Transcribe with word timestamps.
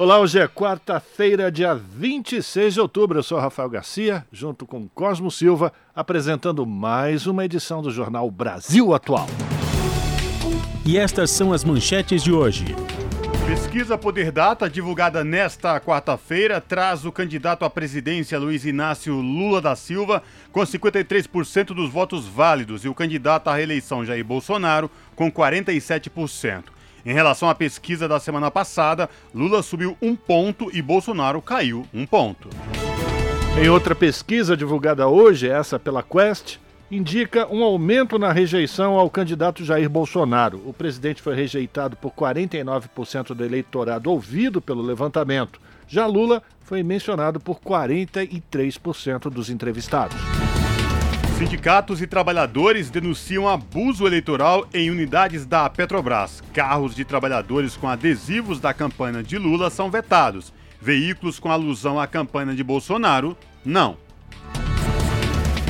Olá, 0.00 0.18
hoje 0.18 0.38
é 0.38 0.48
quarta-feira, 0.48 1.52
dia 1.52 1.74
26 1.74 2.72
de 2.72 2.80
outubro. 2.80 3.18
Eu 3.18 3.22
sou 3.22 3.38
Rafael 3.38 3.68
Garcia, 3.68 4.26
junto 4.32 4.66
com 4.66 4.88
Cosmo 4.88 5.30
Silva, 5.30 5.74
apresentando 5.94 6.64
mais 6.64 7.26
uma 7.26 7.44
edição 7.44 7.82
do 7.82 7.90
jornal 7.90 8.30
Brasil 8.30 8.94
Atual. 8.94 9.26
E 10.86 10.96
estas 10.96 11.30
são 11.30 11.52
as 11.52 11.64
manchetes 11.64 12.22
de 12.22 12.32
hoje. 12.32 12.64
Pesquisa 13.46 13.98
Poder 13.98 14.32
Data, 14.32 14.70
divulgada 14.70 15.22
nesta 15.22 15.78
quarta-feira, 15.78 16.62
traz 16.62 17.04
o 17.04 17.12
candidato 17.12 17.66
à 17.66 17.68
presidência 17.68 18.38
Luiz 18.38 18.64
Inácio 18.64 19.14
Lula 19.16 19.60
da 19.60 19.76
Silva 19.76 20.22
com 20.50 20.62
53% 20.62 21.74
dos 21.74 21.90
votos 21.90 22.26
válidos 22.26 22.86
e 22.86 22.88
o 22.88 22.94
candidato 22.94 23.48
à 23.48 23.54
reeleição 23.54 24.02
Jair 24.02 24.24
Bolsonaro 24.24 24.90
com 25.14 25.30
47%. 25.30 26.79
Em 27.04 27.12
relação 27.12 27.48
à 27.48 27.54
pesquisa 27.54 28.06
da 28.06 28.20
semana 28.20 28.50
passada, 28.50 29.08
Lula 29.34 29.62
subiu 29.62 29.96
um 30.02 30.14
ponto 30.14 30.70
e 30.72 30.82
Bolsonaro 30.82 31.40
caiu 31.40 31.86
um 31.92 32.06
ponto. 32.06 32.48
Em 33.60 33.68
outra 33.68 33.94
pesquisa 33.94 34.56
divulgada 34.56 35.08
hoje, 35.08 35.48
essa 35.48 35.78
pela 35.78 36.02
Quest, 36.02 36.58
indica 36.90 37.46
um 37.52 37.62
aumento 37.62 38.18
na 38.18 38.32
rejeição 38.32 38.98
ao 38.98 39.08
candidato 39.08 39.64
Jair 39.64 39.88
Bolsonaro. 39.88 40.60
O 40.66 40.72
presidente 40.72 41.22
foi 41.22 41.34
rejeitado 41.34 41.96
por 41.96 42.12
49% 42.12 43.34
do 43.34 43.44
eleitorado 43.44 44.10
ouvido 44.10 44.60
pelo 44.60 44.82
levantamento. 44.82 45.60
Já 45.86 46.06
Lula 46.06 46.42
foi 46.62 46.82
mencionado 46.82 47.40
por 47.40 47.60
43% 47.60 49.30
dos 49.30 49.50
entrevistados. 49.50 50.16
Sindicatos 51.40 52.02
e 52.02 52.06
trabalhadores 52.06 52.90
denunciam 52.90 53.48
abuso 53.48 54.06
eleitoral 54.06 54.68
em 54.74 54.90
unidades 54.90 55.46
da 55.46 55.70
Petrobras. 55.70 56.42
Carros 56.52 56.94
de 56.94 57.02
trabalhadores 57.02 57.78
com 57.78 57.88
adesivos 57.88 58.60
da 58.60 58.74
campanha 58.74 59.22
de 59.22 59.38
Lula 59.38 59.70
são 59.70 59.90
vetados. 59.90 60.52
Veículos 60.82 61.38
com 61.38 61.50
alusão 61.50 61.98
à 61.98 62.06
campanha 62.06 62.54
de 62.54 62.62
Bolsonaro, 62.62 63.34
não. 63.64 63.96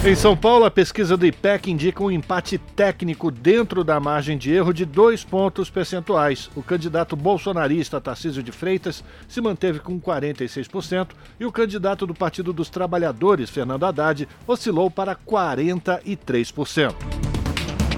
Em 0.02 0.14
São 0.14 0.34
Paulo, 0.34 0.64
a 0.64 0.70
pesquisa 0.70 1.14
do 1.14 1.26
IPEC 1.26 1.70
indica 1.70 2.02
um 2.02 2.10
empate 2.10 2.56
técnico 2.56 3.30
dentro 3.30 3.84
da 3.84 4.00
margem 4.00 4.38
de 4.38 4.50
erro 4.50 4.72
de 4.72 4.86
dois 4.86 5.22
pontos 5.22 5.68
percentuais. 5.68 6.48
O 6.56 6.62
candidato 6.62 7.14
bolsonarista 7.14 8.00
Tarcísio 8.00 8.42
de 8.42 8.50
Freitas 8.50 9.04
se 9.28 9.42
manteve 9.42 9.78
com 9.78 10.00
46% 10.00 11.08
e 11.38 11.44
o 11.44 11.52
candidato 11.52 12.06
do 12.06 12.14
Partido 12.14 12.50
dos 12.50 12.70
Trabalhadores, 12.70 13.50
Fernando 13.50 13.84
Haddad, 13.84 14.26
oscilou 14.46 14.90
para 14.90 15.14
43%. 15.14 16.94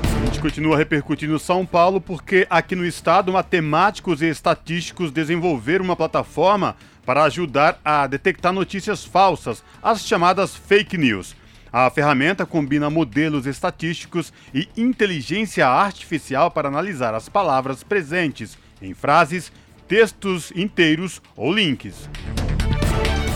A 0.02 0.24
gente 0.26 0.40
continua 0.40 0.76
repercutindo 0.76 1.38
São 1.38 1.64
Paulo 1.64 2.00
porque 2.00 2.48
aqui 2.50 2.74
no 2.74 2.84
estado 2.84 3.32
matemáticos 3.32 4.20
e 4.22 4.26
estatísticos 4.26 5.12
desenvolveram 5.12 5.84
uma 5.84 5.94
plataforma 5.94 6.74
para 7.06 7.22
ajudar 7.22 7.78
a 7.84 8.08
detectar 8.08 8.52
notícias 8.52 9.04
falsas, 9.04 9.62
as 9.80 10.04
chamadas 10.04 10.56
fake 10.56 10.98
news. 10.98 11.40
A 11.72 11.88
ferramenta 11.88 12.44
combina 12.44 12.90
modelos 12.90 13.46
estatísticos 13.46 14.30
e 14.52 14.68
inteligência 14.76 15.66
artificial 15.66 16.50
para 16.50 16.68
analisar 16.68 17.14
as 17.14 17.30
palavras 17.30 17.82
presentes 17.82 18.58
em 18.82 18.92
frases, 18.92 19.50
textos 19.88 20.52
inteiros 20.54 21.22
ou 21.34 21.50
links. 21.50 22.10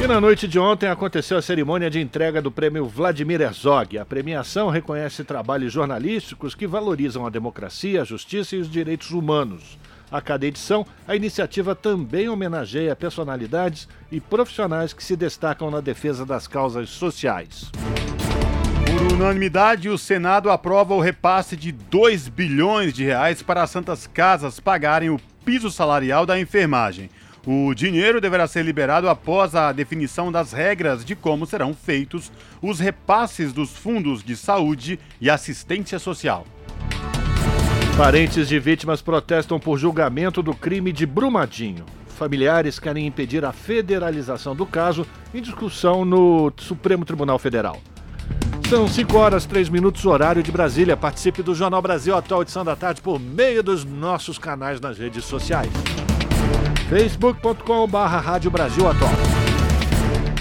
E 0.03 0.07
na 0.07 0.21
noite 0.21 0.47
de 0.47 0.59
ontem 0.59 0.87
aconteceu 0.87 1.39
a 1.39 1.43
cerimônia 1.43 1.89
de 1.89 1.99
entrega 1.99 2.43
do 2.43 2.51
prêmio 2.51 2.87
Vladimir 2.87 3.41
Herzog. 3.41 3.97
A 3.97 4.05
premiação 4.05 4.69
reconhece 4.69 5.25
trabalhos 5.25 5.73
jornalísticos 5.73 6.55
que 6.55 6.67
valorizam 6.67 7.25
a 7.25 7.31
democracia, 7.31 8.03
a 8.03 8.05
justiça 8.05 8.55
e 8.55 8.59
os 8.59 8.71
direitos 8.71 9.13
humanos. 9.13 9.79
A 10.13 10.21
cada 10.21 10.47
edição, 10.47 10.87
a 11.09 11.17
iniciativa 11.17 11.75
também 11.75 12.29
homenageia 12.29 12.95
personalidades 12.95 13.89
e 14.13 14.21
profissionais 14.21 14.93
que 14.93 15.03
se 15.03 15.17
destacam 15.17 15.71
na 15.71 15.81
defesa 15.81 16.27
das 16.27 16.47
causas 16.47 16.91
sociais. 16.91 17.73
Unanimidade, 19.17 19.89
o 19.89 19.97
Senado 19.97 20.51
aprova 20.51 20.93
o 20.93 21.01
repasse 21.01 21.57
de 21.57 21.73
2 21.73 22.29
bilhões 22.29 22.93
de 22.93 23.03
reais 23.03 23.41
para 23.41 23.63
as 23.63 23.71
santas 23.71 24.07
casas 24.07 24.61
pagarem 24.61 25.09
o 25.09 25.19
piso 25.43 25.71
salarial 25.71 26.27
da 26.27 26.39
enfermagem. 26.39 27.09
O 27.47 27.73
dinheiro 27.73 28.21
deverá 28.21 28.47
ser 28.47 28.63
liberado 28.63 29.09
após 29.09 29.55
a 29.55 29.73
definição 29.73 30.31
das 30.31 30.53
regras 30.53 31.03
de 31.03 31.17
como 31.17 31.47
serão 31.47 31.73
feitos 31.73 32.31
os 32.61 32.79
repasses 32.79 33.55
dos 33.55 33.71
fundos 33.71 34.23
de 34.23 34.37
saúde 34.37 35.01
e 35.19 35.31
assistência 35.31 35.99
social. 35.99 36.47
Parentes 37.97 38.47
de 38.47 38.59
vítimas 38.59 39.01
protestam 39.01 39.59
por 39.59 39.79
julgamento 39.79 40.43
do 40.43 40.55
crime 40.55 40.93
de 40.93 41.07
Brumadinho. 41.07 41.87
Familiares 42.19 42.79
querem 42.79 43.07
impedir 43.07 43.47
a 43.47 43.53
federalização 43.53 44.55
do 44.55 44.67
caso 44.67 45.07
em 45.33 45.41
discussão 45.41 46.05
no 46.05 46.53
Supremo 46.59 47.07
Tribunal 47.07 47.39
Federal. 47.39 47.81
São 48.69 48.87
5 48.89 49.17
horas 49.17 49.47
3 49.47 49.69
minutos, 49.69 50.05
horário 50.05 50.43
de 50.43 50.51
Brasília. 50.51 50.97
Participe 50.97 51.41
do 51.41 51.55
Jornal 51.55 51.81
Brasil 51.81 52.17
Atual 52.17 52.43
Edição 52.43 52.65
da 52.65 52.75
Tarde 52.75 53.01
por 53.01 53.21
meio 53.21 53.63
dos 53.63 53.85
nossos 53.85 54.39
canais 54.39 54.81
nas 54.81 54.99
redes 54.99 55.25
sociais. 55.25 55.71
facebook.com.br 56.89 57.97
Rádio 57.97 58.51
Brasil 58.51 58.89
Atual. 58.89 59.13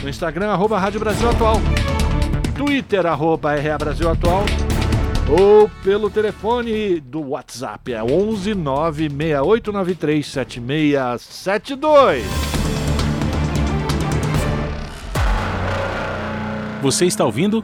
No 0.02 0.10
Instagram, 0.10 0.50
arroba 0.50 0.80
Rádio 0.80 1.00
Brasil 1.00 1.30
Atual. 1.30 1.62
Twitter, 2.58 3.06
arroba 3.06 3.54
RA 3.54 3.78
Brasil 3.78 4.10
Atual. 4.10 4.44
Ou 5.30 5.70
pelo 5.84 6.10
telefone 6.10 7.00
do 7.00 7.30
WhatsApp, 7.30 7.94
é 7.94 8.04
11 8.04 8.56
96893 8.56 10.26
7672. 10.26 12.26
Você 16.82 17.06
está 17.06 17.24
ouvindo? 17.24 17.64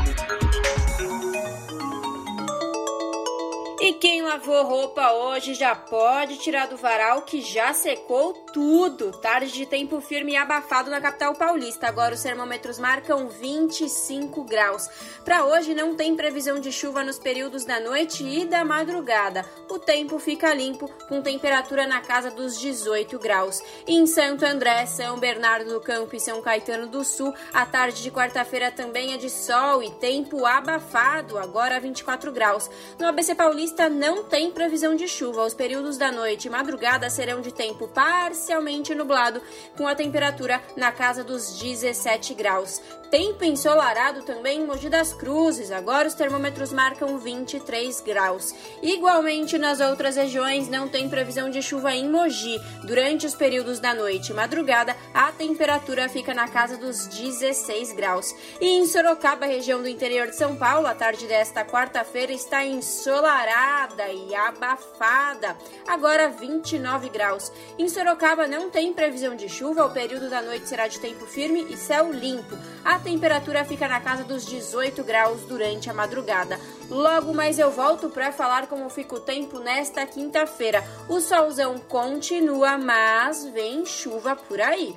E 3.83 3.93
quem 3.93 4.21
lavou 4.21 4.63
roupa 4.63 5.11
hoje 5.11 5.55
já 5.55 5.73
pode 5.73 6.37
tirar 6.37 6.67
do 6.67 6.77
varal 6.77 7.23
que 7.23 7.41
já 7.41 7.73
secou 7.73 8.31
tudo. 8.53 9.11
Tarde 9.13 9.51
de 9.51 9.65
tempo 9.65 9.99
firme 9.99 10.33
e 10.33 10.35
abafado 10.35 10.91
na 10.91 11.01
capital 11.01 11.33
paulista. 11.33 11.87
Agora 11.87 12.13
os 12.13 12.21
termômetros 12.21 12.77
marcam 12.77 13.27
25 13.27 14.43
graus. 14.43 14.87
Para 15.25 15.45
hoje 15.45 15.73
não 15.73 15.95
tem 15.95 16.15
previsão 16.15 16.59
de 16.59 16.71
chuva 16.71 17.03
nos 17.03 17.17
períodos 17.17 17.65
da 17.65 17.79
noite 17.79 18.23
e 18.23 18.45
da 18.45 18.63
madrugada. 18.63 19.43
O 19.67 19.79
tempo 19.79 20.19
fica 20.19 20.53
limpo 20.53 20.87
com 21.09 21.19
temperatura 21.23 21.87
na 21.87 22.01
casa 22.01 22.29
dos 22.29 22.59
18 22.59 23.17
graus. 23.17 23.63
Em 23.87 24.05
Santo 24.05 24.45
André, 24.45 24.85
São 24.85 25.17
Bernardo 25.17 25.73
do 25.73 25.81
Campo 25.81 26.15
e 26.15 26.19
São 26.19 26.39
Caetano 26.39 26.85
do 26.85 27.03
Sul, 27.03 27.33
a 27.51 27.65
tarde 27.65 28.03
de 28.03 28.11
quarta-feira 28.11 28.69
também 28.69 29.15
é 29.15 29.17
de 29.17 29.29
sol 29.29 29.81
e 29.81 29.89
tempo 29.93 30.45
abafado, 30.45 31.39
agora 31.39 31.79
24 31.79 32.31
graus. 32.31 32.69
No 32.99 33.07
ABC 33.07 33.33
Paulista 33.33 33.70
não 33.89 34.23
tem 34.23 34.51
previsão 34.51 34.95
de 34.95 35.07
chuva. 35.07 35.45
Os 35.45 35.53
períodos 35.53 35.97
da 35.97 36.11
noite 36.11 36.45
e 36.45 36.49
madrugada 36.49 37.09
serão 37.09 37.41
de 37.41 37.51
tempo 37.53 37.87
parcialmente 37.87 38.93
nublado, 38.93 39.41
com 39.77 39.87
a 39.87 39.95
temperatura 39.95 40.61
na 40.75 40.91
casa 40.91 41.23
dos 41.23 41.59
17 41.59 42.33
graus. 42.33 42.81
Tempo 43.09 43.43
ensolarado 43.43 44.23
também 44.23 44.61
em 44.61 44.65
Mogi 44.65 44.89
das 44.89 45.13
Cruzes. 45.13 45.71
Agora 45.71 46.07
os 46.07 46.13
termômetros 46.13 46.71
marcam 46.71 47.17
23 47.17 47.99
graus. 48.01 48.53
Igualmente 48.81 49.57
nas 49.57 49.81
outras 49.81 50.15
regiões 50.15 50.69
não 50.69 50.87
tem 50.87 51.09
previsão 51.09 51.49
de 51.49 51.61
chuva 51.61 51.93
em 51.93 52.09
Mogi. 52.09 52.57
Durante 52.83 53.25
os 53.25 53.35
períodos 53.35 53.79
da 53.79 53.93
noite 53.93 54.31
e 54.31 54.33
madrugada, 54.33 54.95
a 55.13 55.31
temperatura 55.31 56.07
fica 56.07 56.33
na 56.33 56.47
casa 56.47 56.77
dos 56.77 57.07
16 57.07 57.93
graus. 57.93 58.33
E 58.61 58.67
em 58.67 58.85
Sorocaba, 58.85 59.45
região 59.45 59.81
do 59.81 59.89
interior 59.89 60.27
de 60.27 60.35
São 60.35 60.55
Paulo, 60.55 60.87
a 60.87 60.95
tarde 60.95 61.27
desta 61.27 61.65
quarta-feira 61.65 62.31
está 62.31 62.65
ensolarada 62.65 63.60
gelada 63.61 64.11
e 64.11 64.33
abafada. 64.33 65.55
Agora 65.87 66.29
29 66.29 67.09
graus. 67.09 67.51
Em 67.77 67.87
Sorocaba 67.87 68.47
não 68.47 68.69
tem 68.69 68.91
previsão 68.91 69.35
de 69.35 69.47
chuva, 69.47 69.85
o 69.85 69.91
período 69.91 70.29
da 70.29 70.41
noite 70.41 70.67
será 70.67 70.87
de 70.87 70.99
tempo 70.99 71.25
firme 71.25 71.67
e 71.69 71.77
céu 71.77 72.11
limpo. 72.11 72.57
A 72.83 72.97
temperatura 72.97 73.63
fica 73.63 73.87
na 73.87 73.99
casa 73.99 74.23
dos 74.23 74.45
18 74.45 75.03
graus 75.03 75.41
durante 75.41 75.89
a 75.89 75.93
madrugada. 75.93 76.59
Logo 76.89 77.33
mais 77.33 77.59
eu 77.59 77.71
volto 77.71 78.09
para 78.09 78.31
falar 78.31 78.67
como 78.67 78.89
fica 78.89 79.15
o 79.15 79.19
tempo 79.19 79.59
nesta 79.59 80.05
quinta-feira. 80.05 80.83
O 81.07 81.19
solzão 81.19 81.77
continua, 81.77 82.77
mas 82.77 83.45
vem 83.53 83.85
chuva 83.85 84.35
por 84.35 84.59
aí. 84.59 84.95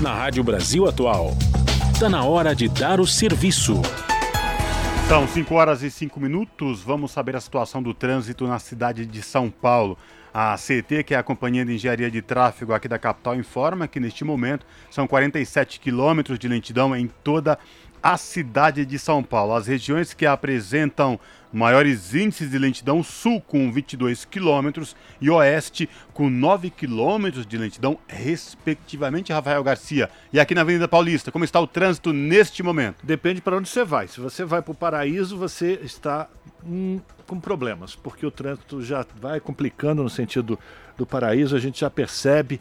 Na 0.00 0.14
Rádio 0.14 0.42
Brasil 0.42 0.86
Atual, 0.86 1.30
está 1.92 2.08
na 2.08 2.24
hora 2.24 2.54
de 2.54 2.68
dar 2.68 3.00
o 3.00 3.06
serviço. 3.06 3.80
São 5.06 5.28
5 5.28 5.54
horas 5.54 5.82
e 5.82 5.90
5 5.90 6.18
minutos. 6.18 6.82
Vamos 6.82 7.10
saber 7.10 7.36
a 7.36 7.40
situação 7.40 7.82
do 7.82 7.92
trânsito 7.92 8.46
na 8.46 8.58
cidade 8.58 9.04
de 9.04 9.22
São 9.22 9.50
Paulo. 9.50 9.98
A 10.32 10.56
CT, 10.56 11.04
que 11.04 11.14
é 11.14 11.18
a 11.18 11.22
Companhia 11.22 11.64
de 11.64 11.74
Engenharia 11.74 12.10
de 12.10 12.22
Tráfego 12.22 12.72
aqui 12.72 12.88
da 12.88 12.98
capital, 12.98 13.36
informa 13.36 13.86
que 13.86 14.00
neste 14.00 14.24
momento 14.24 14.66
são 14.90 15.06
47 15.06 15.78
quilômetros 15.78 16.38
de 16.38 16.48
lentidão 16.48 16.96
em 16.96 17.06
toda 17.22 17.52
a 17.52 17.58
cidade 18.18 18.84
de 18.84 18.98
São 18.98 19.22
Paulo. 19.22 19.54
As 19.54 19.66
regiões 19.66 20.12
que 20.12 20.26
apresentam 20.26 21.18
maiores 21.50 22.14
índices 22.14 22.50
de 22.50 22.58
lentidão, 22.58 23.02
sul 23.02 23.40
com 23.40 23.72
22 23.72 24.24
quilômetros 24.24 24.94
e 25.20 25.30
oeste 25.30 25.88
com 26.12 26.28
9 26.28 26.68
quilômetros 26.68 27.46
de 27.46 27.56
lentidão, 27.56 27.96
respectivamente, 28.08 29.32
Rafael 29.32 29.62
Garcia. 29.62 30.10
E 30.32 30.40
aqui 30.40 30.54
na 30.54 30.62
Avenida 30.62 30.88
Paulista, 30.88 31.30
como 31.32 31.44
está 31.44 31.60
o 31.60 31.66
trânsito 31.66 32.12
neste 32.12 32.62
momento? 32.62 33.06
Depende 33.06 33.40
para 33.40 33.56
onde 33.56 33.68
você 33.68 33.84
vai. 33.84 34.08
Se 34.08 34.20
você 34.20 34.44
vai 34.44 34.60
para 34.60 34.72
o 34.72 34.74
Paraíso, 34.74 35.38
você 35.38 35.78
está 35.82 36.28
hum, 36.62 37.00
com 37.26 37.40
problemas, 37.40 37.94
porque 37.94 38.26
o 38.26 38.30
trânsito 38.30 38.82
já 38.82 39.06
vai 39.20 39.40
complicando 39.40 40.02
no 40.02 40.10
sentido 40.10 40.58
do 40.98 41.06
Paraíso, 41.06 41.56
a 41.56 41.60
gente 41.60 41.80
já 41.80 41.88
percebe. 41.88 42.60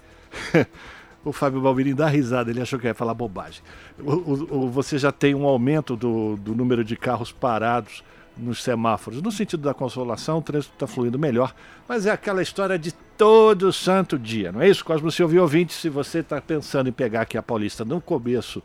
o 1.23 1.31
Fábio 1.31 1.61
Balbirini 1.61 1.95
dá 1.95 2.07
risada, 2.07 2.51
ele 2.51 2.61
achou 2.61 2.77
que 2.77 2.87
ia 2.87 2.93
falar 2.93 3.13
bobagem. 3.13 3.61
O, 3.99 4.11
o, 4.11 4.57
o, 4.65 4.69
você 4.69 4.97
já 4.97 5.11
tem 5.11 5.33
um 5.33 5.45
aumento 5.45 5.95
do, 5.95 6.35
do 6.37 6.53
número 6.53 6.83
de 6.83 6.95
carros 6.95 7.31
parados 7.31 8.03
nos 8.37 8.63
semáforos. 8.63 9.21
No 9.21 9.31
sentido 9.31 9.63
da 9.63 9.73
consolação, 9.73 10.39
o 10.39 10.41
trânsito 10.41 10.73
está 10.73 10.87
fluindo 10.87 11.19
melhor, 11.19 11.53
mas 11.87 12.05
é 12.05 12.11
aquela 12.11 12.41
história 12.41 12.77
de 12.77 12.91
todo 13.17 13.71
santo 13.71 14.17
dia, 14.17 14.51
não 14.51 14.61
é 14.61 14.67
isso, 14.67 14.83
Cosmo? 14.83 15.11
Se 15.11 15.21
ouvir 15.21 15.39
ouvinte, 15.39 15.73
se 15.73 15.87
você 15.87 16.19
está 16.19 16.41
pensando 16.41 16.89
em 16.89 16.91
pegar 16.91 17.21
aqui 17.21 17.37
a 17.37 17.43
Paulista 17.43 17.85
no 17.85 18.01
começo, 18.01 18.61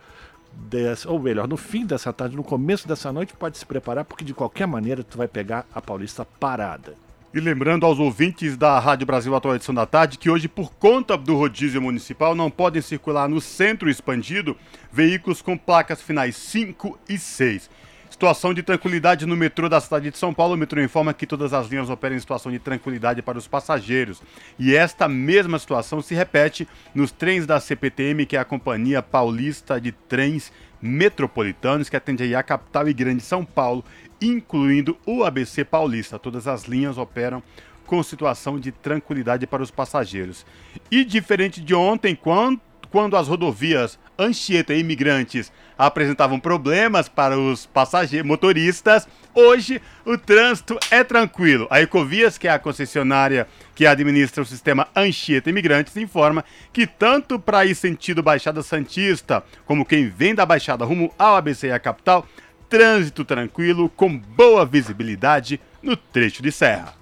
ou 1.06 1.18
melhor, 1.18 1.46
no 1.46 1.56
fim 1.56 1.84
dessa 1.84 2.12
tarde, 2.12 2.34
no 2.34 2.42
começo 2.42 2.88
dessa 2.88 3.12
noite, 3.12 3.34
pode 3.34 3.58
se 3.58 3.66
preparar, 3.66 4.04
porque 4.04 4.24
de 4.24 4.34
qualquer 4.34 4.66
maneira 4.66 5.04
tu 5.04 5.18
vai 5.18 5.28
pegar 5.28 5.66
a 5.72 5.80
Paulista 5.80 6.24
parada. 6.24 6.94
E 7.32 7.40
lembrando 7.40 7.84
aos 7.84 7.98
ouvintes 7.98 8.56
da 8.56 8.78
Rádio 8.78 9.06
Brasil 9.06 9.34
Atual 9.34 9.54
Edição 9.54 9.74
da 9.74 9.84
Tarde 9.84 10.16
que 10.16 10.30
hoje, 10.30 10.48
por 10.48 10.72
conta 10.72 11.14
do 11.14 11.36
rodízio 11.36 11.82
municipal, 11.82 12.34
não 12.34 12.50
podem 12.50 12.80
circular 12.80 13.28
no 13.28 13.38
centro 13.38 13.90
expandido 13.90 14.56
veículos 14.90 15.42
com 15.42 15.54
placas 15.54 16.00
finais 16.00 16.34
5 16.36 16.98
e 17.06 17.18
6. 17.18 17.68
Situação 18.08 18.54
de 18.54 18.62
tranquilidade 18.62 19.26
no 19.26 19.36
metrô 19.36 19.68
da 19.68 19.78
cidade 19.78 20.10
de 20.10 20.16
São 20.16 20.32
Paulo. 20.32 20.54
O 20.54 20.56
metrô 20.56 20.82
informa 20.82 21.12
que 21.12 21.26
todas 21.26 21.52
as 21.52 21.68
linhas 21.68 21.90
operam 21.90 22.16
em 22.16 22.18
situação 22.18 22.50
de 22.50 22.58
tranquilidade 22.58 23.20
para 23.20 23.36
os 23.36 23.46
passageiros. 23.46 24.22
E 24.58 24.74
esta 24.74 25.06
mesma 25.06 25.58
situação 25.58 26.00
se 26.00 26.14
repete 26.14 26.66
nos 26.94 27.12
trens 27.12 27.46
da 27.46 27.60
CPTM, 27.60 28.24
que 28.24 28.38
é 28.38 28.40
a 28.40 28.44
Companhia 28.44 29.02
Paulista 29.02 29.78
de 29.78 29.92
Trens 29.92 30.50
Metropolitanos, 30.80 31.88
que 31.88 31.96
atende 31.96 32.22
aí 32.22 32.34
a 32.34 32.42
capital 32.42 32.88
e 32.88 32.94
grande 32.94 33.22
São 33.22 33.44
Paulo, 33.44 33.84
incluindo 34.20 34.96
o 35.06 35.24
ABC 35.24 35.64
Paulista. 35.64 36.18
Todas 36.18 36.46
as 36.46 36.64
linhas 36.64 36.98
operam 36.98 37.42
com 37.86 38.02
situação 38.02 38.60
de 38.60 38.70
tranquilidade 38.70 39.46
para 39.46 39.62
os 39.62 39.70
passageiros. 39.70 40.44
E 40.90 41.04
diferente 41.04 41.60
de 41.60 41.74
ontem, 41.74 42.14
quando 42.14 43.16
as 43.16 43.28
rodovias 43.28 43.98
Anchieta 44.18 44.74
e 44.74 44.80
Imigrantes 44.80 45.52
apresentavam 45.78 46.40
problemas 46.40 47.08
para 47.08 47.38
os 47.38 47.66
passageiros, 47.66 48.26
motoristas, 48.26 49.06
hoje 49.32 49.80
o 50.04 50.18
trânsito 50.18 50.76
é 50.90 51.04
tranquilo. 51.04 51.68
A 51.70 51.80
Ecovias, 51.80 52.36
que 52.36 52.48
é 52.48 52.50
a 52.50 52.58
concessionária 52.58 53.46
que 53.76 53.86
administra 53.86 54.42
o 54.42 54.46
sistema 54.46 54.88
Anchieta 54.94 55.48
Imigrantes, 55.48 55.96
informa 55.96 56.44
que 56.72 56.86
tanto 56.86 57.38
para 57.38 57.64
ir 57.64 57.76
sentido 57.76 58.22
Baixada 58.22 58.60
Santista, 58.60 59.44
como 59.64 59.86
quem 59.86 60.08
vem 60.08 60.34
da 60.34 60.44
Baixada 60.44 60.84
rumo 60.84 61.14
ao 61.16 61.36
ABC 61.36 61.68
e 61.68 61.72
a 61.72 61.78
capital, 61.78 62.26
trânsito 62.68 63.24
tranquilo 63.24 63.88
com 63.88 64.18
boa 64.18 64.64
visibilidade 64.64 65.60
no 65.82 65.96
trecho 65.96 66.42
de 66.42 66.52
serra. 66.52 66.94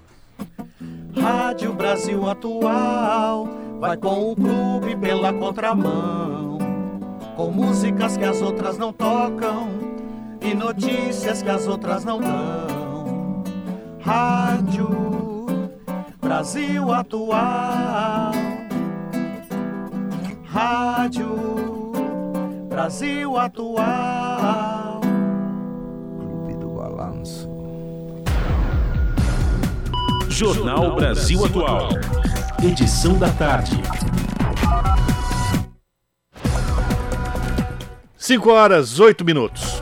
Rádio 1.15 1.73
Brasil 1.73 2.29
Atual 2.29 3.47
vai 3.79 3.97
com 3.97 4.31
o 4.31 4.35
clube 4.35 4.95
pela 4.95 5.33
contramão, 5.33 6.57
com 7.35 7.51
músicas 7.51 8.15
que 8.15 8.23
as 8.23 8.41
outras 8.41 8.77
não 8.77 8.93
tocam 8.93 9.69
e 10.41 10.53
notícias 10.53 11.41
que 11.41 11.49
as 11.49 11.67
outras 11.67 12.05
não 12.05 12.19
dão. 12.19 13.43
Rádio 13.99 15.45
Brasil 16.21 16.93
Atual. 16.93 18.31
Rádio 20.45 21.91
Brasil 22.69 23.37
Atual. 23.37 24.86
Jornal 30.29 30.95
Brasil 30.95 31.43
Atual. 31.43 31.89
Edição 32.63 33.17
da 33.17 33.29
tarde. 33.31 33.71
5 38.17 38.49
horas, 38.51 38.99
8 38.99 39.23
minutos. 39.25 39.81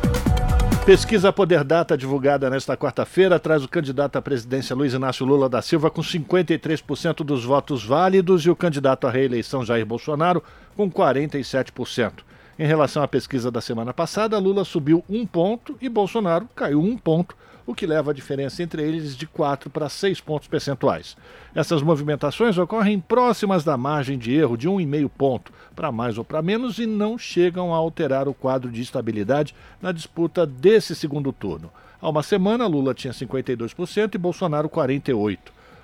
Pesquisa 0.86 1.34
Poder 1.34 1.64
Data 1.64 1.98
divulgada 1.98 2.50
nesta 2.50 2.78
quarta-feira 2.78 3.40
traz 3.40 3.64
o 3.64 3.68
candidato 3.68 4.18
à 4.18 4.22
presidência 4.22 4.76
Luiz 4.76 4.94
Inácio 4.94 5.26
Lula 5.26 5.50
da 5.50 5.62
Silva 5.62 5.90
com 5.90 6.02
53% 6.02 7.24
dos 7.24 7.44
votos 7.44 7.84
válidos 7.84 8.46
e 8.46 8.50
o 8.50 8.56
candidato 8.56 9.08
à 9.08 9.12
reeleição 9.12 9.66
Jair 9.66 9.86
Bolsonaro 9.86 10.44
com 10.78 10.90
47%. 10.90 12.14
Em 12.58 12.68
relação 12.68 13.04
à 13.04 13.08
pesquisa 13.08 13.52
da 13.52 13.60
semana 13.60 13.94
passada, 13.94 14.38
Lula 14.38 14.64
subiu 14.64 15.04
um 15.10 15.26
ponto 15.26 15.76
e 15.82 15.90
Bolsonaro 15.90 16.48
caiu 16.56 16.80
um 16.80 16.98
ponto 16.98 17.36
o 17.66 17.74
que 17.74 17.86
leva 17.86 18.12
a 18.12 18.14
diferença 18.14 18.62
entre 18.62 18.84
eles 18.84 19.16
de 19.16 19.26
4 19.26 19.70
para 19.70 19.90
6 19.90 20.22
pontos 20.22 20.48
percentuais. 20.48 21.18
Essas 21.54 21.82
movimentações 21.82 22.58
ocorrem 22.58 23.00
próximas 23.00 23.64
da 23.64 23.76
margem 23.76 24.18
de 24.18 24.34
erro 24.34 24.58
de 24.58 24.70
1,5 24.70 25.10
ponto, 25.10 25.52
para 25.76 25.92
mais 25.92 26.18
ou 26.18 26.24
para 26.24 26.42
menos, 26.42 26.78
e 26.78 26.86
não 26.86 27.18
chegam 27.18 27.74
a 27.74 27.78
alterar 27.78 28.28
o 28.28 28.34
quadro 28.34 28.72
de 28.72 28.82
estabilidade 28.82 29.56
na 29.82 29.92
disputa 29.92 30.46
desse 30.46 30.96
segundo 30.96 31.34
turno. 31.34 31.72
Há 32.02 32.10
uma 32.10 32.22
semana, 32.22 32.68
Lula 32.68 32.94
tinha 32.94 33.14
52% 33.14 34.16
e 34.16 34.18
Bolsonaro 34.18 34.70
48%. 34.70 35.40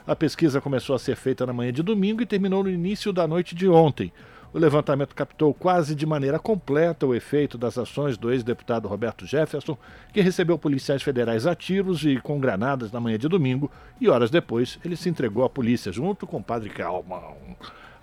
A 0.05 0.15
pesquisa 0.15 0.59
começou 0.59 0.95
a 0.95 0.99
ser 0.99 1.15
feita 1.15 1.45
na 1.45 1.53
manhã 1.53 1.71
de 1.71 1.83
domingo 1.83 2.21
e 2.21 2.25
terminou 2.25 2.63
no 2.63 2.69
início 2.69 3.13
da 3.13 3.27
noite 3.27 3.55
de 3.55 3.67
ontem. 3.69 4.11
O 4.53 4.59
levantamento 4.59 5.15
captou 5.15 5.53
quase 5.53 5.95
de 5.95 6.05
maneira 6.05 6.37
completa 6.37 7.07
o 7.07 7.15
efeito 7.15 7.57
das 7.57 7.77
ações 7.77 8.17
do 8.17 8.29
ex-deputado 8.29 8.85
Roberto 8.85 9.25
Jefferson, 9.25 9.77
que 10.11 10.19
recebeu 10.19 10.59
policiais 10.59 11.01
federais 11.01 11.47
a 11.47 11.55
tiros 11.55 12.03
e 12.03 12.17
com 12.17 12.37
granadas 12.37 12.91
na 12.91 12.99
manhã 12.99 13.17
de 13.17 13.29
domingo, 13.29 13.71
e 13.99 14.09
horas 14.09 14.29
depois 14.29 14.77
ele 14.83 14.97
se 14.97 15.07
entregou 15.07 15.45
à 15.45 15.49
polícia 15.49 15.89
junto 15.89 16.27
com 16.27 16.37
o 16.37 16.43
padre 16.43 16.69
Calmão. 16.69 17.37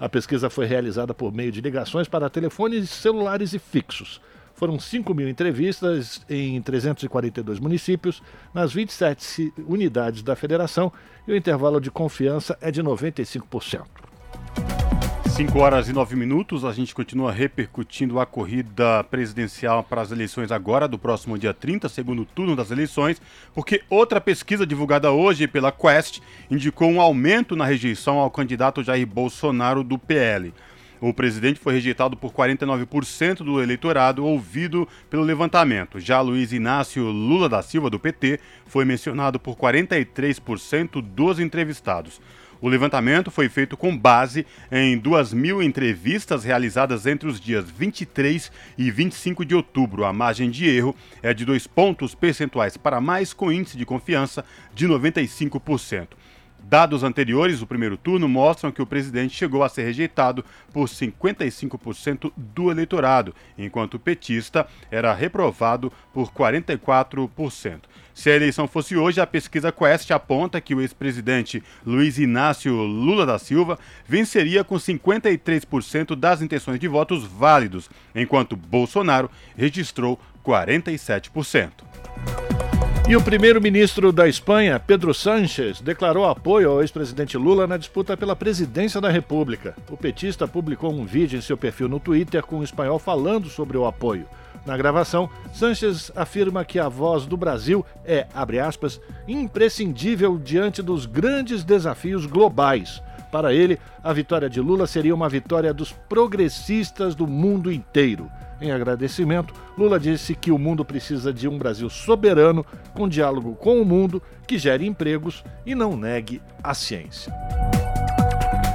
A 0.00 0.08
pesquisa 0.08 0.48
foi 0.48 0.64
realizada 0.64 1.12
por 1.12 1.34
meio 1.34 1.52
de 1.52 1.60
ligações 1.60 2.08
para 2.08 2.30
telefones 2.30 2.88
celulares 2.88 3.52
e 3.52 3.58
fixos. 3.58 4.18
Foram 4.54 4.80
5 4.80 5.12
mil 5.14 5.28
entrevistas 5.28 6.24
em 6.30 6.62
342 6.62 7.60
municípios, 7.60 8.22
nas 8.54 8.72
27 8.72 9.52
unidades 9.68 10.22
da 10.22 10.34
federação, 10.34 10.90
e 11.26 11.32
o 11.32 11.36
intervalo 11.36 11.78
de 11.78 11.90
confiança 11.90 12.56
é 12.62 12.70
de 12.70 12.82
95%. 12.82 14.07
5 15.38 15.56
horas 15.60 15.88
e 15.88 15.92
9 15.92 16.16
minutos, 16.16 16.64
a 16.64 16.72
gente 16.72 16.92
continua 16.92 17.30
repercutindo 17.30 18.18
a 18.18 18.26
corrida 18.26 19.04
presidencial 19.04 19.84
para 19.84 20.00
as 20.02 20.10
eleições 20.10 20.50
agora, 20.50 20.88
do 20.88 20.98
próximo 20.98 21.38
dia 21.38 21.54
30, 21.54 21.88
segundo 21.88 22.24
turno 22.24 22.56
das 22.56 22.72
eleições, 22.72 23.22
porque 23.54 23.80
outra 23.88 24.20
pesquisa 24.20 24.66
divulgada 24.66 25.12
hoje 25.12 25.46
pela 25.46 25.70
Quest 25.70 26.18
indicou 26.50 26.90
um 26.90 27.00
aumento 27.00 27.54
na 27.54 27.64
rejeição 27.64 28.18
ao 28.18 28.32
candidato 28.32 28.82
Jair 28.82 29.06
Bolsonaro 29.06 29.84
do 29.84 29.96
PL. 29.96 30.52
O 31.00 31.14
presidente 31.14 31.60
foi 31.60 31.74
rejeitado 31.74 32.16
por 32.16 32.32
49% 32.32 33.44
do 33.44 33.62
eleitorado 33.62 34.26
ouvido 34.26 34.88
pelo 35.08 35.22
levantamento. 35.22 36.00
Já 36.00 36.20
Luiz 36.20 36.52
Inácio 36.52 37.04
Lula 37.04 37.48
da 37.48 37.62
Silva, 37.62 37.88
do 37.88 38.00
PT, 38.00 38.40
foi 38.66 38.84
mencionado 38.84 39.38
por 39.38 39.56
43% 39.56 41.00
dos 41.00 41.38
entrevistados. 41.38 42.20
O 42.60 42.68
levantamento 42.68 43.30
foi 43.30 43.48
feito 43.48 43.76
com 43.76 43.96
base 43.96 44.44
em 44.70 44.98
2 44.98 45.32
mil 45.32 45.62
entrevistas 45.62 46.42
realizadas 46.42 47.06
entre 47.06 47.28
os 47.28 47.40
dias 47.40 47.70
23 47.70 48.50
e 48.76 48.90
25 48.90 49.44
de 49.44 49.54
outubro. 49.54 50.04
A 50.04 50.12
margem 50.12 50.50
de 50.50 50.68
erro 50.68 50.94
é 51.22 51.32
de 51.32 51.44
dois 51.44 51.68
pontos 51.68 52.16
percentuais 52.16 52.76
para 52.76 53.00
mais, 53.00 53.32
com 53.32 53.52
índice 53.52 53.76
de 53.76 53.86
confiança 53.86 54.44
de 54.74 54.88
95%. 54.88 56.08
Dados 56.60 57.02
anteriores 57.02 57.60
do 57.60 57.66
primeiro 57.66 57.96
turno 57.96 58.28
mostram 58.28 58.70
que 58.70 58.82
o 58.82 58.86
presidente 58.86 59.34
chegou 59.34 59.62
a 59.62 59.68
ser 59.68 59.84
rejeitado 59.84 60.44
por 60.72 60.86
55% 60.86 62.30
do 62.36 62.70
eleitorado, 62.70 63.34
enquanto 63.56 63.94
o 63.94 63.98
petista 63.98 64.66
era 64.90 65.14
reprovado 65.14 65.92
por 66.12 66.30
44%. 66.30 67.80
Se 68.12 68.28
a 68.28 68.34
eleição 68.34 68.66
fosse 68.66 68.96
hoje, 68.96 69.20
a 69.20 69.26
pesquisa 69.26 69.70
Quest 69.70 70.10
aponta 70.10 70.60
que 70.60 70.74
o 70.74 70.80
ex-presidente 70.80 71.62
Luiz 71.86 72.18
Inácio 72.18 72.74
Lula 72.74 73.24
da 73.24 73.38
Silva 73.38 73.78
venceria 74.06 74.64
com 74.64 74.74
53% 74.74 76.16
das 76.16 76.42
intenções 76.42 76.80
de 76.80 76.88
votos 76.88 77.24
válidos, 77.24 77.88
enquanto 78.14 78.56
Bolsonaro 78.56 79.30
registrou 79.56 80.18
47%. 80.44 81.70
E 83.08 83.16
o 83.16 83.22
primeiro-ministro 83.22 84.12
da 84.12 84.28
Espanha, 84.28 84.78
Pedro 84.78 85.14
Sánchez, 85.14 85.80
declarou 85.80 86.26
apoio 86.26 86.70
ao 86.70 86.82
ex-presidente 86.82 87.38
Lula 87.38 87.66
na 87.66 87.78
disputa 87.78 88.18
pela 88.18 88.36
presidência 88.36 89.00
da 89.00 89.08
República. 89.08 89.74
O 89.88 89.96
petista 89.96 90.46
publicou 90.46 90.92
um 90.92 91.06
vídeo 91.06 91.38
em 91.38 91.40
seu 91.40 91.56
perfil 91.56 91.88
no 91.88 91.98
Twitter 91.98 92.42
com 92.42 92.56
um 92.56 92.62
espanhol 92.62 92.98
falando 92.98 93.48
sobre 93.48 93.78
o 93.78 93.86
apoio. 93.86 94.26
Na 94.66 94.76
gravação, 94.76 95.30
Sánchez 95.54 96.12
afirma 96.14 96.66
que 96.66 96.78
a 96.78 96.86
voz 96.86 97.24
do 97.24 97.34
Brasil 97.34 97.82
é, 98.04 98.26
abre 98.34 98.60
aspas, 98.60 99.00
imprescindível 99.26 100.36
diante 100.36 100.82
dos 100.82 101.06
grandes 101.06 101.64
desafios 101.64 102.26
globais. 102.26 103.02
Para 103.32 103.54
ele, 103.54 103.78
a 104.04 104.12
vitória 104.12 104.50
de 104.50 104.60
Lula 104.60 104.86
seria 104.86 105.14
uma 105.14 105.30
vitória 105.30 105.72
dos 105.72 105.92
progressistas 105.92 107.14
do 107.14 107.26
mundo 107.26 107.72
inteiro. 107.72 108.30
Em 108.60 108.72
agradecimento, 108.72 109.54
Lula 109.76 110.00
disse 110.00 110.34
que 110.34 110.50
o 110.50 110.58
mundo 110.58 110.84
precisa 110.84 111.32
de 111.32 111.46
um 111.46 111.56
Brasil 111.56 111.88
soberano, 111.88 112.66
com 112.92 113.08
diálogo 113.08 113.54
com 113.54 113.80
o 113.80 113.84
mundo, 113.84 114.20
que 114.46 114.58
gere 114.58 114.84
empregos 114.84 115.44
e 115.64 115.74
não 115.74 115.96
negue 115.96 116.42
a 116.62 116.74
ciência. 116.74 117.32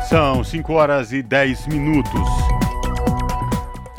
São 0.07 0.43
5 0.43 0.73
horas 0.73 1.11
e 1.11 1.21
10 1.21 1.67
minutos. 1.67 2.21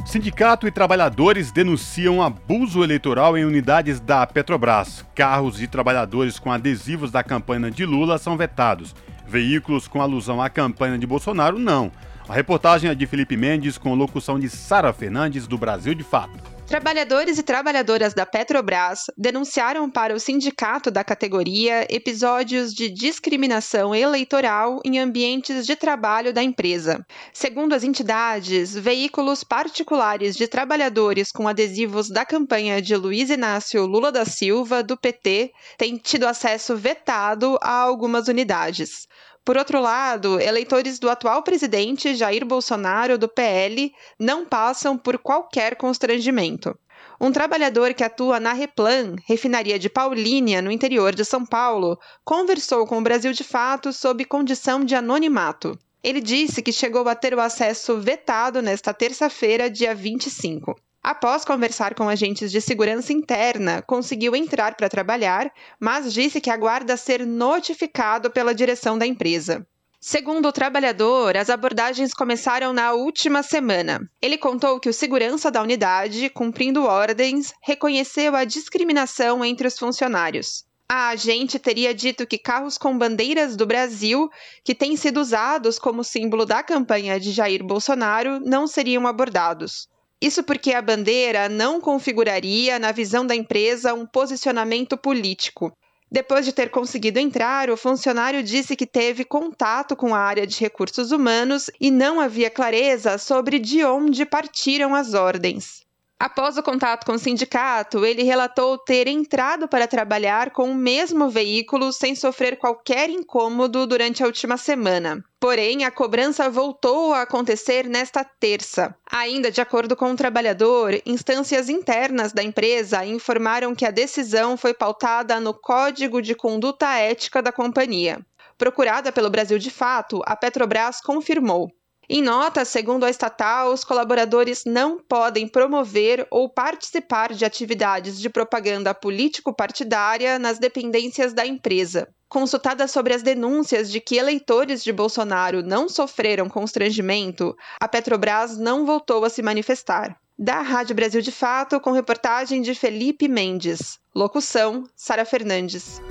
Sindicato 0.06 0.66
e 0.66 0.70
trabalhadores 0.70 1.50
denunciam 1.50 2.22
abuso 2.22 2.84
eleitoral 2.84 3.36
em 3.36 3.44
unidades 3.44 4.00
da 4.00 4.24
Petrobras. 4.26 5.04
Carros 5.14 5.56
de 5.56 5.66
trabalhadores 5.66 6.38
com 6.38 6.52
adesivos 6.52 7.10
da 7.10 7.22
campanha 7.24 7.70
de 7.70 7.84
Lula 7.84 8.16
são 8.16 8.36
vetados. 8.36 8.94
Veículos 9.26 9.88
com 9.88 10.00
alusão 10.00 10.40
à 10.40 10.48
campanha 10.48 10.96
de 10.98 11.06
Bolsonaro, 11.06 11.58
não. 11.58 11.90
A 12.26 12.32
reportagem 12.32 12.90
é 12.90 12.94
de 12.94 13.06
Felipe 13.06 13.36
Mendes 13.36 13.76
com 13.76 13.94
locução 13.94 14.40
de 14.40 14.48
Sara 14.48 14.94
Fernandes 14.94 15.46
do 15.46 15.58
Brasil 15.58 15.94
de 15.94 16.02
Fato. 16.02 16.54
Trabalhadores 16.66 17.36
e 17.36 17.42
trabalhadoras 17.42 18.14
da 18.14 18.24
Petrobras 18.24 19.04
denunciaram 19.18 19.90
para 19.90 20.14
o 20.14 20.18
sindicato 20.18 20.90
da 20.90 21.04
categoria 21.04 21.86
episódios 21.90 22.72
de 22.72 22.88
discriminação 22.88 23.94
eleitoral 23.94 24.80
em 24.82 24.98
ambientes 24.98 25.66
de 25.66 25.76
trabalho 25.76 26.32
da 26.32 26.42
empresa. 26.42 27.04
Segundo 27.34 27.74
as 27.74 27.84
entidades, 27.84 28.74
veículos 28.74 29.44
particulares 29.44 30.34
de 30.34 30.48
trabalhadores 30.48 31.30
com 31.30 31.46
adesivos 31.46 32.08
da 32.08 32.24
campanha 32.24 32.80
de 32.80 32.96
Luiz 32.96 33.28
Inácio 33.28 33.84
Lula 33.84 34.10
da 34.10 34.24
Silva, 34.24 34.82
do 34.82 34.96
PT, 34.96 35.52
têm 35.76 35.98
tido 35.98 36.26
acesso 36.26 36.74
vetado 36.74 37.58
a 37.60 37.72
algumas 37.72 38.26
unidades. 38.28 39.06
Por 39.44 39.58
outro 39.58 39.78
lado, 39.78 40.40
eleitores 40.40 40.98
do 40.98 41.10
atual 41.10 41.42
presidente 41.42 42.14
Jair 42.14 42.46
Bolsonaro, 42.46 43.18
do 43.18 43.28
PL, 43.28 43.92
não 44.18 44.46
passam 44.46 44.96
por 44.96 45.18
qualquer 45.18 45.76
constrangimento. 45.76 46.74
Um 47.20 47.30
trabalhador 47.30 47.92
que 47.92 48.02
atua 48.02 48.40
na 48.40 48.54
Replan, 48.54 49.16
refinaria 49.26 49.78
de 49.78 49.90
Paulínia, 49.90 50.62
no 50.62 50.70
interior 50.70 51.14
de 51.14 51.26
São 51.26 51.44
Paulo, 51.44 51.98
conversou 52.24 52.86
com 52.86 52.98
o 52.98 53.02
Brasil 53.02 53.32
de 53.32 53.44
Fato 53.44 53.92
sob 53.92 54.24
condição 54.24 54.82
de 54.82 54.94
anonimato. 54.94 55.78
Ele 56.02 56.22
disse 56.22 56.62
que 56.62 56.72
chegou 56.72 57.06
a 57.06 57.14
ter 57.14 57.34
o 57.34 57.40
acesso 57.40 57.98
vetado 57.98 58.62
nesta 58.62 58.94
terça-feira, 58.94 59.70
dia 59.70 59.94
25. 59.94 60.74
Após 61.04 61.44
conversar 61.44 61.94
com 61.94 62.08
agentes 62.08 62.50
de 62.50 62.62
segurança 62.62 63.12
interna, 63.12 63.82
conseguiu 63.82 64.34
entrar 64.34 64.74
para 64.74 64.88
trabalhar, 64.88 65.52
mas 65.78 66.14
disse 66.14 66.40
que 66.40 66.48
aguarda 66.48 66.96
ser 66.96 67.26
notificado 67.26 68.30
pela 68.30 68.54
direção 68.54 68.96
da 68.96 69.06
empresa. 69.06 69.66
Segundo 70.00 70.48
o 70.48 70.52
trabalhador, 70.52 71.36
as 71.36 71.50
abordagens 71.50 72.14
começaram 72.14 72.72
na 72.72 72.94
última 72.94 73.42
semana. 73.42 74.00
Ele 74.22 74.38
contou 74.38 74.80
que 74.80 74.88
o 74.88 74.94
segurança 74.94 75.50
da 75.50 75.60
unidade, 75.60 76.30
cumprindo 76.30 76.84
ordens, 76.84 77.52
reconheceu 77.60 78.34
a 78.34 78.44
discriminação 78.44 79.44
entre 79.44 79.68
os 79.68 79.78
funcionários. 79.78 80.64
A 80.88 81.08
agente 81.08 81.58
teria 81.58 81.92
dito 81.92 82.26
que 82.26 82.38
carros 82.38 82.78
com 82.78 82.96
bandeiras 82.96 83.56
do 83.56 83.66
Brasil, 83.66 84.30
que 84.64 84.74
têm 84.74 84.96
sido 84.96 85.20
usados 85.20 85.78
como 85.78 86.02
símbolo 86.02 86.46
da 86.46 86.62
campanha 86.62 87.20
de 87.20 87.30
Jair 87.30 87.62
Bolsonaro, 87.62 88.40
não 88.40 88.66
seriam 88.66 89.06
abordados. 89.06 89.86
Isso 90.24 90.42
porque 90.42 90.72
a 90.72 90.80
bandeira 90.80 91.50
não 91.50 91.78
configuraria, 91.78 92.78
na 92.78 92.92
visão 92.92 93.26
da 93.26 93.36
empresa, 93.36 93.92
um 93.92 94.06
posicionamento 94.06 94.96
político. 94.96 95.70
Depois 96.10 96.46
de 96.46 96.52
ter 96.54 96.70
conseguido 96.70 97.18
entrar, 97.18 97.68
o 97.68 97.76
funcionário 97.76 98.42
disse 98.42 98.74
que 98.74 98.86
teve 98.86 99.22
contato 99.22 99.94
com 99.94 100.14
a 100.14 100.18
área 100.18 100.46
de 100.46 100.58
recursos 100.58 101.12
humanos 101.12 101.68
e 101.78 101.90
não 101.90 102.18
havia 102.18 102.48
clareza 102.48 103.18
sobre 103.18 103.58
de 103.58 103.84
onde 103.84 104.24
partiram 104.24 104.94
as 104.94 105.12
ordens. 105.12 105.83
Após 106.24 106.56
o 106.56 106.62
contato 106.62 107.04
com 107.04 107.12
o 107.12 107.18
sindicato, 107.18 108.02
ele 108.02 108.22
relatou 108.22 108.78
ter 108.78 109.06
entrado 109.06 109.68
para 109.68 109.86
trabalhar 109.86 110.52
com 110.52 110.70
o 110.70 110.74
mesmo 110.74 111.28
veículo 111.28 111.92
sem 111.92 112.14
sofrer 112.14 112.56
qualquer 112.56 113.10
incômodo 113.10 113.86
durante 113.86 114.22
a 114.22 114.26
última 114.26 114.56
semana. 114.56 115.22
Porém, 115.38 115.84
a 115.84 115.90
cobrança 115.90 116.48
voltou 116.48 117.12
a 117.12 117.20
acontecer 117.20 117.86
nesta 117.86 118.24
terça. 118.24 118.96
Ainda 119.12 119.50
de 119.50 119.60
acordo 119.60 119.94
com 119.94 120.12
o 120.12 120.16
trabalhador, 120.16 120.98
instâncias 121.04 121.68
internas 121.68 122.32
da 122.32 122.42
empresa 122.42 123.04
informaram 123.04 123.74
que 123.74 123.84
a 123.84 123.90
decisão 123.90 124.56
foi 124.56 124.72
pautada 124.72 125.38
no 125.38 125.52
Código 125.52 126.22
de 126.22 126.34
Conduta 126.34 126.90
Ética 126.94 127.42
da 127.42 127.52
companhia. 127.52 128.24
Procurada 128.56 129.12
pelo 129.12 129.28
Brasil 129.28 129.58
de 129.58 129.70
Fato, 129.70 130.22
a 130.24 130.34
Petrobras 130.34 131.02
confirmou. 131.02 131.70
Em 132.08 132.22
nota, 132.22 132.64
segundo 132.64 133.04
a 133.04 133.10
estatal, 133.10 133.72
os 133.72 133.82
colaboradores 133.82 134.64
não 134.66 134.98
podem 134.98 135.48
promover 135.48 136.26
ou 136.30 136.48
participar 136.48 137.32
de 137.32 137.44
atividades 137.44 138.20
de 138.20 138.28
propaganda 138.28 138.92
político-partidária 138.92 140.38
nas 140.38 140.58
dependências 140.58 141.32
da 141.32 141.46
empresa. 141.46 142.08
Consultada 142.28 142.86
sobre 142.88 143.14
as 143.14 143.22
denúncias 143.22 143.90
de 143.90 144.00
que 144.00 144.16
eleitores 144.16 144.82
de 144.82 144.92
Bolsonaro 144.92 145.62
não 145.62 145.88
sofreram 145.88 146.48
constrangimento, 146.48 147.54
a 147.80 147.88
Petrobras 147.88 148.58
não 148.58 148.84
voltou 148.84 149.24
a 149.24 149.30
se 149.30 149.40
manifestar. 149.40 150.16
Da 150.36 150.60
Rádio 150.60 150.96
Brasil 150.96 151.20
de 151.20 151.30
Fato, 151.30 151.80
com 151.80 151.92
reportagem 151.92 152.60
de 152.60 152.74
Felipe 152.74 153.28
Mendes. 153.28 154.00
Locução: 154.12 154.82
Sara 154.96 155.24
Fernandes. 155.24 156.02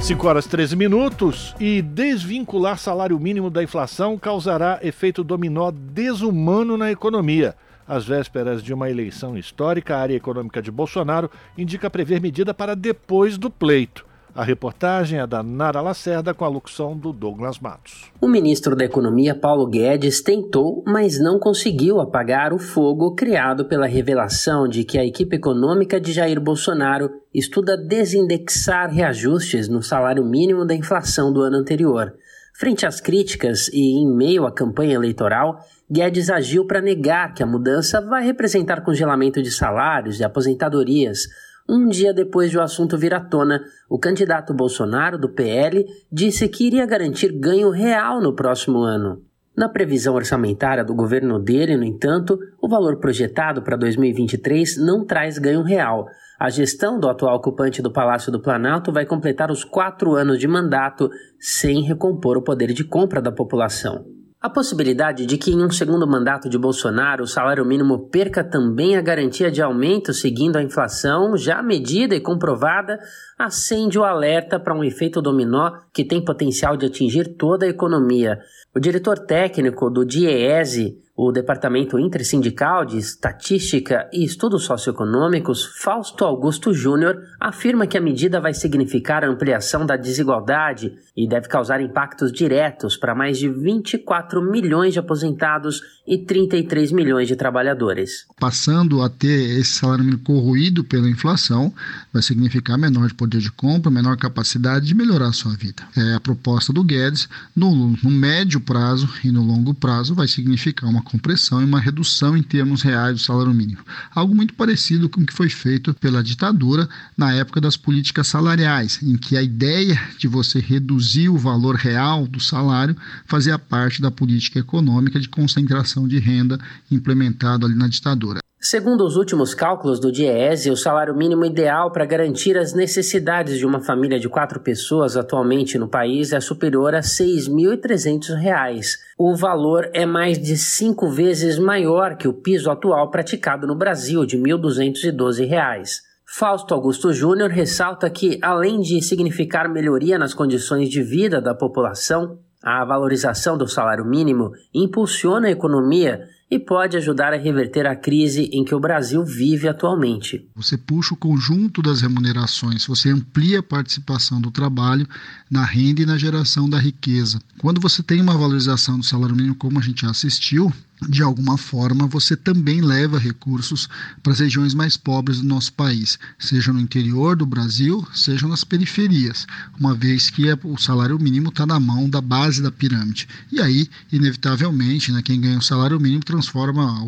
5 0.00 0.26
horas 0.28 0.46
13 0.46 0.76
minutos 0.76 1.54
e 1.58 1.82
desvincular 1.82 2.78
salário 2.78 3.18
mínimo 3.18 3.50
da 3.50 3.64
inflação 3.64 4.16
causará 4.16 4.78
efeito 4.80 5.24
dominó 5.24 5.72
desumano 5.72 6.76
na 6.76 6.90
economia. 6.90 7.56
Às 7.86 8.06
vésperas 8.06 8.62
de 8.62 8.72
uma 8.72 8.88
eleição 8.88 9.36
histórica, 9.36 9.96
a 9.96 10.00
área 10.00 10.14
econômica 10.14 10.62
de 10.62 10.70
Bolsonaro 10.70 11.30
indica 11.56 11.90
prever 11.90 12.20
medida 12.20 12.54
para 12.54 12.76
depois 12.76 13.36
do 13.36 13.50
pleito. 13.50 14.07
A 14.38 14.44
reportagem 14.44 15.18
é 15.18 15.26
da 15.26 15.42
Nara 15.42 15.80
Lacerda 15.80 16.32
com 16.32 16.44
a 16.44 16.48
locução 16.48 16.96
do 16.96 17.12
Douglas 17.12 17.58
Matos. 17.58 18.08
O 18.20 18.28
ministro 18.28 18.76
da 18.76 18.84
Economia, 18.84 19.34
Paulo 19.34 19.66
Guedes, 19.66 20.22
tentou, 20.22 20.84
mas 20.86 21.18
não 21.18 21.40
conseguiu 21.40 21.98
apagar 21.98 22.52
o 22.52 22.58
fogo 22.60 23.16
criado 23.16 23.64
pela 23.64 23.88
revelação 23.88 24.68
de 24.68 24.84
que 24.84 24.96
a 24.96 25.04
equipe 25.04 25.34
econômica 25.34 26.00
de 26.00 26.12
Jair 26.12 26.40
Bolsonaro 26.40 27.10
estuda 27.34 27.76
desindexar 27.76 28.92
reajustes 28.92 29.68
no 29.68 29.82
salário 29.82 30.24
mínimo 30.24 30.64
da 30.64 30.72
inflação 30.72 31.32
do 31.32 31.42
ano 31.42 31.56
anterior. 31.56 32.14
Frente 32.54 32.86
às 32.86 33.00
críticas 33.00 33.66
e 33.72 34.00
em 34.00 34.08
meio 34.08 34.46
à 34.46 34.52
campanha 34.52 34.94
eleitoral, 34.94 35.58
Guedes 35.90 36.30
agiu 36.30 36.64
para 36.64 36.80
negar 36.80 37.34
que 37.34 37.42
a 37.42 37.46
mudança 37.46 38.00
vai 38.00 38.24
representar 38.24 38.82
congelamento 38.82 39.42
de 39.42 39.50
salários 39.50 40.20
e 40.20 40.24
aposentadorias 40.24 41.26
um 41.68 41.86
dia 41.86 42.14
depois 42.14 42.50
de 42.50 42.56
o 42.56 42.62
assunto 42.62 42.96
vir 42.96 43.12
à 43.12 43.20
tona, 43.20 43.62
o 43.90 43.98
candidato 43.98 44.54
Bolsonaro, 44.54 45.18
do 45.18 45.28
PL, 45.28 45.84
disse 46.10 46.48
que 46.48 46.66
iria 46.66 46.86
garantir 46.86 47.30
ganho 47.32 47.68
real 47.70 48.20
no 48.20 48.34
próximo 48.34 48.78
ano. 48.78 49.22
Na 49.54 49.68
previsão 49.68 50.14
orçamentária 50.14 50.84
do 50.84 50.94
governo 50.94 51.38
dele, 51.38 51.76
no 51.76 51.84
entanto, 51.84 52.38
o 52.62 52.68
valor 52.68 52.98
projetado 52.98 53.60
para 53.60 53.76
2023 53.76 54.78
não 54.78 55.04
traz 55.04 55.36
ganho 55.36 55.62
real. 55.62 56.06
A 56.38 56.48
gestão 56.48 56.98
do 56.98 57.08
atual 57.08 57.36
ocupante 57.36 57.82
do 57.82 57.92
Palácio 57.92 58.30
do 58.30 58.40
Planalto 58.40 58.92
vai 58.92 59.04
completar 59.04 59.50
os 59.50 59.64
quatro 59.64 60.14
anos 60.14 60.38
de 60.38 60.46
mandato 60.46 61.10
sem 61.40 61.82
recompor 61.82 62.36
o 62.38 62.42
poder 62.42 62.72
de 62.72 62.84
compra 62.84 63.20
da 63.20 63.32
população. 63.32 64.17
A 64.40 64.48
possibilidade 64.48 65.26
de 65.26 65.36
que 65.36 65.50
em 65.50 65.64
um 65.64 65.70
segundo 65.70 66.06
mandato 66.06 66.48
de 66.48 66.56
Bolsonaro 66.56 67.24
o 67.24 67.26
salário 67.26 67.64
mínimo 67.64 68.08
perca 68.08 68.44
também 68.44 68.96
a 68.96 69.00
garantia 69.00 69.50
de 69.50 69.60
aumento 69.60 70.14
seguindo 70.14 70.54
a 70.54 70.62
inflação 70.62 71.36
já 71.36 71.60
medida 71.60 72.14
e 72.14 72.20
comprovada 72.20 73.00
acende 73.38 73.98
o 73.98 74.04
alerta 74.04 74.58
para 74.58 74.74
um 74.74 74.82
efeito 74.82 75.22
dominó 75.22 75.78
que 75.92 76.04
tem 76.04 76.24
potencial 76.24 76.76
de 76.76 76.86
atingir 76.86 77.36
toda 77.36 77.64
a 77.64 77.68
economia. 77.68 78.40
O 78.74 78.80
diretor 78.80 79.18
técnico 79.18 79.88
do 79.88 80.04
DIEESE, 80.04 80.98
o 81.20 81.32
Departamento 81.32 81.98
Intersindical 81.98 82.84
de 82.84 82.96
Estatística 82.96 84.08
e 84.12 84.24
Estudos 84.24 84.62
Socioeconômicos, 84.64 85.64
Fausto 85.64 86.24
Augusto 86.24 86.72
Júnior, 86.72 87.18
afirma 87.40 87.88
que 87.88 87.98
a 87.98 88.00
medida 88.00 88.40
vai 88.40 88.54
significar 88.54 89.24
a 89.24 89.28
ampliação 89.28 89.84
da 89.84 89.96
desigualdade 89.96 90.96
e 91.16 91.28
deve 91.28 91.48
causar 91.48 91.80
impactos 91.80 92.30
diretos 92.30 92.96
para 92.96 93.16
mais 93.16 93.36
de 93.36 93.48
24 93.48 94.40
milhões 94.40 94.92
de 94.92 95.00
aposentados 95.00 95.82
e 96.06 96.18
33 96.18 96.92
milhões 96.92 97.26
de 97.26 97.34
trabalhadores. 97.34 98.24
Passando 98.38 99.02
a 99.02 99.10
ter 99.10 99.58
esse 99.58 99.72
salário 99.72 100.18
corroído 100.20 100.84
pela 100.84 101.10
inflação, 101.10 101.74
vai 102.12 102.22
significar 102.22 102.78
menor 102.78 103.12
poder 103.28 103.40
de 103.40 103.52
compra, 103.52 103.90
menor 103.90 104.16
capacidade 104.16 104.86
de 104.86 104.94
melhorar 104.94 105.28
a 105.28 105.32
sua 105.32 105.52
vida. 105.52 105.86
É 105.94 106.14
a 106.14 106.20
proposta 106.20 106.72
do 106.72 106.82
Guedes, 106.82 107.28
no, 107.54 107.94
no 108.02 108.10
médio 108.10 108.58
prazo 108.58 109.06
e 109.22 109.30
no 109.30 109.42
longo 109.42 109.74
prazo, 109.74 110.14
vai 110.14 110.26
significar 110.26 110.88
uma 110.88 111.02
compressão 111.02 111.60
e 111.60 111.64
uma 111.64 111.78
redução 111.78 112.34
em 112.34 112.42
termos 112.42 112.80
reais 112.80 113.12
do 113.12 113.20
salário 113.20 113.52
mínimo. 113.52 113.80
Algo 114.14 114.34
muito 114.34 114.54
parecido 114.54 115.10
com 115.10 115.20
o 115.20 115.26
que 115.26 115.34
foi 115.34 115.50
feito 115.50 115.92
pela 115.94 116.22
ditadura 116.22 116.88
na 117.16 117.32
época 117.34 117.60
das 117.60 117.76
políticas 117.76 118.28
salariais, 118.28 118.98
em 119.02 119.16
que 119.18 119.36
a 119.36 119.42
ideia 119.42 120.00
de 120.18 120.26
você 120.26 120.58
reduzir 120.58 121.28
o 121.28 121.36
valor 121.36 121.76
real 121.76 122.26
do 122.26 122.40
salário 122.40 122.96
fazia 123.26 123.58
parte 123.58 124.00
da 124.00 124.10
política 124.10 124.58
econômica 124.58 125.20
de 125.20 125.28
concentração 125.28 126.08
de 126.08 126.18
renda 126.18 126.58
implementada 126.90 127.66
ali 127.66 127.74
na 127.74 127.88
ditadura. 127.88 128.40
Segundo 128.60 129.04
os 129.04 129.14
últimos 129.14 129.54
cálculos 129.54 130.00
do 130.00 130.10
DIEESE, 130.10 130.72
o 130.72 130.76
salário 130.76 131.14
mínimo 131.14 131.44
ideal 131.44 131.92
para 131.92 132.04
garantir 132.04 132.58
as 132.58 132.74
necessidades 132.74 133.56
de 133.56 133.64
uma 133.64 133.78
família 133.78 134.18
de 134.18 134.28
quatro 134.28 134.58
pessoas 134.58 135.16
atualmente 135.16 135.78
no 135.78 135.86
país 135.86 136.32
é 136.32 136.40
superior 136.40 136.92
a 136.92 136.98
R$ 136.98 137.04
6.300. 137.04 138.96
O 139.16 139.36
valor 139.36 139.88
é 139.94 140.04
mais 140.04 140.40
de 140.40 140.56
cinco 140.56 141.08
vezes 141.08 141.56
maior 141.56 142.16
que 142.16 142.26
o 142.26 142.32
piso 142.32 142.68
atual 142.68 143.12
praticado 143.12 143.64
no 143.64 143.76
Brasil, 143.76 144.26
de 144.26 144.36
R$ 144.36 144.42
1.212. 144.42 146.00
Fausto 146.26 146.74
Augusto 146.74 147.12
Júnior 147.12 147.50
ressalta 147.50 148.10
que, 148.10 148.40
além 148.42 148.80
de 148.80 149.00
significar 149.00 149.68
melhoria 149.68 150.18
nas 150.18 150.34
condições 150.34 150.90
de 150.90 151.00
vida 151.00 151.40
da 151.40 151.54
população, 151.54 152.40
a 152.60 152.84
valorização 152.84 153.56
do 153.56 153.68
salário 153.68 154.04
mínimo 154.04 154.50
impulsiona 154.74 155.46
a 155.46 155.52
economia 155.52 156.26
e 156.50 156.58
pode 156.58 156.96
ajudar 156.96 157.32
a 157.32 157.36
reverter 157.36 157.86
a 157.86 157.94
crise 157.94 158.48
em 158.52 158.64
que 158.64 158.74
o 158.74 158.80
Brasil 158.80 159.24
vive 159.24 159.68
atualmente. 159.68 160.48
Você 160.56 160.78
puxa 160.78 161.14
o 161.14 161.16
conjunto 161.16 161.82
das 161.82 162.00
remunerações, 162.00 162.86
você 162.86 163.10
amplia 163.10 163.58
a 163.58 163.62
participação 163.62 164.40
do 164.40 164.50
trabalho 164.50 165.06
na 165.50 165.64
renda 165.64 166.02
e 166.02 166.06
na 166.06 166.16
geração 166.16 166.68
da 166.68 166.78
riqueza. 166.78 167.40
Quando 167.58 167.80
você 167.80 168.02
tem 168.02 168.20
uma 168.20 168.36
valorização 168.36 168.98
do 168.98 169.04
salário 169.04 169.36
mínimo, 169.36 169.54
como 169.54 169.78
a 169.78 169.82
gente 169.82 170.02
já 170.02 170.10
assistiu, 170.10 170.72
de 171.06 171.22
alguma 171.22 171.56
forma 171.56 172.06
você 172.06 172.36
também 172.36 172.80
leva 172.80 173.18
recursos 173.18 173.88
para 174.22 174.32
as 174.32 174.40
regiões 174.40 174.74
mais 174.74 174.96
pobres 174.96 175.40
do 175.40 175.46
nosso 175.46 175.72
país, 175.72 176.18
seja 176.38 176.72
no 176.72 176.80
interior 176.80 177.36
do 177.36 177.46
Brasil, 177.46 178.06
seja 178.12 178.48
nas 178.48 178.64
periferias, 178.64 179.46
uma 179.78 179.94
vez 179.94 180.30
que 180.30 180.48
é, 180.48 180.58
o 180.64 180.76
salário 180.76 181.18
mínimo 181.18 181.50
está 181.50 181.66
na 181.66 181.78
mão 181.78 182.08
da 182.08 182.20
base 182.20 182.62
da 182.62 182.72
pirâmide. 182.72 183.28
E 183.52 183.60
aí, 183.60 183.88
inevitavelmente, 184.10 185.12
né, 185.12 185.22
quem 185.22 185.40
ganha 185.40 185.58
o 185.58 185.62
salário 185.62 186.00
mínimo 186.00 186.24
transforma 186.24 186.98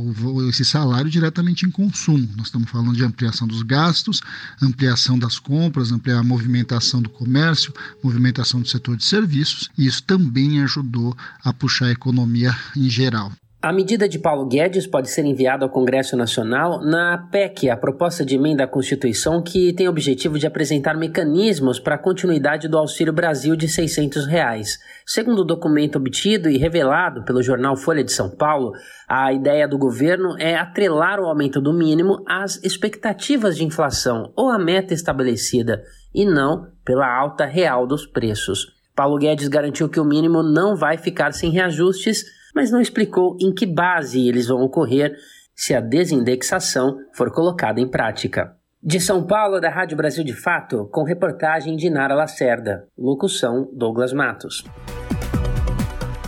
esse 0.49 0.65
salário 0.65 1.11
diretamente 1.11 1.67
em 1.67 1.71
consumo. 1.71 2.29
Nós 2.37 2.47
estamos 2.47 2.71
falando 2.71 2.97
de 2.97 3.05
ampliação 3.05 3.47
dos 3.47 3.63
gastos, 3.63 4.21
ampliação 4.61 5.19
das 5.19 5.39
compras, 5.39 5.93
ampliar 5.93 6.19
a 6.19 6.25
movimentação 6.25 7.03
do 7.03 7.11
comércio, 7.11 7.73
movimentação 8.03 8.61
do 8.61 8.69
setor 8.69 8.97
de 8.97 9.05
serviços, 9.05 9.69
e 9.77 9.87
isso 9.87 10.03
também 10.03 10.63
ajudou 10.63 11.17
a 11.43 11.53
puxar 11.53 11.87
a 11.87 11.93
economia 11.93 12.57
em 12.77 12.89
geral. 12.89 13.33
A 13.63 13.75
medida 13.75 14.09
de 14.09 14.19
Paulo 14.19 14.47
Guedes 14.47 14.87
pode 14.87 15.11
ser 15.11 15.23
enviada 15.27 15.67
ao 15.67 15.71
Congresso 15.71 16.17
Nacional 16.17 16.81
na 16.81 17.29
PEC, 17.31 17.69
a 17.69 17.77
proposta 17.77 18.25
de 18.25 18.35
emenda 18.35 18.65
à 18.65 18.67
Constituição 18.67 19.43
que 19.43 19.75
tem 19.75 19.87
o 19.87 19.91
objetivo 19.91 20.39
de 20.39 20.47
apresentar 20.47 20.97
mecanismos 20.97 21.79
para 21.79 21.97
a 21.97 21.99
continuidade 21.99 22.69
do 22.69 22.79
Auxílio 22.79 23.13
Brasil 23.13 23.55
de 23.55 23.69
600 23.69 24.25
reais. 24.25 24.79
Segundo 25.05 25.41
o 25.41 25.45
documento 25.45 25.97
obtido 25.97 26.49
e 26.49 26.57
revelado 26.57 27.23
pelo 27.23 27.43
jornal 27.43 27.77
Folha 27.77 28.03
de 28.03 28.13
São 28.13 28.31
Paulo, 28.31 28.73
a 29.07 29.31
ideia 29.31 29.69
do 29.69 29.77
governo 29.77 30.39
é 30.39 30.55
atrelar 30.55 31.21
o 31.21 31.27
aumento 31.27 31.61
do 31.61 31.75
mínimo 31.75 32.25
às 32.27 32.57
expectativas 32.65 33.59
de 33.59 33.65
inflação 33.65 34.33
ou 34.35 34.49
à 34.49 34.59
meta 34.59 34.95
estabelecida, 34.95 35.83
e 36.15 36.25
não 36.25 36.69
pela 36.83 37.07
alta 37.07 37.45
real 37.45 37.87
dos 37.87 38.07
preços. 38.07 38.69
Paulo 38.97 39.19
Guedes 39.19 39.49
garantiu 39.49 39.87
que 39.87 40.01
o 40.01 40.05
mínimo 40.05 40.43
não 40.43 40.75
vai 40.75 40.97
ficar 40.97 41.33
sem 41.33 41.51
reajustes 41.51 42.40
mas 42.55 42.71
não 42.71 42.81
explicou 42.81 43.37
em 43.41 43.53
que 43.53 43.67
base 43.67 44.29
eles 44.29 44.47
vão 44.49 44.63
ocorrer 44.63 45.15
se 45.55 45.75
a 45.75 45.81
desindexação 45.81 46.97
for 47.13 47.31
colocada 47.31 47.81
em 47.81 47.89
prática. 47.89 48.57
De 48.83 48.99
São 48.99 49.27
Paulo, 49.27 49.61
da 49.61 49.69
Rádio 49.69 49.97
Brasil 49.97 50.25
de 50.25 50.33
Fato, 50.33 50.89
com 50.91 51.05
reportagem 51.05 51.77
de 51.77 51.91
Nara 51.91 52.15
Lacerda. 52.15 52.89
Locução 52.97 53.69
Douglas 53.75 54.13
Matos. 54.13 54.65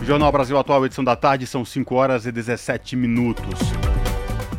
Jornal 0.03 0.31
Brasil 0.31 0.57
Atual, 0.57 0.85
edição 0.85 1.03
da 1.03 1.15
tarde, 1.15 1.47
são 1.47 1.65
5 1.65 1.95
horas 1.95 2.25
e 2.27 2.31
17 2.31 2.95
minutos. 2.95 3.59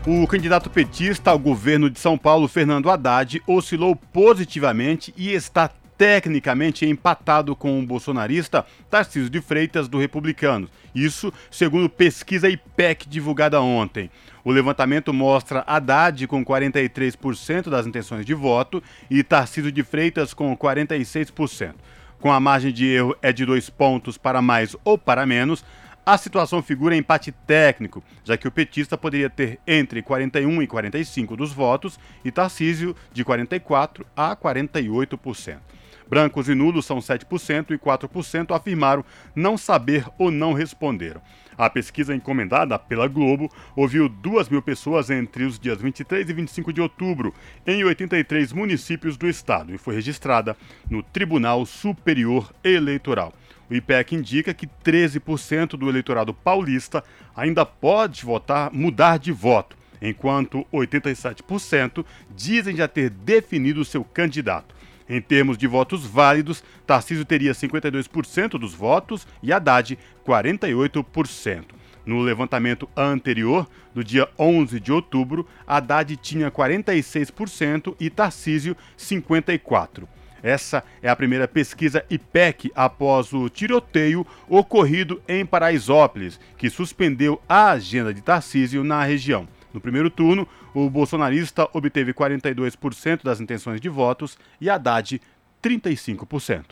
O 0.07 0.27
candidato 0.27 0.69
petista 0.69 1.31
ao 1.31 1.39
governo 1.39 1.89
de 1.89 2.01
São 2.01 2.19
Paulo, 2.19 2.49
Fernando 2.49 2.91
Haddad, 2.91 3.41
oscilou 3.47 3.95
positivamente 3.95 5.15
e 5.17 5.33
está 5.33 5.71
tecnicamente 5.97 6.87
empatado 6.87 7.55
com 7.55 7.79
o 7.79 7.87
bolsonarista 7.87 8.65
Tarcísio 8.91 9.31
de 9.31 9.41
Freitas 9.41 9.89
do 9.89 9.99
Republicanos. 9.99 10.71
Isso 10.95 11.33
segundo 11.51 11.89
pesquisa 11.89 12.49
IPEC 12.49 13.09
divulgada 13.09 13.61
ontem. 13.61 14.11
O 14.45 14.51
levantamento 14.51 15.13
mostra 15.13 15.65
Haddad 15.67 16.27
com 16.27 16.45
43% 16.45 17.71
das 17.71 17.87
intenções 17.87 18.27
de 18.27 18.35
voto 18.35 18.83
e 19.11 19.23
Tarcísio 19.23 19.73
de 19.73 19.83
Freitas 19.83 20.35
com 20.35 20.57
46%. 20.57 21.75
Com 22.21 22.33
a 22.33 22.41
margem 22.41 22.73
de 22.73 22.87
erro 22.87 23.17
é 23.23 23.33
de 23.33 23.45
dois 23.45 23.69
pontos 23.69 24.17
para 24.17 24.41
mais 24.41 24.77
ou 24.85 24.97
para 24.97 25.27
menos, 25.27 25.65
a 26.07 26.19
situação 26.19 26.63
figura 26.63 26.95
em 26.95 26.99
empate 26.99 27.33
técnico, 27.33 28.05
já 28.23 28.37
que 28.37 28.47
o 28.47 28.51
petista 28.51 28.99
poderia 28.99 29.31
ter 29.31 29.59
entre 29.67 30.03
41 30.03 30.63
e 30.63 30.67
45 30.67 31.37
dos 31.37 31.53
votos 31.53 31.99
e 32.23 32.31
Tarcísio 32.31 32.95
de 33.13 33.25
44 33.25 34.07
a 34.15 34.37
48%. 34.37 35.59
Brancos 36.09 36.49
e 36.49 36.55
nulos 36.55 36.85
são 36.87 36.99
7% 36.99 37.71
e 37.71 37.79
4% 37.79 38.55
afirmaram 38.55 39.05
não 39.35 39.57
saber 39.57 40.07
ou 40.19 40.31
não 40.31 40.53
responderam. 40.53 41.21
A 41.57 41.71
pesquisa 41.71 42.15
encomendada 42.15 42.79
pela 42.79 43.07
Globo 43.07 43.51
ouviu 43.77 44.09
2 44.09 44.49
mil 44.49 44.61
pessoas 44.61 45.09
entre 45.09 45.45
os 45.45 45.59
dias 45.59 45.81
23 45.81 46.29
e 46.29 46.33
25 46.33 46.73
de 46.73 46.81
outubro 46.81 47.33
em 47.67 47.85
83 47.85 48.53
municípios 48.53 49.17
do 49.17 49.29
estado 49.29 49.73
e 49.73 49.79
foi 49.79 49.95
registrada 49.95 50.57
no 50.91 51.03
Tribunal 51.03 51.65
Superior 51.65 52.53
Eleitoral. 52.63 53.33
O 53.71 53.75
IPEC 53.75 54.15
indica 54.15 54.53
que 54.53 54.67
13% 54.67 55.71
do 55.77 55.89
eleitorado 55.89 56.35
paulista 56.35 57.03
ainda 57.35 57.65
pode 57.65 58.25
votar, 58.25 58.71
mudar 58.73 59.19
de 59.19 59.33
voto, 59.33 59.77
enquanto 60.03 60.67
87% 60.73 62.05
dizem 62.35 62.77
já 62.77 62.87
ter 62.87 63.09
definido 63.11 63.85
seu 63.85 64.05
candidato. 64.05 64.75
Em 65.09 65.21
termos 65.21 65.59
de 65.59 65.67
votos 65.67 66.07
válidos, 66.07 66.65
Tarcísio 66.87 67.25
teria 67.25 67.53
52% 67.53 68.59
dos 68.59 68.75
votos 68.75 69.27
e 69.43 69.53
Haddad 69.53 69.99
48%. 70.27 71.65
No 72.07 72.21
levantamento 72.21 72.89
anterior, 72.97 73.67
do 73.95 74.05
dia 74.05 74.29
11 74.39 74.79
de 74.81 74.93
outubro, 74.93 75.47
Haddad 75.67 76.17
tinha 76.17 76.51
46% 76.51 77.95
e 77.99 78.11
Tarcísio 78.11 78.77
54%. 78.99 80.07
Essa 80.43 80.85
é 81.03 81.09
a 81.09 81.17
primeira 81.17 81.49
pesquisa 81.49 82.05
IPEC 82.11 82.71
após 82.75 83.33
o 83.33 83.49
tiroteio 83.49 84.27
ocorrido 84.47 85.23
em 85.27 85.47
Paraisópolis, 85.47 86.39
que 86.59 86.69
suspendeu 86.69 87.41
a 87.49 87.71
agenda 87.71 88.13
de 88.13 88.21
Tarcísio 88.21 88.85
na 88.85 89.03
região. 89.03 89.49
No 89.75 89.81
primeiro 89.81 90.09
turno, 90.09 90.47
o 90.73 90.89
bolsonarista 90.89 91.69
obteve 91.73 92.15
42% 92.15 93.25
das 93.25 93.41
intenções 93.41 93.81
de 93.81 93.89
votos 93.89 94.39
e 94.61 94.71
Haddad 94.71 95.21
35%. 95.61 96.67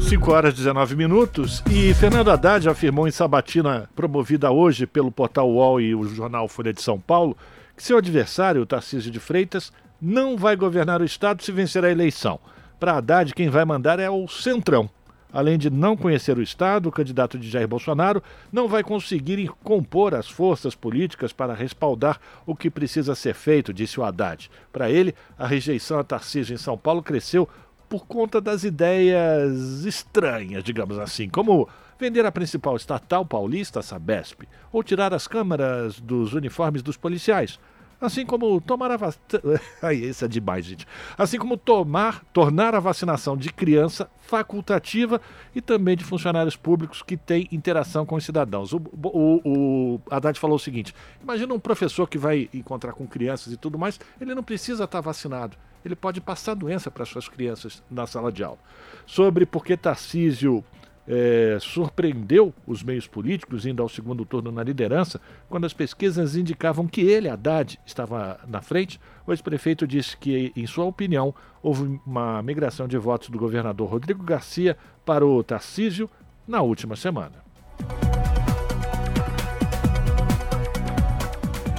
5 0.00 0.30
horas 0.32 0.52
e 0.52 0.56
19 0.56 0.96
minutos 0.96 1.62
e 1.70 1.94
Fernando 1.94 2.30
Haddad 2.30 2.68
afirmou 2.68 3.06
em 3.06 3.12
sabatina 3.12 3.88
promovida 3.94 4.50
hoje 4.50 4.84
pelo 4.84 5.12
portal 5.12 5.48
UOL 5.48 5.80
e 5.80 5.94
o 5.94 6.04
jornal 6.04 6.48
Folha 6.48 6.72
de 6.72 6.82
São 6.82 7.00
Paulo 7.00 7.34
que 7.76 7.82
seu 7.82 7.96
adversário, 7.96 8.66
Tarcísio 8.66 9.10
de 9.10 9.18
Freitas, 9.18 9.72
não 10.00 10.36
vai 10.36 10.56
governar 10.56 11.00
o 11.00 11.04
Estado 11.04 11.42
se 11.42 11.52
vencer 11.52 11.84
a 11.84 11.90
eleição. 11.90 12.38
Para 12.78 12.98
Haddad, 12.98 13.32
quem 13.32 13.48
vai 13.48 13.64
mandar 13.64 14.00
é 14.00 14.10
o 14.10 14.26
Centrão. 14.26 14.90
Além 15.32 15.56
de 15.56 15.70
não 15.70 15.96
conhecer 15.96 16.36
o 16.36 16.42
Estado, 16.42 16.88
o 16.88 16.92
candidato 16.92 17.38
de 17.38 17.48
Jair 17.48 17.66
Bolsonaro 17.66 18.22
não 18.52 18.68
vai 18.68 18.82
conseguir 18.82 19.48
compor 19.62 20.14
as 20.14 20.28
forças 20.28 20.74
políticas 20.74 21.32
para 21.32 21.54
respaldar 21.54 22.20
o 22.44 22.54
que 22.54 22.70
precisa 22.70 23.14
ser 23.14 23.34
feito, 23.34 23.72
disse 23.72 23.98
o 23.98 24.04
Haddad. 24.04 24.50
Para 24.72 24.90
ele, 24.90 25.14
a 25.38 25.46
rejeição 25.46 25.98
a 25.98 26.04
Tarcísio 26.04 26.54
em 26.54 26.58
São 26.58 26.76
Paulo 26.76 27.02
cresceu 27.02 27.48
por 27.88 28.06
conta 28.06 28.40
das 28.40 28.64
ideias 28.64 29.84
estranhas, 29.84 30.64
digamos 30.64 30.98
assim, 30.98 31.28
como 31.28 31.68
vender 31.98 32.24
a 32.26 32.32
principal 32.32 32.74
estatal 32.76 33.24
paulista, 33.24 33.80
a 33.80 33.82
Sabesp, 33.82 34.42
ou 34.72 34.82
tirar 34.82 35.14
as 35.14 35.28
câmaras 35.28 36.00
dos 36.00 36.32
uniformes 36.32 36.82
dos 36.82 36.96
policiais. 36.96 37.60
Assim 38.02 38.26
como 38.26 38.60
tomar 38.60 38.90
a 38.90 38.96
vacina. 38.96 39.22
Aí, 39.80 40.08
isso 40.08 40.24
é 40.24 40.28
demais, 40.28 40.64
gente. 40.64 40.86
Assim 41.16 41.38
como 41.38 41.56
tomar, 41.56 42.24
tornar 42.32 42.74
a 42.74 42.80
vacinação 42.80 43.36
de 43.36 43.52
criança 43.52 44.10
facultativa 44.20 45.20
e 45.54 45.60
também 45.60 45.96
de 45.96 46.02
funcionários 46.02 46.56
públicos 46.56 47.00
que 47.00 47.16
têm 47.16 47.48
interação 47.52 48.04
com 48.04 48.16
os 48.16 48.24
cidadãos. 48.24 48.72
O, 48.72 48.82
o, 49.04 49.40
o 49.44 50.00
Haddad 50.10 50.38
falou 50.40 50.56
o 50.56 50.58
seguinte: 50.58 50.92
imagina 51.22 51.54
um 51.54 51.60
professor 51.60 52.08
que 52.08 52.18
vai 52.18 52.50
encontrar 52.52 52.92
com 52.92 53.06
crianças 53.06 53.52
e 53.52 53.56
tudo 53.56 53.78
mais, 53.78 54.00
ele 54.20 54.34
não 54.34 54.42
precisa 54.42 54.82
estar 54.82 55.00
vacinado 55.00 55.56
ele 55.84 55.96
pode 55.96 56.20
passar 56.20 56.54
doença 56.54 56.90
para 56.90 57.04
suas 57.04 57.28
crianças 57.28 57.82
na 57.90 58.06
sala 58.06 58.30
de 58.30 58.44
aula. 58.44 58.58
Sobre 59.06 59.44
por 59.44 59.64
que 59.64 59.76
Tarcísio 59.76 60.64
é, 61.06 61.58
surpreendeu 61.60 62.54
os 62.66 62.82
meios 62.82 63.06
políticos 63.06 63.66
indo 63.66 63.82
ao 63.82 63.88
segundo 63.88 64.24
turno 64.24 64.52
na 64.52 64.62
liderança, 64.62 65.20
quando 65.48 65.64
as 65.64 65.72
pesquisas 65.72 66.36
indicavam 66.36 66.86
que 66.86 67.00
ele, 67.00 67.28
Haddad, 67.28 67.78
estava 67.84 68.38
na 68.46 68.60
frente, 68.60 69.00
o 69.26 69.32
ex-prefeito 69.32 69.86
disse 69.86 70.16
que, 70.16 70.52
em 70.56 70.66
sua 70.66 70.84
opinião, 70.84 71.34
houve 71.62 72.00
uma 72.06 72.42
migração 72.42 72.86
de 72.86 72.98
votos 72.98 73.28
do 73.28 73.38
governador 73.38 73.88
Rodrigo 73.88 74.22
Garcia 74.22 74.76
para 75.04 75.26
o 75.26 75.42
Tarcísio 75.42 76.08
na 76.46 76.60
última 76.60 76.96
semana. 76.96 77.42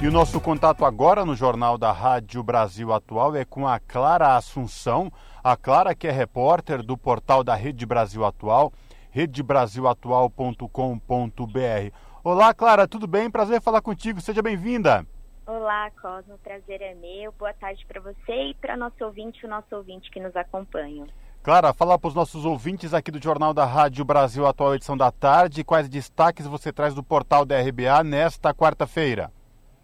E 0.02 0.06
o 0.06 0.12
nosso 0.12 0.38
contato 0.38 0.84
agora 0.84 1.24
no 1.24 1.34
Jornal 1.34 1.78
da 1.78 1.90
Rádio 1.90 2.42
Brasil 2.42 2.92
Atual 2.92 3.34
é 3.34 3.42
com 3.42 3.66
a 3.66 3.78
Clara 3.78 4.36
Assunção. 4.36 5.10
A 5.42 5.56
Clara, 5.56 5.94
que 5.94 6.06
é 6.06 6.10
repórter 6.10 6.82
do 6.82 6.94
portal 6.94 7.42
da 7.42 7.54
Rede 7.54 7.86
Brasil 7.86 8.22
Atual, 8.22 8.70
redebrasilatual.com.br. 9.14 11.96
Olá, 12.24 12.52
Clara, 12.52 12.88
tudo 12.88 13.06
bem? 13.06 13.30
Prazer 13.30 13.62
falar 13.62 13.80
contigo. 13.80 14.20
Seja 14.20 14.42
bem-vinda. 14.42 15.06
Olá, 15.46 15.88
Cosmo. 16.02 16.36
Prazer 16.42 16.82
é 16.82 16.94
meu. 16.94 17.30
Boa 17.38 17.54
tarde 17.54 17.86
para 17.86 18.00
você 18.00 18.50
e 18.50 18.54
para 18.54 18.76
nosso 18.76 19.04
ouvinte, 19.04 19.46
o 19.46 19.48
nosso 19.48 19.76
ouvinte 19.76 20.10
que 20.10 20.18
nos 20.18 20.34
acompanha. 20.34 21.06
Clara, 21.44 21.72
fala 21.72 21.96
para 21.98 22.08
os 22.08 22.14
nossos 22.14 22.44
ouvintes 22.44 22.92
aqui 22.92 23.12
do 23.12 23.22
Jornal 23.22 23.54
da 23.54 23.64
Rádio 23.64 24.04
Brasil 24.04 24.44
Atual, 24.46 24.74
edição 24.74 24.96
da 24.96 25.12
tarde, 25.12 25.62
quais 25.62 25.88
destaques 25.88 26.46
você 26.46 26.72
traz 26.72 26.94
do 26.94 27.02
portal 27.02 27.44
da 27.44 27.60
RBA 27.60 28.02
nesta 28.02 28.52
quarta-feira. 28.52 29.30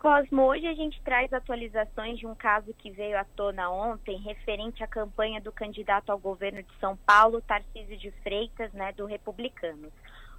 Cosmo, 0.01 0.45
hoje 0.45 0.67
a 0.67 0.73
gente 0.73 0.99
traz 1.03 1.31
atualizações 1.31 2.19
de 2.19 2.27
um 2.27 2.35
caso 2.35 2.73
que 2.73 2.91
veio 2.91 3.19
à 3.19 3.25
tona 3.37 3.69
ontem, 3.69 4.17
referente 4.17 4.83
à 4.83 4.87
campanha 4.87 5.43
do 5.43 5.53
candidato 5.53 6.09
ao 6.09 6.19
governo 6.19 6.63
de 6.63 6.75
São 6.81 6.97
Paulo, 6.97 7.43
Tarcísio 7.43 7.99
de 7.99 8.11
Freitas, 8.23 8.73
né, 8.73 8.93
do 8.93 9.05
Republicanos. 9.05 9.93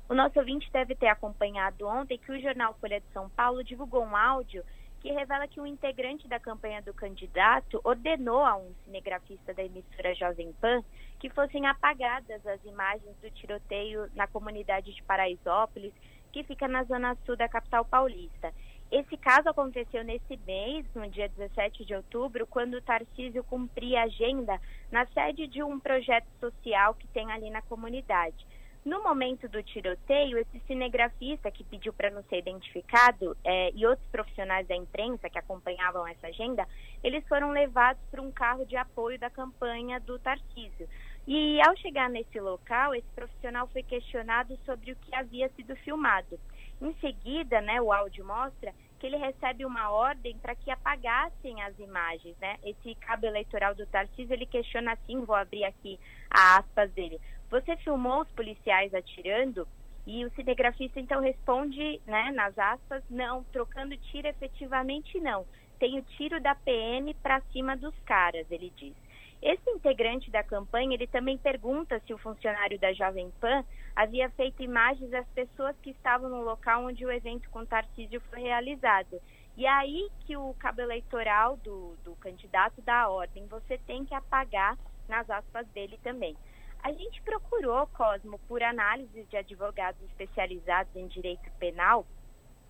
O 0.09 0.15
nosso 0.15 0.39
ouvinte 0.39 0.67
deve 0.73 0.95
ter 0.95 1.09
acompanhado 1.09 1.85
ontem 1.85 2.17
que 2.17 2.31
o 2.31 2.41
jornal 2.41 2.75
Folha 2.81 2.99
de 2.99 3.05
São 3.13 3.29
Paulo 3.29 3.63
divulgou 3.63 4.03
um 4.03 4.15
áudio 4.15 4.63
que 4.99 5.11
revela 5.11 5.47
que 5.47 5.61
um 5.61 5.67
integrante 5.67 6.27
da 6.27 6.39
campanha 6.39 6.81
do 6.81 6.91
candidato 6.91 7.79
ordenou 7.83 8.43
a 8.43 8.57
um 8.57 8.73
cinegrafista 8.83 9.53
da 9.53 9.63
emissora 9.63 10.15
Jovem 10.15 10.51
Pan 10.53 10.83
que 11.19 11.29
fossem 11.29 11.67
apagadas 11.67 12.43
as 12.47 12.65
imagens 12.65 13.15
do 13.21 13.29
tiroteio 13.29 14.09
na 14.15 14.25
comunidade 14.25 14.91
de 14.91 15.03
Paraisópolis, 15.03 15.93
que 16.31 16.43
fica 16.43 16.67
na 16.67 16.83
zona 16.83 17.15
sul 17.25 17.37
da 17.37 17.47
capital 17.47 17.85
paulista. 17.85 18.51
Esse 18.91 19.15
caso 19.15 19.47
aconteceu 19.47 20.03
nesse 20.03 20.37
mês, 20.45 20.85
no 20.93 21.09
dia 21.09 21.29
17 21.29 21.85
de 21.85 21.95
outubro, 21.95 22.45
quando 22.45 22.73
o 22.73 22.81
Tarcísio 22.81 23.41
cumpria 23.45 24.03
agenda 24.03 24.59
na 24.91 25.05
sede 25.07 25.47
de 25.47 25.63
um 25.63 25.79
projeto 25.79 26.27
social 26.41 26.93
que 26.95 27.07
tem 27.07 27.31
ali 27.31 27.49
na 27.49 27.61
comunidade. 27.61 28.45
No 28.83 29.01
momento 29.01 29.47
do 29.47 29.63
tiroteio, 29.63 30.39
esse 30.39 30.59
cinegrafista 30.67 31.51
que 31.51 31.63
pediu 31.63 31.93
para 31.93 32.09
não 32.09 32.21
ser 32.23 32.39
identificado 32.39 33.37
é, 33.45 33.71
e 33.73 33.85
outros 33.85 34.07
profissionais 34.09 34.67
da 34.67 34.75
imprensa 34.75 35.29
que 35.29 35.37
acompanhavam 35.37 36.05
essa 36.05 36.27
agenda, 36.27 36.67
eles 37.01 37.25
foram 37.27 37.51
levados 37.51 38.01
para 38.09 38.21
um 38.21 38.31
carro 38.31 38.65
de 38.65 38.75
apoio 38.75 39.17
da 39.17 39.29
campanha 39.29 39.99
do 40.01 40.19
Tarcísio. 40.19 40.89
E 41.27 41.61
ao 41.61 41.77
chegar 41.77 42.09
nesse 42.09 42.39
local, 42.39 42.95
esse 42.95 43.07
profissional 43.15 43.67
foi 43.67 43.83
questionado 43.83 44.57
sobre 44.65 44.91
o 44.91 44.95
que 44.95 45.15
havia 45.15 45.47
sido 45.49 45.75
filmado. 45.77 46.39
Em 46.81 46.93
seguida, 46.95 47.61
né, 47.61 47.79
o 47.79 47.93
áudio 47.93 48.25
mostra 48.25 48.73
que 48.99 49.05
ele 49.07 49.17
recebe 49.17 49.65
uma 49.65 49.91
ordem 49.91 50.37
para 50.37 50.55
que 50.55 50.69
apagassem 50.71 51.61
as 51.63 51.77
imagens, 51.79 52.35
né? 52.39 52.57
Esse 52.63 52.95
cabo 52.95 53.25
eleitoral 53.25 53.73
do 53.75 53.85
Tarcísio, 53.87 54.33
ele 54.33 54.45
questiona 54.45 54.93
assim, 54.93 55.23
vou 55.23 55.35
abrir 55.35 55.63
aqui 55.63 55.99
a 56.29 56.57
aspas 56.57 56.91
dele. 56.91 57.19
Você 57.49 57.75
filmou 57.77 58.21
os 58.21 58.31
policiais 58.31 58.93
atirando? 58.93 59.67
E 60.05 60.25
o 60.25 60.31
cinegrafista 60.31 60.99
então 60.99 61.21
responde, 61.21 62.01
né, 62.07 62.31
nas 62.31 62.57
aspas, 62.57 63.03
não, 63.09 63.43
trocando 63.45 63.95
tiro 63.97 64.27
efetivamente 64.27 65.19
não. 65.19 65.45
Tem 65.79 65.99
o 65.99 66.03
tiro 66.03 66.41
da 66.41 66.55
PM 66.55 67.13
para 67.15 67.41
cima 67.51 67.77
dos 67.77 67.97
caras, 68.05 68.49
ele 68.49 68.71
diz. 68.75 68.95
Esse 69.41 69.69
integrante 69.71 70.29
da 70.29 70.43
campanha, 70.43 70.93
ele 70.93 71.07
também 71.07 71.37
pergunta 71.37 71.99
se 72.05 72.13
o 72.13 72.17
funcionário 72.17 72.79
da 72.79 72.93
Jovem 72.93 73.31
Pan 73.39 73.63
havia 73.95 74.29
feito 74.31 74.63
imagens 74.63 75.09
das 75.09 75.27
pessoas 75.29 75.75
que 75.81 75.91
estavam 75.91 76.29
no 76.29 76.41
local 76.41 76.85
onde 76.85 77.05
o 77.05 77.11
evento 77.11 77.49
com 77.49 77.65
Tarcísio 77.65 78.21
foi 78.29 78.41
realizado. 78.41 79.21
E 79.57 79.67
aí 79.67 80.09
que 80.21 80.35
o 80.37 80.53
cabo 80.55 80.81
eleitoral 80.81 81.57
do, 81.57 81.95
do 82.03 82.15
candidato 82.15 82.81
dá 82.81 83.01
a 83.01 83.09
ordem, 83.09 83.45
você 83.47 83.77
tem 83.79 84.05
que 84.05 84.15
apagar 84.15 84.77
nas 85.07 85.29
aspas 85.29 85.67
dele 85.69 85.99
também. 86.03 86.35
A 86.83 86.91
gente 86.91 87.21
procurou, 87.21 87.85
Cosmo, 87.87 88.39
por 88.47 88.63
análises 88.63 89.29
de 89.29 89.37
advogados 89.37 90.01
especializados 90.03 90.95
em 90.95 91.07
direito 91.07 91.51
penal, 91.59 92.07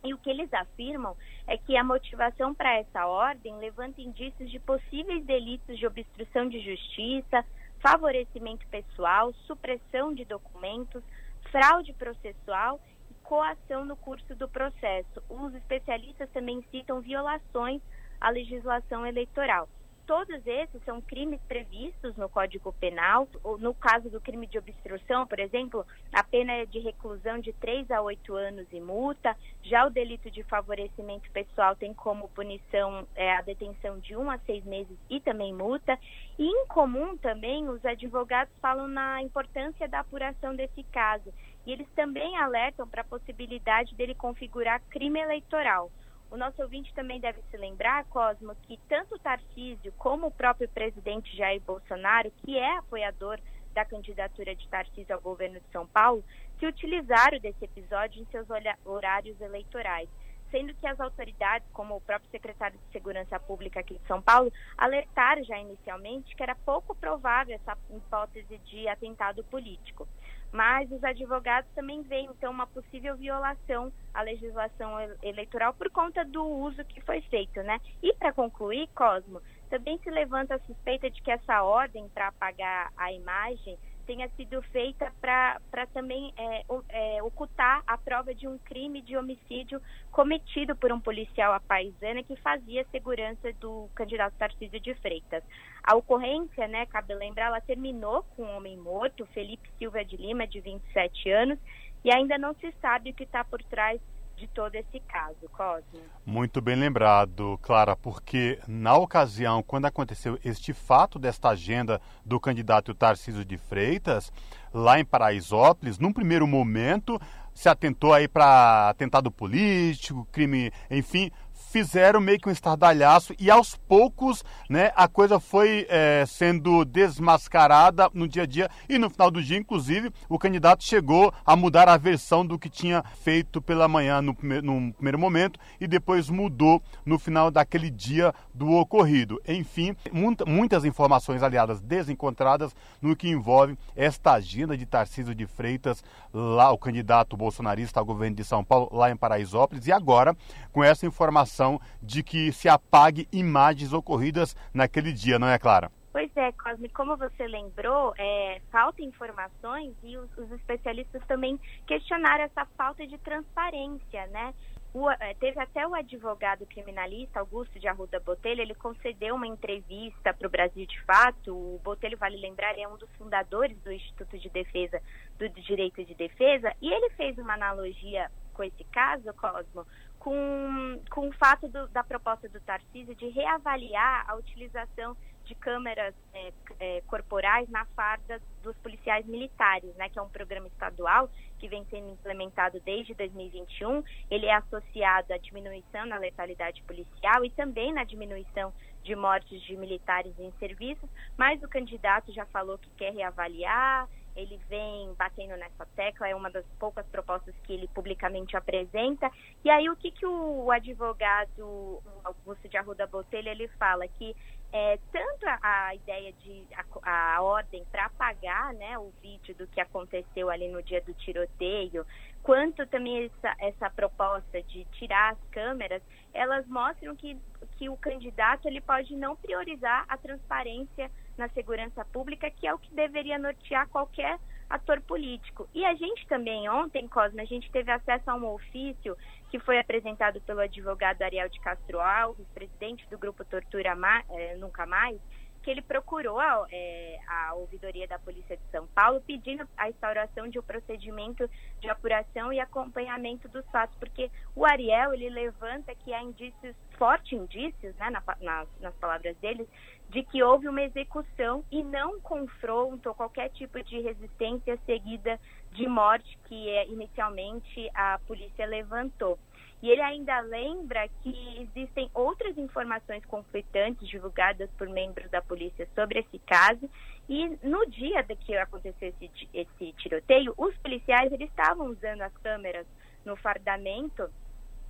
e 0.03 0.13
o 0.13 0.17
que 0.17 0.29
eles 0.29 0.51
afirmam 0.53 1.15
é 1.47 1.57
que 1.57 1.77
a 1.77 1.83
motivação 1.83 2.53
para 2.53 2.75
essa 2.77 3.05
ordem 3.05 3.55
levanta 3.57 4.01
indícios 4.01 4.49
de 4.49 4.59
possíveis 4.59 5.23
delitos 5.25 5.77
de 5.77 5.85
obstrução 5.85 6.49
de 6.49 6.59
justiça, 6.59 7.45
favorecimento 7.81 8.65
pessoal, 8.67 9.33
supressão 9.47 10.13
de 10.13 10.23
documentos, 10.25 11.03
fraude 11.51 11.93
processual 11.93 12.79
e 13.09 13.13
coação 13.23 13.83
no 13.83 13.95
curso 13.95 14.35
do 14.35 14.47
processo. 14.47 15.21
Os 15.27 15.53
especialistas 15.55 16.29
também 16.31 16.63
citam 16.69 17.01
violações 17.01 17.81
à 18.19 18.29
legislação 18.29 19.05
eleitoral 19.05 19.67
todos 20.05 20.45
esses 20.45 20.83
são 20.83 21.01
crimes 21.01 21.39
previstos 21.47 22.15
no 22.15 22.29
Código 22.29 22.73
Penal. 22.73 23.27
No 23.59 23.73
caso 23.73 24.09
do 24.09 24.19
crime 24.21 24.47
de 24.47 24.57
obstrução, 24.57 25.25
por 25.25 25.39
exemplo, 25.39 25.85
a 26.13 26.23
pena 26.23 26.53
é 26.53 26.65
de 26.65 26.79
reclusão 26.79 27.39
de 27.39 27.53
3 27.53 27.89
a 27.91 28.01
8 28.01 28.35
anos 28.35 28.67
e 28.71 28.79
multa. 28.79 29.35
Já 29.63 29.85
o 29.85 29.89
delito 29.89 30.29
de 30.29 30.43
favorecimento 30.43 31.29
pessoal 31.31 31.75
tem 31.75 31.93
como 31.93 32.29
punição 32.29 33.07
é, 33.15 33.33
a 33.33 33.41
detenção 33.41 33.99
de 33.99 34.15
1 34.15 34.31
a 34.31 34.37
6 34.39 34.65
meses 34.65 34.97
e 35.09 35.19
também 35.19 35.53
multa. 35.53 35.97
E 36.37 36.45
em 36.45 36.65
comum 36.67 37.17
também, 37.17 37.69
os 37.69 37.83
advogados 37.85 38.53
falam 38.61 38.87
na 38.87 39.21
importância 39.21 39.87
da 39.87 39.99
apuração 39.99 40.55
desse 40.55 40.83
caso. 40.85 41.33
E 41.65 41.71
eles 41.71 41.87
também 41.95 42.37
alertam 42.37 42.87
para 42.87 43.01
a 43.01 43.05
possibilidade 43.05 43.95
dele 43.95 44.15
configurar 44.15 44.81
crime 44.89 45.19
eleitoral. 45.19 45.91
O 46.31 46.37
nosso 46.37 46.61
ouvinte 46.61 46.93
também 46.93 47.19
deve 47.19 47.41
se 47.51 47.57
lembrar, 47.57 48.05
Cosmo, 48.05 48.55
que 48.63 48.79
tanto 48.87 49.19
Tarcísio 49.19 49.91
como 49.97 50.27
o 50.27 50.31
próprio 50.31 50.69
presidente 50.69 51.35
Jair 51.35 51.59
Bolsonaro, 51.59 52.31
que 52.45 52.57
é 52.57 52.77
apoiador 52.77 53.37
da 53.73 53.83
candidatura 53.83 54.55
de 54.55 54.65
Tarcísio 54.69 55.13
ao 55.13 55.19
governo 55.19 55.59
de 55.59 55.67
São 55.73 55.85
Paulo, 55.85 56.23
se 56.57 56.65
utilizaram 56.65 57.37
desse 57.37 57.65
episódio 57.65 58.21
em 58.21 58.25
seus 58.31 58.47
horários 58.85 59.41
eleitorais 59.41 60.09
sendo 60.51 60.75
que 60.75 60.85
as 60.85 60.99
autoridades, 60.99 61.65
como 61.71 61.95
o 61.95 62.01
próprio 62.01 62.29
secretário 62.29 62.77
de 62.77 62.91
Segurança 62.91 63.39
Pública 63.39 63.79
aqui 63.79 63.97
de 63.97 64.05
São 64.05 64.21
Paulo, 64.21 64.51
alertaram 64.77 65.43
já 65.45 65.57
inicialmente 65.57 66.35
que 66.35 66.43
era 66.43 66.53
pouco 66.53 66.93
provável 66.93 67.55
essa 67.55 67.77
hipótese 67.89 68.57
de 68.65 68.87
atentado 68.87 69.43
político. 69.45 70.05
Mas 70.51 70.91
os 70.91 71.03
advogados 71.03 71.71
também 71.73 72.01
veem, 72.03 72.25
então, 72.25 72.51
uma 72.51 72.67
possível 72.67 73.15
violação 73.15 73.91
à 74.13 74.21
legislação 74.21 74.97
eleitoral 75.23 75.73
por 75.73 75.89
conta 75.89 76.25
do 76.25 76.43
uso 76.43 76.83
que 76.83 76.99
foi 77.01 77.21
feito, 77.21 77.63
né? 77.63 77.79
E 78.03 78.13
para 78.13 78.33
concluir, 78.33 78.89
Cosmo, 78.93 79.41
também 79.69 79.97
se 79.99 80.09
levanta 80.09 80.55
a 80.55 80.59
suspeita 80.59 81.09
de 81.09 81.21
que 81.21 81.31
essa 81.31 81.63
ordem 81.63 82.09
para 82.09 82.27
apagar 82.27 82.91
a 82.97 83.13
imagem 83.13 83.77
tenha 84.01 84.29
sido 84.35 84.61
feita 84.63 85.11
para 85.19 85.87
também 85.93 86.33
é, 86.37 86.63
é, 86.89 87.23
ocultar 87.23 87.83
a 87.85 87.97
prova 87.97 88.33
de 88.33 88.47
um 88.47 88.57
crime 88.57 89.01
de 89.01 89.15
homicídio 89.15 89.81
cometido 90.11 90.75
por 90.75 90.91
um 90.91 90.99
policial 90.99 91.53
apaisana 91.53 92.23
que 92.23 92.35
fazia 92.37 92.85
segurança 92.91 93.51
do 93.53 93.89
candidato 93.95 94.35
Tarcísio 94.37 94.79
de 94.79 94.93
Freitas. 94.95 95.43
A 95.83 95.95
ocorrência, 95.95 96.67
né, 96.67 96.85
cabe 96.85 97.13
lembrar, 97.13 97.47
ela 97.47 97.61
terminou 97.61 98.23
com 98.35 98.43
um 98.43 98.57
homem 98.57 98.77
morto, 98.77 99.25
Felipe 99.27 99.69
Silva 99.77 100.03
de 100.03 100.17
Lima, 100.17 100.45
de 100.45 100.59
27 100.59 101.29
anos, 101.31 101.59
e 102.03 102.11
ainda 102.11 102.37
não 102.37 102.53
se 102.55 102.71
sabe 102.81 103.11
o 103.11 103.13
que 103.13 103.23
está 103.23 103.43
por 103.43 103.61
trás 103.63 104.01
de 104.41 104.47
todo 104.47 104.73
esse 104.73 104.99
caso, 105.01 105.47
Cosme. 105.51 106.01
Muito 106.25 106.59
bem 106.59 106.75
lembrado, 106.75 107.59
Clara, 107.61 107.95
porque 107.95 108.59
na 108.67 108.95
ocasião, 108.95 109.61
quando 109.61 109.85
aconteceu 109.85 110.39
este 110.43 110.73
fato 110.73 111.19
desta 111.19 111.49
agenda 111.49 112.01
do 112.25 112.39
candidato 112.39 112.95
Tarcísio 112.95 113.45
de 113.45 113.55
Freitas, 113.55 114.33
lá 114.73 114.99
em 114.99 115.05
Paraisópolis, 115.05 115.99
num 115.99 116.11
primeiro 116.11 116.47
momento, 116.47 117.21
se 117.53 117.69
atentou 117.69 118.13
aí 118.15 118.27
para 118.27 118.89
atentado 118.89 119.29
político, 119.29 120.27
crime, 120.31 120.71
enfim, 120.89 121.29
fizeram 121.71 122.19
meio 122.19 122.37
que 122.37 122.49
um 122.49 122.51
estardalhaço 122.51 123.33
e 123.39 123.49
aos 123.49 123.75
poucos 123.75 124.43
né, 124.69 124.91
a 124.93 125.07
coisa 125.07 125.39
foi 125.39 125.87
é, 125.89 126.25
sendo 126.27 126.83
desmascarada 126.83 128.09
no 128.13 128.27
dia 128.27 128.43
a 128.43 128.45
dia 128.45 128.69
e 128.89 128.97
no 128.97 129.09
final 129.09 129.31
do 129.31 129.41
dia, 129.41 129.57
inclusive, 129.57 130.11
o 130.27 130.37
candidato 130.37 130.83
chegou 130.83 131.33
a 131.45 131.55
mudar 131.55 131.87
a 131.87 131.95
versão 131.95 132.45
do 132.45 132.59
que 132.59 132.69
tinha 132.69 133.01
feito 133.23 133.61
pela 133.61 133.87
manhã 133.87 134.21
no, 134.21 134.35
no 134.61 134.93
primeiro 134.93 135.17
momento 135.17 135.57
e 135.79 135.87
depois 135.87 136.29
mudou 136.29 136.83
no 137.05 137.17
final 137.17 137.49
daquele 137.49 137.89
dia 137.89 138.33
do 138.53 138.69
ocorrido. 138.71 139.41
Enfim, 139.47 139.95
muita, 140.11 140.45
muitas 140.45 140.83
informações 140.83 141.41
aliadas 141.41 141.79
desencontradas 141.79 142.75
no 143.01 143.15
que 143.15 143.29
envolve 143.29 143.77
esta 143.95 144.33
agenda 144.33 144.75
de 144.75 144.85
Tarcísio 144.85 145.33
de 145.33 145.45
Freitas, 145.45 146.03
lá 146.33 146.69
o 146.71 146.77
candidato 146.77 147.37
bolsonarista 147.37 147.99
ao 147.99 148.05
governo 148.05 148.35
de 148.35 148.43
São 148.43 148.61
Paulo, 148.61 148.89
lá 148.91 149.09
em 149.09 149.15
Paraisópolis, 149.15 149.87
e 149.87 149.91
agora 149.91 150.35
com 150.73 150.83
essa 150.83 151.05
informação 151.05 151.60
de 152.01 152.23
que 152.23 152.51
se 152.51 152.67
apague 152.67 153.27
imagens 153.31 153.93
ocorridas 153.93 154.55
naquele 154.73 155.11
dia, 155.11 155.37
não 155.37 155.47
é, 155.47 155.59
Clara? 155.59 155.91
Pois 156.11 156.29
é, 156.35 156.51
Cosme, 156.51 156.89
como 156.89 157.15
você 157.15 157.47
lembrou, 157.47 158.13
é, 158.17 158.61
falta 158.69 159.01
informações 159.01 159.93
e 160.03 160.17
os, 160.17 160.29
os, 160.37 160.51
especialistas 160.51 161.25
também 161.25 161.57
questionaram 161.87 162.43
essa 162.43 162.65
falta 162.77 163.07
de 163.07 163.17
transparência, 163.19 164.27
né? 164.27 164.53
O, 164.93 165.09
é, 165.09 165.33
teve 165.35 165.57
até 165.57 165.87
o 165.87 165.95
advogado 165.95 166.65
criminalista 166.65 167.39
Augusto 167.39 167.79
de 167.79 167.87
Arruda 167.87 168.19
Botelho, 168.19 168.61
ele 168.61 168.75
concedeu 168.75 169.35
uma 169.35 169.47
entrevista 169.47 170.33
para 170.33 170.47
o 170.47 170.51
Brasil 170.51 170.85
de 170.85 171.01
Fato. 171.03 171.55
O 171.55 171.79
Botelho, 171.81 172.17
vale 172.17 172.35
lembrar, 172.35 172.77
é 172.77 172.85
um 172.85 172.97
dos 172.97 173.09
fundadores 173.17 173.77
do 173.81 173.89
Instituto 173.89 174.37
de 174.37 174.49
Defesa 174.49 175.01
do 175.39 175.47
Direito 175.47 176.03
de 176.03 176.13
Defesa, 176.13 176.73
e 176.81 176.91
ele 176.91 177.09
fez 177.11 177.37
uma 177.37 177.53
analogia 177.53 178.29
com 178.53 178.63
esse 178.63 178.83
caso, 178.85 179.33
Cosmo, 179.33 179.87
com, 180.21 181.01
com 181.09 181.29
o 181.29 181.33
fato 181.33 181.67
do, 181.67 181.87
da 181.87 182.03
proposta 182.03 182.47
do 182.47 182.59
Tarcísio 182.59 183.15
de 183.15 183.27
reavaliar 183.29 184.23
a 184.29 184.35
utilização 184.35 185.17
de 185.45 185.55
câmeras 185.55 186.13
é, 186.31 186.53
é, 186.79 187.01
corporais 187.07 187.67
na 187.69 187.85
farda 187.95 188.39
dos 188.61 188.77
policiais 188.77 189.25
militares, 189.25 189.93
né, 189.95 190.07
que 190.09 190.19
é 190.19 190.21
um 190.21 190.29
programa 190.29 190.67
estadual 190.67 191.27
que 191.57 191.67
vem 191.67 191.83
sendo 191.89 192.11
implementado 192.11 192.79
desde 192.85 193.15
2021. 193.15 194.03
Ele 194.29 194.45
é 194.45 194.53
associado 194.53 195.33
à 195.33 195.37
diminuição 195.39 196.05
na 196.05 196.19
letalidade 196.19 196.83
policial 196.83 197.43
e 197.43 197.49
também 197.49 197.91
na 197.91 198.03
diminuição 198.03 198.71
de 199.03 199.15
mortes 199.15 199.59
de 199.63 199.75
militares 199.75 200.37
em 200.37 200.51
serviços, 200.59 201.09
mas 201.35 201.61
o 201.63 201.67
candidato 201.67 202.31
já 202.31 202.45
falou 202.45 202.77
que 202.77 202.89
quer 202.91 203.11
reavaliar, 203.11 204.07
ele 204.35 204.59
vem 204.69 205.13
batendo 205.13 205.55
nessa 205.57 205.85
tecla, 205.95 206.27
é 206.27 206.35
uma 206.35 206.49
das 206.49 206.65
poucas 206.79 207.05
propostas 207.07 207.53
que 207.63 207.73
ele 207.73 207.87
publicamente 207.89 208.55
apresenta. 208.55 209.29
E 209.63 209.69
aí 209.69 209.89
o 209.89 209.95
que, 209.95 210.11
que 210.11 210.25
o 210.25 210.71
advogado 210.71 212.01
Augusto 212.23 212.67
de 212.69 212.77
Arruda 212.77 213.07
Botelho 213.07 213.49
ele 213.49 213.67
fala 213.69 214.07
que 214.07 214.35
é, 214.73 214.97
tanto 215.11 215.45
a, 215.45 215.87
a 215.87 215.95
ideia 215.95 216.31
de 216.33 216.65
a, 217.03 217.35
a 217.35 217.41
ordem 217.41 217.83
para 217.91 218.05
apagar 218.05 218.73
né, 218.73 218.97
o 218.97 219.11
vídeo 219.21 219.53
do 219.55 219.67
que 219.67 219.81
aconteceu 219.81 220.49
ali 220.49 220.69
no 220.69 220.81
dia 220.81 221.01
do 221.01 221.13
tiroteio, 221.13 222.05
quanto 222.41 222.87
também 222.87 223.25
essa, 223.25 223.55
essa 223.59 223.89
proposta 223.89 224.61
de 224.63 224.85
tirar 224.85 225.33
as 225.33 225.49
câmeras, 225.51 226.01
elas 226.33 226.65
mostram 226.67 227.15
que, 227.15 227.37
que 227.77 227.89
o 227.89 227.97
candidato 227.97 228.65
ele 228.67 228.79
pode 228.79 229.13
não 229.15 229.35
priorizar 229.35 230.05
a 230.07 230.17
transparência 230.17 231.11
na 231.37 231.49
segurança 231.49 232.05
pública, 232.05 232.49
que 232.51 232.67
é 232.67 232.73
o 232.73 232.79
que 232.79 232.93
deveria 232.93 233.39
nortear 233.39 233.87
qualquer 233.89 234.39
ator 234.69 235.01
político. 235.01 235.67
E 235.73 235.83
a 235.85 235.93
gente 235.95 236.25
também, 236.27 236.69
ontem, 236.69 237.07
Cosme, 237.07 237.41
a 237.41 237.45
gente 237.45 237.69
teve 237.71 237.91
acesso 237.91 238.29
a 238.29 238.35
um 238.35 238.45
ofício 238.47 239.17
que 239.49 239.59
foi 239.59 239.77
apresentado 239.77 240.39
pelo 240.41 240.61
advogado 240.61 241.21
Ariel 241.21 241.49
de 241.49 241.59
Castro 241.59 241.99
Alves, 241.99 242.47
presidente 242.53 243.05
do 243.09 243.17
grupo 243.17 243.43
Tortura 243.43 243.97
eh, 244.29 244.55
Nunca 244.55 244.85
Mais, 244.85 245.19
que 245.61 245.69
ele 245.69 245.81
procurou 245.81 246.39
a, 246.39 246.65
é, 246.71 247.19
a 247.27 247.53
ouvidoria 247.53 248.07
da 248.07 248.17
Polícia 248.17 248.57
de 248.57 248.63
São 248.71 248.87
Paulo 248.87 249.21
pedindo 249.21 249.67
a 249.77 249.89
instauração 249.89 250.47
de 250.47 250.57
um 250.57 250.63
procedimento 250.63 251.49
de 251.79 251.89
apuração 251.89 252.51
e 252.51 252.59
acompanhamento 252.59 253.47
dos 253.49 253.65
fatos, 253.69 253.95
porque 253.97 254.31
o 254.55 254.65
Ariel 254.65 255.13
ele 255.13 255.29
levanta 255.29 255.93
que 255.93 256.13
há 256.13 256.23
indícios, 256.23 256.75
fortes 257.01 257.31
indícios, 257.31 257.95
né, 257.95 258.11
na, 258.11 258.21
nas, 258.39 258.67
nas 258.79 258.93
palavras 258.97 259.35
dele, 259.37 259.67
de 260.11 260.21
que 260.21 260.43
houve 260.43 260.67
uma 260.67 260.83
execução 260.83 261.65
e 261.71 261.81
não 261.81 262.21
confronto 262.21 263.09
ou 263.09 263.15
qualquer 263.15 263.49
tipo 263.49 263.81
de 263.81 263.99
resistência 264.01 264.77
seguida 264.85 265.39
de 265.71 265.87
morte 265.87 266.37
que 266.45 266.69
é, 266.69 266.87
inicialmente 266.89 267.89
a 267.95 268.19
polícia 268.27 268.67
levantou. 268.67 269.39
E 269.81 269.89
ele 269.89 270.01
ainda 270.01 270.41
lembra 270.41 271.07
que 271.23 271.67
existem 271.75 272.07
outras 272.13 272.55
informações 272.55 273.25
conflitantes 273.25 274.07
divulgadas 274.07 274.69
por 274.77 274.87
membros 274.87 275.27
da 275.31 275.41
polícia 275.41 275.87
sobre 275.95 276.19
esse 276.19 276.37
caso. 276.45 276.87
E 277.27 277.57
no 277.63 277.83
dia 277.87 278.21
de 278.21 278.35
que 278.35 278.55
aconteceu 278.55 279.11
esse, 279.19 279.49
esse 279.51 279.93
tiroteio, 279.93 280.53
os 280.55 280.77
policiais 280.77 281.33
eles 281.33 281.49
estavam 281.49 281.87
usando 281.87 282.21
as 282.21 282.37
câmeras 282.43 282.85
no 283.25 283.35
fardamento 283.37 284.29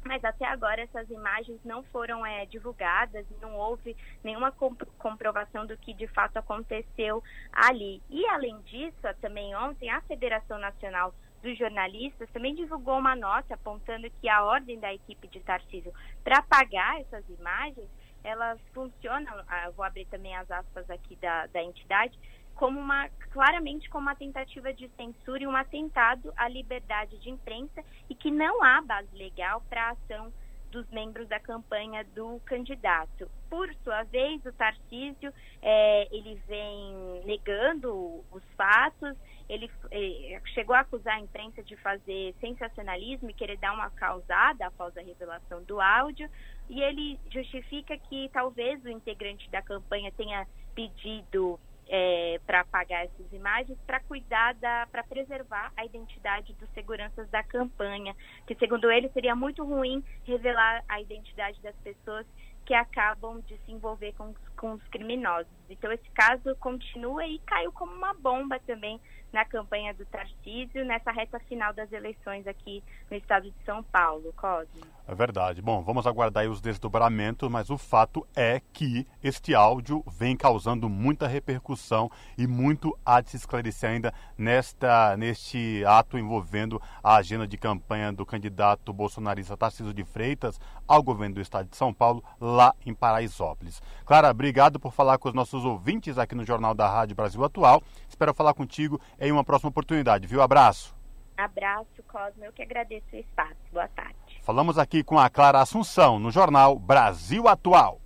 mas 0.05 0.23
até 0.23 0.45
agora 0.45 0.81
essas 0.81 1.09
imagens 1.09 1.59
não 1.63 1.83
foram 1.83 2.25
é, 2.25 2.45
divulgadas, 2.45 3.25
não 3.41 3.55
houve 3.55 3.95
nenhuma 4.23 4.51
comprovação 4.97 5.65
do 5.65 5.77
que 5.77 5.93
de 5.93 6.07
fato 6.07 6.37
aconteceu 6.37 7.23
ali. 7.51 8.01
E 8.09 8.25
além 8.27 8.59
disso, 8.61 8.97
também 9.21 9.55
ontem 9.55 9.89
a 9.89 10.01
Federação 10.01 10.57
Nacional 10.57 11.13
dos 11.41 11.57
jornalistas 11.57 12.29
também 12.31 12.53
divulgou 12.55 12.97
uma 12.97 13.15
nota 13.15 13.55
apontando 13.55 14.09
que 14.21 14.29
a 14.29 14.43
ordem 14.43 14.79
da 14.79 14.93
equipe 14.93 15.27
de 15.27 15.39
Tarcísio 15.39 15.91
para 16.23 16.37
apagar 16.37 17.01
essas 17.01 17.27
imagens, 17.29 17.89
elas 18.23 18.59
funcionam, 18.73 19.33
ah, 19.47 19.71
vou 19.75 19.83
abrir 19.83 20.05
também 20.05 20.35
as 20.35 20.49
aspas 20.51 20.87
aqui 20.89 21.15
da, 21.15 21.47
da 21.47 21.63
entidade, 21.63 22.17
como 22.55 22.79
uma 22.79 23.09
claramente 23.31 23.89
como 23.89 24.03
uma 24.03 24.15
tentativa 24.15 24.73
de 24.73 24.89
censura 24.89 25.43
e 25.43 25.47
um 25.47 25.55
atentado 25.55 26.33
à 26.35 26.47
liberdade 26.47 27.17
de 27.19 27.29
imprensa 27.29 27.83
e 28.09 28.15
que 28.15 28.29
não 28.29 28.63
há 28.63 28.81
base 28.81 29.15
legal 29.15 29.61
para 29.69 29.87
a 29.87 29.91
ação 29.91 30.33
dos 30.69 30.89
membros 30.89 31.27
da 31.27 31.39
campanha 31.39 32.03
do 32.15 32.39
candidato. 32.45 33.29
Por 33.49 33.73
sua 33.83 34.03
vez, 34.03 34.45
o 34.45 34.53
Tarcísio 34.53 35.33
é, 35.61 36.07
ele 36.11 36.41
vem 36.47 37.21
negando 37.25 38.23
os 38.31 38.43
fatos 38.55 39.17
ele 39.51 39.69
eh, 39.91 40.41
chegou 40.53 40.73
a 40.73 40.79
acusar 40.79 41.15
a 41.15 41.19
imprensa 41.19 41.61
de 41.61 41.75
fazer 41.75 42.33
sensacionalismo 42.39 43.29
e 43.29 43.33
querer 43.33 43.57
dar 43.57 43.73
uma 43.73 43.89
causada 43.89 44.65
após 44.65 44.95
a 44.95 45.01
revelação 45.01 45.61
do 45.63 45.81
áudio, 45.81 46.29
e 46.69 46.81
ele 46.81 47.19
justifica 47.29 47.97
que 47.97 48.29
talvez 48.31 48.81
o 48.85 48.89
integrante 48.89 49.49
da 49.49 49.61
campanha 49.61 50.09
tenha 50.13 50.47
pedido 50.73 51.59
é, 51.93 52.39
para 52.47 52.61
apagar 52.61 53.03
essas 53.03 53.33
imagens 53.33 53.77
para 53.85 53.99
cuidar 53.99 54.53
da 54.55 54.87
para 54.89 55.03
preservar 55.03 55.73
a 55.75 55.85
identidade 55.85 56.53
dos 56.53 56.69
seguranças 56.69 57.29
da 57.29 57.43
campanha 57.43 58.15
que 58.47 58.55
segundo 58.55 58.89
ele 58.89 59.09
seria 59.09 59.35
muito 59.35 59.63
ruim 59.65 60.01
revelar 60.23 60.83
a 60.87 61.01
identidade 61.01 61.61
das 61.61 61.75
pessoas 61.83 62.25
que 62.65 62.73
acabam 62.73 63.41
de 63.41 63.57
se 63.65 63.71
envolver 63.73 64.13
com, 64.13 64.33
com 64.55 64.71
os 64.73 64.87
criminosos 64.87 65.51
então 65.71 65.91
esse 65.91 66.09
caso 66.11 66.55
continua 66.59 67.25
e 67.25 67.39
caiu 67.39 67.71
como 67.71 67.91
uma 67.93 68.13
bomba 68.13 68.59
também 68.59 68.99
na 69.33 69.45
campanha 69.45 69.93
do 69.93 70.05
Tarcísio, 70.05 70.83
nessa 70.83 71.09
reta 71.09 71.39
final 71.47 71.73
das 71.73 71.89
eleições 71.93 72.45
aqui 72.45 72.83
no 73.09 73.15
estado 73.15 73.49
de 73.49 73.55
São 73.65 73.81
Paulo, 73.81 74.33
Cosme. 74.33 74.81
É 75.07 75.15
verdade. 75.15 75.61
Bom, 75.61 75.81
vamos 75.81 76.05
aguardar 76.05 76.45
os 76.49 76.59
desdobramentos, 76.59 77.49
mas 77.49 77.69
o 77.69 77.77
fato 77.77 78.27
é 78.35 78.61
que 78.73 79.07
este 79.23 79.55
áudio 79.55 80.03
vem 80.05 80.35
causando 80.35 80.89
muita 80.89 81.27
repercussão 81.27 82.11
e 82.37 82.45
muito 82.45 82.97
há 83.05 83.21
de 83.21 83.29
se 83.29 83.37
esclarecer 83.37 83.91
ainda 83.91 84.13
nesta, 84.37 85.15
neste 85.15 85.81
ato 85.85 86.17
envolvendo 86.17 86.81
a 87.01 87.15
agenda 87.15 87.47
de 87.47 87.57
campanha 87.57 88.11
do 88.11 88.25
candidato 88.25 88.91
bolsonarista 88.91 89.55
Tarcísio 89.55 89.93
de 89.93 90.03
Freitas 90.03 90.59
ao 90.85 91.01
governo 91.01 91.35
do 91.35 91.41
estado 91.41 91.69
de 91.69 91.77
São 91.77 91.93
Paulo, 91.93 92.21
lá 92.37 92.61
lá 92.61 92.75
em 92.85 92.93
Paraisópolis. 92.93 93.81
Clara, 94.05 94.29
obrigado 94.29 94.79
por 94.79 94.93
falar 94.93 95.17
com 95.17 95.27
os 95.29 95.33
nossos 95.33 95.60
ouvintes 95.65 96.17
aqui 96.17 96.35
no 96.35 96.45
Jornal 96.45 96.73
da 96.73 96.87
Rádio 96.87 97.15
Brasil 97.15 97.43
Atual. 97.43 97.81
Espero 98.07 98.33
falar 98.33 98.53
contigo 98.53 98.99
em 99.19 99.31
uma 99.31 99.43
próxima 99.43 99.69
oportunidade, 99.69 100.27
viu? 100.27 100.41
Abraço. 100.41 100.95
Abraço, 101.37 102.03
Cosmo. 102.07 102.43
Eu 102.43 102.51
que 102.51 102.61
agradeço 102.61 103.05
o 103.13 103.15
espaço. 103.15 103.55
Boa 103.71 103.87
tarde. 103.87 104.15
Falamos 104.41 104.77
aqui 104.77 105.03
com 105.03 105.17
a 105.17 105.29
Clara 105.29 105.61
Assunção 105.61 106.19
no 106.19 106.29
Jornal 106.29 106.77
Brasil 106.77 107.47
Atual. 107.47 107.99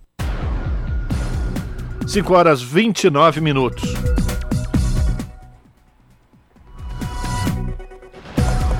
5 2.06 2.34
horas 2.34 2.62
29 2.62 3.40
minutos. 3.40 3.82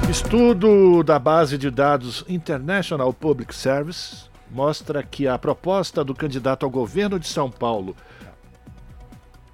Estudo 0.08 1.02
da 1.02 1.18
base 1.18 1.58
de 1.58 1.70
dados 1.70 2.24
International 2.28 3.12
Public 3.12 3.54
Service 3.54 4.30
mostra 4.50 5.02
que 5.02 5.26
a 5.26 5.36
proposta 5.36 6.04
do 6.04 6.14
candidato 6.14 6.64
ao 6.64 6.70
governo 6.70 7.18
de 7.18 7.26
São 7.26 7.50
Paulo, 7.50 7.96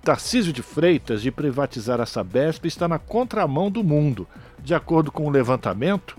Tarcísio 0.03 0.53
de 0.53 0.62
Freitas, 0.62 1.23
de 1.23 1.31
privatizar 1.31 2.01
a 2.01 2.07
Sabesp 2.07 2.67
está 2.67 2.88
na 2.88 2.99
contramão 2.99 3.71
do 3.71 3.85
mundo. 3.85 4.27
De 4.59 4.75
acordo 4.75 5.12
com 5.12 5.23
o 5.23 5.27
um 5.29 5.31
levantamento, 5.31 6.17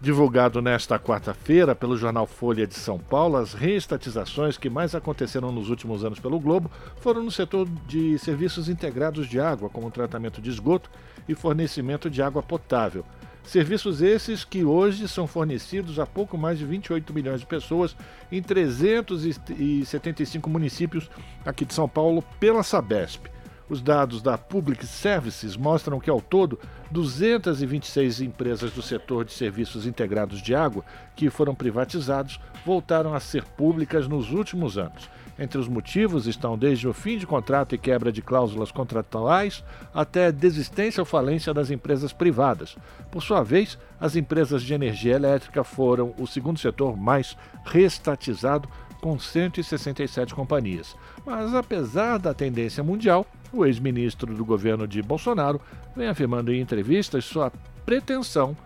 Divulgado 0.00 0.62
nesta 0.62 0.96
quarta-feira 0.96 1.74
pelo 1.74 1.96
jornal 1.96 2.24
Folha 2.24 2.68
de 2.68 2.74
São 2.74 3.00
Paulo, 3.00 3.36
as 3.36 3.52
reestatizações 3.52 4.56
que 4.56 4.70
mais 4.70 4.94
aconteceram 4.94 5.50
nos 5.50 5.70
últimos 5.70 6.04
anos 6.04 6.20
pelo 6.20 6.38
Globo 6.38 6.70
foram 7.00 7.20
no 7.20 7.32
setor 7.32 7.68
de 7.88 8.16
serviços 8.16 8.68
integrados 8.68 9.26
de 9.26 9.40
água, 9.40 9.68
como 9.68 9.90
tratamento 9.90 10.40
de 10.40 10.50
esgoto 10.50 10.88
e 11.28 11.34
fornecimento 11.34 12.08
de 12.08 12.22
água 12.22 12.44
potável. 12.44 13.04
Serviços 13.48 14.02
esses 14.02 14.44
que 14.44 14.62
hoje 14.62 15.08
são 15.08 15.26
fornecidos 15.26 15.98
a 15.98 16.04
pouco 16.04 16.36
mais 16.36 16.58
de 16.58 16.66
28 16.66 17.14
milhões 17.14 17.40
de 17.40 17.46
pessoas 17.46 17.96
em 18.30 18.42
375 18.42 20.50
municípios 20.50 21.10
aqui 21.46 21.64
de 21.64 21.72
São 21.72 21.88
Paulo 21.88 22.22
pela 22.38 22.62
Sabesp. 22.62 23.24
Os 23.66 23.80
dados 23.80 24.20
da 24.20 24.36
Public 24.36 24.84
Services 24.84 25.56
mostram 25.56 25.98
que, 25.98 26.10
ao 26.10 26.20
todo, 26.20 26.60
226 26.90 28.20
empresas 28.20 28.70
do 28.70 28.82
setor 28.82 29.24
de 29.24 29.32
serviços 29.32 29.86
integrados 29.86 30.42
de 30.42 30.54
água 30.54 30.84
que 31.16 31.30
foram 31.30 31.54
privatizados 31.54 32.38
voltaram 32.66 33.14
a 33.14 33.20
ser 33.20 33.44
públicas 33.44 34.06
nos 34.06 34.30
últimos 34.30 34.76
anos. 34.76 35.08
Entre 35.38 35.58
os 35.58 35.68
motivos 35.68 36.26
estão 36.26 36.58
desde 36.58 36.88
o 36.88 36.92
fim 36.92 37.16
de 37.16 37.26
contrato 37.26 37.74
e 37.74 37.78
quebra 37.78 38.10
de 38.10 38.20
cláusulas 38.20 38.72
contratuais 38.72 39.62
até 39.94 40.32
desistência 40.32 41.00
ou 41.00 41.04
falência 41.04 41.54
das 41.54 41.70
empresas 41.70 42.12
privadas. 42.12 42.76
Por 43.10 43.22
sua 43.22 43.42
vez, 43.42 43.78
as 44.00 44.16
empresas 44.16 44.62
de 44.62 44.74
energia 44.74 45.14
elétrica 45.14 45.62
foram 45.62 46.12
o 46.18 46.26
segundo 46.26 46.58
setor 46.58 46.96
mais 46.96 47.36
restatizado, 47.64 48.68
com 49.00 49.16
167 49.16 50.34
companhias. 50.34 50.96
Mas 51.24 51.54
apesar 51.54 52.18
da 52.18 52.34
tendência 52.34 52.82
mundial, 52.82 53.24
o 53.52 53.64
ex-ministro 53.64 54.34
do 54.34 54.44
governo 54.44 54.88
de 54.88 55.00
Bolsonaro 55.02 55.60
vem 55.96 56.08
afirmando 56.08 56.52
em 56.52 56.60
entrevistas 56.60 57.24
sua 57.24 57.52
pretensão 57.86 58.56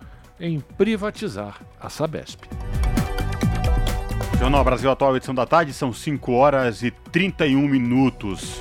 em 0.40 0.58
privatizar 0.58 1.61
a 1.78 1.88
Sabesp. 1.88 2.40
Jornal 4.42 4.64
Brasil 4.64 4.90
Atual, 4.90 5.16
edição 5.16 5.37
da 5.37 5.46
tarde, 5.46 5.72
são 5.72 5.92
5 5.92 6.33
horas 6.33 6.83
e 6.83 6.90
31 6.90 7.61
minutos. 7.68 8.61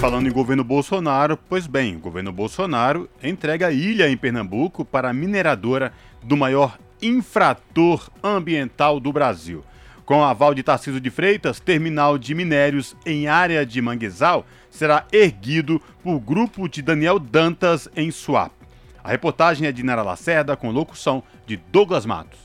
Falando 0.00 0.28
em 0.28 0.32
governo 0.32 0.64
Bolsonaro, 0.64 1.38
pois 1.48 1.68
bem, 1.68 1.94
o 1.94 2.00
governo 2.00 2.32
Bolsonaro 2.32 3.08
entrega 3.22 3.70
ilha 3.70 4.08
em 4.08 4.16
Pernambuco 4.16 4.84
para 4.84 5.08
a 5.08 5.12
mineradora 5.12 5.92
do 6.24 6.36
maior 6.36 6.76
infrator 7.00 8.10
ambiental 8.20 8.98
do 8.98 9.12
Brasil. 9.12 9.62
Com 10.04 10.24
aval 10.24 10.52
de 10.52 10.64
Tarcísio 10.64 11.00
de 11.00 11.08
Freitas, 11.08 11.60
terminal 11.60 12.18
de 12.18 12.34
minérios 12.34 12.96
em 13.06 13.28
área 13.28 13.64
de 13.64 13.80
manguezal 13.80 14.44
será 14.68 15.06
erguido 15.12 15.80
por 16.02 16.18
grupo 16.18 16.68
de 16.68 16.82
Daniel 16.82 17.20
Dantas 17.20 17.88
em 17.94 18.10
Suape. 18.10 18.56
A 19.04 19.10
reportagem 19.10 19.68
é 19.68 19.72
de 19.72 19.84
Nara 19.84 20.02
Lacerda 20.02 20.56
com 20.56 20.72
locução 20.72 21.22
de 21.46 21.56
Douglas 21.56 22.04
Matos. 22.04 22.40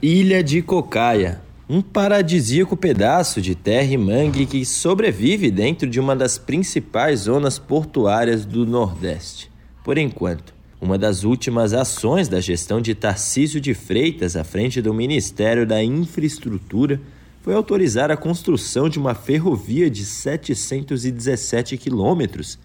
Ilha 0.00 0.44
de 0.44 0.62
Cocaia, 0.62 1.42
um 1.66 1.80
paradisíaco 1.80 2.76
pedaço 2.76 3.40
de 3.40 3.54
terra 3.54 3.90
e 3.90 3.96
mangue 3.96 4.44
que 4.44 4.66
sobrevive 4.66 5.50
dentro 5.50 5.88
de 5.88 5.98
uma 5.98 6.14
das 6.14 6.36
principais 6.36 7.20
zonas 7.20 7.58
portuárias 7.58 8.44
do 8.44 8.66
Nordeste. 8.66 9.50
Por 9.82 9.96
enquanto, 9.96 10.54
uma 10.78 10.98
das 10.98 11.24
últimas 11.24 11.72
ações 11.72 12.28
da 12.28 12.38
gestão 12.38 12.82
de 12.82 12.94
Tarcísio 12.94 13.62
de 13.62 13.72
Freitas 13.72 14.36
à 14.36 14.44
frente 14.44 14.82
do 14.82 14.92
Ministério 14.92 15.66
da 15.66 15.82
Infraestrutura 15.82 17.00
foi 17.40 17.54
autorizar 17.54 18.10
a 18.10 18.16
construção 18.16 18.88
de 18.88 18.98
uma 18.98 19.14
ferrovia 19.14 19.88
de 19.88 20.04
717 20.04 21.78
quilômetros, 21.78 22.58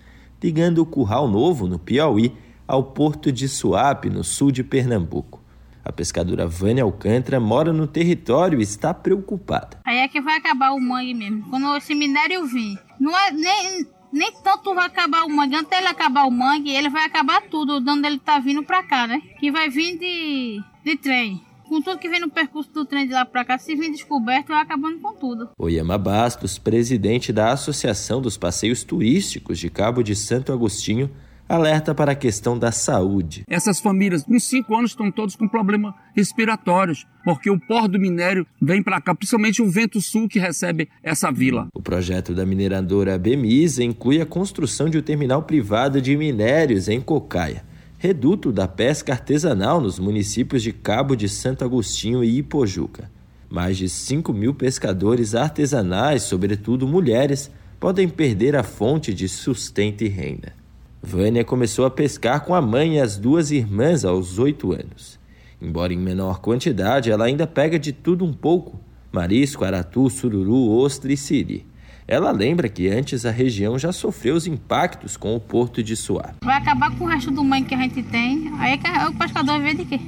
ligando 0.43 0.79
o 0.79 0.85
Curral 0.85 1.29
Novo, 1.29 1.67
no 1.67 1.79
Piauí, 1.79 2.33
ao 2.67 2.83
porto 2.83 3.31
de 3.31 3.47
Suape, 3.47 4.09
no 4.09 4.25
sul 4.25 4.51
de 4.51 4.63
Pernambuco. 4.63 5.41
A 5.83 5.91
pescadora 5.91 6.45
Vânia 6.45 6.83
Alcântara 6.83 7.39
mora 7.39 7.71
no 7.73 7.87
território 7.87 8.59
e 8.59 8.63
está 8.63 8.93
preocupada. 8.93 9.79
Aí 9.85 9.97
é 9.97 10.07
que 10.07 10.21
vai 10.21 10.37
acabar 10.37 10.71
o 10.71 10.79
mangue 10.79 11.13
mesmo. 11.13 11.49
Quando 11.49 11.75
esse 11.77 11.95
minério 11.95 12.45
vir, 12.45 12.77
não 12.99 13.17
é 13.17 13.31
nem, 13.31 13.85
nem 14.11 14.31
tanto 14.43 14.75
vai 14.75 14.85
acabar 14.85 15.23
o 15.23 15.29
mangue. 15.29 15.55
Antes 15.55 15.77
ele 15.77 15.87
acabar 15.87 16.25
o 16.25 16.31
mangue, 16.31 16.71
ele 16.71 16.89
vai 16.89 17.05
acabar 17.05 17.41
tudo, 17.49 17.79
de 17.79 17.89
onde 17.89 18.07
ele 18.07 18.17
está 18.17 18.39
vindo 18.39 18.63
para 18.63 18.83
cá, 18.83 19.07
né? 19.07 19.21
Que 19.39 19.51
vai 19.51 19.69
vir 19.69 19.97
de, 19.97 20.61
de 20.83 20.97
trem 20.97 21.49
com 21.69 21.79
tudo 21.81 21.99
que 21.99 22.09
vem 22.09 22.19
no 22.19 22.31
percurso 22.31 22.71
do 22.73 22.83
trem 22.83 23.05
de 23.05 23.13
lá 23.13 23.23
para 23.23 23.45
cá, 23.45 23.57
se 23.59 23.75
vem 23.75 23.91
descoberto, 23.91 24.47
vai 24.47 24.61
acabando 24.61 24.99
com 24.99 25.13
tudo. 25.13 25.51
Oyama 25.55 25.99
Bastos, 25.99 26.57
presidente 26.57 27.31
da 27.31 27.51
Associação 27.51 28.19
dos 28.19 28.35
Passeios 28.35 28.83
Turísticos 28.83 29.59
de 29.59 29.69
Cabo 29.69 30.01
de 30.01 30.15
Santo 30.15 30.51
Agostinho, 30.51 31.11
alerta 31.49 31.95
para 31.95 32.11
a 32.11 32.15
questão 32.15 32.57
da 32.57 32.71
saúde. 32.71 33.43
Essas 33.49 33.79
famílias, 33.79 34.23
em 34.29 34.39
cinco 34.39 34.75
anos, 34.75 34.91
estão 34.91 35.11
todos 35.11 35.35
com 35.35 35.47
problemas 35.47 35.93
respiratórios, 36.15 37.05
porque 37.25 37.49
o 37.49 37.59
pó 37.59 37.87
do 37.87 37.99
minério 37.99 38.45
vem 38.61 38.83
para 38.83 39.01
cá, 39.01 39.15
principalmente 39.15 39.61
o 39.61 39.69
vento 39.69 39.99
sul 39.99 40.29
que 40.29 40.39
recebe 40.39 40.87
essa 41.03 41.31
vila. 41.31 41.67
O 41.73 41.81
projeto 41.81 42.33
da 42.33 42.45
mineradora 42.45 43.17
Bemisa 43.17 43.83
inclui 43.83 44.21
a 44.21 44.25
construção 44.25 44.87
de 44.87 44.99
um 44.99 45.01
terminal 45.01 45.43
privado 45.43 45.99
de 45.99 46.15
minérios 46.15 46.87
em 46.87 47.01
Cocaia 47.01 47.67
reduto 47.99 48.49
da 48.49 48.65
pesca 48.65 49.11
artesanal 49.11 49.81
nos 49.81 49.99
municípios 49.99 50.63
de 50.63 50.71
Cabo 50.71 51.15
de 51.15 51.27
Santo 51.27 51.65
Agostinho 51.65 52.23
e 52.23 52.37
Ipojuca. 52.37 53.11
Mais 53.49 53.77
de 53.77 53.89
5 53.89 54.31
mil 54.31 54.53
pescadores 54.53 55.35
artesanais, 55.35 56.23
sobretudo 56.23 56.87
mulheres, 56.87 57.51
podem 57.77 58.07
perder 58.07 58.55
a 58.55 58.63
fonte 58.63 59.13
de 59.13 59.27
sustento 59.27 60.01
e 60.01 60.07
renda. 60.07 60.53
Vânia 61.01 61.45
começou 61.45 61.85
a 61.85 61.89
pescar 61.89 62.41
com 62.41 62.53
a 62.53 62.61
mãe 62.61 62.95
e 62.95 62.99
as 62.99 63.17
duas 63.17 63.51
irmãs 63.51 64.03
aos 64.03 64.37
oito 64.37 64.73
anos. 64.73 65.17
Embora 65.61 65.93
em 65.93 65.97
menor 65.97 66.39
quantidade, 66.41 67.09
ela 67.09 67.25
ainda 67.25 67.47
pega 67.47 67.79
de 67.79 67.93
tudo 67.93 68.25
um 68.25 68.33
pouco: 68.33 68.79
marisco, 69.11 69.63
aratu, 69.63 70.09
sururu, 70.09 70.69
ostra 70.69 71.11
e 71.11 71.17
siri. 71.17 71.65
Ela 72.07 72.31
lembra 72.31 72.67
que 72.67 72.89
antes 72.89 73.25
a 73.25 73.31
região 73.31 73.77
já 73.77 73.91
sofreu 73.91 74.35
os 74.35 74.47
impactos 74.47 75.15
com 75.15 75.35
o 75.35 75.39
porto 75.39 75.81
de 75.81 75.95
Suá. 75.95 76.33
Vai 76.43 76.57
acabar 76.57 76.91
com 76.97 77.05
o 77.05 77.07
resto 77.07 77.31
do 77.31 77.43
mangue 77.43 77.67
que 77.67 77.75
a 77.75 77.77
gente 77.77 78.01
tem. 78.03 78.51
Aí 78.57 78.79
o 79.07 79.13
pescador 79.13 79.59
vê 79.61 79.73
de 79.75 79.85
quê? 79.85 79.99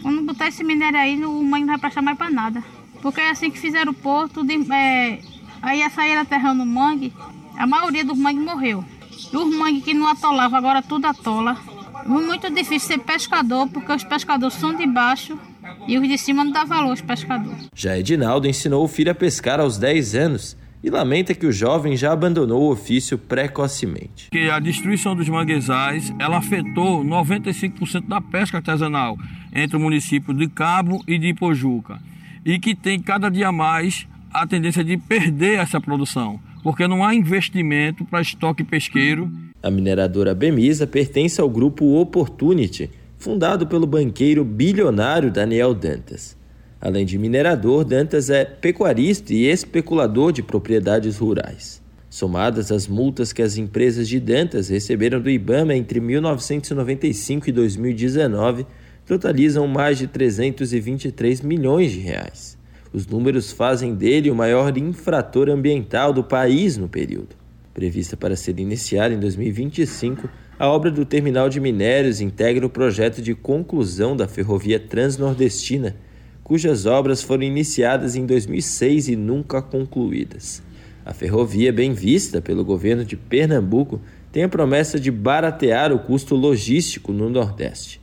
Quando 0.00 0.22
botar 0.22 0.48
esse 0.48 0.64
minério 0.64 0.98
aí, 0.98 1.22
o 1.22 1.42
mangue 1.42 1.64
não 1.64 1.74
vai 1.74 1.78
prestar 1.78 2.02
mais 2.02 2.16
para 2.16 2.30
nada. 2.30 2.62
Porque 3.02 3.20
é 3.20 3.30
assim 3.30 3.50
que 3.50 3.58
fizeram 3.58 3.92
o 3.92 3.94
porto, 3.94 4.44
de, 4.44 4.54
é, 4.72 5.18
aí 5.60 5.82
a 5.82 5.90
saída 5.90 6.24
terra 6.24 6.54
no 6.54 6.64
mangue, 6.64 7.12
a 7.56 7.66
maioria 7.66 8.04
dos 8.04 8.16
mangues 8.16 8.44
morreu. 8.44 8.84
Os 9.32 9.56
mangues 9.56 9.84
que 9.84 9.94
não 9.94 10.08
atolava, 10.08 10.56
agora 10.56 10.82
tudo 10.82 11.06
atola. 11.06 11.56
É 12.04 12.08
muito 12.08 12.50
difícil 12.50 12.88
ser 12.88 12.98
pescador, 12.98 13.68
porque 13.68 13.92
os 13.92 14.04
pescadores 14.04 14.54
são 14.54 14.74
de 14.74 14.86
baixo 14.86 15.38
e 15.86 15.98
os 15.98 16.08
de 16.08 16.18
cima 16.18 16.44
não 16.44 16.52
dá 16.52 16.64
valor 16.64 16.90
aos 16.90 17.00
pescadores. 17.00 17.68
Já 17.74 17.98
Edinaldo 17.98 18.48
ensinou 18.48 18.84
o 18.84 18.88
filho 18.88 19.12
a 19.12 19.14
pescar 19.14 19.60
aos 19.60 19.78
10 19.78 20.14
anos 20.14 20.56
e 20.82 20.88
lamenta 20.88 21.34
que 21.34 21.46
o 21.46 21.52
jovem 21.52 21.96
já 21.96 22.12
abandonou 22.12 22.62
o 22.62 22.72
ofício 22.72 23.18
precocemente. 23.18 24.30
Que 24.30 24.48
a 24.48 24.58
destruição 24.58 25.14
dos 25.14 25.28
manguezais 25.28 26.12
ela 26.18 26.38
afetou 26.38 27.04
95% 27.04 28.06
da 28.06 28.20
pesca 28.20 28.58
artesanal 28.58 29.18
entre 29.52 29.76
o 29.76 29.80
município 29.80 30.32
de 30.32 30.48
Cabo 30.48 31.02
e 31.06 31.18
de 31.18 31.28
Ipojuca 31.28 32.00
e 32.44 32.58
que 32.58 32.74
tem 32.74 32.98
cada 33.00 33.30
dia 33.30 33.52
mais 33.52 34.06
a 34.32 34.46
tendência 34.46 34.82
de 34.82 34.96
perder 34.96 35.58
essa 35.58 35.80
produção, 35.80 36.40
porque 36.62 36.86
não 36.86 37.04
há 37.04 37.14
investimento 37.14 38.04
para 38.04 38.20
estoque 38.20 38.64
pesqueiro. 38.64 39.30
A 39.62 39.70
mineradora 39.70 40.34
Bemisa 40.34 40.86
pertence 40.86 41.40
ao 41.40 41.48
grupo 41.48 42.00
Opportunity, 42.00 42.90
fundado 43.18 43.66
pelo 43.66 43.86
banqueiro 43.86 44.44
bilionário 44.44 45.30
Daniel 45.30 45.74
Dantas. 45.74 46.36
Além 46.80 47.04
de 47.04 47.18
minerador, 47.18 47.84
Dantas 47.84 48.30
é 48.30 48.44
pecuarista 48.44 49.34
e 49.34 49.46
especulador 49.46 50.32
de 50.32 50.42
propriedades 50.42 51.18
rurais. 51.18 51.82
Somadas 52.08 52.72
as 52.72 52.88
multas 52.88 53.32
que 53.32 53.42
as 53.42 53.56
empresas 53.56 54.08
de 54.08 54.18
Dantas 54.18 54.68
receberam 54.68 55.20
do 55.20 55.30
Ibama 55.30 55.74
entre 55.76 56.00
1995 56.00 57.48
e 57.48 57.52
2019, 57.52 58.66
totalizam 59.06 59.66
mais 59.68 59.98
de 59.98 60.06
323 60.06 61.40
milhões 61.42 61.92
de 61.92 62.00
reais. 62.00 62.59
Os 62.92 63.06
números 63.06 63.52
fazem 63.52 63.94
dele 63.94 64.30
o 64.30 64.34
maior 64.34 64.76
infrator 64.76 65.48
ambiental 65.48 66.12
do 66.12 66.24
país 66.24 66.76
no 66.76 66.88
período. 66.88 67.36
Prevista 67.72 68.16
para 68.16 68.34
ser 68.34 68.58
iniciada 68.58 69.14
em 69.14 69.20
2025, 69.20 70.28
a 70.58 70.68
obra 70.68 70.90
do 70.90 71.04
terminal 71.04 71.48
de 71.48 71.60
minérios 71.60 72.20
integra 72.20 72.66
o 72.66 72.70
projeto 72.70 73.22
de 73.22 73.34
conclusão 73.34 74.16
da 74.16 74.26
ferrovia 74.26 74.80
transnordestina, 74.80 75.96
cujas 76.42 76.84
obras 76.84 77.22
foram 77.22 77.44
iniciadas 77.44 78.16
em 78.16 78.26
2006 78.26 79.08
e 79.08 79.14
nunca 79.14 79.62
concluídas. 79.62 80.60
A 81.06 81.14
ferrovia, 81.14 81.72
bem 81.72 81.92
vista 81.92 82.42
pelo 82.42 82.64
governo 82.64 83.04
de 83.04 83.16
Pernambuco, 83.16 84.00
tem 84.32 84.42
a 84.42 84.48
promessa 84.48 84.98
de 84.98 85.12
baratear 85.12 85.92
o 85.92 86.00
custo 86.00 86.34
logístico 86.34 87.12
no 87.12 87.30
Nordeste. 87.30 87.99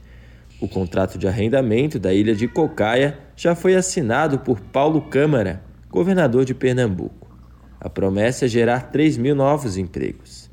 O 0.59 0.67
contrato 0.67 1.19
de 1.19 1.27
arrendamento 1.27 1.99
da 1.99 2.11
ilha 2.11 2.35
de 2.35 2.47
Cocaia 2.47 3.19
já 3.35 3.53
foi 3.53 3.75
assinado 3.75 4.39
por 4.39 4.59
Paulo 4.59 5.01
Câmara, 5.03 5.63
governador 5.87 6.45
de 6.45 6.55
Pernambuco. 6.55 7.27
A 7.79 7.87
promessa 7.87 8.45
é 8.45 8.47
gerar 8.47 8.91
3 8.91 9.17
mil 9.17 9.35
novos 9.35 9.77
empregos. 9.77 10.49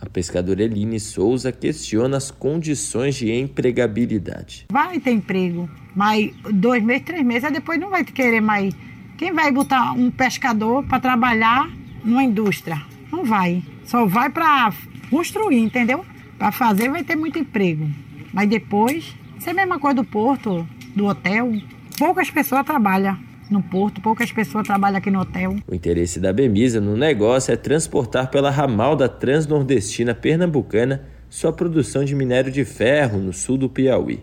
A 0.00 0.08
pescadora 0.08 0.62
Eline 0.62 0.98
Souza 0.98 1.52
questiona 1.52 2.16
as 2.16 2.30
condições 2.30 3.14
de 3.14 3.30
empregabilidade. 3.30 4.66
Vai 4.72 4.98
ter 4.98 5.12
emprego, 5.12 5.68
mas 5.94 6.32
dois 6.54 6.82
meses, 6.82 7.04
três 7.04 7.22
meses, 7.22 7.52
depois 7.52 7.78
não 7.78 7.90
vai 7.90 8.04
querer 8.04 8.40
mais. 8.40 8.74
Quem 9.18 9.32
vai 9.32 9.52
botar 9.52 9.92
um 9.92 10.10
pescador 10.10 10.82
para 10.84 10.98
trabalhar 10.98 11.70
numa 12.02 12.24
indústria? 12.24 12.82
Não 13.12 13.22
vai. 13.22 13.62
Só 13.84 14.06
vai 14.06 14.30
para 14.30 14.72
construir, 15.10 15.58
entendeu? 15.58 16.04
Para 16.38 16.50
fazer 16.50 16.90
vai 16.90 17.04
ter 17.04 17.16
muito 17.16 17.38
emprego. 17.38 17.86
Mas 18.32 18.48
depois, 18.48 19.14
isso 19.42 19.48
é 19.48 19.52
a 19.52 19.56
mesma 19.56 19.80
coisa 19.80 19.96
do 19.96 20.04
porto, 20.04 20.64
do 20.94 21.06
hotel. 21.06 21.50
Poucas 21.98 22.30
pessoas 22.30 22.64
trabalham 22.64 23.18
no 23.50 23.60
porto, 23.60 24.00
poucas 24.00 24.30
pessoas 24.30 24.64
trabalham 24.64 24.98
aqui 24.98 25.10
no 25.10 25.18
hotel. 25.18 25.56
O 25.66 25.74
interesse 25.74 26.20
da 26.20 26.32
Bemisa 26.32 26.80
no 26.80 26.96
negócio 26.96 27.52
é 27.52 27.56
transportar 27.56 28.30
pela 28.30 28.50
ramal 28.50 28.94
da 28.94 29.08
Transnordestina 29.08 30.14
Pernambucana 30.14 31.08
sua 31.28 31.52
produção 31.52 32.04
de 32.04 32.14
minério 32.14 32.52
de 32.52 32.64
ferro 32.64 33.18
no 33.18 33.32
sul 33.32 33.58
do 33.58 33.68
Piauí. 33.68 34.22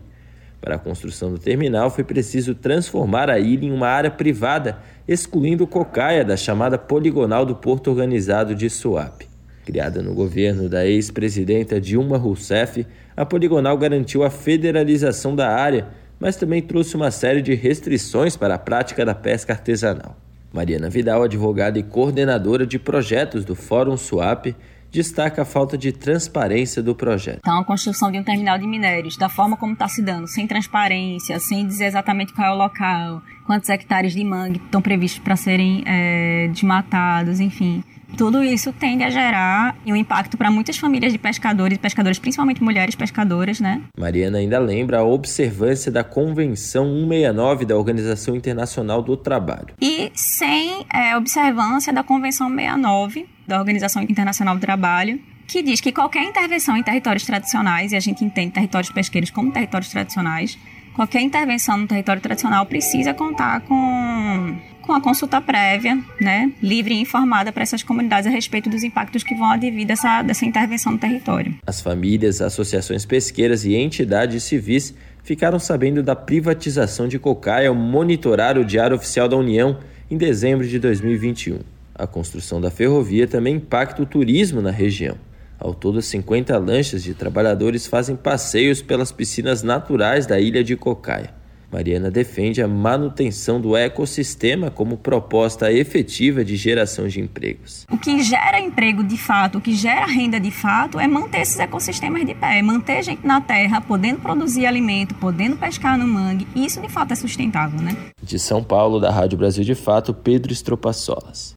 Para 0.61 0.75
a 0.75 0.79
construção 0.79 1.31
do 1.31 1.37
terminal, 1.37 1.89
foi 1.89 2.05
preciso 2.05 2.55
transformar 2.55 3.29
a 3.29 3.37
ilha 3.39 3.65
em 3.65 3.73
uma 3.73 3.89
área 3.89 4.09
privada, 4.09 4.79
excluindo 5.05 5.67
Cocaia 5.67 6.23
da 6.23 6.37
chamada 6.37 6.77
poligonal 6.77 7.45
do 7.45 7.57
Porto 7.57 7.89
Organizado 7.89 8.55
de 8.55 8.69
Suape. 8.69 9.28
Criada 9.69 10.01
no 10.01 10.15
governo 10.15 10.67
da 10.67 10.87
ex-presidenta 10.87 11.79
Dilma 11.79 12.17
Rousseff, 12.17 12.87
a 13.15 13.23
poligonal 13.23 13.77
garantiu 13.77 14.23
a 14.23 14.29
federalização 14.31 15.35
da 15.35 15.55
área, 15.55 15.89
mas 16.19 16.35
também 16.35 16.59
trouxe 16.59 16.95
uma 16.95 17.11
série 17.11 17.39
de 17.39 17.53
restrições 17.53 18.35
para 18.35 18.55
a 18.55 18.57
prática 18.57 19.05
da 19.05 19.13
pesca 19.13 19.53
artesanal. 19.53 20.17
Mariana 20.51 20.89
Vidal, 20.89 21.21
advogada 21.21 21.77
e 21.77 21.83
coordenadora 21.83 22.65
de 22.65 22.79
projetos 22.79 23.45
do 23.45 23.53
Fórum 23.53 23.95
Suape, 23.95 24.55
destaca 24.91 25.43
a 25.43 25.45
falta 25.45 25.77
de 25.77 25.91
transparência 25.91 26.81
do 26.81 26.95
projeto. 26.95 27.37
Então, 27.37 27.59
a 27.59 27.63
construção 27.63 28.11
de 28.11 28.17
um 28.17 28.23
terminal 28.23 28.57
de 28.57 28.65
minérios, 28.65 29.17
da 29.17 29.29
forma 29.29 29.55
como 29.55 29.73
está 29.73 29.87
se 29.87 30.01
dando, 30.01 30.27
sem 30.27 30.47
transparência, 30.47 31.39
sem 31.39 31.67
dizer 31.67 31.85
exatamente 31.85 32.33
qual 32.33 32.47
é 32.47 32.55
o 32.55 32.57
local, 32.57 33.21
quantos 33.45 33.69
hectares 33.69 34.13
de 34.13 34.23
mangue 34.23 34.57
estão 34.57 34.81
previstos 34.81 35.19
para 35.19 35.35
serem 35.35 35.83
é, 35.85 36.47
desmatados, 36.47 37.39
enfim. 37.39 37.83
Tudo 38.17 38.43
isso 38.43 38.73
tende 38.73 39.03
a 39.03 39.09
gerar 39.09 39.77
um 39.85 39.95
impacto 39.95 40.37
para 40.37 40.51
muitas 40.51 40.77
famílias 40.77 41.11
de 41.11 41.17
pescadores 41.17 41.77
e 41.77 41.79
pescadoras, 41.79 42.19
principalmente 42.19 42.63
mulheres 42.63 42.95
pescadoras, 42.95 43.59
né? 43.59 43.81
Mariana 43.97 44.39
ainda 44.39 44.59
lembra 44.59 44.99
a 44.99 45.03
observância 45.03 45.91
da 45.91 46.03
Convenção 46.03 46.85
169 46.85 47.65
da 47.65 47.77
Organização 47.77 48.35
Internacional 48.35 49.01
do 49.01 49.15
Trabalho. 49.15 49.73
E 49.81 50.11
sem 50.13 50.85
é, 50.93 51.15
observância 51.15 51.93
da 51.93 52.03
Convenção 52.03 52.49
69 52.49 53.27
da 53.47 53.57
Organização 53.57 54.03
Internacional 54.03 54.55
do 54.55 54.61
Trabalho, 54.61 55.19
que 55.47 55.63
diz 55.63 55.81
que 55.81 55.91
qualquer 55.91 56.23
intervenção 56.23 56.77
em 56.77 56.83
territórios 56.83 57.25
tradicionais, 57.25 57.91
e 57.91 57.95
a 57.95 57.99
gente 57.99 58.23
entende 58.23 58.51
territórios 58.51 58.91
pesqueiros 58.91 59.31
como 59.31 59.51
territórios 59.51 59.89
tradicionais, 59.89 60.57
qualquer 60.93 61.21
intervenção 61.21 61.77
no 61.77 61.87
território 61.87 62.21
tradicional 62.21 62.65
precisa 62.65 63.13
contar 63.13 63.61
com, 63.61 64.55
com 64.89 64.93
a 64.95 64.99
consulta 64.99 65.39
prévia, 65.39 66.03
né, 66.19 66.51
livre 66.63 66.95
e 66.95 66.99
informada 66.99 67.51
para 67.51 67.61
essas 67.61 67.83
comunidades 67.83 68.25
a 68.25 68.31
respeito 68.31 68.71
dos 68.71 68.83
impactos 68.83 69.21
que 69.21 69.35
vão 69.35 69.51
advir 69.51 69.85
dessa, 69.85 70.23
dessa 70.23 70.47
intervenção 70.47 70.93
no 70.93 70.97
território. 70.97 71.53
As 71.67 71.79
famílias, 71.79 72.41
associações 72.41 73.05
pesqueiras 73.05 73.65
e 73.65 73.75
entidades 73.75 74.41
civis 74.41 74.95
ficaram 75.21 75.59
sabendo 75.59 76.01
da 76.01 76.15
privatização 76.15 77.07
de 77.07 77.19
Cocaia 77.19 77.69
ao 77.69 77.75
monitorar 77.75 78.57
o 78.57 78.65
Diário 78.65 78.95
Oficial 78.95 79.27
da 79.27 79.37
União 79.37 79.77
em 80.09 80.17
dezembro 80.17 80.67
de 80.67 80.79
2021. 80.79 81.59
A 81.93 82.07
construção 82.07 82.59
da 82.59 82.71
ferrovia 82.71 83.27
também 83.27 83.57
impacta 83.57 84.01
o 84.01 84.07
turismo 84.07 84.59
na 84.59 84.71
região. 84.71 85.17
Ao 85.59 85.71
todo, 85.71 86.01
50 86.01 86.57
lanchas 86.57 87.03
de 87.03 87.13
trabalhadores 87.13 87.85
fazem 87.85 88.15
passeios 88.15 88.81
pelas 88.81 89.11
piscinas 89.11 89.61
naturais 89.61 90.25
da 90.25 90.39
ilha 90.39 90.63
de 90.63 90.75
Cocaia. 90.75 91.37
Mariana 91.71 92.09
defende 92.09 92.61
a 92.61 92.67
manutenção 92.67 93.61
do 93.61 93.75
ecossistema 93.77 94.71
como 94.71 94.97
proposta 94.97 95.71
efetiva 95.71 96.43
de 96.43 96.55
geração 96.55 97.07
de 97.07 97.19
empregos. 97.19 97.85
O 97.91 97.97
que 97.97 98.23
gera 98.23 98.59
emprego 98.59 99.03
de 99.03 99.17
fato, 99.17 99.59
o 99.59 99.61
que 99.61 99.75
gera 99.75 100.05
renda 100.07 100.39
de 100.39 100.49
fato, 100.49 100.99
é 100.99 101.07
manter 101.07 101.41
esses 101.41 101.59
ecossistemas 101.59 102.25
de 102.25 102.33
pé, 102.33 102.61
manter 102.61 103.03
gente 103.03 103.25
na 103.25 103.39
terra, 103.39 103.81
podendo 103.81 104.19
produzir 104.19 104.65
alimento, 104.65 105.13
podendo 105.15 105.57
pescar 105.57 105.97
no 105.97 106.07
mangue. 106.07 106.47
E 106.55 106.65
isso 106.65 106.81
de 106.81 106.89
fato 106.89 107.11
é 107.11 107.15
sustentável, 107.15 107.79
né? 107.79 107.95
De 108.21 108.39
São 108.39 108.63
Paulo, 108.63 108.99
da 108.99 109.11
Rádio 109.11 109.37
Brasil 109.37 109.63
de 109.63 109.75
Fato, 109.75 110.13
Pedro 110.13 110.51
Estropaçolas. 110.51 111.53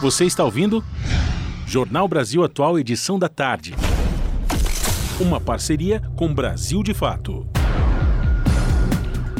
Você 0.00 0.26
está 0.26 0.44
ouvindo? 0.44 0.84
Jornal 1.66 2.06
Brasil 2.06 2.44
Atual, 2.44 2.78
edição 2.78 3.18
da 3.18 3.28
tarde. 3.28 3.74
Uma 5.20 5.40
parceria 5.40 6.00
com 6.14 6.32
Brasil 6.32 6.80
de 6.80 6.94
Fato. 6.94 7.44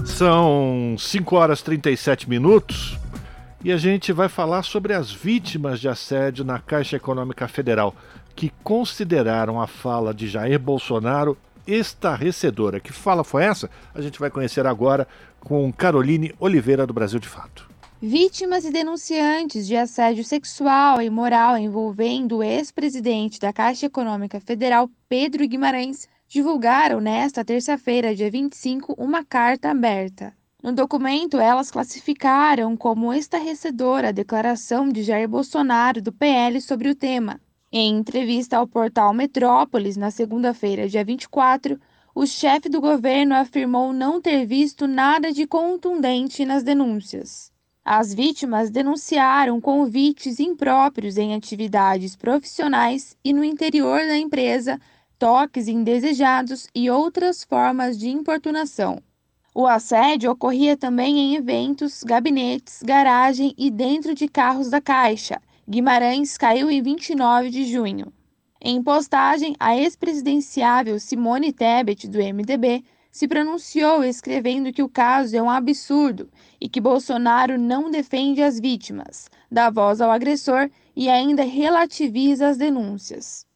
São 0.05 0.97
5 0.99 1.37
horas 1.37 1.61
e 1.61 1.65
37 1.65 2.29
minutos 2.29 2.99
e 3.63 3.71
a 3.71 3.77
gente 3.77 4.13
vai 4.13 4.29
falar 4.29 4.65
sobre 4.65 4.93
as 4.93 5.13
vítimas 5.13 5.79
de 5.79 5.89
assédio 5.89 6.45
na 6.45 6.59
Caixa 6.59 6.97
Econômica 6.97 7.47
Federal, 7.47 7.95
que 8.35 8.53
consideraram 8.65 9.61
a 9.61 9.69
fala 9.69 10.13
de 10.13 10.27
Jair 10.27 10.59
Bolsonaro 10.59 11.39
estarrecedora. 11.65 12.81
Que 12.81 12.93
fala 12.93 13.23
foi 13.23 13.45
essa? 13.45 13.71
A 13.95 14.01
gente 14.01 14.19
vai 14.19 14.31
conhecer 14.31 14.67
agora 14.67 15.07
com 15.39 15.73
Caroline 15.73 16.35
Oliveira 16.41 16.89
do 16.89 16.93
Brasil 16.93 17.21
de 17.21 17.29
Fato. 17.29 17.71
Vítimas 18.01 18.65
e 18.65 18.71
denunciantes 18.71 19.67
de 19.67 19.77
assédio 19.77 20.23
sexual 20.23 21.03
e 21.03 21.11
moral 21.11 21.59
envolvendo 21.59 22.37
o 22.37 22.43
ex-presidente 22.45 23.41
da 23.41 23.53
Caixa 23.53 23.87
Econômica 23.87 24.39
Federal, 24.39 24.89
Pedro 25.09 25.45
Guimarães, 25.49 26.09
divulgaram 26.29 27.01
nesta 27.01 27.45
terça-feira, 27.45 28.15
dia 28.15 28.31
25, 28.31 28.95
uma 28.97 29.25
carta 29.25 29.71
aberta. 29.71 30.33
No 30.63 30.71
documento, 30.71 31.41
elas 31.41 31.73
classificaram 31.73 32.77
como 32.77 33.13
estarrecedora 33.13 34.11
a 34.11 34.13
declaração 34.13 34.89
de 34.89 35.03
Jair 35.03 35.29
Bolsonaro 35.29 36.01
do 36.01 36.13
PL 36.13 36.61
sobre 36.61 36.89
o 36.89 36.95
tema. 36.95 37.41
Em 37.73 37.97
entrevista 37.97 38.59
ao 38.59 38.69
portal 38.69 39.13
Metrópolis, 39.13 39.97
na 39.97 40.13
segunda-feira, 40.13 40.89
dia 40.89 41.05
24, 41.05 41.77
o 42.15 42.25
chefe 42.25 42.69
do 42.69 42.81
governo 42.81 43.35
afirmou 43.35 43.93
não 43.93 44.21
ter 44.21 44.47
visto 44.47 44.87
nada 44.87 45.33
de 45.33 45.49
contundente 45.49 46.45
nas 46.45 46.63
denúncias. 46.63 47.51
As 47.91 48.13
vítimas 48.13 48.69
denunciaram 48.69 49.59
convites 49.63 50.39
impróprios 50.39 51.17
em 51.17 51.35
atividades 51.35 52.15
profissionais 52.15 53.17
e 53.25 53.33
no 53.33 53.43
interior 53.43 54.01
da 54.01 54.15
empresa, 54.15 54.79
toques 55.19 55.69
indesejados 55.69 56.69
e 56.75 56.91
outras 56.91 57.43
formas 57.43 57.99
de 57.99 58.11
importunação. 58.11 59.01
O 59.55 59.67
assédio 59.67 60.31
ocorria 60.31 60.77
também 60.77 61.19
em 61.19 61.37
eventos, 61.37 62.05
gabinetes, 62.05 62.83
garagem 62.83 63.55
e 63.57 63.71
dentro 63.71 64.15
de 64.15 64.29
carros 64.29 64.69
da 64.69 64.83
Caixa. 64.83 65.41
Guimarães 65.67 66.37
caiu 66.37 66.71
em 66.71 66.83
29 66.83 67.49
de 67.49 67.65
junho. 67.65 68.13
Em 68.61 68.83
postagem, 68.83 69.57
a 69.59 69.75
ex-presidenciável 69.75 71.01
Simone 71.01 71.55
Tebet, 71.55 72.07
do 72.07 72.19
MDB, 72.19 72.85
se 73.11 73.27
pronunciou 73.27 74.05
escrevendo 74.05 74.73
que 74.73 74.83
o 74.83 74.89
caso 74.89 75.37
é 75.37 75.43
um 75.43 75.51
absurdo 75.51 76.31
e 76.61 76.69
que 76.69 76.81
Bolsonaro 76.81 77.59
não 77.59 77.91
defende 77.91 78.43
as 78.43 78.61
vítimas, 78.61 79.29
dá 79.51 79.71
voz 79.71 80.01
ao 80.01 80.11
agressor 80.11 80.71
e 80.95 81.09
ainda 81.09 81.43
relativiza 81.43 82.49
as 82.49 82.57
denúncias. 82.57 83.47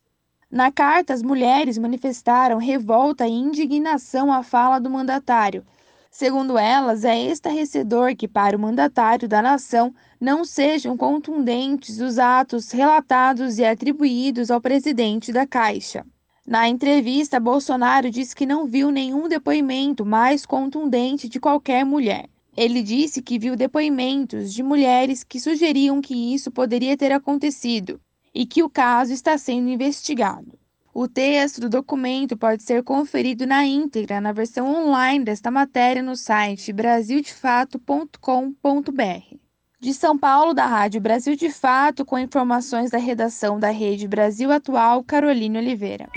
Na 0.51 0.71
carta, 0.71 1.15
as 1.15 1.23
mulheres 1.23 1.79
manifestaram 1.79 2.59
revolta 2.59 3.27
e 3.27 3.33
indignação 3.33 4.31
à 4.31 4.43
fala 4.43 4.79
do 4.79 4.91
mandatário. 4.91 5.65
Segundo 6.11 6.59
elas, 6.59 7.07
é 7.07 7.19
estarrecedor 7.19 8.15
que, 8.15 8.29
para 8.29 8.55
o 8.55 8.61
mandatário 8.61 9.27
da 9.27 9.41
nação, 9.41 9.95
não 10.21 10.45
sejam 10.45 10.95
contundentes 10.95 12.01
os 12.01 12.19
atos 12.19 12.71
relatados 12.71 13.59
e 13.59 13.65
atribuídos 13.65 14.51
ao 14.51 14.61
presidente 14.61 15.33
da 15.33 15.47
Caixa. 15.47 16.05
Na 16.47 16.69
entrevista, 16.69 17.39
Bolsonaro 17.39 18.11
disse 18.11 18.35
que 18.35 18.45
não 18.45 18.67
viu 18.67 18.91
nenhum 18.91 19.29
depoimento 19.29 20.05
mais 20.05 20.45
contundente 20.45 21.29
de 21.29 21.39
qualquer 21.39 21.85
mulher. 21.85 22.29
Ele 22.57 22.83
disse 22.83 23.23
que 23.23 23.39
viu 23.39 23.55
depoimentos 23.55 24.53
de 24.53 24.63
mulheres 24.63 25.23
que 25.23 25.39
sugeriam 25.39 26.01
que 26.01 26.35
isso 26.35 26.51
poderia 26.51 26.97
ter 26.97 27.13
acontecido 27.13 28.01
e 28.35 28.45
que 28.45 28.63
o 28.63 28.69
caso 28.69 29.13
está 29.13 29.39
sendo 29.39 29.69
investigado. 29.69 30.59
O 30.93 31.09
texto 31.09 31.61
do 31.61 31.71
documento 31.71 32.37
pode 32.37 32.63
ser 32.63 32.83
conferido 32.83 33.47
na 33.47 33.65
íntegra 33.65 34.21
na 34.21 34.33
versão 34.33 34.67
online 34.67 35.25
desta 35.25 35.51
matéria 35.51 36.03
no 36.03 36.17
site 36.17 36.73
brasildefato.com.br. 36.73 39.42
De 39.83 39.93
São 39.93 40.17
Paulo, 40.17 40.55
da 40.55 40.65
Rádio 40.65 41.01
Brasil 41.01 41.35
de 41.35 41.51
Fato, 41.51 42.05
com 42.05 42.17
informações 42.17 42.89
da 42.89 42.99
redação 42.99 43.59
da 43.59 43.71
Rede 43.71 44.07
Brasil 44.07 44.53
Atual, 44.53 45.03
Caroline 45.03 45.59
Oliveira. 45.59 46.09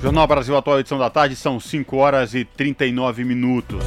Jornal 0.00 0.26
Brasil 0.26 0.56
Atual, 0.56 0.80
edição 0.80 0.98
da 0.98 1.10
tarde, 1.10 1.36
são 1.36 1.60
5 1.60 1.94
horas 1.94 2.34
e 2.34 2.42
39 2.42 3.22
minutos. 3.22 3.84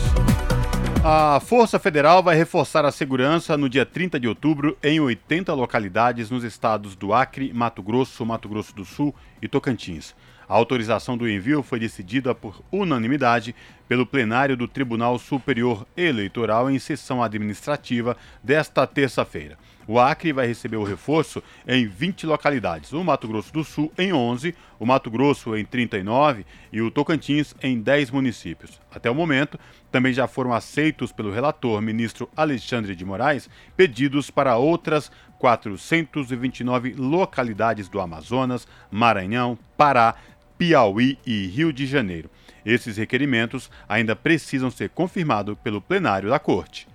A 1.04 1.40
Força 1.40 1.80
Federal 1.80 2.22
vai 2.22 2.36
reforçar 2.36 2.86
a 2.86 2.92
segurança 2.92 3.58
no 3.58 3.68
dia 3.68 3.84
30 3.84 4.20
de 4.20 4.28
outubro 4.28 4.78
em 4.84 5.00
80 5.00 5.52
localidades 5.56 6.30
nos 6.30 6.44
estados 6.44 6.96
do 6.96 7.12
Acre, 7.12 7.52
Mato 7.52 7.82
Grosso, 7.82 8.24
Mato 8.24 8.48
Grosso 8.48 8.76
do 8.76 8.86
Sul 8.86 9.12
e 9.42 9.48
Tocantins. 9.48 10.14
A 10.52 10.56
autorização 10.56 11.16
do 11.16 11.30
envio 11.30 11.64
foi 11.64 11.80
decidida 11.80 12.36
por 12.36 12.62
unanimidade 12.70 13.56
pelo 13.88 14.06
plenário 14.06 14.58
do 14.58 14.68
Tribunal 14.68 15.18
Superior 15.18 15.88
Eleitoral 15.96 16.70
em 16.70 16.78
sessão 16.78 17.24
administrativa 17.24 18.18
desta 18.44 18.86
terça-feira. 18.86 19.58
O 19.88 19.98
Acre 19.98 20.34
vai 20.34 20.48
receber 20.48 20.76
o 20.76 20.84
reforço 20.84 21.42
em 21.66 21.88
20 21.88 22.26
localidades, 22.26 22.92
o 22.92 23.02
Mato 23.02 23.30
Grosso 23.30 23.52
do 23.54 23.64
Sul 23.64 23.94
em 23.98 24.12
11, 24.12 24.54
o 24.78 24.86
Mato 24.86 25.10
Grosso 25.10 25.56
em 25.56 25.64
39 25.64 26.46
e 26.72 26.82
o 26.82 26.92
Tocantins 26.92 27.56
em 27.64 27.80
10 27.80 28.12
municípios. 28.12 28.80
Até 28.94 29.10
o 29.10 29.16
momento, 29.16 29.58
também 29.90 30.12
já 30.12 30.28
foram 30.28 30.54
aceitos 30.54 31.14
pelo 31.14 31.32
relator, 31.32 31.82
ministro 31.82 32.30
Alexandre 32.36 32.94
de 32.94 33.06
Moraes, 33.06 33.50
pedidos 33.76 34.30
para 34.30 34.58
outras 34.58 35.12
429 35.40 36.94
localidades 36.94 37.90
do 37.90 38.00
Amazonas, 38.00 38.68
Maranhão, 38.92 39.58
Pará, 39.76 40.16
Piauí 40.62 41.18
e 41.26 41.48
Rio 41.48 41.74
de 41.74 41.88
Janeiro. 41.88 42.30
Esses 42.64 42.96
requerimentos 42.96 43.68
ainda 43.90 44.16
precisam 44.16 44.70
ser 44.70 44.92
confirmados 44.92 45.58
pelo 45.64 45.82
plenário 45.82 46.30
da 46.30 46.38
Corte. 46.38 46.88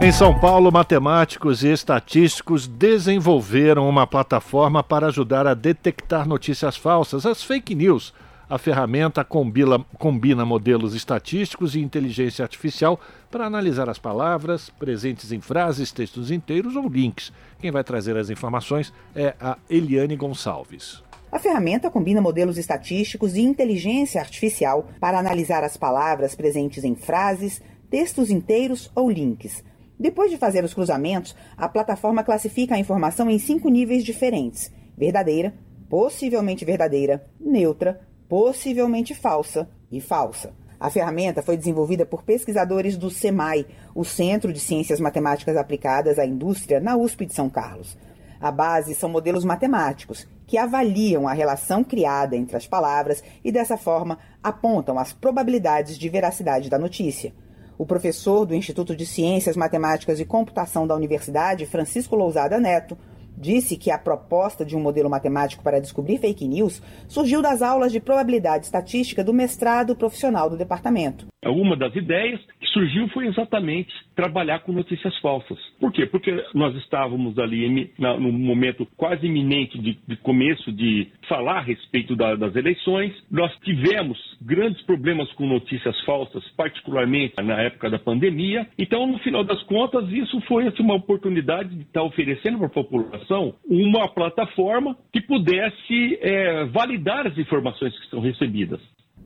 Em 0.00 0.12
São 0.12 0.38
Paulo, 0.38 0.70
matemáticos 0.70 1.64
e 1.64 1.72
estatísticos 1.72 2.68
desenvolveram 2.68 3.88
uma 3.88 4.06
plataforma 4.06 4.80
para 4.80 5.08
ajudar 5.08 5.44
a 5.44 5.54
detectar 5.54 6.24
notícias 6.24 6.76
falsas, 6.76 7.26
as 7.26 7.42
fake 7.42 7.74
news. 7.74 8.14
A 8.48 8.58
ferramenta 8.58 9.24
combina, 9.24 9.80
combina 9.98 10.44
modelos 10.44 10.94
estatísticos 10.94 11.74
e 11.74 11.80
inteligência 11.80 12.44
artificial 12.44 13.00
para 13.28 13.44
analisar 13.44 13.88
as 13.88 13.98
palavras 13.98 14.70
presentes 14.70 15.32
em 15.32 15.40
frases, 15.40 15.90
textos 15.90 16.30
inteiros 16.30 16.76
ou 16.76 16.88
links. 16.88 17.32
Quem 17.58 17.72
vai 17.72 17.82
trazer 17.82 18.16
as 18.16 18.30
informações 18.30 18.92
é 19.16 19.34
a 19.40 19.58
Eliane 19.68 20.14
Gonçalves. 20.14 21.02
A 21.32 21.38
ferramenta 21.38 21.90
combina 21.90 22.20
modelos 22.20 22.58
estatísticos 22.58 23.36
e 23.36 23.40
inteligência 23.40 24.20
artificial 24.20 24.86
para 25.00 25.18
analisar 25.18 25.64
as 25.64 25.78
palavras 25.78 26.34
presentes 26.34 26.84
em 26.84 26.94
frases, 26.94 27.62
textos 27.88 28.30
inteiros 28.30 28.92
ou 28.94 29.10
links. 29.10 29.64
Depois 29.98 30.30
de 30.30 30.36
fazer 30.36 30.62
os 30.62 30.74
cruzamentos, 30.74 31.34
a 31.56 31.66
plataforma 31.70 32.22
classifica 32.22 32.74
a 32.74 32.78
informação 32.78 33.30
em 33.30 33.38
cinco 33.38 33.70
níveis 33.70 34.04
diferentes: 34.04 34.70
verdadeira, 34.94 35.54
possivelmente 35.88 36.66
verdadeira, 36.66 37.24
neutra, 37.40 38.02
possivelmente 38.28 39.14
falsa 39.14 39.70
e 39.90 40.02
falsa. 40.02 40.52
A 40.78 40.90
ferramenta 40.90 41.40
foi 41.40 41.56
desenvolvida 41.56 42.04
por 42.04 42.24
pesquisadores 42.24 42.98
do 42.98 43.08
SEMAI, 43.08 43.64
o 43.94 44.04
Centro 44.04 44.52
de 44.52 44.60
Ciências 44.60 45.00
Matemáticas 45.00 45.56
Aplicadas 45.56 46.18
à 46.18 46.26
Indústria, 46.26 46.78
na 46.78 46.94
USP 46.94 47.24
de 47.24 47.32
São 47.32 47.48
Carlos. 47.48 47.96
A 48.38 48.50
base 48.50 48.94
são 48.94 49.08
modelos 49.08 49.44
matemáticos 49.44 50.26
que 50.52 50.58
avaliam 50.58 51.26
a 51.26 51.32
relação 51.32 51.82
criada 51.82 52.36
entre 52.36 52.54
as 52.58 52.66
palavras 52.66 53.24
e, 53.42 53.50
dessa 53.50 53.78
forma, 53.78 54.18
apontam 54.42 54.98
as 54.98 55.10
probabilidades 55.10 55.98
de 55.98 56.06
veracidade 56.10 56.68
da 56.68 56.78
notícia. 56.78 57.32
O 57.78 57.86
professor 57.86 58.44
do 58.44 58.54
Instituto 58.54 58.94
de 58.94 59.06
Ciências 59.06 59.56
Matemáticas 59.56 60.20
e 60.20 60.26
Computação 60.26 60.86
da 60.86 60.94
Universidade, 60.94 61.64
Francisco 61.64 62.14
Lousada 62.14 62.60
Neto, 62.60 62.98
disse 63.34 63.78
que 63.78 63.90
a 63.90 63.96
proposta 63.96 64.62
de 64.62 64.76
um 64.76 64.80
modelo 64.80 65.08
matemático 65.08 65.62
para 65.62 65.80
descobrir 65.80 66.18
fake 66.18 66.46
news 66.46 66.82
surgiu 67.08 67.40
das 67.40 67.62
aulas 67.62 67.90
de 67.90 67.98
probabilidade 67.98 68.66
estatística 68.66 69.24
do 69.24 69.32
mestrado 69.32 69.96
profissional 69.96 70.50
do 70.50 70.58
departamento. 70.58 71.28
Uma 71.46 71.78
das 71.78 71.96
ideias 71.96 72.40
que 72.60 72.66
surgiu 72.66 73.08
foi 73.08 73.26
exatamente 73.26 73.90
trabalhar 74.14 74.60
com 74.60 74.72
notícias 74.72 75.16
falsas. 75.18 75.58
Por 75.80 75.92
quê? 75.92 76.06
Porque 76.06 76.32
nós 76.54 76.74
estávamos 76.76 77.38
ali 77.38 77.90
no 77.98 78.32
momento 78.32 78.86
quase 78.96 79.26
iminente 79.26 79.78
de, 79.78 79.98
de 80.06 80.16
começo 80.16 80.72
de 80.72 81.08
falar 81.28 81.58
a 81.58 81.62
respeito 81.62 82.14
da, 82.16 82.34
das 82.34 82.54
eleições. 82.56 83.12
Nós 83.30 83.52
tivemos 83.64 84.18
grandes 84.40 84.82
problemas 84.82 85.30
com 85.32 85.46
notícias 85.46 85.98
falsas, 86.04 86.42
particularmente 86.56 87.34
na 87.42 87.60
época 87.60 87.90
da 87.90 87.98
pandemia. 87.98 88.66
Então, 88.78 89.06
no 89.06 89.18
final 89.18 89.44
das 89.44 89.62
contas, 89.64 90.10
isso 90.10 90.40
foi 90.42 90.66
assim, 90.66 90.82
uma 90.82 90.94
oportunidade 90.94 91.74
de 91.74 91.82
estar 91.82 92.02
oferecendo 92.02 92.58
para 92.58 92.66
a 92.66 92.70
população 92.70 93.54
uma 93.68 94.08
plataforma 94.08 94.96
que 95.12 95.20
pudesse 95.20 96.18
é, 96.20 96.64
validar 96.66 97.26
as 97.26 97.36
informações 97.38 97.98
que 97.98 98.10
são 98.10 98.20
recebidas. 98.20 98.80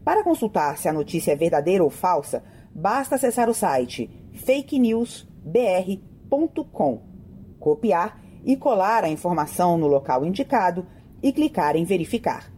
Para 0.07 0.23
consultar 0.23 0.79
se 0.79 0.89
a 0.89 0.93
notícia 0.93 1.33
é 1.33 1.37
verdadeira 1.37 1.83
ou 1.83 1.91
falsa, 1.91 2.45
basta 2.73 3.17
acessar 3.17 3.51
o 3.51 3.55
site 3.55 4.09
fakenewsbr.com, 4.35 7.03
copiar 7.59 8.23
e 8.45 8.57
colar 8.57 9.03
a 9.03 9.09
informação 9.09 9.77
no 9.77 9.89
local 9.89 10.25
indicado 10.25 10.87
e 11.21 11.33
clicar 11.33 11.75
em 11.75 11.83
verificar. 11.83 12.53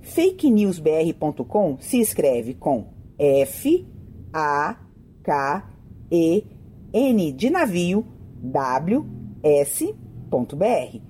fakenewsbr.com 0.00 1.76
se 1.80 1.98
escreve 1.98 2.54
com 2.54 2.92
F 3.18 3.84
A 4.32 4.76
K 5.24 5.68
E 6.08 6.44
N 6.92 7.32
de 7.32 7.50
navio 7.50 8.06
W 8.40 9.04
S.br. 9.42 11.00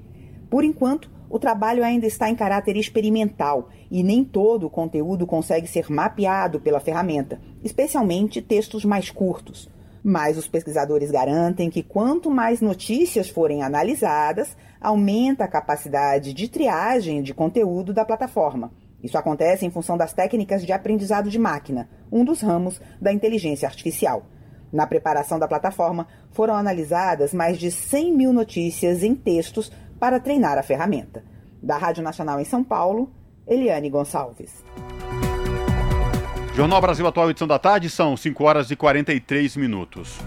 Por 0.49 0.65
enquanto, 0.65 1.11
o 1.33 1.39
trabalho 1.39 1.83
ainda 1.83 2.07
está 2.07 2.29
em 2.29 2.35
caráter 2.35 2.77
experimental 2.77 3.71
e 3.91 4.03
nem 4.03 4.23
todo 4.23 4.67
o 4.67 4.71
conteúdo 4.71 5.27
consegue 5.27 5.67
ser 5.67 5.91
mapeado 5.91 6.61
pela 6.61 6.79
ferramenta, 6.79 7.41
especialmente 7.65 8.43
textos 8.43 8.85
mais 8.85 9.11
curtos. 9.11 9.67
Mas 10.05 10.37
os 10.37 10.47
pesquisadores 10.47 11.11
garantem 11.11 11.71
que 11.71 11.83
quanto 11.83 12.31
mais 12.31 12.61
notícias 12.61 13.31
forem 13.31 13.63
analisadas, 13.63 14.55
aumenta 14.79 15.45
a 15.45 15.49
capacidade 15.49 16.35
de 16.35 16.49
triagem 16.49 17.23
de 17.23 17.33
conteúdo 17.33 17.95
da 17.95 18.05
plataforma. 18.05 18.71
Isso 19.03 19.17
acontece 19.17 19.65
em 19.65 19.71
função 19.71 19.97
das 19.97 20.13
técnicas 20.13 20.63
de 20.67 20.73
aprendizado 20.73 21.31
de 21.31 21.39
máquina, 21.39 21.89
um 22.13 22.27
dos 22.27 22.43
ramos 22.43 22.79
da 23.01 23.11
inteligência 23.11 23.67
artificial. 23.67 24.27
Na 24.71 24.87
preparação 24.87 25.39
da 25.39 25.49
plataforma, 25.49 26.07
foram 26.31 26.55
analisadas 26.55 27.33
mais 27.33 27.59
de 27.59 27.71
100 27.71 28.13
mil 28.15 28.33
notícias 28.35 29.03
em 29.03 29.15
textos 29.15 29.73
para 30.03 30.19
treinar 30.19 30.59
a 30.59 30.65
ferramenta. 30.65 31.23
Da 31.63 31.79
Rádio 31.79 32.03
Nacional 32.03 32.41
em 32.41 32.45
São 32.45 32.65
Paulo, 32.65 33.09
Eliane 33.47 33.89
Gonçalves. 33.89 34.65
Jornal 36.57 36.81
Brasil 36.81 37.07
Atual, 37.07 37.31
edição 37.31 37.47
da 37.47 37.57
tarde, 37.57 37.89
são 37.89 38.17
5 38.17 38.43
horas 38.43 38.69
e 38.73 38.75
43 38.75 39.57
minutos. 39.57 40.19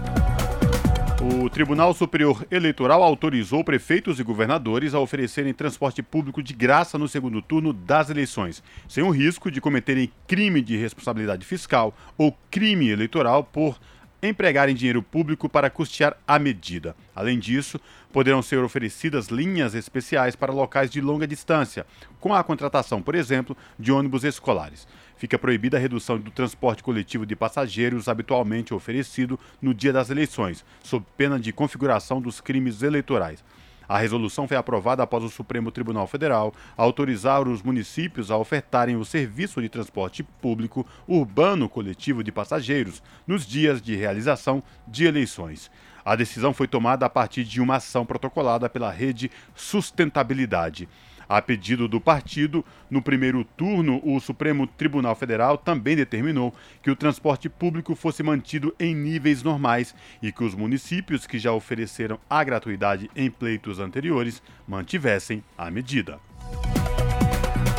O 1.20 1.50
Tribunal 1.50 1.92
Superior 1.92 2.46
Eleitoral 2.50 3.02
autorizou 3.02 3.62
prefeitos 3.62 4.18
e 4.18 4.22
governadores 4.22 4.94
a 4.94 4.98
oferecerem 4.98 5.52
transporte 5.52 6.02
público 6.02 6.42
de 6.42 6.54
graça 6.54 6.96
no 6.96 7.06
segundo 7.06 7.42
turno 7.42 7.74
das 7.74 8.08
eleições, 8.08 8.62
sem 8.88 9.04
o 9.04 9.10
risco 9.10 9.50
de 9.50 9.60
cometerem 9.60 10.10
crime 10.26 10.62
de 10.62 10.74
responsabilidade 10.78 11.44
fiscal 11.44 11.92
ou 12.16 12.34
crime 12.50 12.88
eleitoral 12.88 13.44
por 13.44 13.78
empregarem 14.22 14.74
dinheiro 14.74 15.02
público 15.02 15.48
para 15.48 15.70
custear 15.70 16.16
a 16.26 16.38
medida. 16.38 16.96
Além 17.14 17.38
disso, 17.38 17.80
poderão 18.16 18.40
ser 18.40 18.64
oferecidas 18.64 19.26
linhas 19.26 19.74
especiais 19.74 20.34
para 20.34 20.50
locais 20.50 20.90
de 20.90 21.02
longa 21.02 21.26
distância, 21.26 21.84
com 22.18 22.32
a 22.32 22.42
contratação, 22.42 23.02
por 23.02 23.14
exemplo, 23.14 23.54
de 23.78 23.92
ônibus 23.92 24.24
escolares. 24.24 24.88
Fica 25.18 25.38
proibida 25.38 25.76
a 25.76 25.80
redução 25.80 26.18
do 26.18 26.30
transporte 26.30 26.82
coletivo 26.82 27.26
de 27.26 27.36
passageiros 27.36 28.08
habitualmente 28.08 28.72
oferecido 28.72 29.38
no 29.60 29.74
dia 29.74 29.92
das 29.92 30.08
eleições, 30.08 30.64
sob 30.82 31.04
pena 31.14 31.38
de 31.38 31.52
configuração 31.52 32.18
dos 32.18 32.40
crimes 32.40 32.82
eleitorais. 32.82 33.44
A 33.86 33.98
resolução 33.98 34.48
foi 34.48 34.56
aprovada 34.56 35.02
após 35.02 35.22
o 35.22 35.28
Supremo 35.28 35.70
Tribunal 35.70 36.06
Federal 36.06 36.54
autorizar 36.74 37.46
os 37.46 37.62
municípios 37.62 38.30
a 38.30 38.38
ofertarem 38.38 38.96
o 38.96 39.04
serviço 39.04 39.60
de 39.60 39.68
transporte 39.68 40.22
público 40.22 40.86
urbano 41.06 41.68
coletivo 41.68 42.24
de 42.24 42.32
passageiros 42.32 43.02
nos 43.26 43.46
dias 43.46 43.82
de 43.82 43.94
realização 43.94 44.62
de 44.88 45.04
eleições. 45.04 45.70
A 46.06 46.14
decisão 46.14 46.54
foi 46.54 46.68
tomada 46.68 47.04
a 47.04 47.10
partir 47.10 47.42
de 47.42 47.60
uma 47.60 47.74
ação 47.76 48.06
protocolada 48.06 48.68
pela 48.68 48.92
Rede 48.92 49.28
Sustentabilidade. 49.56 50.88
A 51.28 51.42
pedido 51.42 51.88
do 51.88 52.00
partido, 52.00 52.64
no 52.88 53.02
primeiro 53.02 53.42
turno, 53.42 54.00
o 54.04 54.20
Supremo 54.20 54.68
Tribunal 54.68 55.16
Federal 55.16 55.58
também 55.58 55.96
determinou 55.96 56.54
que 56.80 56.92
o 56.92 56.94
transporte 56.94 57.48
público 57.48 57.96
fosse 57.96 58.22
mantido 58.22 58.72
em 58.78 58.94
níveis 58.94 59.42
normais 59.42 59.96
e 60.22 60.30
que 60.30 60.44
os 60.44 60.54
municípios 60.54 61.26
que 61.26 61.40
já 61.40 61.50
ofereceram 61.50 62.20
a 62.30 62.44
gratuidade 62.44 63.10
em 63.16 63.28
pleitos 63.28 63.80
anteriores 63.80 64.40
mantivessem 64.68 65.42
a 65.58 65.68
medida. 65.72 66.20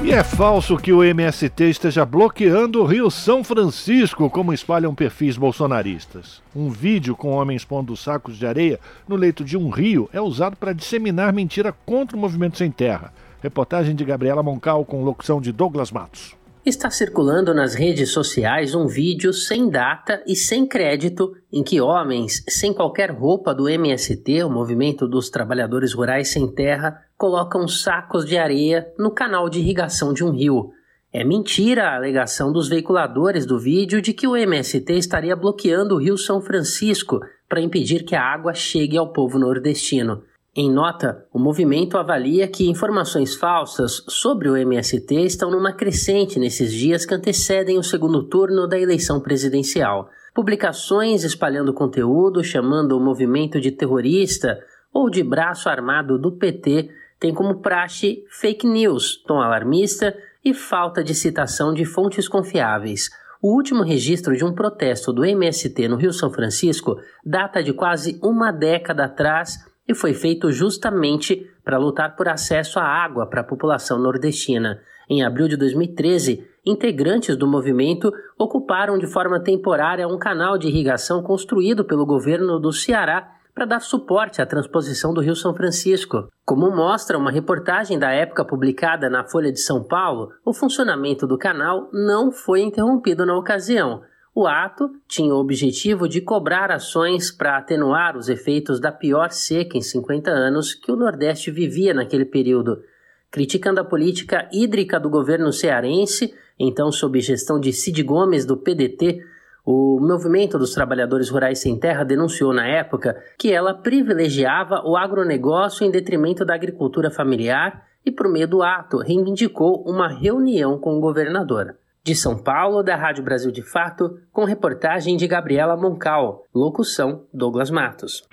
E 0.04 0.12
é 0.12 0.24
falso 0.24 0.78
que 0.78 0.93
o 0.93 1.04
MST 1.04 1.64
esteja 1.64 2.06
bloqueando 2.06 2.82
o 2.82 2.86
Rio 2.86 3.10
São 3.10 3.43
Francisco, 3.43 4.30
como 4.30 4.54
espalham 4.54 4.93
perfis 4.93 5.36
bolsonaristas. 5.36 6.39
Um 6.56 6.70
vídeo 6.70 7.16
com 7.16 7.32
homens 7.32 7.66
pondo 7.66 7.98
sacos 7.98 8.38
de 8.38 8.45
areia 8.45 8.80
no 9.08 9.16
leito 9.16 9.43
de 9.43 9.58
um 9.58 9.70
rio 9.70 10.08
é 10.14 10.22
usado 10.22 10.56
para 10.56 10.72
disseminar 10.72 11.34
mentira 11.34 11.74
contra 11.84 12.16
o 12.16 12.20
movimento 12.20 12.60
sem 12.60 12.70
terra. 12.70 13.12
Reportagem 13.41 13.95
de 13.95 14.06
Gabriela 14.06 14.43
Moncal 14.43 14.86
com 14.86 15.04
locução 15.04 15.41
de 15.41 15.52
Douglas 15.52 15.91
Matos. 15.91 16.36
Está 16.68 16.89
circulando 16.89 17.53
nas 17.53 17.76
redes 17.76 18.11
sociais 18.11 18.76
um 18.76 18.88
vídeo 18.88 19.32
sem 19.32 19.70
data 19.70 20.22
e 20.28 20.36
sem 20.36 20.68
crédito 20.68 21.34
em 21.49 21.63
que 21.63 21.80
homens, 21.80 22.43
sem 22.49 22.74
qualquer 22.74 23.09
roupa 23.09 23.55
do 23.55 23.70
MST, 23.70 24.43
o 24.43 24.49
Movimento 24.49 25.07
dos 25.07 25.30
Trabalhadores 25.30 25.93
Rurais 25.93 26.28
Sem 26.28 26.45
Terra, 26.45 26.99
colocam 27.18 27.70
sacos 27.70 28.26
de 28.26 28.38
areia 28.38 28.86
no 28.99 29.09
canal 29.09 29.47
de 29.47 29.59
irrigação 29.59 30.11
de 30.11 30.26
um 30.26 30.32
rio. 30.32 30.74
É 31.13 31.24
mentira 31.24 31.88
a 31.88 31.95
alegação 31.95 32.51
dos 32.51 32.68
veiculadores 32.68 33.45
do 33.45 33.57
vídeo 33.57 34.01
de 34.01 34.11
que 34.11 34.28
o 34.28 34.36
MST 34.36 34.91
estaria 34.91 35.38
bloqueando 35.38 35.95
o 35.95 35.99
Rio 35.99 36.18
São 36.18 36.41
Francisco 36.41 37.22
para 37.47 37.61
impedir 37.61 38.03
que 38.03 38.13
a 38.13 38.22
água 38.22 38.53
chegue 38.53 38.97
ao 38.97 39.13
povo 39.13 39.39
nordestino. 39.39 40.22
Em 40.60 40.72
nota, 40.72 41.24
o 41.32 41.38
movimento 41.38 41.99
avalia 41.99 42.47
que 42.47 42.68
informações 42.68 43.36
falsas 43.36 44.03
sobre 44.08 44.49
o 44.49 44.58
MST 44.58 45.14
estão 45.24 45.51
numa 45.51 45.72
crescente 45.72 46.39
nesses 46.39 46.74
dias 46.74 47.05
que 47.05 47.14
antecedem 47.14 47.78
o 47.78 47.84
segundo 47.84 48.24
turno 48.24 48.66
da 48.66 48.80
eleição 48.80 49.20
presidencial. 49.20 50.10
Publicações 50.34 51.24
espalhando 51.24 51.76
conteúdo, 51.76 52.43
chamando 52.43 52.97
o 52.97 52.99
movimento 52.99 53.62
de 53.62 53.70
terrorista 53.70 54.60
ou 54.91 55.12
de 55.12 55.22
braço 55.22 55.70
armado 55.70 56.18
do 56.18 56.32
PT 56.32 56.89
têm 57.20 57.36
como 57.36 57.62
praxe 57.62 58.24
fake 58.28 58.66
news, 58.66 59.16
tom 59.28 59.39
alarmista 59.39 60.18
e 60.43 60.55
falta 60.55 61.03
de 61.03 61.14
citação 61.14 61.72
de 61.72 61.86
fontes 61.86 62.28
confiáveis. 62.28 63.12
O 63.39 63.53
último 63.53 63.84
registro 63.84 64.36
de 64.36 64.43
um 64.43 64.51
protesto 64.51 65.14
do 65.14 65.24
MST 65.24 65.88
no 65.88 65.97
Rio 65.97 66.12
São 66.12 66.32
Francisco 66.32 66.97
data 67.24 67.62
de 67.62 67.74
quase 67.74 68.20
uma 68.24 68.51
década 68.51 69.05
atrás 69.05 69.60
e 69.88 69.95
foi 69.95 70.13
feito 70.13 70.51
justamente 70.51 71.49
para 71.63 71.77
lutar 71.77 72.15
por 72.15 72.27
acesso 72.27 72.79
à 72.79 72.83
água 72.83 73.25
para 73.25 73.41
a 73.41 73.43
população 73.43 73.97
nordestina. 73.97 74.81
Em 75.09 75.23
abril 75.23 75.47
de 75.47 75.55
2013, 75.55 76.45
integrantes 76.65 77.38
do 77.38 77.47
movimento 77.47 78.11
ocuparam 78.38 78.97
de 78.97 79.07
forma 79.07 79.39
temporária 79.39 80.07
um 80.07 80.17
canal 80.17 80.57
de 80.57 80.67
irrigação 80.67 81.23
construído 81.23 81.85
pelo 81.85 82.05
governo 82.05 82.59
do 82.59 82.73
Ceará 82.73 83.33
para 83.55 83.65
dar 83.65 83.79
suporte 83.79 84.39
à 84.39 84.45
transposição 84.45 85.13
do 85.13 85.21
Rio 85.21 85.35
São 85.35 85.55
Francisco. 85.55 86.29
Como 86.45 86.69
mostra 86.69 87.17
uma 87.17 87.31
reportagem 87.31 87.97
da 87.97 88.11
época 88.11 88.45
publicada 88.45 89.09
na 89.09 89.23
Folha 89.23 89.51
de 89.51 89.59
São 89.59 89.83
Paulo, 89.83 90.29
o 90.45 90.53
funcionamento 90.53 91.25
do 91.25 91.39
canal 91.39 91.89
não 91.91 92.31
foi 92.31 92.61
interrompido 92.61 93.25
na 93.25 93.35
ocasião. 93.35 94.01
O 94.39 94.45
ato 94.45 94.91
tinha 95.07 95.33
o 95.33 95.39
objetivo 95.39 96.07
de 96.07 96.21
cobrar 96.21 96.69
ações 96.69 97.31
para 97.31 97.57
atenuar 97.57 98.15
os 98.15 98.29
efeitos 98.29 98.79
da 98.79 98.91
pior 98.91 99.31
seca 99.31 99.75
em 99.75 99.81
50 99.81 100.29
anos 100.29 100.75
que 100.75 100.91
o 100.91 100.95
Nordeste 100.95 101.49
vivia 101.49 101.91
naquele 101.91 102.23
período. 102.23 102.83
Criticando 103.31 103.81
a 103.81 103.83
política 103.83 104.47
hídrica 104.53 104.99
do 104.99 105.09
governo 105.09 105.51
cearense, 105.51 106.35
então 106.59 106.91
sob 106.91 107.19
gestão 107.19 107.59
de 107.59 107.73
Cid 107.73 108.03
Gomes 108.03 108.45
do 108.45 108.55
PDT, 108.55 109.25
o 109.65 109.99
Movimento 109.99 110.59
dos 110.59 110.71
Trabalhadores 110.71 111.29
Rurais 111.29 111.57
Sem 111.57 111.75
Terra 111.75 112.03
denunciou 112.03 112.53
na 112.53 112.67
época 112.67 113.19
que 113.39 113.51
ela 113.51 113.73
privilegiava 113.73 114.83
o 114.85 114.95
agronegócio 114.95 115.83
em 115.83 115.89
detrimento 115.89 116.45
da 116.45 116.53
agricultura 116.53 117.09
familiar 117.09 117.88
e, 118.05 118.11
por 118.11 118.29
meio 118.29 118.47
do 118.47 118.61
ato, 118.61 118.99
reivindicou 118.99 119.81
uma 119.83 120.07
reunião 120.07 120.77
com 120.77 120.95
o 120.95 121.01
governador. 121.01 121.75
De 122.08 122.16
São 122.16 122.36
Paulo, 122.38 122.82
da 122.82 122.95
Rádio 122.95 123.22
Brasil 123.22 123.51
de 123.51 123.62
Fato, 123.62 124.18
com 124.32 124.45
reportagem 124.45 125.18
de 125.18 125.28
Gabriela 125.28 125.76
Moncal. 125.76 126.45
Locução: 126.55 127.26
Douglas 127.34 127.70
Matos. 127.70 128.24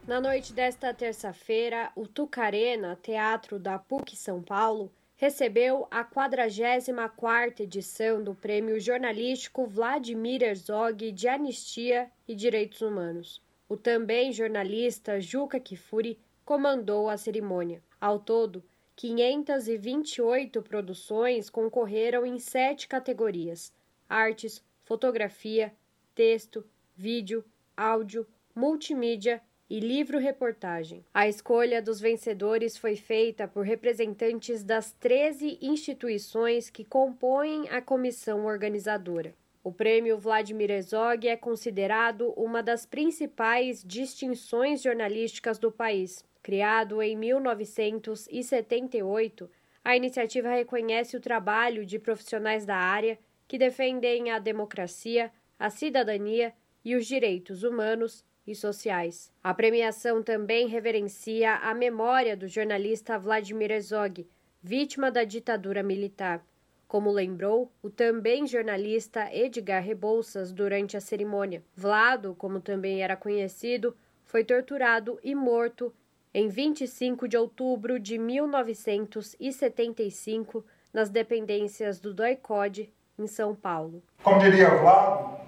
Na 0.06 0.20
noite 0.20 0.52
desta 0.52 0.92
terça-feira, 0.92 1.90
o 1.96 2.06
Tucarena, 2.06 2.94
teatro 3.02 3.58
da 3.58 3.78
PUC 3.78 4.14
São 4.14 4.42
Paulo, 4.42 4.92
recebeu 5.18 5.88
a 5.90 6.04
44ª 6.04 7.58
edição 7.58 8.22
do 8.22 8.36
Prêmio 8.36 8.78
Jornalístico 8.78 9.66
Vladimir 9.66 10.44
Herzog 10.44 11.10
de 11.10 11.26
Anistia 11.26 12.08
e 12.26 12.36
Direitos 12.36 12.82
Humanos. 12.82 13.42
O 13.68 13.76
também 13.76 14.32
jornalista 14.32 15.20
Juca 15.20 15.58
Kifuri 15.58 16.20
comandou 16.44 17.10
a 17.10 17.16
cerimônia. 17.16 17.82
Ao 18.00 18.20
todo, 18.20 18.62
528 18.94 20.62
produções 20.62 21.50
concorreram 21.50 22.24
em 22.24 22.38
sete 22.38 22.86
categorias: 22.86 23.72
artes, 24.08 24.64
fotografia, 24.84 25.74
texto, 26.14 26.64
vídeo, 26.94 27.44
áudio, 27.76 28.24
multimídia 28.54 29.42
e 29.70 29.80
livro-reportagem. 29.80 31.04
A 31.12 31.28
escolha 31.28 31.82
dos 31.82 32.00
vencedores 32.00 32.78
foi 32.78 32.96
feita 32.96 33.46
por 33.46 33.66
representantes 33.66 34.62
das 34.62 34.92
13 34.92 35.58
instituições 35.60 36.70
que 36.70 36.84
compõem 36.84 37.68
a 37.68 37.82
comissão 37.82 38.46
organizadora. 38.46 39.34
O 39.62 39.70
prêmio 39.70 40.16
Vladimir 40.16 40.70
Herzog 40.70 41.28
é 41.28 41.36
considerado 41.36 42.32
uma 42.36 42.62
das 42.62 42.86
principais 42.86 43.84
distinções 43.84 44.80
jornalísticas 44.80 45.58
do 45.58 45.70
país. 45.70 46.24
Criado 46.42 47.02
em 47.02 47.14
1978, 47.16 49.50
a 49.84 49.94
iniciativa 49.94 50.48
reconhece 50.48 51.14
o 51.16 51.20
trabalho 51.20 51.84
de 51.84 51.98
profissionais 51.98 52.64
da 52.64 52.76
área 52.76 53.18
que 53.46 53.58
defendem 53.58 54.30
a 54.30 54.38
democracia, 54.38 55.30
a 55.58 55.68
cidadania 55.68 56.54
e 56.84 56.94
os 56.94 57.06
direitos 57.06 57.62
humanos 57.62 58.24
e 58.48 58.54
sociais. 58.54 59.30
A 59.44 59.52
premiação 59.52 60.22
também 60.22 60.66
reverencia 60.66 61.56
a 61.56 61.74
memória 61.74 62.34
do 62.36 62.48
jornalista 62.48 63.18
Vladimir 63.18 63.70
Herzog, 63.70 64.26
vítima 64.62 65.10
da 65.10 65.24
ditadura 65.24 65.82
militar. 65.82 66.42
Como 66.86 67.10
lembrou 67.10 67.70
o 67.82 67.90
também 67.90 68.46
jornalista 68.46 69.28
Edgar 69.30 69.82
Rebouças 69.82 70.50
durante 70.50 70.96
a 70.96 71.00
cerimônia. 71.00 71.62
Vlado, 71.76 72.34
como 72.38 72.60
também 72.60 73.02
era 73.02 73.14
conhecido, 73.14 73.94
foi 74.24 74.42
torturado 74.42 75.20
e 75.22 75.34
morto 75.34 75.92
em 76.32 76.48
25 76.48 77.28
de 77.28 77.36
outubro 77.36 78.00
de 78.00 78.16
1975 78.16 80.64
nas 80.92 81.08
dependências 81.10 82.00
do 82.00 82.14
DOI-CODE, 82.14 82.90
em 83.18 83.26
São 83.26 83.54
Paulo. 83.54 84.02
Como 84.22 84.40
diria 84.40 84.70
Vlado, 84.70 85.38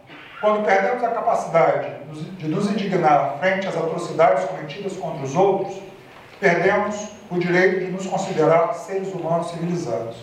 quando 0.41 0.65
perdemos 0.65 1.05
a 1.05 1.11
capacidade 1.11 2.03
de 2.39 2.49
nos 2.49 2.71
indignar 2.71 3.39
frente 3.39 3.67
às 3.67 3.77
atrocidades 3.77 4.45
cometidas 4.47 4.97
contra 4.97 5.23
os 5.23 5.37
outros, 5.37 5.79
perdemos 6.41 7.11
o 7.31 7.39
direito 7.39 7.81
de 7.81 7.93
nos 7.93 8.07
considerar 8.07 8.73
seres 8.75 9.13
humanos 9.13 9.51
civilizados. 9.51 10.17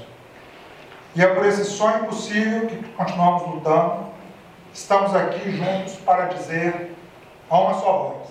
E 1.15 1.21
é 1.21 1.27
por 1.27 1.45
esse 1.45 1.63
sonho 1.65 2.03
impossível 2.03 2.67
que 2.67 2.83
continuamos 2.93 3.55
lutando. 3.55 4.07
Estamos 4.73 5.15
aqui 5.15 5.51
juntos 5.51 5.95
para 5.97 6.25
dizer 6.25 6.91
a 7.49 7.59
uma 7.59 7.73
só 7.75 7.97
voz: 7.97 8.29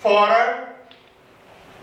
fora 0.00 0.76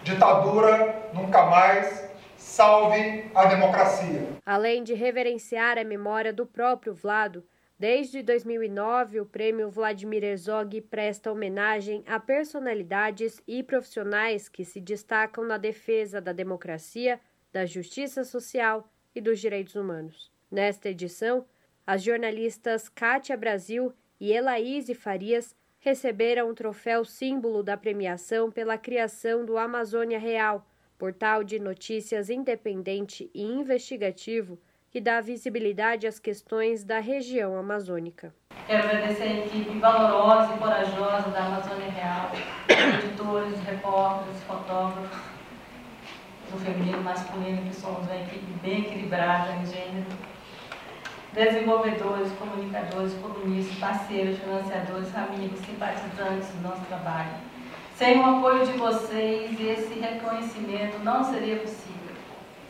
ditadura, 0.04 1.10
nunca 1.14 1.44
mais 1.46 2.06
Salve 2.46 3.30
a 3.34 3.46
democracia! 3.48 4.30
Além 4.46 4.84
de 4.84 4.94
reverenciar 4.94 5.78
a 5.78 5.84
memória 5.84 6.32
do 6.32 6.46
próprio 6.46 6.94
Vlado, 6.94 7.44
desde 7.78 8.24
2009 8.24 9.20
o 9.20 9.26
prêmio 9.26 9.70
Vladimir 9.70 10.24
Herzog 10.24 10.82
presta 10.82 11.32
homenagem 11.32 12.04
a 12.08 12.20
personalidades 12.20 13.42
e 13.48 13.62
profissionais 13.62 14.48
que 14.48 14.64
se 14.64 14.80
destacam 14.80 15.46
na 15.46 15.58
defesa 15.58 16.22
da 16.22 16.32
democracia, 16.32 17.20
da 17.52 17.66
justiça 17.66 18.24
social 18.24 18.90
e 19.14 19.22
dos 19.22 19.40
direitos 19.40 19.76
humanos. 19.76 20.32
Nesta 20.50 20.90
edição, 20.90 21.46
as 21.86 22.02
jornalistas 22.02 22.90
Kátia 22.90 23.38
Brasil 23.38 23.94
e 24.20 24.32
Elaíse 24.32 24.94
Farias 24.94 25.56
receberam 25.80 26.50
o 26.50 26.56
troféu 26.56 27.06
símbolo 27.06 27.62
da 27.62 27.78
premiação 27.78 28.50
pela 28.50 28.78
criação 28.78 29.46
do 29.46 29.58
Amazônia 29.58 30.18
Real, 30.18 30.68
portal 30.98 31.44
de 31.44 31.60
notícias 31.60 32.30
independente 32.30 33.30
e 33.34 33.44
investigativo 33.44 34.60
que 34.96 35.02
dá 35.02 35.20
visibilidade 35.20 36.08
às 36.08 36.20
questões 36.20 36.86
da 36.86 37.00
região 37.00 37.58
amazônica. 37.58 38.34
Quero 38.66 38.88
agradecer 38.88 39.24
a 39.24 39.46
equipe 39.46 39.78
valorosa 39.78 40.54
e 40.54 40.58
corajosa 40.58 41.30
da 41.32 41.48
Amazônia 41.48 41.90
Real, 41.90 42.32
editores, 43.04 43.60
repórteres, 43.66 44.42
fotógrafos, 44.44 45.20
do 46.50 46.58
feminino 46.64 46.98
e 46.98 47.04
masculino, 47.04 47.62
que 47.64 47.76
somos 47.76 48.08
uma 48.08 48.16
equipe 48.16 48.54
bem 48.62 48.86
equilibrada 48.86 49.52
em 49.56 49.66
gênero 49.66 50.06
desenvolvedores, 51.34 52.32
comunicadores, 52.40 53.14
colunistas, 53.16 53.78
parceiros, 53.78 54.40
financiadores, 54.40 55.14
amigos, 55.14 55.60
simpatizantes 55.66 56.48
do 56.52 56.62
nosso 56.62 56.86
trabalho. 56.86 57.32
Sem 57.98 58.18
o 58.18 58.38
apoio 58.38 58.66
de 58.66 58.72
vocês, 58.78 59.60
esse 59.60 60.00
reconhecimento 60.00 61.00
não 61.04 61.22
seria 61.22 61.58
possível. 61.58 62.16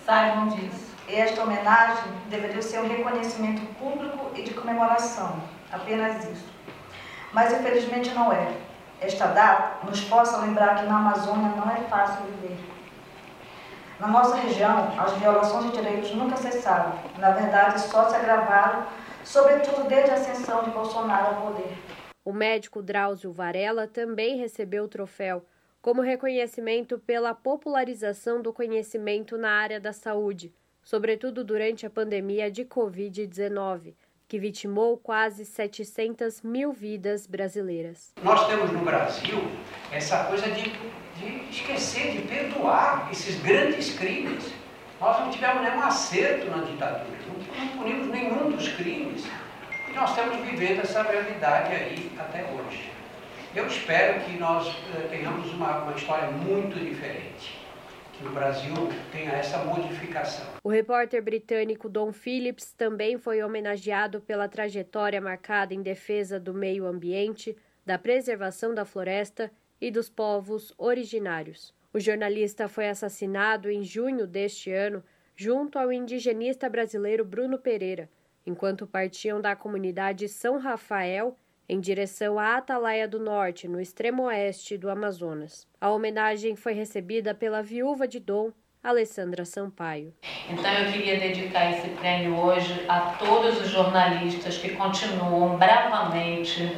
Saibam 0.03 0.47
disso. 0.47 0.84
Esta 1.07 1.43
homenagem 1.43 2.11
deveria 2.29 2.61
ser 2.61 2.79
um 2.79 2.87
reconhecimento 2.87 3.61
público 3.75 4.31
e 4.35 4.41
de 4.41 4.53
comemoração, 4.53 5.39
apenas 5.71 6.23
isso. 6.25 6.45
Mas 7.31 7.53
infelizmente 7.53 8.09
não 8.11 8.31
é. 8.33 8.51
Esta 8.99 9.27
data 9.27 9.85
nos 9.85 9.99
força 9.99 10.37
a 10.37 10.41
lembrar 10.41 10.75
que 10.75 10.85
na 10.85 10.97
Amazônia 10.97 11.49
não 11.55 11.69
é 11.69 11.81
fácil 11.89 12.25
viver. 12.25 12.57
Na 13.99 14.07
nossa 14.07 14.35
região, 14.35 14.93
as 14.99 15.13
violações 15.13 15.65
de 15.65 15.77
direitos 15.77 16.13
nunca 16.15 16.35
cessaram. 16.37 16.99
Na 17.17 17.31
verdade, 17.31 17.79
só 17.81 18.09
se 18.09 18.15
agravaram, 18.15 18.85
sobretudo 19.23 19.87
desde 19.87 20.11
a 20.11 20.15
ascensão 20.15 20.63
de 20.63 20.71
Bolsonaro 20.71 21.35
ao 21.35 21.41
poder. 21.41 21.77
O 22.23 22.33
médico 22.33 22.81
Drauzio 22.81 23.31
Varela 23.31 23.87
também 23.87 24.37
recebeu 24.37 24.85
o 24.85 24.89
troféu 24.89 25.45
como 25.81 26.01
reconhecimento 26.01 26.97
pela 26.97 27.35
popularização 27.35 28.41
do 28.41 28.51
conhecimento 28.51 29.37
na 29.37 29.51
área 29.51 29.79
da 29.79 29.93
saúde, 29.93 30.51
sobretudo 30.85 31.43
durante 31.43 31.85
a 31.85 31.89
pandemia 31.89 32.49
de 32.49 32.63
Covid-19, 32.63 33.93
que 34.25 34.39
vitimou 34.39 34.97
quase 34.97 35.43
700 35.43 36.41
mil 36.41 36.71
vidas 36.71 37.27
brasileiras. 37.27 38.13
Nós 38.23 38.47
temos 38.47 38.71
no 38.71 38.79
Brasil 38.79 39.37
essa 39.91 40.23
coisa 40.23 40.49
de 40.51 40.71
de 41.15 41.49
esquecer, 41.49 42.11
de 42.11 42.21
perdoar 42.23 43.09
esses 43.11 43.41
grandes 43.41 43.97
crimes. 43.97 44.53
Nós 44.99 45.19
não 45.19 45.29
tivemos 45.29 45.61
nenhum 45.63 45.81
acerto 45.83 46.49
na 46.49 46.63
ditadura, 46.63 47.17
não 47.57 47.67
punimos 47.77 48.07
nenhum 48.07 48.51
dos 48.51 48.67
crimes. 48.69 49.25
E 49.89 49.93
nós 49.93 50.09
estamos 50.09 50.37
vivendo 50.45 50.81
essa 50.81 51.03
realidade 51.03 51.73
aí 51.73 52.11
até 52.17 52.43
hoje. 52.43 52.91
Eu 53.55 53.67
espero 53.67 54.21
que 54.21 54.37
nós 54.37 54.67
uh, 54.67 55.07
tenhamos 55.09 55.51
uma, 55.53 55.83
uma 55.83 55.93
história 55.93 56.29
muito 56.29 56.77
diferente 56.77 57.64
que 58.17 58.25
o 58.25 58.31
Brasil 58.31 58.73
tenha 59.11 59.31
essa 59.31 59.57
modificação. 59.63 60.45
O 60.63 60.69
repórter 60.69 61.21
britânico 61.21 61.89
Don 61.89 62.11
Phillips 62.11 62.73
também 62.73 63.17
foi 63.17 63.43
homenageado 63.43 64.21
pela 64.21 64.47
trajetória 64.47 65.19
marcada 65.19 65.73
em 65.73 65.81
defesa 65.81 66.39
do 66.39 66.53
meio 66.53 66.85
ambiente, 66.85 67.55
da 67.85 67.97
preservação 67.97 68.73
da 68.73 68.85
floresta 68.85 69.51
e 69.79 69.91
dos 69.91 70.09
povos 70.09 70.73
originários. 70.77 71.73
O 71.93 71.99
jornalista 71.99 72.67
foi 72.67 72.89
assassinado 72.89 73.69
em 73.69 73.83
junho 73.83 74.25
deste 74.25 74.71
ano, 74.71 75.03
junto 75.35 75.77
ao 75.77 75.91
indigenista 75.91 76.69
brasileiro 76.69 77.23
Bruno 77.23 77.57
Pereira, 77.57 78.09
enquanto 78.45 78.87
partiam 78.87 79.41
da 79.41 79.55
comunidade 79.55 80.27
São 80.29 80.57
Rafael 80.57 81.37
em 81.67 81.79
direção 81.79 82.37
à 82.37 82.57
Atalaia 82.57 83.07
do 83.07 83.19
Norte, 83.19 83.67
no 83.67 83.79
extremo 83.79 84.23
oeste 84.23 84.77
do 84.77 84.89
Amazonas. 84.89 85.67
A 85.79 85.89
homenagem 85.89 86.55
foi 86.55 86.73
recebida 86.73 87.33
pela 87.33 87.61
viúva 87.61 88.07
de 88.07 88.19
Dom, 88.19 88.51
Alessandra 88.83 89.45
Sampaio. 89.45 90.13
Então 90.47 90.71
eu 90.71 90.91
queria 90.91 91.19
dedicar 91.19 91.71
esse 91.71 91.89
prêmio 91.89 92.37
hoje 92.37 92.85
a 92.87 93.15
todos 93.17 93.59
os 93.59 93.69
jornalistas 93.69 94.59
que 94.59 94.75
continuam 94.75 95.57
bravamente 95.57 96.71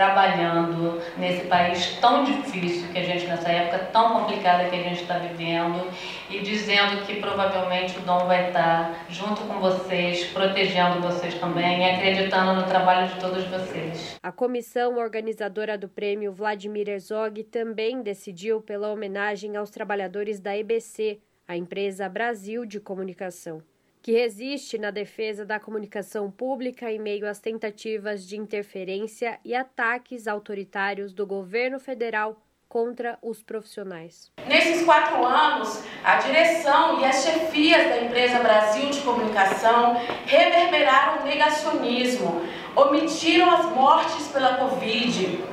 trabalhando 0.00 0.98
nesse 1.18 1.46
país 1.46 1.98
tão 2.00 2.24
difícil 2.24 2.88
que 2.90 2.98
a 2.98 3.02
gente, 3.02 3.26
nessa 3.26 3.50
época 3.50 3.90
tão 3.92 4.14
complicada 4.14 4.70
que 4.70 4.76
a 4.76 4.82
gente 4.82 5.02
está 5.02 5.18
vivendo, 5.18 5.86
e 6.30 6.40
dizendo 6.40 7.04
que 7.04 7.20
provavelmente 7.20 7.98
o 7.98 8.00
Dom 8.00 8.24
vai 8.24 8.48
estar 8.48 9.04
junto 9.10 9.42
com 9.42 9.60
vocês, 9.60 10.24
protegendo 10.28 11.02
vocês 11.02 11.34
também 11.34 11.82
e 11.82 11.90
acreditando 11.90 12.54
no 12.54 12.66
trabalho 12.66 13.08
de 13.08 13.20
todos 13.20 13.44
vocês. 13.44 14.18
A 14.22 14.32
comissão 14.32 14.96
organizadora 14.96 15.76
do 15.76 15.88
prêmio 15.88 16.32
Vladimir 16.32 16.88
Herzog 16.88 17.44
também 17.44 18.00
decidiu 18.00 18.62
pela 18.62 18.90
homenagem 18.90 19.54
aos 19.54 19.68
trabalhadores 19.68 20.40
da 20.40 20.56
EBC, 20.56 21.20
a 21.46 21.58
empresa 21.58 22.08
Brasil 22.08 22.64
de 22.64 22.80
Comunicação 22.80 23.62
que 24.02 24.12
resiste 24.12 24.78
na 24.78 24.90
defesa 24.90 25.44
da 25.44 25.60
comunicação 25.60 26.30
pública 26.30 26.90
em 26.90 26.98
meio 26.98 27.28
às 27.28 27.38
tentativas 27.38 28.26
de 28.26 28.36
interferência 28.36 29.38
e 29.44 29.54
ataques 29.54 30.26
autoritários 30.26 31.12
do 31.12 31.26
governo 31.26 31.78
federal 31.78 32.40
contra 32.68 33.18
os 33.20 33.42
profissionais. 33.42 34.30
Nesses 34.46 34.84
quatro 34.84 35.26
anos, 35.26 35.82
a 36.04 36.16
direção 36.18 37.00
e 37.00 37.04
as 37.04 37.24
chefias 37.24 37.88
da 37.88 38.02
empresa 38.02 38.38
Brasil 38.38 38.88
de 38.90 39.00
Comunicação 39.00 39.96
reverberaram 40.24 41.22
o 41.22 41.24
negacionismo, 41.26 42.46
omitiram 42.76 43.50
as 43.50 43.66
mortes 43.66 44.28
pela 44.28 44.56
Covid, 44.58 45.44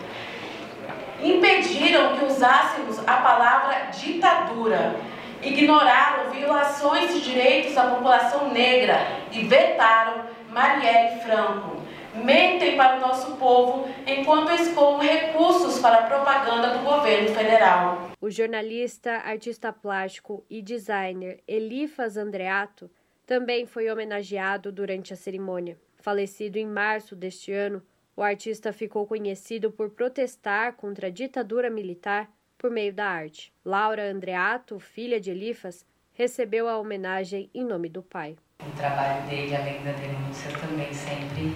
impediram 1.23 2.17
que 2.17 2.25
usássemos 2.25 2.99
a 2.99 3.17
palavra 3.17 3.89
ditadura 3.91 4.95
ignoraram 5.41 6.31
violações 6.31 7.13
de 7.13 7.21
direitos 7.21 7.75
da 7.75 7.89
população 7.89 8.51
negra 8.51 8.99
e 9.31 9.43
vetaram 9.43 10.25
Marielle 10.49 11.21
Franco. 11.21 11.77
Mentem 12.15 12.75
para 12.75 12.97
o 12.97 12.99
nosso 12.99 13.35
povo 13.35 13.87
enquanto 14.07 14.51
escoam 14.51 14.99
recursos 14.99 15.79
para 15.79 15.99
a 15.99 16.07
propaganda 16.07 16.77
do 16.77 16.83
governo 16.83 17.29
federal. 17.29 18.09
O 18.19 18.29
jornalista, 18.29 19.21
artista 19.23 19.71
plástico 19.71 20.43
e 20.49 20.61
designer 20.61 21.43
Elifas 21.47 22.17
Andreato 22.17 22.89
também 23.25 23.65
foi 23.67 23.91
homenageado 23.91 24.71
durante 24.71 25.13
a 25.13 25.17
cerimônia. 25.17 25.77
Falecido 25.97 26.57
em 26.57 26.65
março 26.65 27.15
deste 27.15 27.51
ano, 27.51 27.83
o 28.15 28.23
artista 28.23 28.73
ficou 28.73 29.05
conhecido 29.05 29.69
por 29.69 29.91
protestar 29.91 30.73
contra 30.73 31.07
a 31.07 31.11
ditadura 31.11 31.69
militar 31.69 32.27
por 32.57 32.71
meio 32.71 32.93
da 32.93 33.07
arte. 33.07 33.53
Laura 33.63 34.09
Andreato, 34.09 34.79
filha 34.79 35.19
de 35.19 35.31
Elifas, 35.31 35.85
recebeu 36.13 36.67
a 36.67 36.77
homenagem 36.77 37.49
em 37.53 37.63
nome 37.63 37.89
do 37.89 38.01
pai. 38.01 38.35
O 38.59 38.71
trabalho 38.75 39.27
dele, 39.27 39.55
além 39.55 39.83
da 39.83 39.91
denúncia, 39.91 40.51
também 40.59 40.91
sempre 40.93 41.55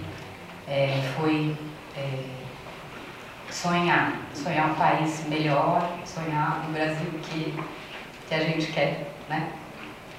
é, 0.68 1.02
foi 1.16 1.56
é, 1.96 2.52
sonhar, 3.50 4.30
sonhar 4.34 4.70
um 4.70 4.74
país 4.76 5.26
melhor, 5.26 5.82
sonhar 6.06 6.68
um 6.68 6.72
Brasil 6.72 7.10
que, 7.20 7.52
que 8.28 8.34
a 8.34 8.40
gente 8.40 8.72
quer, 8.72 9.12
né? 9.28 9.52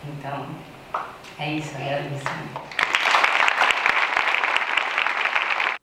Então, 0.05 0.45
é 1.39 1.53
isso, 1.53 1.75
agradeço. 1.75 2.25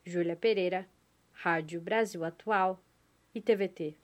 Júlia 0.04 0.36
Pereira, 0.36 0.86
Rádio 1.32 1.80
Brasil 1.80 2.24
Atual 2.24 2.78
e 3.34 3.40
TVT. 3.40 3.99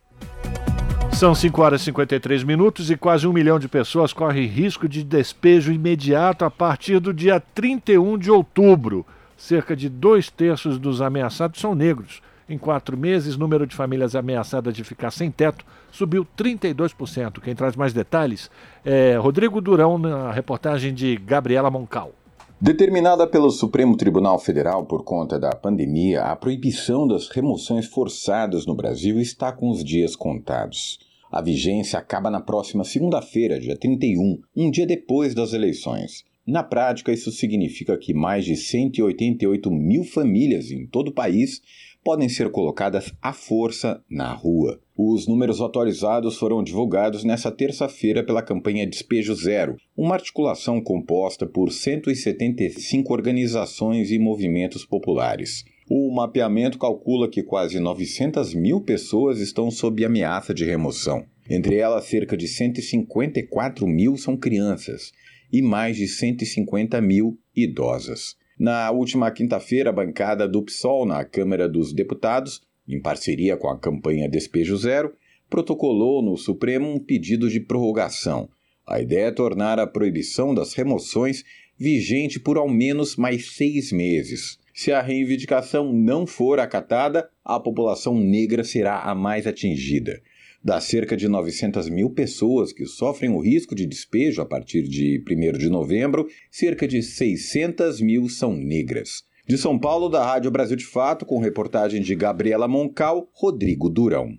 São 1.16 1.34
5 1.34 1.62
horas 1.62 1.80
e 1.80 1.84
53 1.84 2.44
minutos 2.44 2.90
e 2.90 2.96
quase 2.96 3.26
um 3.26 3.32
milhão 3.32 3.58
de 3.58 3.68
pessoas 3.68 4.12
correm 4.12 4.44
risco 4.44 4.86
de 4.86 5.02
despejo 5.02 5.72
imediato 5.72 6.44
a 6.44 6.50
partir 6.50 7.00
do 7.00 7.10
dia 7.10 7.40
31 7.40 8.18
de 8.18 8.30
outubro. 8.30 9.06
Cerca 9.34 9.74
de 9.74 9.88
dois 9.88 10.28
terços 10.28 10.78
dos 10.78 11.00
ameaçados 11.00 11.58
são 11.58 11.74
negros. 11.74 12.20
Em 12.46 12.58
quatro 12.58 12.98
meses, 12.98 13.34
o 13.34 13.38
número 13.38 13.66
de 13.66 13.74
famílias 13.74 14.14
ameaçadas 14.14 14.74
de 14.74 14.84
ficar 14.84 15.10
sem 15.10 15.30
teto 15.30 15.64
subiu 15.90 16.26
32%. 16.36 17.40
Quem 17.40 17.54
traz 17.54 17.74
mais 17.76 17.94
detalhes 17.94 18.50
é 18.84 19.16
Rodrigo 19.16 19.62
Durão, 19.62 19.96
na 19.96 20.30
reportagem 20.30 20.92
de 20.92 21.16
Gabriela 21.16 21.70
Moncal. 21.70 22.12
Determinada 22.58 23.26
pelo 23.26 23.50
Supremo 23.50 23.98
Tribunal 23.98 24.38
Federal 24.38 24.86
por 24.86 25.04
conta 25.04 25.38
da 25.38 25.54
pandemia, 25.54 26.22
a 26.22 26.34
proibição 26.34 27.06
das 27.06 27.28
remoções 27.28 27.84
forçadas 27.84 28.64
no 28.64 28.74
Brasil 28.74 29.20
está 29.20 29.52
com 29.52 29.68
os 29.68 29.84
dias 29.84 30.16
contados. 30.16 30.98
A 31.30 31.42
vigência 31.42 31.98
acaba 31.98 32.30
na 32.30 32.40
próxima 32.40 32.82
segunda-feira, 32.82 33.60
dia 33.60 33.76
31, 33.76 34.40
um 34.56 34.70
dia 34.70 34.86
depois 34.86 35.34
das 35.34 35.52
eleições. 35.52 36.24
Na 36.46 36.62
prática, 36.62 37.12
isso 37.12 37.30
significa 37.30 37.94
que 37.98 38.14
mais 38.14 38.46
de 38.46 38.56
188 38.56 39.70
mil 39.70 40.02
famílias 40.02 40.70
em 40.70 40.86
todo 40.86 41.08
o 41.08 41.14
país 41.14 41.60
podem 42.02 42.28
ser 42.28 42.50
colocadas 42.50 43.12
à 43.20 43.34
força 43.34 44.02
na 44.08 44.32
rua. 44.32 44.80
Os 44.98 45.26
números 45.26 45.60
atualizados 45.60 46.38
foram 46.38 46.62
divulgados 46.62 47.22
nesta 47.22 47.50
terça-feira 47.50 48.24
pela 48.24 48.40
campanha 48.40 48.86
Despejo 48.86 49.34
Zero, 49.34 49.76
uma 49.94 50.14
articulação 50.14 50.80
composta 50.80 51.46
por 51.46 51.70
175 51.70 53.12
organizações 53.12 54.10
e 54.10 54.18
movimentos 54.18 54.86
populares. 54.86 55.64
O 55.90 56.10
mapeamento 56.14 56.78
calcula 56.78 57.28
que 57.28 57.42
quase 57.42 57.78
900 57.78 58.54
mil 58.54 58.80
pessoas 58.80 59.38
estão 59.38 59.70
sob 59.70 60.02
ameaça 60.02 60.54
de 60.54 60.64
remoção. 60.64 61.26
Entre 61.48 61.76
elas, 61.76 62.06
cerca 62.06 62.34
de 62.34 62.48
154 62.48 63.86
mil 63.86 64.16
são 64.16 64.34
crianças 64.34 65.12
e 65.52 65.60
mais 65.60 65.98
de 65.98 66.08
150 66.08 67.00
mil 67.02 67.38
idosas. 67.54 68.34
Na 68.58 68.90
última 68.90 69.30
quinta-feira, 69.30 69.90
a 69.90 69.92
bancada 69.92 70.48
do 70.48 70.62
PSOL 70.62 71.04
na 71.04 71.22
Câmara 71.22 71.68
dos 71.68 71.92
Deputados, 71.92 72.62
em 72.88 73.00
parceria 73.00 73.56
com 73.56 73.68
a 73.68 73.78
campanha 73.78 74.28
Despejo 74.28 74.76
Zero, 74.76 75.12
protocolou 75.48 76.22
no 76.22 76.36
Supremo 76.36 76.92
um 76.92 76.98
pedido 76.98 77.48
de 77.48 77.60
prorrogação. 77.60 78.48
A 78.86 79.00
ideia 79.00 79.26
é 79.26 79.32
tornar 79.32 79.78
a 79.78 79.86
proibição 79.86 80.54
das 80.54 80.72
remoções 80.74 81.44
vigente 81.78 82.38
por 82.38 82.56
ao 82.56 82.68
menos 82.68 83.16
mais 83.16 83.54
seis 83.56 83.92
meses. 83.92 84.58
Se 84.72 84.92
a 84.92 85.00
reivindicação 85.00 85.92
não 85.92 86.26
for 86.26 86.60
acatada, 86.60 87.28
a 87.44 87.58
população 87.58 88.14
negra 88.18 88.62
será 88.62 89.00
a 89.00 89.14
mais 89.14 89.46
atingida. 89.46 90.20
Das 90.62 90.84
cerca 90.84 91.16
de 91.16 91.28
900 91.28 91.88
mil 91.88 92.10
pessoas 92.10 92.72
que 92.72 92.86
sofrem 92.86 93.30
o 93.30 93.40
risco 93.40 93.74
de 93.74 93.86
despejo 93.86 94.42
a 94.42 94.46
partir 94.46 94.82
de 94.82 95.22
1 95.28 95.58
de 95.58 95.68
novembro, 95.68 96.26
cerca 96.50 96.86
de 96.88 97.02
600 97.02 98.00
mil 98.00 98.28
são 98.28 98.54
negras. 98.56 99.22
De 99.46 99.56
São 99.56 99.78
Paulo, 99.78 100.08
da 100.08 100.24
Rádio 100.24 100.50
Brasil 100.50 100.76
de 100.76 100.84
Fato, 100.84 101.24
com 101.24 101.38
reportagem 101.38 102.02
de 102.02 102.16
Gabriela 102.16 102.66
Moncal, 102.66 103.30
Rodrigo 103.32 103.88
Durão. 103.88 104.36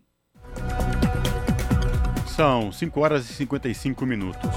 São 2.27 2.73
5 2.73 2.99
horas 2.99 3.29
e 3.29 3.33
55 3.33 4.05
minutos. 4.05 4.49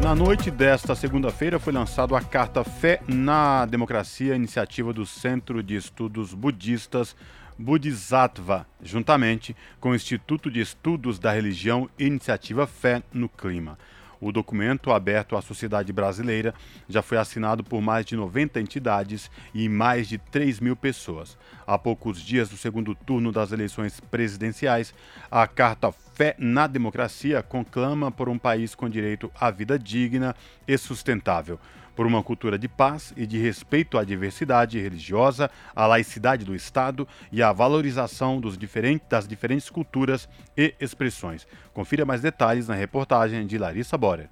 Na 0.00 0.14
noite 0.14 0.52
desta 0.52 0.94
segunda-feira 0.94 1.58
foi 1.58 1.72
lançado 1.72 2.14
a 2.14 2.20
Carta 2.20 2.62
Fé 2.62 3.00
na 3.08 3.66
Democracia, 3.66 4.36
iniciativa 4.36 4.92
do 4.92 5.04
Centro 5.04 5.60
de 5.64 5.74
Estudos 5.74 6.32
Budistas 6.32 7.16
Bodhisattva, 7.58 8.68
juntamente 8.80 9.56
com 9.80 9.90
o 9.90 9.96
Instituto 9.96 10.48
de 10.48 10.60
Estudos 10.60 11.18
da 11.18 11.32
Religião 11.32 11.90
e 11.98 12.04
Iniciativa 12.04 12.68
Fé 12.68 13.02
no 13.12 13.28
Clima. 13.28 13.76
O 14.20 14.32
documento, 14.32 14.90
aberto 14.90 15.36
à 15.36 15.42
sociedade 15.42 15.92
brasileira, 15.92 16.54
já 16.88 17.02
foi 17.02 17.18
assinado 17.18 17.62
por 17.62 17.80
mais 17.80 18.04
de 18.06 18.16
90 18.16 18.60
entidades 18.60 19.30
e 19.54 19.68
mais 19.68 20.08
de 20.08 20.18
3 20.18 20.60
mil 20.60 20.76
pessoas. 20.76 21.36
Há 21.66 21.78
poucos 21.78 22.20
dias 22.20 22.48
do 22.48 22.56
segundo 22.56 22.94
turno 22.94 23.30
das 23.30 23.52
eleições 23.52 24.00
presidenciais, 24.00 24.94
a 25.30 25.46
Carta 25.46 25.92
Fé 25.92 26.34
na 26.38 26.66
Democracia 26.66 27.42
conclama 27.42 28.10
por 28.10 28.28
um 28.28 28.38
país 28.38 28.74
com 28.74 28.88
direito 28.88 29.30
à 29.38 29.50
vida 29.50 29.78
digna 29.78 30.34
e 30.66 30.78
sustentável 30.78 31.58
por 31.96 32.06
uma 32.06 32.22
cultura 32.22 32.58
de 32.58 32.68
paz 32.68 33.12
e 33.16 33.26
de 33.26 33.38
respeito 33.38 33.96
à 33.96 34.04
diversidade 34.04 34.78
religiosa, 34.78 35.50
à 35.74 35.86
laicidade 35.86 36.44
do 36.44 36.54
Estado 36.54 37.08
e 37.32 37.42
à 37.42 37.50
valorização 37.52 38.38
diferentes, 38.56 39.08
das 39.08 39.26
diferentes 39.26 39.70
culturas 39.70 40.28
e 40.56 40.74
expressões. 40.78 41.46
Confira 41.72 42.04
mais 42.04 42.20
detalhes 42.20 42.68
na 42.68 42.74
reportagem 42.74 43.46
de 43.46 43.56
Larissa 43.56 43.96
Borer 43.96 44.28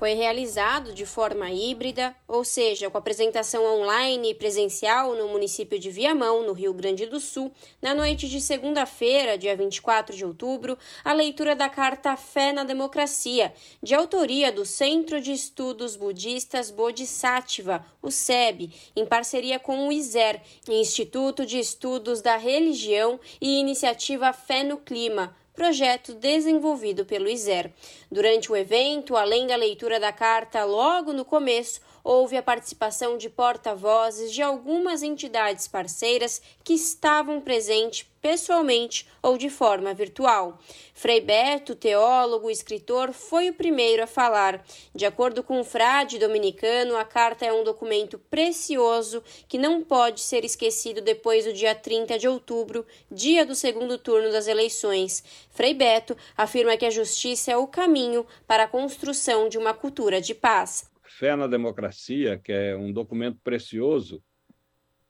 foi 0.00 0.14
realizado 0.14 0.94
de 0.94 1.04
forma 1.04 1.50
híbrida, 1.50 2.16
ou 2.26 2.42
seja, 2.42 2.88
com 2.88 2.96
apresentação 2.96 3.62
online 3.66 4.30
e 4.30 4.34
presencial 4.34 5.14
no 5.14 5.28
município 5.28 5.78
de 5.78 5.90
Viamão, 5.90 6.42
no 6.42 6.54
Rio 6.54 6.72
Grande 6.72 7.04
do 7.04 7.20
Sul, 7.20 7.52
na 7.82 7.94
noite 7.94 8.26
de 8.26 8.40
segunda-feira, 8.40 9.36
dia 9.36 9.54
24 9.54 10.16
de 10.16 10.24
outubro, 10.24 10.78
a 11.04 11.12
leitura 11.12 11.54
da 11.54 11.68
carta 11.68 12.16
Fé 12.16 12.50
na 12.50 12.64
Democracia, 12.64 13.52
de 13.82 13.94
autoria 13.94 14.50
do 14.50 14.64
Centro 14.64 15.20
de 15.20 15.32
Estudos 15.32 15.96
Budistas 15.96 16.70
Bodhisattva, 16.70 17.84
o 18.00 18.10
SEB, 18.10 18.72
em 18.96 19.04
parceria 19.04 19.58
com 19.58 19.86
o 19.86 19.92
ISER, 19.92 20.40
Instituto 20.66 21.44
de 21.44 21.58
Estudos 21.58 22.22
da 22.22 22.38
Religião 22.38 23.20
e 23.38 23.60
Iniciativa 23.60 24.32
Fé 24.32 24.64
no 24.64 24.78
Clima 24.78 25.38
projeto 25.54 26.14
desenvolvido 26.14 27.04
pelo 27.04 27.28
ISER. 27.28 27.70
Durante 28.10 28.50
o 28.50 28.56
evento, 28.56 29.16
além 29.16 29.46
da 29.46 29.56
leitura 29.56 30.00
da 30.00 30.12
carta 30.12 30.64
logo 30.64 31.12
no 31.12 31.24
começo, 31.24 31.80
houve 32.02 32.36
a 32.36 32.42
participação 32.42 33.16
de 33.16 33.28
porta-vozes 33.28 34.32
de 34.32 34.42
algumas 34.42 35.02
entidades 35.02 35.68
parceiras 35.68 36.40
que 36.62 36.74
estavam 36.74 37.40
presentes 37.40 38.06
pessoalmente 38.20 39.08
ou 39.22 39.38
de 39.38 39.48
forma 39.48 39.94
virtual. 39.94 40.58
Frei 40.94 41.20
Beto, 41.20 41.74
teólogo 41.74 42.50
e 42.50 42.52
escritor, 42.52 43.12
foi 43.12 43.48
o 43.48 43.54
primeiro 43.54 44.02
a 44.02 44.06
falar. 44.06 44.64
De 44.94 45.06
acordo 45.06 45.42
com 45.42 45.60
o 45.60 45.64
frade 45.64 46.18
dominicano, 46.18 46.96
a 46.96 47.04
carta 47.04 47.46
é 47.46 47.52
um 47.52 47.64
documento 47.64 48.18
precioso 48.18 49.22
que 49.48 49.58
não 49.58 49.82
pode 49.82 50.20
ser 50.20 50.44
esquecido 50.44 51.00
depois 51.00 51.44
do 51.44 51.52
dia 51.52 51.74
30 51.74 52.18
de 52.18 52.28
outubro, 52.28 52.86
dia 53.10 53.44
do 53.46 53.54
segundo 53.54 53.96
turno 53.96 54.30
das 54.30 54.46
eleições. 54.46 55.24
Frei 55.50 55.74
Beto 55.74 56.16
afirma 56.36 56.76
que 56.76 56.86
a 56.86 56.90
justiça 56.90 57.50
é 57.50 57.56
o 57.56 57.66
caminho 57.66 58.26
para 58.46 58.64
a 58.64 58.68
construção 58.68 59.48
de 59.48 59.56
uma 59.56 59.72
cultura 59.72 60.20
de 60.20 60.34
paz. 60.34 60.89
Fé 61.20 61.36
na 61.36 61.46
Democracia, 61.46 62.38
que 62.38 62.50
é 62.50 62.74
um 62.74 62.90
documento 62.90 63.38
precioso 63.44 64.24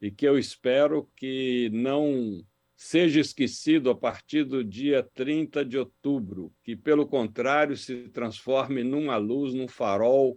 e 0.02 0.10
que 0.10 0.26
eu 0.26 0.36
espero 0.36 1.08
que 1.14 1.70
não 1.72 2.44
seja 2.74 3.20
esquecido 3.20 3.90
a 3.90 3.94
partir 3.94 4.42
do 4.42 4.64
dia 4.64 5.08
30 5.14 5.64
de 5.64 5.78
outubro, 5.78 6.52
que, 6.64 6.74
pelo 6.74 7.06
contrário, 7.06 7.76
se 7.76 8.08
transforme 8.08 8.82
numa 8.82 9.16
luz, 9.18 9.54
num 9.54 9.68
farol, 9.68 10.36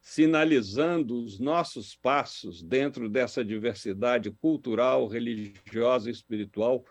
sinalizando 0.00 1.20
os 1.20 1.40
nossos 1.40 1.96
passos 1.96 2.62
dentro 2.62 3.08
dessa 3.08 3.44
diversidade 3.44 4.30
cultural, 4.30 5.08
religiosa 5.08 6.08
e 6.08 6.12
espiritual 6.12 6.84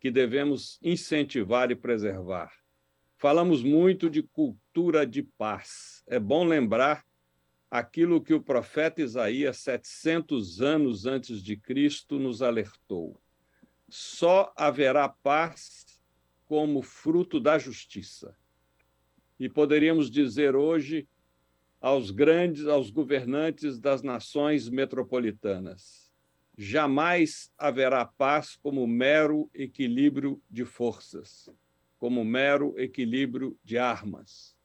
que 0.00 0.10
devemos 0.10 0.80
incentivar 0.82 1.70
e 1.70 1.76
preservar. 1.76 2.50
Falamos 3.16 3.62
muito 3.62 4.10
de 4.10 4.20
cultura 4.20 5.06
de 5.06 5.22
paz. 5.22 6.02
É 6.08 6.18
bom 6.18 6.44
lembrar 6.44 7.06
aquilo 7.70 8.22
que 8.22 8.32
o 8.32 8.42
profeta 8.42 9.02
Isaías, 9.02 9.58
700 9.58 10.60
anos 10.62 11.06
antes 11.06 11.42
de 11.42 11.56
Cristo, 11.56 12.18
nos 12.18 12.42
alertou. 12.42 13.20
Só 13.88 14.52
haverá 14.56 15.08
paz 15.08 16.00
como 16.46 16.82
fruto 16.82 17.38
da 17.38 17.58
justiça. 17.58 18.34
E 19.38 19.48
poderíamos 19.48 20.10
dizer 20.10 20.56
hoje 20.56 21.06
aos 21.80 22.10
grandes, 22.10 22.66
aos 22.66 22.90
governantes 22.90 23.78
das 23.78 24.02
nações 24.02 24.68
metropolitanas: 24.68 26.10
jamais 26.56 27.52
haverá 27.56 28.04
paz 28.04 28.56
como 28.56 28.86
mero 28.86 29.48
equilíbrio 29.54 30.42
de 30.50 30.64
forças, 30.64 31.48
como 31.98 32.24
mero 32.24 32.74
equilíbrio 32.78 33.56
de 33.62 33.78
armas 33.78 34.57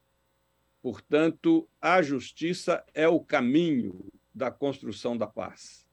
Portanto, 0.84 1.65
a 1.81 2.01
justiça 2.01 2.84
é 2.93 3.07
o 3.07 3.21
caminho 3.21 4.11
da 4.36 4.51
construção 4.51 5.17
da 5.17 5.25
paz. 5.25 5.86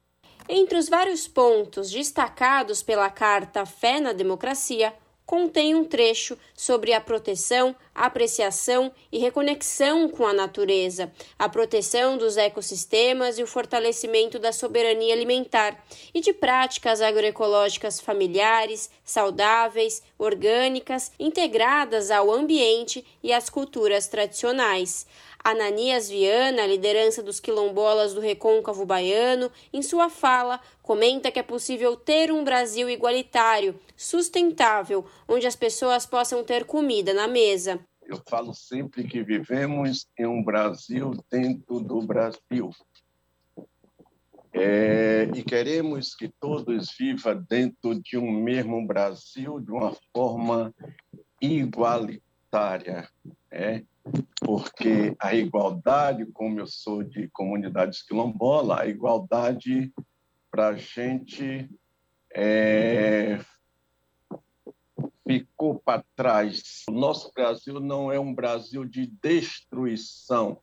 Entre 0.49 0.76
os 0.76 0.88
vários 0.88 1.28
pontos 1.28 1.93
destacados 1.93 2.82
pela 2.82 3.09
Carta 3.09 3.64
Fé 3.64 4.01
na 4.01 4.12
Democracia, 4.12 4.93
contém 5.31 5.76
um 5.76 5.85
trecho 5.85 6.37
sobre 6.57 6.93
a 6.93 7.01
proteção, 7.01 7.76
apreciação 7.95 8.91
e 9.12 9.18
reconexão 9.18 10.09
com 10.09 10.26
a 10.26 10.33
natureza, 10.33 11.12
a 11.39 11.49
proteção 11.49 12.18
dos 12.18 12.37
ecossistemas 12.37 13.39
e 13.39 13.43
o 13.45 13.47
fortalecimento 13.47 14.41
da 14.41 14.51
soberania 14.51 15.14
alimentar 15.14 15.85
e 16.12 16.20
de 16.20 16.33
práticas 16.33 17.01
agroecológicas 17.01 18.01
familiares, 18.01 18.91
saudáveis, 19.05 20.03
orgânicas, 20.18 21.12
integradas 21.16 22.11
ao 22.11 22.28
ambiente 22.33 23.07
e 23.22 23.33
às 23.33 23.49
culturas 23.49 24.09
tradicionais. 24.09 25.07
Ananias 25.43 26.11
Viana, 26.11 26.66
liderança 26.66 27.22
dos 27.22 27.41
quilombolas 27.41 28.12
do 28.12 28.20
Recôncavo 28.20 28.85
Baiano, 28.85 29.51
em 29.72 29.81
sua 29.81 30.11
fala, 30.11 30.61
comenta 30.83 31.31
que 31.31 31.39
é 31.39 31.43
possível 31.43 31.97
ter 31.97 32.31
um 32.31 32.45
Brasil 32.45 32.91
igualitário, 32.91 33.78
sustentável, 34.03 35.05
onde 35.28 35.46
as 35.46 35.57
pessoas 35.57 36.07
possam 36.07 36.42
ter 36.42 36.64
comida 36.64 37.12
na 37.12 37.28
mesa. 37.28 37.78
Eu 38.07 38.20
falo 38.28 38.55
sempre 38.55 39.05
que 39.05 39.22
vivemos 39.22 40.07
em 40.18 40.26
um 40.26 40.42
Brasil 40.42 41.12
dentro 41.30 41.80
do 41.80 42.01
Brasil. 42.03 42.70
É, 44.53 45.30
e 45.34 45.42
queremos 45.44 46.14
que 46.14 46.28
todos 46.28 46.90
vivam 46.98 47.44
dentro 47.48 48.01
de 48.01 48.18
um 48.18 48.30
mesmo 48.32 48.84
Brasil 48.86 49.61
de 49.61 49.70
uma 49.70 49.96
forma 50.12 50.74
igualitária 51.40 52.20
igualitária, 52.51 53.09
é, 53.51 53.82
porque 54.40 55.14
a 55.18 55.34
igualdade, 55.34 56.26
como 56.32 56.59
eu 56.59 56.66
sou 56.66 57.03
de 57.03 57.28
comunidades 57.28 58.03
quilombola, 58.03 58.82
a 58.82 58.86
igualdade 58.86 59.92
para 60.51 60.68
a 60.68 60.76
gente 60.76 61.70
é, 62.34 63.38
ficou 65.31 65.78
para 65.78 66.03
trás. 66.16 66.83
O 66.89 66.93
nosso 66.93 67.33
Brasil 67.33 67.78
não 67.78 68.11
é 68.11 68.18
um 68.18 68.35
Brasil 68.35 68.85
de 68.85 69.07
destruição, 69.07 70.59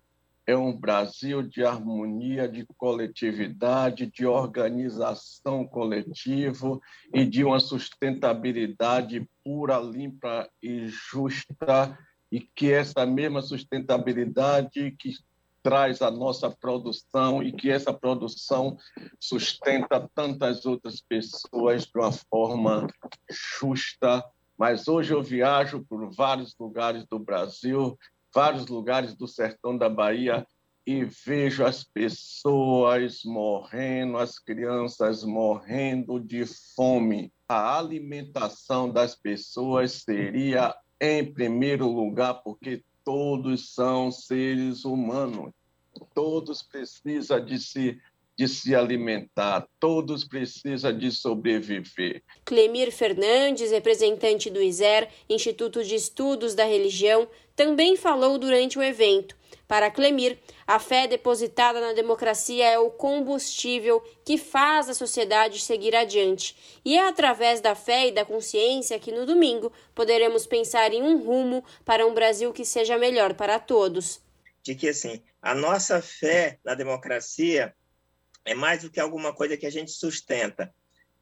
é 0.46 0.58
um 0.58 0.74
Brasil 0.74 1.42
de 1.42 1.64
harmonia, 1.64 2.50
de 2.50 2.66
coletividade, 2.78 4.08
de 4.08 4.26
organização 4.26 5.66
coletiva 5.66 6.80
e 7.14 7.24
de 7.24 7.46
uma 7.46 7.62
sustentabilidade 7.62 9.26
pura, 9.42 9.80
limpa 9.80 10.50
e 10.62 10.88
justa, 10.88 11.98
e 12.30 12.42
que 12.42 12.70
essa 12.70 13.06
mesma 13.06 13.42
sustentabilidade 13.42 14.92
que 15.00 15.14
traz 15.64 16.02
a 16.02 16.12
nossa 16.12 16.50
produção 16.50 17.42
e 17.42 17.54
que 17.54 17.70
essa 17.70 17.94
produção 17.94 18.78
sustenta 19.18 20.10
tantas 20.14 20.66
outras 20.66 21.00
pessoas 21.00 21.86
de 21.86 21.98
uma 21.98 22.12
forma 22.12 22.88
justa. 23.60 24.24
Mas 24.58 24.88
hoje 24.88 25.14
eu 25.14 25.22
viajo 25.22 25.86
por 25.88 26.10
vários 26.14 26.56
lugares 26.60 27.06
do 27.06 27.20
Brasil, 27.20 27.98
vários 28.34 28.68
lugares 28.68 29.16
do 29.16 29.28
sertão 29.28 29.78
da 29.78 29.88
Bahia 29.88 30.46
e 30.86 31.04
vejo 31.04 31.66
as 31.66 31.84
pessoas 31.84 33.22
morrendo, 33.26 34.18
as 34.18 34.40
crianças 34.40 35.24
morrendo 35.24 36.20
de 36.20 36.46
fome. 36.76 37.32
A 37.48 37.78
alimentação 37.78 38.90
das 38.90 39.14
pessoas 39.14 40.04
seria 40.04 40.74
em 41.00 41.32
primeiro 41.32 41.88
lugar, 41.88 42.36
porque 42.36 42.84
todos 43.04 43.74
são 43.74 44.12
seres 44.12 44.86
humanos, 44.86 45.52
todos 46.14 46.64
precisam 46.64 47.44
de 47.44 47.60
se 47.60 48.02
de 48.38 48.48
se 48.48 48.76
alimentar, 48.76 49.68
todos 49.80 50.24
precisam 50.24 50.96
de 50.96 51.12
sobreviver. 51.12 52.22
Clemir 52.46 52.92
Fernandes, 52.92 53.72
representante 53.72 54.50
do 54.50 54.62
ISER, 54.62 55.10
Instituto 55.28 55.84
de 55.84 55.96
Estudos 55.96 56.54
da 56.54 56.64
Religião, 56.64 57.28
também 57.56 57.96
falou 57.96 58.38
durante 58.38 58.78
o 58.78 58.84
evento. 58.84 59.36
Para 59.68 59.90
Clemir, 59.90 60.38
a 60.66 60.80
fé 60.80 61.08
depositada 61.08 61.82
na 61.82 61.94
democracia 61.94 62.66
é 62.66 62.80
o 62.80 62.92
combustível 62.92 64.02
que 64.24 64.38
faz 64.38 64.88
a 64.88 64.94
sociedade 64.94 65.60
seguir 65.60 65.96
adiante. 65.96 66.56
E 66.86 66.96
é 66.96 67.08
através 67.08 67.60
da 67.60 67.74
fé 67.74 68.08
e 68.08 68.12
da 68.12 68.24
consciência 68.24 69.00
que 69.00 69.12
no 69.12 69.26
domingo 69.26 69.74
poderemos 69.96 70.46
pensar 70.46 70.94
em 70.94 71.02
um 71.02 71.18
rumo 71.18 71.66
para 71.84 72.06
um 72.06 72.14
Brasil 72.14 72.54
que 72.54 72.64
seja 72.64 72.98
melhor 72.98 73.34
para 73.34 73.60
todos. 73.60 74.22
De 74.64 74.76
que 74.76 74.88
assim, 74.90 75.22
a 75.42 75.56
nossa 75.56 76.02
fé 76.02 76.60
na 76.64 76.74
democracia 76.74 77.74
é 78.48 78.56
mais 78.56 78.82
do 78.82 78.90
que 78.90 79.00
alguma 79.00 79.34
coisa 79.34 79.58
que 79.58 79.66
a 79.66 79.70
gente 79.70 79.92
sustenta. 79.92 80.74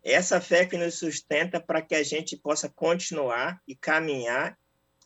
Essa 0.03 0.39
fé 0.39 0.63
que 0.63 0.77
nos 0.77 0.99
sustenta 0.99 1.59
para 1.59 1.81
que 1.81 1.95
a 1.95 2.03
gente 2.03 2.37
possa 2.37 2.69
continuar 2.69 3.59
e 3.67 3.75
caminhar, 3.75 4.57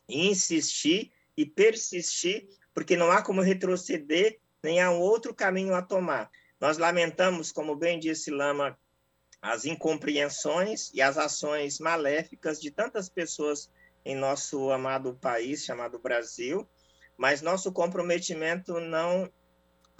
e 0.06 0.28
insistir 0.28 1.10
e 1.34 1.46
persistir, 1.46 2.46
porque 2.74 2.94
não 2.94 3.10
há 3.10 3.22
como 3.22 3.40
retroceder, 3.40 4.38
nem 4.62 4.82
há 4.82 4.90
um 4.90 5.00
outro 5.00 5.34
caminho 5.34 5.74
a 5.74 5.80
tomar. 5.80 6.30
Nós 6.60 6.76
lamentamos, 6.76 7.50
como 7.50 7.74
bem 7.74 7.98
disse 7.98 8.30
Lama, 8.30 8.78
as 9.40 9.64
incompreensões 9.64 10.90
e 10.92 11.00
as 11.00 11.16
ações 11.16 11.78
maléficas 11.78 12.60
de 12.60 12.70
tantas 12.70 13.08
pessoas 13.08 13.70
em 14.04 14.14
nosso 14.14 14.70
amado 14.70 15.14
país 15.14 15.64
chamado 15.64 15.98
Brasil, 15.98 16.68
mas 17.16 17.40
nosso 17.40 17.72
comprometimento 17.72 18.78
não 18.78 19.30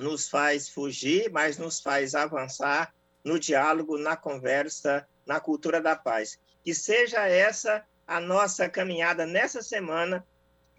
nos 0.01 0.29
faz 0.29 0.69
fugir, 0.69 1.31
mas 1.31 1.59
nos 1.59 1.81
faz 1.81 2.15
avançar 2.15 2.95
no 3.23 3.39
diálogo, 3.39 3.99
na 3.99 4.17
conversa, 4.17 5.07
na 5.27 5.39
cultura 5.39 5.81
da 5.81 5.95
paz. 5.95 6.39
Que 6.65 6.75
seja 6.75 7.27
essa 7.27 7.85
a 8.07 8.21
nossa 8.21 8.69
caminhada 8.69 9.25
nessa 9.25 9.63
semana, 9.63 10.27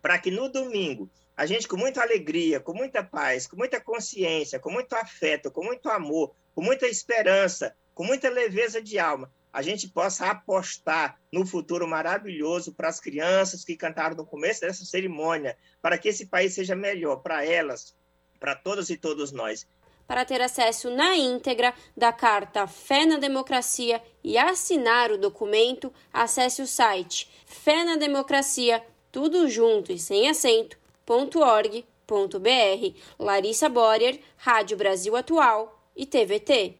para 0.02 0.18
que 0.18 0.30
no 0.30 0.50
domingo 0.50 1.10
a 1.38 1.46
gente, 1.46 1.68
com 1.68 1.78
muita 1.78 2.02
alegria, 2.02 2.60
com 2.60 2.74
muita 2.74 3.04
paz, 3.04 3.48
com 3.48 3.56
muita 3.56 3.80
consciência, 3.80 4.60
com 4.60 4.70
muito 4.70 4.94
afeto, 4.94 5.50
com 5.50 5.64
muito 5.64 5.90
amor, 5.90 6.36
com 6.54 6.62
muita 6.62 6.88
esperança, 6.88 7.74
com 7.96 8.04
muita 8.04 8.30
leveza 8.30 8.82
de 8.82 9.00
alma, 9.00 9.32
a 9.54 9.62
gente 9.62 9.88
possa 9.90 10.28
apostar 10.28 11.20
no 11.32 11.46
futuro 11.46 11.88
maravilhoso 11.88 12.74
para 12.74 12.90
as 12.90 13.00
crianças 13.00 13.66
que 13.66 13.76
cantaram 13.76 14.16
no 14.16 14.26
começo 14.26 14.62
dessa 14.62 14.86
cerimônia, 14.86 15.58
para 15.82 15.98
que 15.98 16.10
esse 16.10 16.28
país 16.28 16.54
seja 16.54 16.76
melhor 16.76 17.18
para 17.18 17.46
elas, 17.46 17.96
para 18.42 18.56
todas 18.56 18.90
e 18.90 18.98
todos 18.98 19.32
nós. 19.32 19.68
Para 20.08 20.26
ter 20.26 20.42
acesso 20.42 20.90
na 20.90 21.16
íntegra 21.16 21.74
da 21.96 22.12
Carta 22.12 22.68
Fé 22.68 23.06
na 23.06 23.18
Democracia 23.18 24.02
e 24.22 24.38
assinar 24.38 25.12
o 25.12 25.18
documento, 25.18 25.94
acesse 26.12 26.62
o 26.62 26.68
site 26.68 27.30
Fé 27.46 27.86
na 27.86 27.96
Democracia, 27.96 28.84
tudo 29.12 29.48
junto 29.48 29.94
e 29.94 30.00
sem 30.00 30.28
acento, 30.28 30.78
.org.br. 31.08 32.98
Larissa 33.18 33.70
Borer, 33.70 34.20
Rádio 34.36 34.76
Brasil 34.76 35.16
Atual 35.16 35.80
e 35.96 36.06
TVT. 36.06 36.76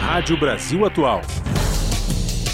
Rádio 0.00 0.38
Brasil 0.38 0.84
Atual. 0.84 1.22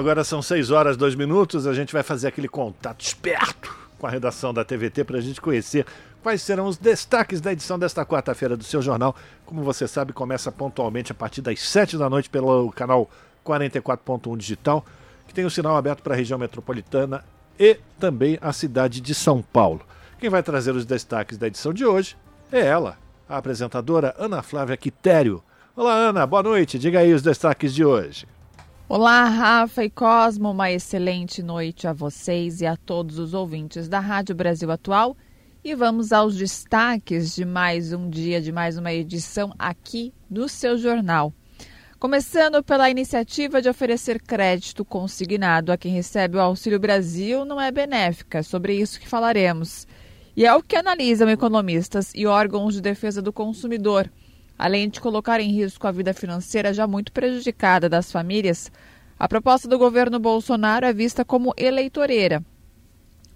Agora 0.00 0.24
são 0.24 0.40
6 0.40 0.70
horas 0.70 0.96
2 0.96 1.14
minutos, 1.14 1.66
a 1.66 1.74
gente 1.74 1.92
vai 1.92 2.02
fazer 2.02 2.28
aquele 2.28 2.48
contato 2.48 3.02
esperto 3.02 3.76
com 3.98 4.06
a 4.06 4.10
redação 4.10 4.54
da 4.54 4.64
TVT 4.64 5.04
para 5.04 5.18
a 5.18 5.20
gente 5.20 5.42
conhecer 5.42 5.84
quais 6.22 6.40
serão 6.40 6.64
os 6.64 6.78
destaques 6.78 7.38
da 7.38 7.52
edição 7.52 7.78
desta 7.78 8.06
quarta-feira 8.06 8.56
do 8.56 8.64
seu 8.64 8.80
jornal. 8.80 9.14
Como 9.44 9.62
você 9.62 9.86
sabe, 9.86 10.14
começa 10.14 10.50
pontualmente 10.50 11.12
a 11.12 11.14
partir 11.14 11.42
das 11.42 11.60
7 11.60 11.98
da 11.98 12.08
noite 12.08 12.30
pelo 12.30 12.72
canal 12.72 13.10
44.1 13.44 14.38
Digital, 14.38 14.82
que 15.28 15.34
tem 15.34 15.44
o 15.44 15.50
sinal 15.50 15.76
aberto 15.76 16.02
para 16.02 16.14
a 16.14 16.16
região 16.16 16.38
metropolitana 16.38 17.22
e 17.58 17.76
também 17.98 18.38
a 18.40 18.54
cidade 18.54 19.02
de 19.02 19.14
São 19.14 19.42
Paulo. 19.42 19.82
Quem 20.18 20.30
vai 20.30 20.42
trazer 20.42 20.74
os 20.74 20.86
destaques 20.86 21.36
da 21.36 21.46
edição 21.46 21.74
de 21.74 21.84
hoje 21.84 22.16
é 22.50 22.60
ela, 22.60 22.96
a 23.28 23.36
apresentadora 23.36 24.14
Ana 24.18 24.40
Flávia 24.42 24.78
Quitério. 24.78 25.42
Olá, 25.76 25.92
Ana, 25.92 26.26
boa 26.26 26.42
noite. 26.42 26.78
Diga 26.78 27.00
aí 27.00 27.12
os 27.12 27.20
destaques 27.20 27.74
de 27.74 27.84
hoje. 27.84 28.26
Olá, 28.92 29.26
Rafa 29.26 29.84
e 29.84 29.88
Cosmo, 29.88 30.50
uma 30.50 30.72
excelente 30.72 31.44
noite 31.44 31.86
a 31.86 31.92
vocês 31.92 32.60
e 32.60 32.66
a 32.66 32.76
todos 32.76 33.20
os 33.20 33.34
ouvintes 33.34 33.88
da 33.88 34.00
Rádio 34.00 34.34
Brasil 34.34 34.68
Atual. 34.68 35.16
E 35.62 35.76
vamos 35.76 36.12
aos 36.12 36.34
destaques 36.34 37.36
de 37.36 37.44
mais 37.44 37.92
um 37.92 38.10
dia, 38.10 38.40
de 38.40 38.50
mais 38.50 38.76
uma 38.76 38.92
edição 38.92 39.54
aqui 39.56 40.12
do 40.28 40.48
seu 40.48 40.76
jornal. 40.76 41.32
Começando 42.00 42.64
pela 42.64 42.90
iniciativa 42.90 43.62
de 43.62 43.68
oferecer 43.68 44.20
crédito 44.20 44.84
consignado 44.84 45.70
a 45.70 45.76
quem 45.76 45.92
recebe 45.92 46.36
o 46.36 46.40
Auxílio 46.40 46.80
Brasil, 46.80 47.44
não 47.44 47.60
é 47.60 47.70
benéfica, 47.70 48.38
é 48.38 48.42
sobre 48.42 48.74
isso 48.74 48.98
que 48.98 49.08
falaremos. 49.08 49.86
E 50.36 50.44
é 50.44 50.52
o 50.52 50.64
que 50.64 50.74
analisam 50.74 51.28
economistas 51.28 52.10
e 52.12 52.26
órgãos 52.26 52.74
de 52.74 52.80
defesa 52.80 53.22
do 53.22 53.32
consumidor 53.32 54.10
além 54.60 54.90
de 54.90 55.00
colocar 55.00 55.40
em 55.40 55.50
risco 55.50 55.86
a 55.86 55.90
vida 55.90 56.12
financeira 56.12 56.74
já 56.74 56.86
muito 56.86 57.12
prejudicada 57.12 57.88
das 57.88 58.12
famílias, 58.12 58.70
a 59.18 59.26
proposta 59.26 59.66
do 59.66 59.78
governo 59.78 60.20
Bolsonaro 60.20 60.84
é 60.84 60.92
vista 60.92 61.24
como 61.24 61.54
eleitoreira. 61.56 62.44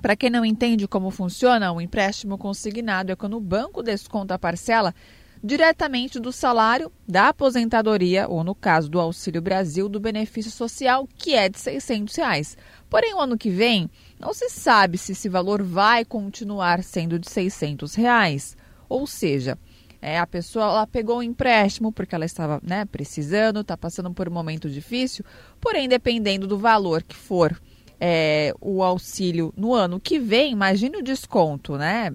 Para 0.02 0.14
quem 0.14 0.28
não 0.28 0.44
entende 0.44 0.86
como 0.86 1.10
funciona, 1.10 1.72
o 1.72 1.80
empréstimo 1.80 2.36
consignado 2.36 3.10
é 3.10 3.16
quando 3.16 3.38
o 3.38 3.40
banco 3.40 3.82
desconta 3.82 4.34
a 4.34 4.38
parcela 4.38 4.94
diretamente 5.42 6.20
do 6.20 6.30
salário, 6.30 6.92
da 7.08 7.28
aposentadoria 7.28 8.28
ou, 8.28 8.44
no 8.44 8.54
caso 8.54 8.90
do 8.90 9.00
Auxílio 9.00 9.40
Brasil, 9.40 9.88
do 9.88 9.98
benefício 9.98 10.50
social, 10.50 11.08
que 11.16 11.34
é 11.34 11.48
de 11.48 11.58
600 11.58 12.14
reais. 12.16 12.56
Porém, 12.90 13.14
o 13.14 13.20
ano 13.20 13.38
que 13.38 13.48
vem, 13.48 13.88
não 14.20 14.34
se 14.34 14.50
sabe 14.50 14.98
se 14.98 15.12
esse 15.12 15.30
valor 15.30 15.62
vai 15.62 16.04
continuar 16.04 16.82
sendo 16.82 17.18
de 17.18 17.30
600 17.30 17.94
reais. 17.94 18.54
Ou 18.90 19.06
seja, 19.06 19.58
é, 20.04 20.18
a 20.18 20.26
pessoa 20.26 20.66
ela 20.66 20.86
pegou 20.86 21.16
um 21.16 21.22
empréstimo 21.22 21.90
porque 21.90 22.14
ela 22.14 22.26
estava 22.26 22.60
né, 22.62 22.84
precisando, 22.84 23.60
está 23.60 23.74
passando 23.74 24.12
por 24.12 24.28
um 24.28 24.32
momento 24.32 24.68
difícil, 24.68 25.24
porém, 25.58 25.88
dependendo 25.88 26.46
do 26.46 26.58
valor 26.58 27.02
que 27.02 27.16
for 27.16 27.58
é, 27.98 28.52
o 28.60 28.82
auxílio 28.82 29.50
no 29.56 29.72
ano 29.72 29.98
que 29.98 30.18
vem, 30.18 30.52
imagine 30.52 30.98
o 30.98 31.02
desconto, 31.02 31.78
né? 31.78 32.12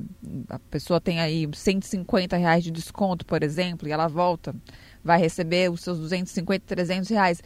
A 0.50 0.60
pessoa 0.60 1.02
tem 1.02 1.20
aí 1.20 1.50
150 1.52 2.38
reais 2.38 2.64
de 2.64 2.70
desconto, 2.70 3.26
por 3.26 3.42
exemplo, 3.42 3.88
e 3.88 3.92
ela 3.92 4.08
volta, 4.08 4.56
vai 5.04 5.18
receber 5.18 5.72
os 5.72 5.82
seus 5.82 5.98
250, 5.98 6.64
300 6.68 7.10
reais. 7.10 7.42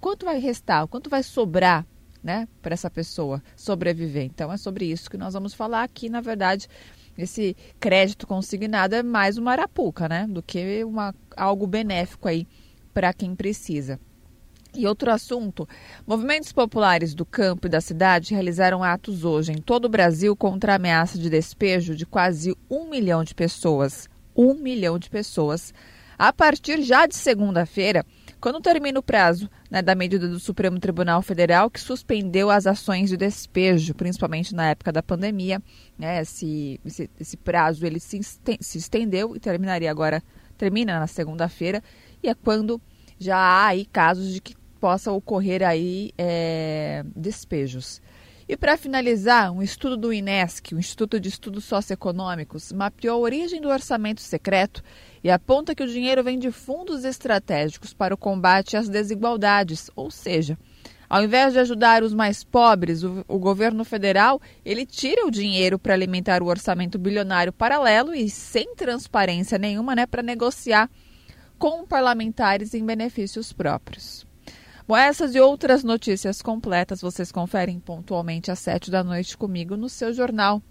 Quanto 0.00 0.26
vai 0.26 0.40
restar? 0.40 0.84
Quanto 0.88 1.08
vai 1.08 1.22
sobrar 1.22 1.86
né, 2.24 2.48
para 2.60 2.74
essa 2.74 2.90
pessoa 2.90 3.40
sobreviver? 3.54 4.24
Então 4.24 4.52
é 4.52 4.56
sobre 4.56 4.86
isso 4.86 5.08
que 5.08 5.16
nós 5.16 5.34
vamos 5.34 5.54
falar 5.54 5.84
aqui, 5.84 6.08
na 6.08 6.20
verdade. 6.20 6.66
Esse 7.16 7.56
crédito 7.80 8.26
consignado 8.26 8.94
é 8.94 9.02
mais 9.02 9.38
uma 9.38 9.52
arapuca, 9.52 10.08
né? 10.08 10.26
Do 10.28 10.42
que 10.42 10.84
uma, 10.84 11.14
algo 11.36 11.66
benéfico 11.66 12.28
aí 12.28 12.46
para 12.92 13.12
quem 13.12 13.34
precisa. 13.34 13.98
E 14.74 14.86
outro 14.86 15.10
assunto: 15.10 15.66
movimentos 16.06 16.52
populares 16.52 17.14
do 17.14 17.24
campo 17.24 17.66
e 17.66 17.70
da 17.70 17.80
cidade 17.80 18.34
realizaram 18.34 18.84
atos 18.84 19.24
hoje 19.24 19.52
em 19.52 19.60
todo 19.60 19.86
o 19.86 19.88
Brasil 19.88 20.36
contra 20.36 20.72
a 20.72 20.76
ameaça 20.76 21.18
de 21.18 21.30
despejo 21.30 21.96
de 21.96 22.04
quase 22.04 22.54
um 22.70 22.88
milhão 22.88 23.24
de 23.24 23.34
pessoas. 23.34 24.08
Um 24.36 24.52
milhão 24.52 24.98
de 24.98 25.08
pessoas. 25.08 25.72
A 26.18 26.32
partir 26.32 26.82
já 26.82 27.06
de 27.06 27.14
segunda-feira, 27.14 28.04
quando 28.40 28.60
termina 28.60 28.98
o 28.98 29.02
prazo 29.02 29.50
né, 29.70 29.82
da 29.82 29.94
medida 29.94 30.28
do 30.28 30.38
Supremo 30.38 30.78
Tribunal 30.78 31.22
Federal, 31.22 31.70
que 31.70 31.80
suspendeu 31.80 32.50
as 32.50 32.66
ações 32.66 33.10
de 33.10 33.16
despejo, 33.16 33.94
principalmente 33.94 34.54
na 34.54 34.70
época 34.70 34.92
da 34.92 35.02
pandemia, 35.02 35.62
né, 35.98 36.20
esse, 36.20 36.80
esse, 36.84 37.10
esse 37.18 37.36
prazo 37.36 37.84
ele 37.84 38.00
se, 38.00 38.20
se 38.22 38.78
estendeu 38.78 39.34
e 39.36 39.40
terminaria 39.40 39.90
agora, 39.90 40.22
termina 40.56 40.98
na 40.98 41.06
segunda-feira, 41.06 41.82
e 42.22 42.28
é 42.28 42.34
quando 42.34 42.80
já 43.18 43.36
há 43.36 43.66
aí 43.68 43.84
casos 43.86 44.32
de 44.32 44.40
que 44.40 44.54
possa 44.80 45.10
ocorrer 45.10 45.62
aí 45.62 46.12
é, 46.18 47.04
despejos. 47.14 48.00
E 48.48 48.56
para 48.56 48.76
finalizar, 48.76 49.50
um 49.50 49.60
estudo 49.60 49.96
do 49.96 50.12
INESC, 50.12 50.72
o 50.72 50.78
Instituto 50.78 51.18
de 51.18 51.28
Estudos 51.28 51.64
Socioeconômicos, 51.64 52.70
mapeou 52.70 53.16
a 53.16 53.20
origem 53.20 53.60
do 53.60 53.68
orçamento 53.68 54.20
secreto 54.20 54.84
e 55.22 55.28
aponta 55.28 55.74
que 55.74 55.82
o 55.82 55.88
dinheiro 55.88 56.22
vem 56.22 56.38
de 56.38 56.52
fundos 56.52 57.04
estratégicos 57.04 57.92
para 57.92 58.14
o 58.14 58.18
combate 58.18 58.76
às 58.76 58.88
desigualdades, 58.88 59.90
ou 59.96 60.12
seja, 60.12 60.56
ao 61.08 61.24
invés 61.24 61.54
de 61.54 61.58
ajudar 61.58 62.04
os 62.04 62.14
mais 62.14 62.44
pobres, 62.44 63.02
o, 63.02 63.24
o 63.26 63.38
governo 63.38 63.84
federal 63.84 64.40
ele 64.64 64.86
tira 64.86 65.26
o 65.26 65.30
dinheiro 65.30 65.76
para 65.76 65.94
alimentar 65.94 66.40
o 66.40 66.46
orçamento 66.46 66.98
bilionário 67.00 67.52
paralelo 67.52 68.14
e 68.14 68.28
sem 68.28 68.76
transparência 68.76 69.58
nenhuma, 69.58 69.96
né, 69.96 70.06
para 70.06 70.22
negociar 70.22 70.88
com 71.58 71.86
parlamentares 71.86 72.74
em 72.74 72.84
benefícios 72.84 73.52
próprios. 73.52 74.25
Bom, 74.86 74.96
essas 74.96 75.34
e 75.34 75.40
outras 75.40 75.82
notícias 75.82 76.40
completas 76.40 77.00
vocês 77.00 77.32
conferem 77.32 77.80
pontualmente 77.80 78.52
às 78.52 78.60
sete 78.60 78.88
da 78.88 79.02
noite 79.02 79.36
comigo 79.36 79.76
no 79.76 79.88
seu 79.88 80.12
jornal. 80.12 80.62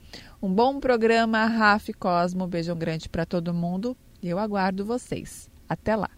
Um 0.42 0.54
bom 0.54 0.80
programa, 0.80 1.46
Rafa 1.46 1.92
Cosmo. 2.00 2.48
Beijão 2.48 2.78
grande 2.78 3.10
para 3.10 3.26
todo 3.26 3.54
mundo 3.54 3.98
e 4.24 4.30
eu 4.30 4.40
aguardo 4.40 4.86
vocês. 4.86 5.50
Até 5.68 5.98
lá. 5.98 6.10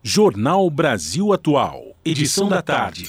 Jornal 0.00 0.70
Brasil 0.70 1.32
Atual, 1.32 1.96
edição 2.04 2.48
da 2.48 2.62
tarde. 2.62 3.08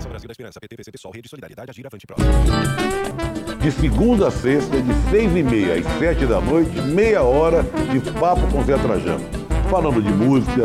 Esperança, 0.31 0.59
PT, 0.61 0.77
PCB, 0.77 0.97
Sol, 0.97 1.11
Rede 1.11 1.27
Solidariedade, 1.29 1.71
Agir, 1.71 1.85
Avante, 1.85 2.05
De 3.61 3.71
segunda 3.71 4.29
a 4.29 4.31
sexta, 4.31 4.81
de 4.81 4.93
seis 5.09 5.35
e 5.35 5.43
meia 5.43 5.75
às 5.75 5.99
sete 5.99 6.25
da 6.25 6.39
noite, 6.39 6.81
meia 6.81 7.21
hora 7.21 7.63
de 7.91 7.99
papo 8.11 8.47
com 8.49 8.63
Zé 8.63 8.77
Trajano. 8.77 9.25
Falando 9.69 10.01
de 10.01 10.09
música, 10.09 10.63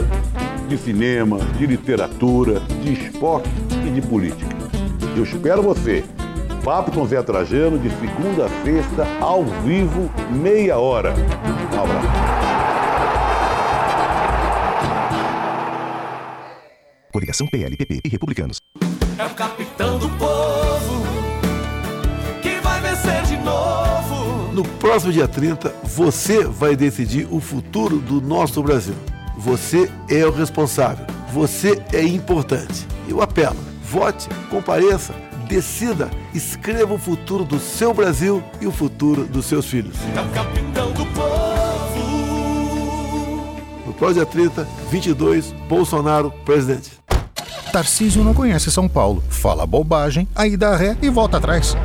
de 0.69 0.79
cinema, 0.79 1.39
de 1.59 1.67
literatura, 1.67 2.61
de 2.61 2.93
esporte 2.93 3.49
e 3.87 4.01
de 4.01 4.07
política. 4.07 4.57
Eu 5.17 5.25
espero 5.25 5.62
você. 5.62 6.05
Papo 6.64 6.93
com 6.93 7.07
Zé 7.07 7.21
Trajano, 7.23 7.79
de 7.79 7.91
segunda 7.91 8.47
a 8.47 8.64
sexta, 8.64 9.05
ao 9.21 9.45
vivo, 9.45 10.11
meia 10.31 10.79
hora. 10.79 11.12
Um 11.12 11.81
abraço. 11.81 12.37
Coligação 17.12 17.47
PLPP 17.47 18.01
e 18.05 18.09
Republicanos. 18.09 18.59
É 19.19 19.25
o 19.25 19.31
capitão 19.31 19.99
do 19.99 20.11
povo 20.11 21.03
que 22.43 22.61
vai 22.61 22.81
vencer 22.83 23.23
de 23.23 23.39
novo. 23.39 24.53
No 24.53 24.62
próximo 24.62 25.11
dia 25.11 25.27
30, 25.27 25.75
você 25.85 26.45
vai 26.45 26.77
decidir 26.77 27.27
o 27.31 27.41
futuro 27.41 27.97
do 27.97 28.21
nosso 28.21 28.62
Brasil. 28.62 28.95
Você 29.39 29.91
é 30.11 30.27
o 30.27 30.31
responsável. 30.31 31.07
Você 31.33 31.83
é 31.95 32.03
importante. 32.03 32.87
Eu 33.09 33.23
apelo. 33.23 33.57
Vote, 33.83 34.29
compareça, 34.51 35.14
decida, 35.49 36.11
escreva 36.35 36.93
o 36.93 36.99
futuro 36.99 37.43
do 37.43 37.59
seu 37.59 37.95
Brasil 37.95 38.45
e 38.61 38.67
o 38.67 38.73
futuro 38.73 39.25
dos 39.25 39.47
seus 39.47 39.64
filhos. 39.64 39.97
É 40.14 40.21
o 40.21 40.29
capitão 40.29 40.93
do 40.93 41.07
povo. 41.07 41.57
No 43.87 43.95
próximo 43.95 44.25
dia 44.25 44.27
30, 44.27 44.69
22, 44.91 45.53
Bolsonaro 45.69 46.31
presidente. 46.45 47.07
Tarcísio 47.73 48.25
não 48.25 48.35
conhece 48.35 48.71
São 48.71 48.89
Paulo. 48.89 49.23
Fala 49.29 49.67
bobagem, 49.67 50.29
aí 50.35 50.57
dá 50.57 50.77
ré 50.77 50.97
e 51.03 51.11
volta 51.11 51.37
atrás. 51.39 51.77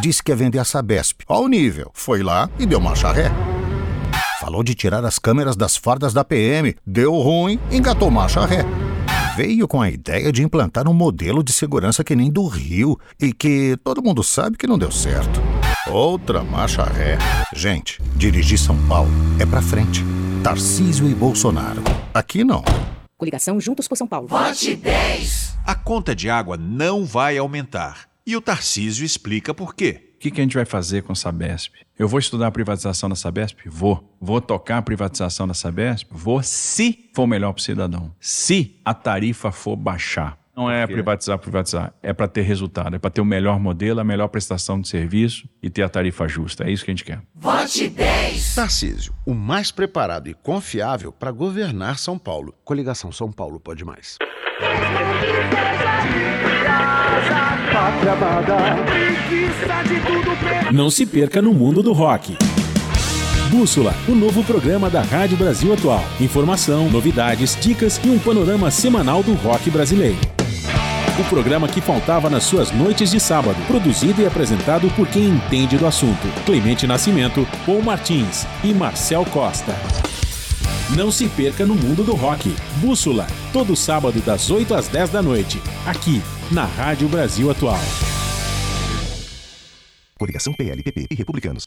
Disse 0.00 0.22
que 0.22 0.30
ia 0.30 0.36
vender 0.36 0.58
a 0.58 0.64
Sabesp. 0.64 1.22
Ao 1.26 1.48
nível. 1.48 1.90
Foi 1.94 2.22
lá 2.22 2.48
e 2.58 2.66
deu 2.66 2.80
marcha 2.80 3.10
ré. 3.10 3.30
Falou 4.40 4.62
de 4.62 4.74
tirar 4.74 5.04
as 5.04 5.18
câmeras 5.18 5.56
das 5.56 5.76
fardas 5.76 6.12
da 6.12 6.22
PM. 6.22 6.76
Deu 6.86 7.14
ruim, 7.14 7.58
engatou 7.70 8.10
marcha 8.10 8.44
ré. 8.44 8.64
Veio 9.36 9.66
com 9.68 9.82
a 9.82 9.90
ideia 9.90 10.32
de 10.32 10.42
implantar 10.42 10.88
um 10.88 10.94
modelo 10.94 11.42
de 11.42 11.52
segurança 11.52 12.04
que 12.04 12.16
nem 12.16 12.30
do 12.30 12.46
Rio 12.46 12.98
e 13.20 13.32
que 13.32 13.76
todo 13.84 14.02
mundo 14.02 14.22
sabe 14.22 14.56
que 14.56 14.66
não 14.66 14.78
deu 14.78 14.90
certo. 14.90 15.42
Outra 15.88 16.42
marcha 16.42 16.84
ré. 16.84 17.18
Gente, 17.54 18.00
dirigir 18.14 18.58
São 18.58 18.76
Paulo 18.86 19.10
é 19.38 19.44
pra 19.44 19.60
frente. 19.60 20.04
Tarcísio 20.42 21.08
e 21.08 21.14
Bolsonaro. 21.14 21.82
Aqui 22.14 22.44
não. 22.44 22.64
Coligação 23.16 23.58
Juntos 23.58 23.88
por 23.88 23.96
São 23.96 24.06
Paulo. 24.06 24.28
Vote 24.28 24.76
10! 24.76 25.56
A 25.64 25.74
conta 25.74 26.14
de 26.14 26.28
água 26.28 26.56
não 26.56 27.04
vai 27.04 27.38
aumentar. 27.38 28.08
E 28.26 28.36
o 28.36 28.42
Tarcísio 28.42 29.06
explica 29.06 29.54
por 29.54 29.74
quê. 29.74 30.12
O 30.16 30.18
que, 30.18 30.30
que 30.30 30.40
a 30.40 30.44
gente 30.44 30.56
vai 30.56 30.64
fazer 30.64 31.02
com 31.02 31.12
a 31.12 31.14
Sabesp? 31.14 31.72
Eu 31.98 32.08
vou 32.08 32.18
estudar 32.18 32.48
a 32.48 32.50
privatização 32.50 33.08
da 33.08 33.14
Sabesp? 33.14 33.58
Vou. 33.66 34.16
Vou 34.20 34.40
tocar 34.40 34.78
a 34.78 34.82
privatização 34.82 35.46
da 35.46 35.54
Sabesp? 35.54 36.08
Vou, 36.10 36.42
se 36.42 37.08
for 37.14 37.26
melhor 37.26 37.52
para 37.52 37.60
o 37.60 37.62
cidadão. 37.62 38.14
Se 38.20 38.78
a 38.84 38.92
tarifa 38.92 39.50
for 39.50 39.76
baixar. 39.76 40.38
Não 40.56 40.70
é 40.70 40.86
privatizar, 40.86 41.38
privatizar. 41.38 41.92
É 42.02 42.14
para 42.14 42.26
ter 42.26 42.40
resultado. 42.40 42.96
É 42.96 42.98
para 42.98 43.10
ter 43.10 43.20
o 43.20 43.26
melhor 43.26 43.60
modelo, 43.60 44.00
a 44.00 44.04
melhor 44.04 44.28
prestação 44.28 44.80
de 44.80 44.88
serviço 44.88 45.46
e 45.62 45.68
ter 45.68 45.82
a 45.82 45.88
tarifa 45.88 46.26
justa. 46.26 46.64
É 46.64 46.70
isso 46.70 46.82
que 46.82 46.90
a 46.90 46.94
gente 46.94 47.04
quer. 47.04 47.20
Vote 47.34 47.90
10! 47.90 48.54
Tarcísio, 48.54 49.12
o 49.26 49.34
mais 49.34 49.70
preparado 49.70 50.28
e 50.28 50.34
confiável 50.34 51.12
para 51.12 51.30
governar 51.30 51.98
São 51.98 52.18
Paulo. 52.18 52.54
Coligação 52.64 53.12
São 53.12 53.30
Paulo 53.30 53.60
pode 53.60 53.84
mais. 53.84 54.16
Não 60.72 60.88
se 60.88 61.04
perca 61.04 61.42
no 61.42 61.52
mundo 61.52 61.82
do 61.82 61.92
rock. 61.92 62.34
Bússola, 63.56 63.94
o 64.06 64.14
novo 64.14 64.44
programa 64.44 64.90
da 64.90 65.00
Rádio 65.00 65.34
Brasil 65.34 65.72
Atual. 65.72 66.04
Informação, 66.20 66.90
novidades, 66.90 67.56
dicas 67.58 67.98
e 68.04 68.10
um 68.10 68.18
panorama 68.18 68.70
semanal 68.70 69.22
do 69.22 69.32
rock 69.32 69.70
brasileiro. 69.70 70.18
O 71.18 71.24
programa 71.24 71.66
que 71.66 71.80
faltava 71.80 72.28
nas 72.28 72.44
suas 72.44 72.70
noites 72.70 73.10
de 73.10 73.18
sábado, 73.18 73.56
produzido 73.66 74.20
e 74.20 74.26
apresentado 74.26 74.90
por 74.90 75.08
quem 75.08 75.30
entende 75.30 75.78
do 75.78 75.86
assunto: 75.86 76.28
Clemente 76.44 76.86
Nascimento, 76.86 77.48
Paul 77.64 77.80
Martins 77.80 78.46
e 78.62 78.74
Marcel 78.74 79.24
Costa. 79.24 79.74
Não 80.94 81.10
se 81.10 81.26
perca 81.26 81.64
no 81.64 81.74
mundo 81.74 82.04
do 82.04 82.14
rock. 82.14 82.54
Bússola, 82.76 83.26
todo 83.54 83.74
sábado 83.74 84.20
das 84.20 84.50
8 84.50 84.74
às 84.74 84.86
10 84.88 85.08
da 85.08 85.22
noite, 85.22 85.62
aqui 85.86 86.20
na 86.50 86.66
Rádio 86.66 87.08
Brasil 87.08 87.50
Atual. 87.50 87.80
Coligação 90.18 90.52
PLPP 90.52 91.06
e 91.10 91.14
Republicanos. 91.14 91.64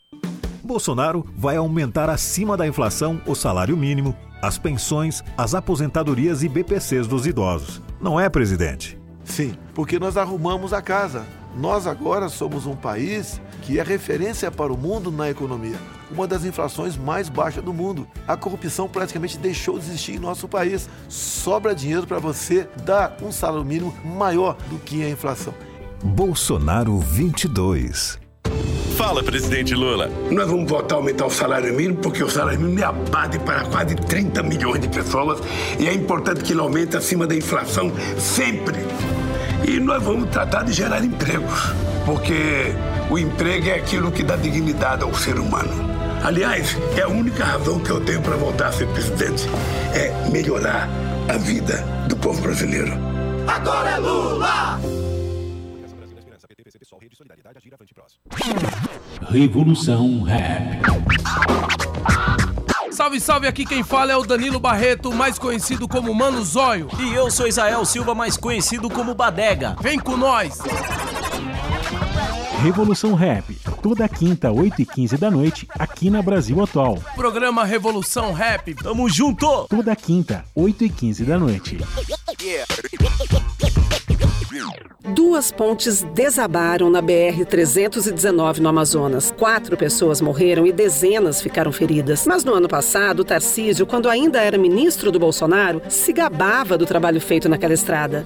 Bolsonaro 0.69 1.25
vai 1.35 1.57
aumentar 1.57 2.11
acima 2.11 2.55
da 2.55 2.67
inflação 2.67 3.19
o 3.25 3.33
salário 3.33 3.75
mínimo, 3.75 4.15
as 4.39 4.59
pensões, 4.59 5.23
as 5.35 5.55
aposentadorias 5.55 6.43
e 6.43 6.47
BPCs 6.47 7.07
dos 7.07 7.25
idosos. 7.25 7.81
Não 7.99 8.19
é, 8.19 8.29
presidente? 8.29 8.95
Sim, 9.23 9.55
porque 9.73 9.97
nós 9.97 10.15
arrumamos 10.15 10.71
a 10.71 10.79
casa. 10.79 11.25
Nós 11.57 11.87
agora 11.87 12.29
somos 12.29 12.67
um 12.67 12.75
país 12.75 13.41
que 13.63 13.79
é 13.79 13.83
referência 13.83 14.51
para 14.51 14.71
o 14.71 14.77
mundo 14.77 15.11
na 15.11 15.27
economia. 15.27 15.77
Uma 16.11 16.27
das 16.27 16.45
inflações 16.45 16.95
mais 16.95 17.29
baixas 17.29 17.63
do 17.63 17.73
mundo. 17.73 18.07
A 18.27 18.37
corrupção 18.37 18.87
praticamente 18.87 19.39
deixou 19.39 19.79
de 19.79 19.85
existir 19.85 20.17
em 20.17 20.19
nosso 20.19 20.47
país. 20.47 20.87
Sobra 21.09 21.73
dinheiro 21.73 22.05
para 22.05 22.19
você 22.19 22.69
dar 22.85 23.17
um 23.23 23.31
salário 23.31 23.65
mínimo 23.65 23.91
maior 24.05 24.55
do 24.69 24.77
que 24.77 25.03
a 25.03 25.09
inflação. 25.09 25.53
Bolsonaro 26.03 26.99
22. 26.99 28.28
Fala, 28.97 29.23
presidente 29.23 29.73
Lula. 29.73 30.11
Nós 30.30 30.47
vamos 30.49 30.69
votar 30.69 30.97
aumentar 30.97 31.26
o 31.26 31.30
salário 31.30 31.73
mínimo 31.73 31.97
porque 31.97 32.21
o 32.23 32.30
salário 32.30 32.59
mínimo 32.59 32.80
é 32.80 32.84
a 32.84 32.91
base 32.91 33.39
para 33.39 33.61
quase 33.65 33.95
30 33.95 34.43
milhões 34.43 34.81
de 34.81 34.89
pessoas 34.89 35.39
e 35.80 35.88
é 35.88 35.93
importante 35.93 36.43
que 36.43 36.51
ele 36.51 36.59
aumente 36.59 36.97
acima 36.97 37.26
da 37.26 37.34
inflação 37.34 37.91
sempre. 38.17 38.77
E 39.65 39.80
nós 39.80 40.03
vamos 40.03 40.30
tratar 40.30 40.63
de 40.63 40.73
gerar 40.73 41.03
empregos, 41.03 41.73
porque 42.05 42.73
o 43.09 43.17
emprego 43.17 43.69
é 43.69 43.76
aquilo 43.76 44.11
que 44.11 44.23
dá 44.23 44.35
dignidade 44.35 45.03
ao 45.03 45.13
ser 45.13 45.39
humano. 45.39 45.71
Aliás, 46.23 46.76
é 46.97 47.01
a 47.01 47.07
única 47.07 47.45
razão 47.45 47.80
que 47.80 47.89
eu 47.89 48.01
tenho 48.01 48.21
para 48.21 48.35
voltar 48.35 48.67
a 48.67 48.71
ser 48.73 48.88
presidente 48.88 49.47
é 49.93 50.30
melhorar 50.30 50.89
a 51.30 51.38
vida 51.38 51.77
do 52.09 52.17
povo 52.17 52.41
brasileiro. 52.41 52.91
Agora 53.47 53.91
é 53.91 53.97
Lula! 53.97 54.80
Revolução 59.30 60.21
Rap. 60.23 60.81
Salve, 62.91 63.19
salve! 63.21 63.47
Aqui 63.47 63.65
quem 63.65 63.84
fala 63.84 64.11
é 64.11 64.17
o 64.17 64.26
Danilo 64.26 64.59
Barreto, 64.59 65.13
mais 65.13 65.39
conhecido 65.39 65.88
como 65.88 66.13
Mano 66.13 66.43
Zóio. 66.43 66.89
E 66.99 67.13
eu 67.13 67.31
sou 67.31 67.47
Israel 67.47 67.85
Silva, 67.85 68.13
mais 68.13 68.35
conhecido 68.35 68.89
como 68.89 69.15
Badega. 69.15 69.76
Vem 69.81 69.97
com 69.97 70.17
nós! 70.17 70.59
Revolução 72.61 73.13
Rap, 73.13 73.55
toda 73.81 74.09
quinta, 74.09 74.51
8 74.51 74.81
e 74.81 74.85
15 74.85 75.17
da 75.17 75.31
noite, 75.31 75.65
aqui 75.80 76.09
na 76.09 76.21
Brasil 76.21 76.61
Atual. 76.61 76.99
Programa 77.15 77.63
Revolução 77.63 78.34
Rap. 78.34 78.76
Tamo 78.76 79.07
junto! 79.07 79.65
Toda 79.69 79.95
quinta, 79.95 80.43
8 80.53 80.84
e 80.84 80.89
15 80.89 81.23
da 81.23 81.39
noite. 81.39 81.77
Duas 85.13 85.51
pontes 85.51 86.01
desabaram 86.01 86.89
na 86.89 87.01
BR-319 87.01 88.57
no 88.57 88.67
Amazonas. 88.69 89.31
Quatro 89.38 89.77
pessoas 89.77 90.21
morreram 90.21 90.65
e 90.65 90.71
dezenas 90.71 91.41
ficaram 91.41 91.71
feridas. 91.71 92.26
Mas 92.26 92.43
no 92.43 92.53
ano 92.53 92.67
passado, 92.67 93.23
Tarcísio, 93.23 93.85
quando 93.85 94.09
ainda 94.09 94.41
era 94.41 94.57
ministro 94.57 95.11
do 95.11 95.19
Bolsonaro, 95.19 95.81
se 95.88 96.11
gabava 96.11 96.77
do 96.77 96.85
trabalho 96.85 97.21
feito 97.21 97.47
naquela 97.47 97.73
estrada. 97.73 98.26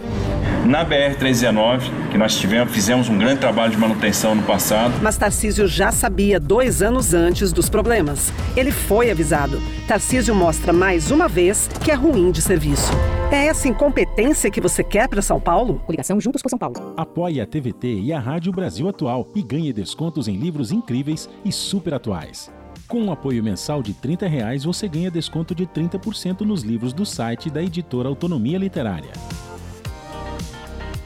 Na 0.66 0.86
BR-319, 0.86 2.10
que 2.10 2.18
nós 2.18 2.38
tivemos, 2.38 2.74
fizemos 2.74 3.10
um 3.10 3.18
grande 3.18 3.42
trabalho 3.42 3.74
de 3.74 3.78
manutenção 3.78 4.34
no 4.34 4.44
passado. 4.44 4.94
Mas 5.02 5.18
Tarcísio 5.18 5.68
já 5.68 5.92
sabia 5.92 6.40
dois 6.40 6.82
anos 6.82 7.14
antes 7.14 7.52
dos 7.52 7.68
problemas. 7.68 8.32
Ele 8.56 8.72
foi 8.72 9.12
avisado. 9.12 9.62
Tarcísio 9.86 10.34
mostra 10.34 10.72
mais 10.72 11.12
uma 11.12 11.28
vez 11.28 11.68
que 11.84 11.92
é 11.92 11.96
ruim 11.96 12.32
de 12.32 12.42
serviço. 12.42 12.94
É 13.30 13.48
essa 13.48 13.68
incompetência 13.68 14.50
que 14.50 14.62
você 14.62 14.86
quer 14.86 15.10
para 15.10 15.22
São 15.22 15.38
Paulo? 15.38 15.82
Coligação 15.86 16.22
Juntos 16.22 16.42
por 16.42 16.50
São 16.50 16.58
Paulo. 16.58 16.94
Apoie 16.96 17.42
a 17.42 17.46
TVT 17.46 18.00
e 18.00 18.14
a 18.14 18.20
Rádio 18.20 18.54
Brasil 18.54 18.88
Atual 18.88 19.28
e 19.36 19.44
ganhe 19.44 19.74
descontos 19.74 20.30
em 20.30 20.38
livros 20.38 20.72
incríveis 20.72 21.30
e 21.44 21.52
super 21.52 21.94
atuais. 21.94 22.50
Com 22.88 23.02
um 23.02 23.12
apoio 23.12 23.44
mensal 23.44 23.84
de 23.84 23.94
30 23.94 24.28
reais, 24.28 24.64
você 24.64 24.88
ganha 24.88 25.12
desconto 25.12 25.54
de 25.54 25.66
30% 25.66 26.42
nos 26.42 26.64
livros 26.64 26.94
do 26.94 27.06
site 27.06 27.50
da 27.50 27.62
editora 27.62 28.08
Autonomia 28.08 28.58
Literária. 28.58 29.12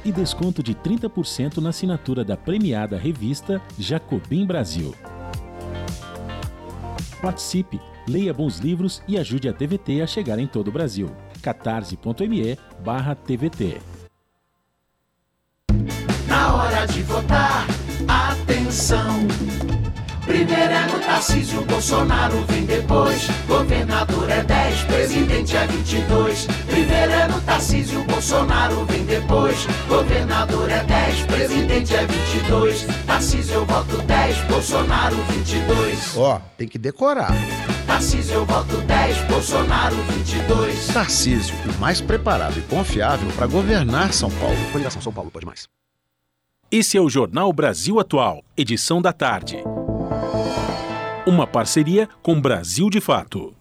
E 0.07 0.11
desconto 0.13 0.63
de 0.63 0.73
30% 0.73 1.57
na 1.57 1.67
assinatura 1.67 2.23
da 2.23 2.37
premiada 2.37 2.97
revista 2.97 3.61
Jacobim 3.77 4.45
Brasil. 4.45 4.95
Participe, 7.21 7.77
leia 8.07 8.33
bons 8.33 8.59
livros 8.59 9.03
e 9.05 9.17
ajude 9.17 9.49
a 9.49 9.53
TVT 9.53 10.01
a 10.01 10.07
chegar 10.07 10.39
em 10.39 10.47
todo 10.47 10.69
o 10.69 10.71
Brasil. 10.71 11.09
catarse.me 11.41 12.57
barra 12.85 13.15
TVT. 13.15 13.81
Na 16.25 16.55
hora 16.55 16.85
de 16.85 17.03
votar, 17.03 17.67
atenção. 18.07 19.27
Primeiro 20.27 20.73
é 20.73 20.85
no 20.87 20.99
Tarcísio, 20.99 21.63
Bolsonaro 21.63 22.43
vem 22.49 22.65
depois. 22.65 23.27
Governador 23.47 24.29
é 24.29 24.43
10, 24.43 24.83
presidente 24.83 25.55
é 25.55 25.65
22. 25.65 26.47
Primeiro 26.67 27.11
é 27.13 27.27
no 27.29 27.41
Tarcísio, 27.41 28.03
Bolsonaro 28.03 28.85
vem 28.85 29.05
depois. 29.05 29.65
Governador 29.87 30.69
é 30.69 30.83
10, 30.83 31.21
presidente 31.23 31.95
é 31.95 32.05
22. 32.05 32.85
Tarcísio 33.05 33.53
eu 33.55 33.65
voto 33.65 33.97
10, 34.01 34.37
Bolsonaro 34.43 35.15
22. 35.15 36.17
Ó, 36.17 36.41
tem 36.57 36.67
que 36.67 36.77
decorar. 36.77 37.31
Tarcísio 37.87 38.33
eu 38.35 38.45
voto 38.45 38.77
10, 38.81 39.17
Bolsonaro 39.29 39.95
22. 39.95 40.87
Tarcísio, 40.87 41.55
o 41.65 41.79
mais 41.79 42.01
preparado 42.01 42.59
e 42.59 42.61
confiável 42.63 43.31
para 43.31 43.47
governar 43.47 44.13
São 44.13 44.29
Paulo. 44.29 44.57
Coligação 44.73 45.01
São 45.01 45.13
Paulo 45.13 45.31
pode 45.31 45.45
mais. 45.45 45.69
Esse 46.69 46.97
é 46.97 47.01
o 47.01 47.09
Jornal 47.09 47.53
Brasil 47.53 47.97
Atual, 47.97 48.43
edição 48.57 49.01
da 49.01 49.13
tarde. 49.13 49.63
Uma 51.27 51.45
parceria 51.45 52.07
com 52.23 52.39
Brasil 52.39 52.89
de 52.89 53.01
Fato. 53.01 53.53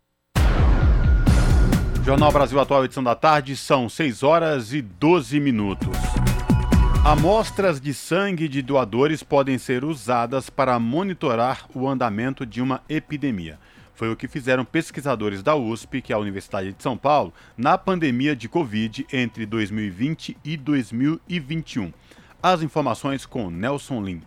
Jornal 2.05 2.31
Brasil 2.31 2.61
Atual, 2.61 2.85
edição 2.85 3.03
da 3.03 3.17
tarde, 3.17 3.57
são 3.57 3.89
6 3.89 4.23
horas 4.23 4.73
e 4.73 4.81
12 4.81 5.41
minutos. 5.41 5.99
Amostras 7.05 7.81
de 7.81 7.93
sangue 7.93 8.47
de 8.47 8.63
doadores 8.63 9.25
podem 9.25 9.59
ser 9.59 9.85
usadas 9.85 10.49
para 10.49 10.79
monitorar 10.79 11.67
o 11.75 11.89
andamento 11.89 12.47
de 12.47 12.63
uma 12.63 12.85
epidemia. 12.89 13.59
Foi 13.97 14.13
o 14.13 14.17
que 14.17 14.29
fizeram 14.29 14.65
pesquisadores 14.65 15.43
da 15.43 15.57
USP, 15.57 16.01
que 16.01 16.13
é 16.13 16.15
a 16.15 16.21
Universidade 16.21 16.73
de 16.73 16.81
São 16.81 16.97
Paulo, 16.97 17.35
na 17.59 17.77
pandemia 17.77 18.37
de 18.37 18.49
Covid 18.49 19.05
entre 19.13 19.45
2020 19.45 20.37
e 20.45 20.57
2021. 20.57 21.93
As 22.41 22.63
informações 22.63 23.27
com 23.27 23.51
Nelson 23.51 24.01
Lim. 24.03 24.23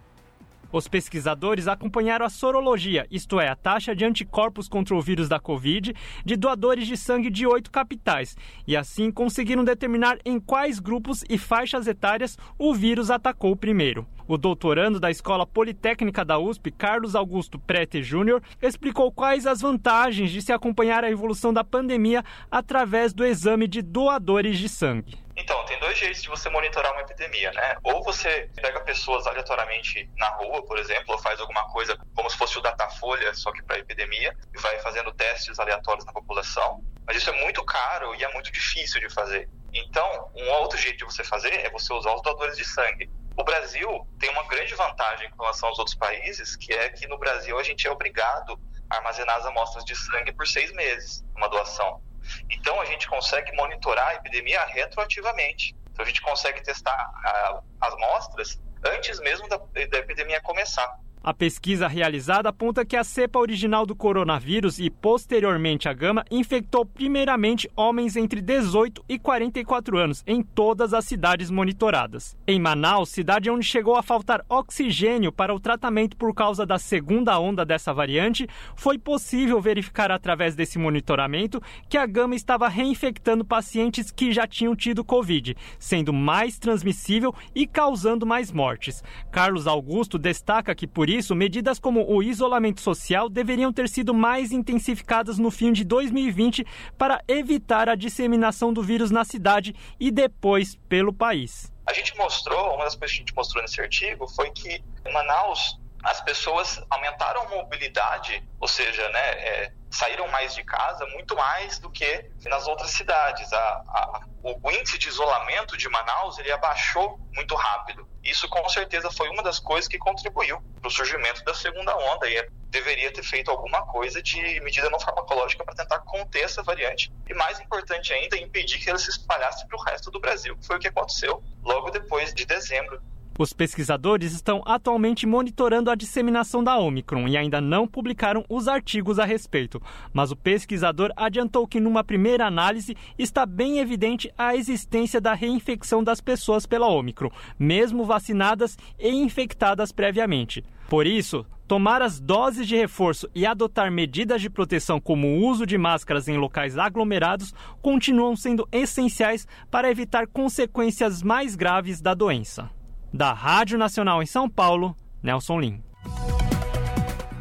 Os 0.71 0.87
pesquisadores 0.87 1.67
acompanharam 1.67 2.25
a 2.25 2.29
sorologia, 2.29 3.07
isto 3.09 3.39
é, 3.39 3.47
a 3.49 3.55
taxa 3.55 3.95
de 3.95 4.05
anticorpos 4.05 4.67
contra 4.67 4.95
o 4.95 5.01
vírus 5.01 5.27
da 5.27 5.39
Covid, 5.39 5.95
de 6.23 6.35
doadores 6.35 6.87
de 6.87 6.95
sangue 6.95 7.29
de 7.29 7.47
oito 7.47 7.71
capitais, 7.71 8.37
e 8.67 8.77
assim 8.77 9.09
conseguiram 9.11 9.63
determinar 9.63 10.19
em 10.23 10.39
quais 10.39 10.79
grupos 10.79 11.23
e 11.27 11.37
faixas 11.37 11.87
etárias 11.87 12.37
o 12.57 12.73
vírus 12.73 13.09
atacou 13.09 13.55
primeiro. 13.55 14.05
O 14.29 14.37
doutorando 14.37 14.99
da 14.99 15.09
Escola 15.09 15.43
Politécnica 15.43 16.23
da 16.23 16.37
USP, 16.37 16.69
Carlos 16.69 17.15
Augusto 17.15 17.57
Prete 17.57 18.03
Júnior, 18.03 18.43
explicou 18.61 19.11
quais 19.11 19.47
as 19.47 19.59
vantagens 19.59 20.29
de 20.29 20.39
se 20.39 20.53
acompanhar 20.53 21.03
a 21.03 21.09
evolução 21.09 21.51
da 21.51 21.63
pandemia 21.63 22.23
através 22.51 23.11
do 23.11 23.25
exame 23.25 23.67
de 23.67 23.81
doadores 23.81 24.59
de 24.59 24.69
sangue. 24.69 25.17
Então, 25.35 25.65
tem 25.65 25.79
dois 25.79 25.97
jeitos 25.97 26.21
de 26.21 26.29
você 26.29 26.47
monitorar 26.47 26.91
uma 26.91 27.01
epidemia, 27.01 27.51
né? 27.53 27.77
Ou 27.81 28.03
você 28.03 28.47
pega 28.61 28.79
pessoas 28.81 29.25
aleatoriamente 29.25 30.07
na 30.15 30.27
rua, 30.35 30.63
por 30.63 30.77
exemplo, 30.77 31.05
ou 31.13 31.17
faz 31.17 31.39
alguma 31.39 31.67
coisa 31.69 31.97
como 32.13 32.29
se 32.29 32.37
fosse 32.37 32.55
o 32.59 32.61
Datafolha, 32.61 33.33
só 33.33 33.51
que 33.51 33.63
para 33.63 33.79
epidemia, 33.79 34.37
e 34.53 34.61
vai 34.61 34.77
fazendo 34.77 35.11
testes 35.11 35.57
aleatórios 35.57 36.05
na 36.05 36.13
população. 36.13 36.83
Mas 37.07 37.17
isso 37.17 37.31
é 37.31 37.43
muito 37.43 37.65
caro 37.65 38.13
e 38.13 38.23
é 38.23 38.31
muito 38.31 38.51
difícil 38.51 39.01
de 39.01 39.11
fazer. 39.11 39.49
Então, 39.73 40.29
um 40.35 40.49
outro 40.61 40.77
jeito 40.77 40.99
de 40.99 41.05
você 41.05 41.23
fazer 41.23 41.51
é 41.51 41.69
você 41.71 41.91
usar 41.93 42.13
os 42.13 42.21
doadores 42.21 42.55
de 42.55 42.65
sangue. 42.65 43.09
O 43.39 43.43
Brasil 43.43 44.05
tem 44.19 44.29
uma 44.31 44.45
grande 44.49 44.75
vantagem 44.75 45.29
com 45.29 45.43
relação 45.43 45.69
aos 45.69 45.79
outros 45.79 45.95
países, 45.95 46.57
que 46.57 46.73
é 46.73 46.89
que 46.89 47.07
no 47.07 47.17
Brasil 47.17 47.57
a 47.57 47.63
gente 47.63 47.87
é 47.87 47.89
obrigado 47.89 48.59
a 48.89 48.97
armazenar 48.97 49.37
as 49.37 49.45
amostras 49.45 49.85
de 49.85 49.95
sangue 49.95 50.33
por 50.33 50.45
seis 50.45 50.73
meses, 50.73 51.23
uma 51.37 51.47
doação. 51.47 52.03
Então 52.49 52.81
a 52.81 52.83
gente 52.83 53.07
consegue 53.07 53.55
monitorar 53.55 54.09
a 54.09 54.15
epidemia 54.15 54.61
retroativamente. 54.65 55.73
Então 55.89 56.03
a 56.03 56.07
gente 56.09 56.21
consegue 56.21 56.61
testar 56.61 56.91
a, 56.91 57.61
as 57.79 57.93
amostras 57.93 58.61
antes 58.83 59.17
mesmo 59.21 59.47
da, 59.47 59.55
da 59.55 59.99
epidemia 59.99 60.41
começar. 60.41 60.99
A 61.21 61.33
pesquisa 61.33 61.85
realizada 61.85 62.47
aponta 62.47 62.85
que 62.85 62.95
a 62.95 63.03
cepa 63.03 63.39
original 63.39 63.85
do 63.85 63.93
coronavírus 63.93 64.79
e 64.79 64.89
posteriormente 64.89 65.89
a 65.89 65.93
gama 65.93 66.23
infectou 66.31 66.85
primeiramente 66.85 67.69
homens 67.75 68.15
entre 68.15 68.39
18 68.39 69.03
e 69.07 69.19
44 69.19 69.97
anos 69.97 70.23
em 70.25 70.41
todas 70.41 70.93
as 70.93 71.03
cidades 71.03 71.51
monitoradas. 71.51 72.37
Em 72.47 72.57
Manaus, 72.57 73.09
cidade 73.09 73.49
onde 73.49 73.65
chegou 73.65 73.97
a 73.97 74.01
faltar 74.01 74.45
oxigênio 74.47 75.29
para 75.29 75.53
o 75.53 75.59
tratamento 75.59 76.15
por 76.15 76.33
causa 76.33 76.65
da 76.65 76.79
segunda 76.79 77.37
onda 77.37 77.65
dessa 77.65 77.93
variante, 77.93 78.47
foi 78.73 78.97
possível 78.97 79.59
verificar 79.59 80.11
através 80.11 80.55
desse 80.55 80.79
monitoramento 80.79 81.61
que 81.89 81.97
a 81.97 82.05
gama 82.05 82.33
estava 82.33 82.69
reinfectando 82.69 83.43
pacientes 83.43 84.09
que 84.09 84.31
já 84.31 84.47
tinham 84.47 84.73
tido 84.73 85.03
Covid, 85.03 85.53
sendo 85.77 86.13
mais 86.13 86.57
transmissível 86.57 87.35
e 87.53 87.67
causando 87.67 88.25
mais 88.25 88.53
mortes. 88.53 89.03
Carlos 89.29 89.67
Augusto 89.67 90.17
destaca 90.17 90.73
que 90.73 90.87
por 90.87 91.08
isso, 91.15 91.35
medidas 91.35 91.79
como 91.79 92.05
o 92.09 92.21
isolamento 92.21 92.81
social 92.81 93.29
deveriam 93.29 93.73
ter 93.73 93.89
sido 93.89 94.13
mais 94.13 94.51
intensificadas 94.51 95.37
no 95.37 95.51
fim 95.51 95.71
de 95.71 95.83
2020 95.83 96.65
para 96.97 97.21
evitar 97.27 97.89
a 97.89 97.95
disseminação 97.95 98.71
do 98.71 98.83
vírus 98.83 99.11
na 99.11 99.25
cidade 99.25 99.75
e 99.99 100.11
depois 100.11 100.75
pelo 100.87 101.13
país. 101.13 101.71
A 101.87 101.93
gente 101.93 102.15
mostrou, 102.17 102.75
uma 102.75 102.83
das 102.83 102.95
coisas 102.95 103.15
que 103.15 103.21
a 103.21 103.25
gente 103.25 103.35
mostrou 103.35 103.61
nesse 103.61 103.81
artigo 103.81 104.27
foi 104.27 104.51
que 104.51 104.69
em 105.05 105.13
Manaus 105.13 105.79
as 106.03 106.21
pessoas 106.21 106.81
aumentaram 106.89 107.41
a 107.41 107.49
mobilidade, 107.49 108.47
ou 108.59 108.67
seja, 108.67 109.09
né, 109.09 109.19
é, 109.19 109.73
saíram 109.89 110.27
mais 110.29 110.53
de 110.53 110.63
casa 110.63 111.05
muito 111.07 111.35
mais 111.35 111.79
do 111.79 111.89
que 111.89 112.29
nas 112.45 112.67
outras 112.67 112.91
cidades. 112.91 113.51
A, 113.51 113.57
a, 113.57 114.21
o 114.43 114.71
índice 114.71 114.97
de 114.97 115.09
isolamento 115.09 115.75
de 115.75 115.89
Manaus 115.89 116.37
ele 116.37 116.51
abaixou 116.51 117.19
muito 117.33 117.55
rápido. 117.55 118.07
Isso 118.23 118.47
com 118.49 118.67
certeza 118.69 119.09
foi 119.11 119.29
uma 119.29 119.41
das 119.41 119.59
coisas 119.59 119.87
que 119.87 119.97
contribuiu 119.97 120.61
para 120.81 120.87
o 120.87 120.91
surgimento 120.91 121.43
da 121.43 121.53
segunda 121.53 121.95
onda 121.95 122.29
e 122.29 122.37
é, 122.37 122.47
deveria 122.69 123.11
ter 123.11 123.23
feito 123.23 123.49
alguma 123.49 123.81
coisa 123.83 124.21
de 124.21 124.59
medida 124.61 124.89
não 124.89 124.99
farmacológica 124.99 125.63
para 125.63 125.75
tentar 125.75 125.99
conter 125.99 126.43
essa 126.43 126.61
variante 126.61 127.11
e 127.27 127.33
mais 127.33 127.59
importante 127.59 128.13
ainda 128.13 128.37
impedir 128.37 128.77
que 128.79 128.89
ela 128.89 128.99
se 128.99 129.09
espalhasse 129.09 129.67
para 129.67 129.77
o 129.77 129.83
resto 129.83 130.11
do 130.11 130.19
Brasil, 130.19 130.57
foi 130.61 130.77
o 130.77 130.79
que 130.79 130.87
aconteceu 130.87 131.43
logo 131.63 131.89
depois 131.89 132.33
de 132.33 132.45
dezembro 132.45 133.01
os 133.39 133.53
pesquisadores 133.53 134.33
estão 134.33 134.61
atualmente 134.65 135.25
monitorando 135.25 135.89
a 135.89 135.95
disseminação 135.95 136.61
da 136.61 136.77
Omicron 136.77 137.25
e 137.25 137.37
ainda 137.37 137.61
não 137.61 137.87
publicaram 137.87 138.43
os 138.49 138.67
artigos 138.67 139.17
a 139.17 139.23
respeito. 139.23 139.81
Mas 140.11 140.29
o 140.29 140.35
pesquisador 140.35 141.13
adiantou 141.15 141.65
que, 141.65 141.79
numa 141.79 142.03
primeira 142.03 142.45
análise, 142.45 142.97
está 143.17 143.45
bem 143.45 143.79
evidente 143.79 144.29
a 144.37 144.57
existência 144.57 145.21
da 145.21 145.33
reinfecção 145.33 146.03
das 146.03 146.19
pessoas 146.19 146.65
pela 146.65 146.87
Omicron, 146.87 147.31
mesmo 147.57 148.03
vacinadas 148.03 148.77
e 148.99 149.07
infectadas 149.07 149.93
previamente. 149.93 150.61
Por 150.89 151.07
isso, 151.07 151.45
tomar 151.65 152.01
as 152.01 152.19
doses 152.19 152.67
de 152.67 152.75
reforço 152.75 153.29
e 153.33 153.45
adotar 153.45 153.89
medidas 153.89 154.41
de 154.41 154.49
proteção 154.49 154.99
como 154.99 155.27
o 155.27 155.47
uso 155.47 155.65
de 155.65 155.77
máscaras 155.77 156.27
em 156.27 156.35
locais 156.35 156.77
aglomerados 156.77 157.53
continuam 157.81 158.35
sendo 158.35 158.67
essenciais 158.69 159.47
para 159.71 159.89
evitar 159.89 160.27
consequências 160.27 161.23
mais 161.23 161.55
graves 161.55 162.01
da 162.01 162.13
doença. 162.13 162.69
Da 163.13 163.33
Rádio 163.33 163.77
Nacional 163.77 164.21
em 164.21 164.25
São 164.25 164.49
Paulo, 164.49 164.95
Nelson 165.21 165.59
Lim. 165.59 165.83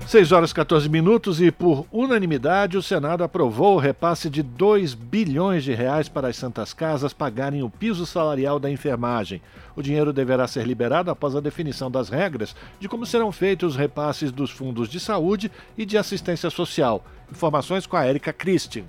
6 0.07 0.33
horas 0.33 0.55
14 0.55 0.89
minutos 0.89 1.39
e 1.39 1.51
por 1.51 1.87
unanimidade 1.93 2.79
o 2.79 2.83
Senado 2.83 3.23
aprovou 3.23 3.75
o 3.75 3.79
repasse 3.79 4.31
de 4.31 4.43
2 4.43 4.95
bilhões 4.95 5.63
de 5.63 5.75
reais 5.75 6.09
para 6.09 6.29
as 6.29 6.37
santas 6.37 6.73
casas 6.73 7.13
pagarem 7.13 7.63
o 7.63 7.69
piso 7.69 8.07
salarial 8.07 8.59
da 8.59 8.71
enfermagem. 8.71 9.43
O 9.77 9.83
dinheiro 9.83 10.11
deverá 10.11 10.49
ser 10.49 10.67
liberado 10.67 11.11
após 11.11 11.37
a 11.37 11.41
definição 11.41 11.91
das 11.91 12.09
regras 12.09 12.57
de 12.81 12.89
como 12.89 13.05
serão 13.05 13.31
feitos 13.31 13.75
os 13.75 13.77
repasses 13.77 14.33
dos 14.33 14.51
fundos 14.51 14.89
de 14.89 14.99
saúde 14.99 15.53
e 15.77 15.85
de 15.85 15.99
assistência 15.99 16.49
social. 16.49 17.05
Informações 17.31 17.87
com 17.87 17.99
a 17.99 18.07
Érica 18.07 18.33
Christian. 18.33 18.85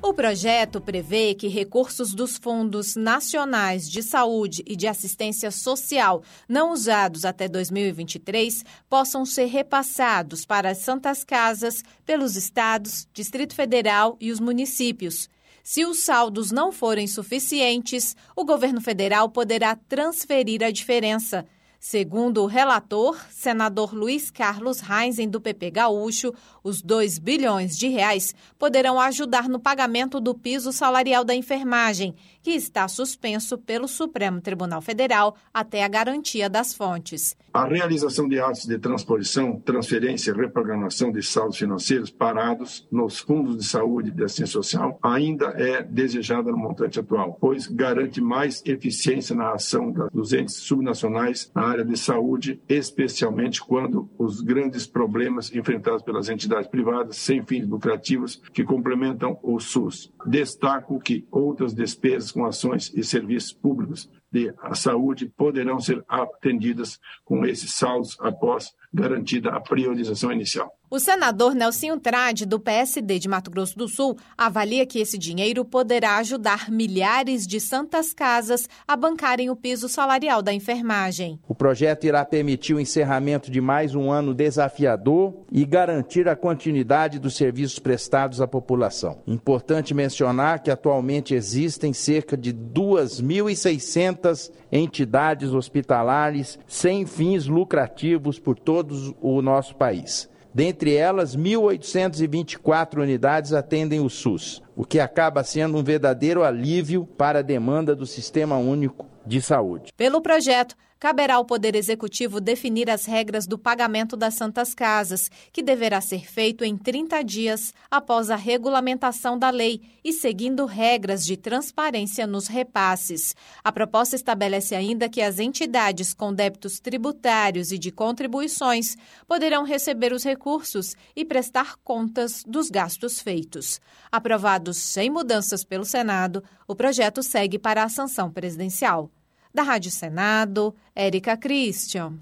O 0.00 0.14
projeto 0.14 0.80
prevê 0.80 1.34
que 1.34 1.48
recursos 1.48 2.14
dos 2.14 2.36
fundos 2.36 2.94
nacionais 2.94 3.90
de 3.90 4.00
saúde 4.00 4.62
e 4.64 4.76
de 4.76 4.86
assistência 4.86 5.50
social 5.50 6.22
não 6.48 6.72
usados 6.72 7.24
até 7.24 7.48
2023 7.48 8.64
possam 8.88 9.26
ser 9.26 9.46
repassados 9.46 10.46
para 10.46 10.70
as 10.70 10.78
santas 10.78 11.24
casas 11.24 11.82
pelos 12.06 12.36
estados, 12.36 13.08
Distrito 13.12 13.56
Federal 13.56 14.16
e 14.20 14.30
os 14.30 14.38
municípios. 14.38 15.28
Se 15.64 15.84
os 15.84 15.98
saldos 15.98 16.52
não 16.52 16.70
forem 16.70 17.08
suficientes, 17.08 18.16
o 18.36 18.44
governo 18.44 18.80
federal 18.80 19.28
poderá 19.28 19.74
transferir 19.74 20.62
a 20.62 20.70
diferença. 20.70 21.44
Segundo 21.80 22.42
o 22.42 22.46
relator, 22.46 23.16
senador 23.30 23.94
Luiz 23.94 24.32
Carlos 24.32 24.80
Reinzen, 24.80 25.28
do 25.28 25.40
PP 25.40 25.70
Gaúcho, 25.70 26.34
os 26.62 26.82
2 26.82 27.20
bilhões 27.20 27.78
de 27.78 27.86
reais 27.86 28.34
poderão 28.58 28.98
ajudar 29.00 29.48
no 29.48 29.60
pagamento 29.60 30.20
do 30.20 30.34
piso 30.34 30.72
salarial 30.72 31.22
da 31.22 31.36
enfermagem, 31.36 32.16
que 32.48 32.54
está 32.54 32.88
suspenso 32.88 33.58
pelo 33.58 33.86
Supremo 33.86 34.40
Tribunal 34.40 34.80
Federal 34.80 35.36
até 35.52 35.84
a 35.84 35.88
garantia 35.88 36.48
das 36.48 36.72
fontes. 36.72 37.36
A 37.52 37.66
realização 37.66 38.26
de 38.26 38.40
atos 38.40 38.64
de 38.64 38.78
transposição, 38.78 39.60
transferência 39.60 40.30
e 40.30 40.34
reprogramação 40.34 41.12
de 41.12 41.22
saldos 41.22 41.58
financeiros 41.58 42.10
parados 42.10 42.88
nos 42.90 43.18
fundos 43.18 43.58
de 43.58 43.64
saúde 43.64 44.08
e 44.08 44.12
de 44.12 44.24
assistência 44.24 44.52
social 44.52 44.98
ainda 45.02 45.48
é 45.58 45.82
desejada 45.82 46.50
no 46.50 46.56
montante 46.56 46.98
atual, 46.98 47.36
pois 47.38 47.66
garante 47.66 48.18
mais 48.18 48.62
eficiência 48.64 49.36
na 49.36 49.52
ação 49.52 49.92
dos 50.10 50.32
entes 50.32 50.54
subnacionais 50.54 51.50
na 51.54 51.64
área 51.64 51.84
de 51.84 51.98
saúde, 51.98 52.62
especialmente 52.66 53.60
quando 53.60 54.08
os 54.16 54.40
grandes 54.40 54.86
problemas 54.86 55.54
enfrentados 55.54 56.02
pelas 56.02 56.30
entidades 56.30 56.68
privadas 56.68 57.18
sem 57.18 57.44
fins 57.44 57.68
lucrativos 57.68 58.40
que 58.54 58.64
complementam 58.64 59.38
o 59.42 59.60
SUS. 59.60 60.10
Destaco 60.24 60.98
que 60.98 61.26
outras 61.30 61.74
despesas 61.74 62.37
com 62.38 62.46
ações 62.46 62.92
e 62.94 63.02
serviços 63.02 63.52
públicos 63.52 64.08
de 64.30 64.54
saúde 64.72 65.26
poderão 65.36 65.80
ser 65.80 66.04
atendidas 66.06 67.00
com 67.24 67.44
esses 67.44 67.74
saldos 67.74 68.16
após 68.20 68.72
garantida 68.94 69.50
a 69.50 69.60
priorização 69.60 70.30
inicial. 70.30 70.77
O 70.90 70.98
senador 70.98 71.54
Nelsinho 71.54 72.00
Trade, 72.00 72.46
do 72.46 72.58
PSD 72.58 73.18
de 73.18 73.28
Mato 73.28 73.50
Grosso 73.50 73.76
do 73.76 73.86
Sul, 73.86 74.16
avalia 74.38 74.86
que 74.86 74.98
esse 74.98 75.18
dinheiro 75.18 75.62
poderá 75.62 76.16
ajudar 76.16 76.70
milhares 76.70 77.46
de 77.46 77.60
santas 77.60 78.14
casas 78.14 78.66
a 78.86 78.96
bancarem 78.96 79.50
o 79.50 79.56
piso 79.56 79.86
salarial 79.86 80.40
da 80.40 80.50
enfermagem. 80.50 81.38
O 81.46 81.54
projeto 81.54 82.04
irá 82.04 82.24
permitir 82.24 82.72
o 82.72 82.80
encerramento 82.80 83.50
de 83.50 83.60
mais 83.60 83.94
um 83.94 84.10
ano 84.10 84.32
desafiador 84.32 85.34
e 85.52 85.66
garantir 85.66 86.26
a 86.26 86.34
continuidade 86.34 87.18
dos 87.18 87.36
serviços 87.36 87.78
prestados 87.78 88.40
à 88.40 88.48
população. 88.48 89.18
Importante 89.26 89.92
mencionar 89.92 90.62
que 90.62 90.70
atualmente 90.70 91.34
existem 91.34 91.92
cerca 91.92 92.34
de 92.34 92.54
2.600 92.54 94.50
entidades 94.72 95.52
hospitalares 95.52 96.58
sem 96.66 97.04
fins 97.04 97.44
lucrativos 97.46 98.38
por 98.38 98.58
todo 98.58 99.14
o 99.20 99.42
nosso 99.42 99.76
país. 99.76 100.30
Dentre 100.58 100.96
elas, 100.96 101.36
1.824 101.36 103.00
unidades 103.00 103.52
atendem 103.52 104.00
o 104.00 104.10
SUS, 104.10 104.60
o 104.74 104.84
que 104.84 104.98
acaba 104.98 105.44
sendo 105.44 105.78
um 105.78 105.84
verdadeiro 105.84 106.42
alívio 106.42 107.06
para 107.06 107.38
a 107.38 107.42
demanda 107.42 107.94
do 107.94 108.04
Sistema 108.04 108.56
Único 108.56 109.06
de 109.24 109.40
Saúde. 109.40 109.92
Pelo 109.96 110.20
projeto, 110.20 110.74
caberá 110.98 111.36
ao 111.36 111.44
Poder 111.44 111.74
Executivo 111.76 112.40
definir 112.40 112.90
as 112.90 113.06
regras 113.06 113.46
do 113.46 113.58
pagamento 113.58 114.16
das 114.16 114.34
Santas 114.34 114.74
Casas, 114.74 115.30
que 115.52 115.62
deverá 115.62 116.00
ser 116.00 116.28
feito 116.28 116.64
em 116.64 116.76
30 116.76 117.22
dias 117.22 117.72
após 117.90 118.30
a 118.30 118.36
regulamentação 118.36 119.38
da 119.38 119.50
lei 119.50 119.80
e 120.02 120.12
seguindo 120.12 120.66
regras 120.66 121.24
de 121.24 121.36
transparência 121.36 122.26
nos 122.26 122.48
repasses. 122.48 123.34
A 123.62 123.70
proposta 123.70 124.16
estabelece 124.16 124.74
ainda 124.74 125.08
que 125.08 125.22
as 125.22 125.38
entidades 125.38 126.12
com 126.12 126.32
débitos 126.32 126.80
tributários 126.80 127.70
e 127.70 127.78
de 127.78 127.90
contribuições 127.90 128.96
poderão 129.26 129.64
receber 129.64 130.12
os 130.12 130.24
recursos 130.24 130.94
e 131.14 131.24
prestar 131.24 131.76
contas 131.84 132.42
dos 132.46 132.70
gastos 132.70 133.20
feitos. 133.20 133.80
Aprovado 134.10 134.72
sem 134.74 135.10
mudanças 135.10 135.64
pelo 135.64 135.84
Senado, 135.84 136.42
o 136.66 136.74
projeto 136.74 137.22
segue 137.22 137.58
para 137.58 137.82
a 137.82 137.88
sanção 137.88 138.30
presidencial. 138.30 139.10
Da 139.58 139.64
Rádio 139.64 139.90
Senado, 139.90 140.72
Érica 140.94 141.36
Christian. 141.36 142.12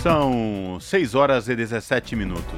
São 0.00 0.78
6 0.80 1.16
horas 1.16 1.48
e 1.48 1.56
17 1.56 2.14
minutos. 2.14 2.54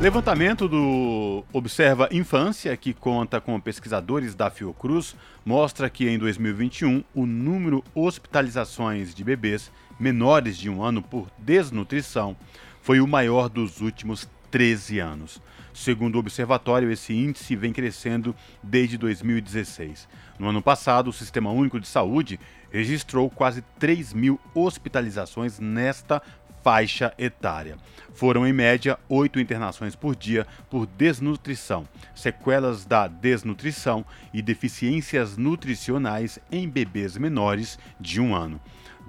Levantamento 0.00 0.68
do 0.68 1.42
Observa 1.52 2.08
Infância, 2.12 2.76
que 2.76 2.94
conta 2.94 3.40
com 3.40 3.60
pesquisadores 3.60 4.36
da 4.36 4.48
Fiocruz, 4.48 5.16
mostra 5.44 5.90
que 5.90 6.08
em 6.08 6.16
2021 6.16 7.02
o 7.12 7.26
número 7.26 7.82
hospitalizações 7.92 9.12
de 9.12 9.24
bebês 9.24 9.72
menores 9.98 10.56
de 10.56 10.70
um 10.70 10.84
ano 10.84 11.02
por 11.02 11.26
desnutrição 11.36 12.36
foi 12.80 13.00
o 13.00 13.08
maior 13.08 13.48
dos 13.48 13.80
últimos 13.80 14.28
13 14.52 15.00
anos. 15.00 15.42
Segundo 15.80 16.16
o 16.16 16.18
observatório, 16.18 16.92
esse 16.92 17.14
índice 17.14 17.56
vem 17.56 17.72
crescendo 17.72 18.36
desde 18.62 18.98
2016. 18.98 20.06
No 20.38 20.46
ano 20.46 20.60
passado, 20.60 21.08
o 21.08 21.12
Sistema 21.12 21.50
Único 21.50 21.80
de 21.80 21.88
Saúde 21.88 22.38
registrou 22.70 23.30
quase 23.30 23.62
3 23.78 24.12
mil 24.12 24.38
hospitalizações 24.54 25.58
nesta 25.58 26.20
faixa 26.62 27.14
etária. 27.16 27.78
Foram, 28.12 28.46
em 28.46 28.52
média, 28.52 28.98
oito 29.08 29.40
internações 29.40 29.96
por 29.96 30.14
dia 30.14 30.46
por 30.68 30.84
desnutrição, 30.84 31.88
sequelas 32.14 32.84
da 32.84 33.08
desnutrição 33.08 34.04
e 34.34 34.42
deficiências 34.42 35.38
nutricionais 35.38 36.38
em 36.52 36.68
bebês 36.68 37.16
menores 37.16 37.78
de 37.98 38.20
um 38.20 38.34
ano. 38.34 38.60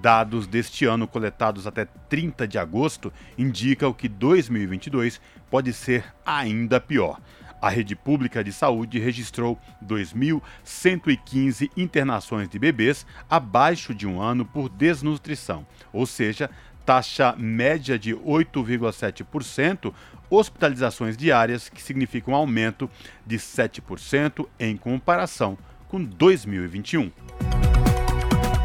Dados 0.01 0.47
deste 0.47 0.85
ano 0.85 1.07
coletados 1.07 1.67
até 1.67 1.85
30 1.85 2.47
de 2.47 2.57
agosto 2.57 3.13
indicam 3.37 3.93
que 3.93 4.09
2022 4.09 5.21
pode 5.49 5.71
ser 5.73 6.03
ainda 6.25 6.81
pior. 6.81 7.21
A 7.61 7.69
rede 7.69 7.95
pública 7.95 8.43
de 8.43 8.51
saúde 8.51 8.97
registrou 8.97 9.59
2.115 9.85 11.69
internações 11.77 12.49
de 12.49 12.57
bebês 12.57 13.05
abaixo 13.29 13.93
de 13.93 14.07
um 14.07 14.19
ano 14.19 14.43
por 14.43 14.67
desnutrição, 14.69 15.67
ou 15.93 16.07
seja, 16.07 16.49
taxa 16.83 17.35
média 17.37 17.99
de 17.99 18.15
8,7%, 18.15 19.93
hospitalizações 20.31 21.15
diárias, 21.15 21.69
que 21.69 21.79
significa 21.79 22.31
um 22.31 22.35
aumento 22.35 22.89
de 23.23 23.37
7% 23.37 24.47
em 24.59 24.75
comparação 24.75 25.55
com 25.87 26.03
2021. 26.03 27.70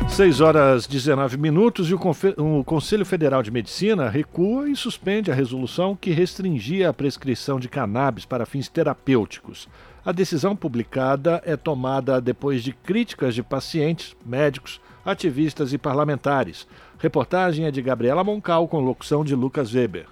6 0.08 0.40
horas 0.40 0.86
19 0.86 1.36
minutos 1.36 1.90
e 1.90 1.94
o, 1.94 2.00
o, 2.38 2.64
Conselho 2.64 3.04
Federal 3.04 3.42
de 3.42 3.50
Medicina 3.50 4.08
recua 4.08 4.68
e 4.68 4.74
suspende 4.74 5.30
a 5.30 5.34
resolução 5.34 5.94
que 5.94 6.10
restringia 6.10 6.88
a 6.88 6.92
prescrição 6.92 7.60
de 7.60 7.68
cannabis 7.68 8.24
para 8.24 8.46
fins 8.46 8.66
terapêuticos. 8.68 9.68
A 10.04 10.12
decisão 10.12 10.56
publicada 10.56 11.42
é 11.44 11.56
tomada 11.56 12.20
depois 12.20 12.62
de 12.62 12.72
críticas 12.72 13.34
de 13.34 13.42
pacientes, 13.42 14.16
médicos, 14.24 14.80
ativistas 15.04 15.72
e 15.74 15.78
parlamentares. 15.78 16.66
Reportagem 16.98 17.66
é 17.66 17.70
de 17.70 17.82
Gabriela 17.82 18.24
Moncal 18.24 18.66
com 18.68 18.80
locução 18.80 19.22
de 19.22 19.34
Lucas 19.34 19.74
Weber. 19.74 20.06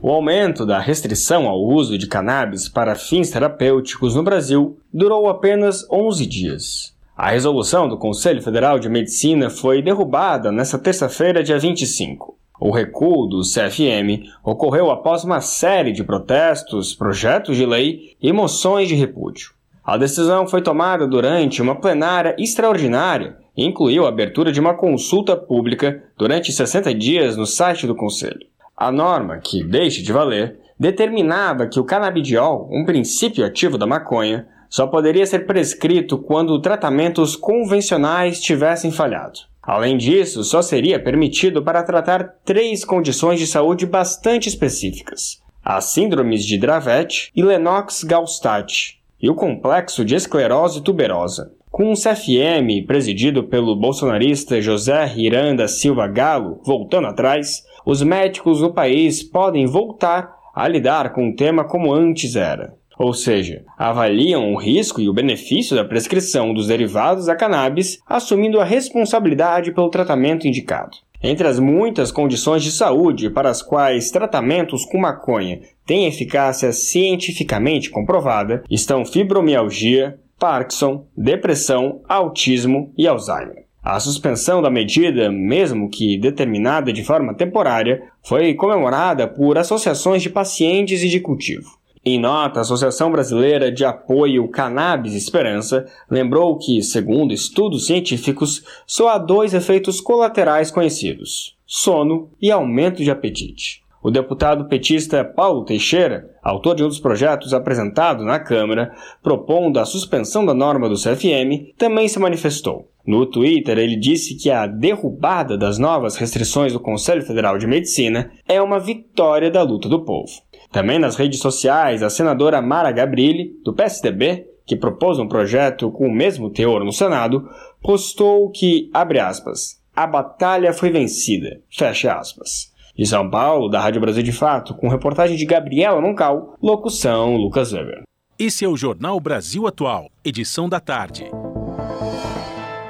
O 0.00 0.10
aumento 0.10 0.64
da 0.64 0.78
restrição 0.78 1.48
ao 1.48 1.60
uso 1.60 1.98
de 1.98 2.06
cannabis 2.06 2.68
para 2.68 2.94
fins 2.94 3.30
terapêuticos 3.30 4.14
no 4.14 4.22
Brasil 4.22 4.78
durou 4.92 5.28
apenas 5.28 5.84
11 5.90 6.26
dias. 6.26 6.97
A 7.18 7.30
resolução 7.30 7.88
do 7.88 7.98
Conselho 7.98 8.40
Federal 8.40 8.78
de 8.78 8.88
Medicina 8.88 9.50
foi 9.50 9.82
derrubada 9.82 10.52
nesta 10.52 10.78
terça-feira, 10.78 11.42
dia 11.42 11.58
25. 11.58 12.38
O 12.60 12.70
recuo 12.70 13.26
do 13.26 13.40
CFM 13.40 14.22
ocorreu 14.44 14.88
após 14.88 15.24
uma 15.24 15.40
série 15.40 15.90
de 15.90 16.04
protestos, 16.04 16.94
projetos 16.94 17.56
de 17.56 17.66
lei 17.66 18.16
e 18.22 18.32
moções 18.32 18.86
de 18.86 18.94
repúdio. 18.94 19.50
A 19.84 19.96
decisão 19.96 20.46
foi 20.46 20.62
tomada 20.62 21.08
durante 21.08 21.60
uma 21.60 21.74
plenária 21.74 22.36
extraordinária 22.38 23.36
e 23.56 23.64
incluiu 23.64 24.06
a 24.06 24.10
abertura 24.10 24.52
de 24.52 24.60
uma 24.60 24.74
consulta 24.74 25.36
pública 25.36 26.04
durante 26.16 26.52
60 26.52 26.94
dias 26.94 27.36
no 27.36 27.46
site 27.46 27.84
do 27.84 27.96
Conselho. 27.96 28.46
A 28.76 28.92
norma, 28.92 29.38
que 29.38 29.64
deixa 29.64 30.00
de 30.04 30.12
valer, 30.12 30.60
determinava 30.78 31.66
que 31.66 31.80
o 31.80 31.84
canabidiol, 31.84 32.68
um 32.70 32.84
princípio 32.84 33.44
ativo 33.44 33.76
da 33.76 33.88
maconha, 33.88 34.46
só 34.68 34.86
poderia 34.86 35.26
ser 35.26 35.46
prescrito 35.46 36.18
quando 36.18 36.60
tratamentos 36.60 37.34
convencionais 37.34 38.40
tivessem 38.40 38.90
falhado. 38.90 39.40
Além 39.62 39.96
disso, 39.96 40.42
só 40.44 40.62
seria 40.62 41.02
permitido 41.02 41.62
para 41.62 41.82
tratar 41.82 42.36
três 42.44 42.84
condições 42.84 43.38
de 43.38 43.46
saúde 43.46 43.84
bastante 43.84 44.48
específicas: 44.48 45.42
as 45.64 45.86
síndromes 45.86 46.44
de 46.44 46.56
Dravet 46.56 47.30
e 47.34 47.42
Lennox-Gastaut 47.42 48.98
e 49.20 49.28
o 49.28 49.34
complexo 49.34 50.04
de 50.04 50.14
esclerose 50.14 50.80
tuberosa. 50.82 51.52
Com 51.70 51.92
um 51.92 51.94
CFM 51.94 52.86
presidido 52.86 53.44
pelo 53.44 53.76
bolsonarista 53.76 54.60
José 54.60 55.12
Hiranda 55.14 55.68
Silva 55.68 56.06
Galo 56.06 56.60
voltando 56.64 57.08
atrás, 57.08 57.62
os 57.84 58.02
médicos 58.02 58.62
no 58.62 58.72
país 58.72 59.22
podem 59.22 59.66
voltar 59.66 60.34
a 60.54 60.66
lidar 60.66 61.12
com 61.12 61.28
o 61.28 61.36
tema 61.36 61.62
como 61.64 61.92
antes 61.92 62.36
era 62.36 62.77
ou 62.98 63.14
seja, 63.14 63.62
avaliam 63.78 64.52
o 64.52 64.58
risco 64.58 65.00
e 65.00 65.08
o 65.08 65.12
benefício 65.12 65.76
da 65.76 65.84
prescrição 65.84 66.52
dos 66.52 66.66
derivados 66.66 67.26
da 67.26 67.36
cannabis, 67.36 68.00
assumindo 68.04 68.60
a 68.60 68.64
responsabilidade 68.64 69.72
pelo 69.72 69.88
tratamento 69.88 70.48
indicado. 70.48 70.96
Entre 71.22 71.46
as 71.46 71.58
muitas 71.58 72.12
condições 72.12 72.62
de 72.62 72.70
saúde 72.70 73.30
para 73.30 73.48
as 73.48 73.62
quais 73.62 74.10
tratamentos 74.10 74.84
com 74.84 74.98
maconha 74.98 75.60
têm 75.86 76.06
eficácia 76.06 76.72
cientificamente 76.72 77.90
comprovada 77.90 78.62
estão 78.70 79.04
fibromialgia, 79.04 80.18
Parkinson, 80.38 81.06
depressão, 81.16 82.00
autismo 82.08 82.92
e 82.96 83.08
Alzheimer. 83.08 83.66
A 83.82 83.98
suspensão 83.98 84.60
da 84.60 84.70
medida, 84.70 85.30
mesmo 85.30 85.88
que 85.88 86.18
determinada 86.18 86.92
de 86.92 87.02
forma 87.02 87.34
temporária, 87.34 88.02
foi 88.22 88.54
comemorada 88.54 89.26
por 89.26 89.56
associações 89.56 90.22
de 90.22 90.30
pacientes 90.30 91.02
e 91.02 91.08
de 91.08 91.20
cultivo. 91.20 91.77
Em 92.10 92.18
nota, 92.18 92.60
a 92.60 92.62
Associação 92.62 93.12
Brasileira 93.12 93.70
de 93.70 93.84
Apoio 93.84 94.48
Cannabis 94.48 95.12
Esperança 95.12 95.84
lembrou 96.10 96.56
que, 96.56 96.80
segundo 96.80 97.34
estudos 97.34 97.84
científicos, 97.84 98.64
só 98.86 99.10
há 99.10 99.18
dois 99.18 99.52
efeitos 99.52 100.00
colaterais 100.00 100.70
conhecidos: 100.70 101.54
sono 101.66 102.30
e 102.40 102.50
aumento 102.50 103.04
de 103.04 103.10
apetite. 103.10 103.82
O 104.02 104.10
deputado 104.10 104.64
petista 104.64 105.22
Paulo 105.22 105.66
Teixeira, 105.66 106.30
autor 106.42 106.76
de 106.76 106.82
um 106.82 106.88
dos 106.88 106.98
projetos 106.98 107.52
apresentados 107.52 108.24
na 108.24 108.38
Câmara, 108.38 108.90
propondo 109.22 109.78
a 109.78 109.84
suspensão 109.84 110.46
da 110.46 110.54
norma 110.54 110.88
do 110.88 110.94
CFM, 110.94 111.74
também 111.76 112.08
se 112.08 112.18
manifestou. 112.18 112.88
No 113.06 113.26
Twitter, 113.26 113.76
ele 113.76 113.96
disse 113.96 114.34
que 114.34 114.50
a 114.50 114.66
derrubada 114.66 115.58
das 115.58 115.78
novas 115.78 116.16
restrições 116.16 116.72
do 116.72 116.80
Conselho 116.80 117.22
Federal 117.22 117.58
de 117.58 117.66
Medicina 117.66 118.30
é 118.48 118.62
uma 118.62 118.78
vitória 118.78 119.50
da 119.50 119.62
luta 119.62 119.90
do 119.90 120.04
povo. 120.04 120.32
Também 120.70 120.98
nas 120.98 121.16
redes 121.16 121.40
sociais, 121.40 122.02
a 122.02 122.10
senadora 122.10 122.60
Mara 122.60 122.92
Gabrilli, 122.92 123.52
do 123.64 123.72
PSDB, 123.72 124.46
que 124.66 124.76
propôs 124.76 125.18
um 125.18 125.26
projeto 125.26 125.90
com 125.90 126.06
o 126.06 126.12
mesmo 126.12 126.50
teor 126.50 126.84
no 126.84 126.92
Senado, 126.92 127.48
postou 127.82 128.50
que, 128.50 128.90
abre 128.92 129.18
aspas, 129.18 129.80
a 129.96 130.06
batalha 130.06 130.72
foi 130.72 130.90
vencida, 130.90 131.60
fecha 131.70 132.12
aspas. 132.12 132.70
De 132.96 133.06
São 133.06 133.30
Paulo, 133.30 133.68
da 133.68 133.80
Rádio 133.80 134.00
Brasil 134.00 134.22
de 134.22 134.32
Fato, 134.32 134.74
com 134.74 134.88
reportagem 134.88 135.36
de 135.36 135.46
Gabriela 135.46 136.00
Moncal, 136.00 136.56
locução 136.62 137.36
Lucas 137.36 137.72
Weber. 137.72 138.02
Esse 138.38 138.64
é 138.64 138.68
o 138.68 138.76
Jornal 138.76 139.18
Brasil 139.18 139.66
Atual, 139.66 140.10
edição 140.24 140.68
da 140.68 140.80
tarde. 140.80 141.30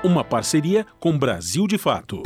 Uma 0.03 0.25
parceria 0.25 0.85
com 0.99 1.17
Brasil 1.17 1.67
de 1.67 1.79
Fato. 1.79 2.23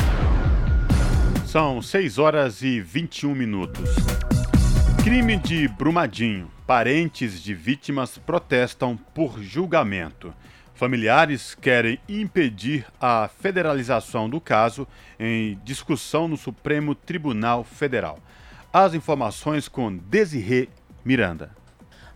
São 1.47 1.83
6 1.83 2.19
horas 2.19 2.63
e 2.63 2.81
21 2.81 3.35
minutos. 3.35 3.91
Crime 5.03 5.37
de 5.37 5.67
Brumadinho. 5.67 6.49
Parentes 6.65 7.43
de 7.43 7.53
vítimas 7.53 8.19
protestam 8.19 8.97
por 8.97 9.43
julgamento. 9.43 10.33
Familiares 10.75 11.57
querem 11.57 11.99
impedir 12.09 12.87
a 13.01 13.29
federalização 13.29 14.31
do 14.31 14.41
caso 14.41 14.87
em 15.19 15.59
discussão 15.65 16.29
no 16.29 16.37
Supremo 16.37 16.95
Tribunal 16.95 17.65
Federal. 17.65 18.21
As 18.73 18.95
informações 18.95 19.67
com 19.67 19.97
Desirê 19.97 20.69
Miranda. 21.05 21.51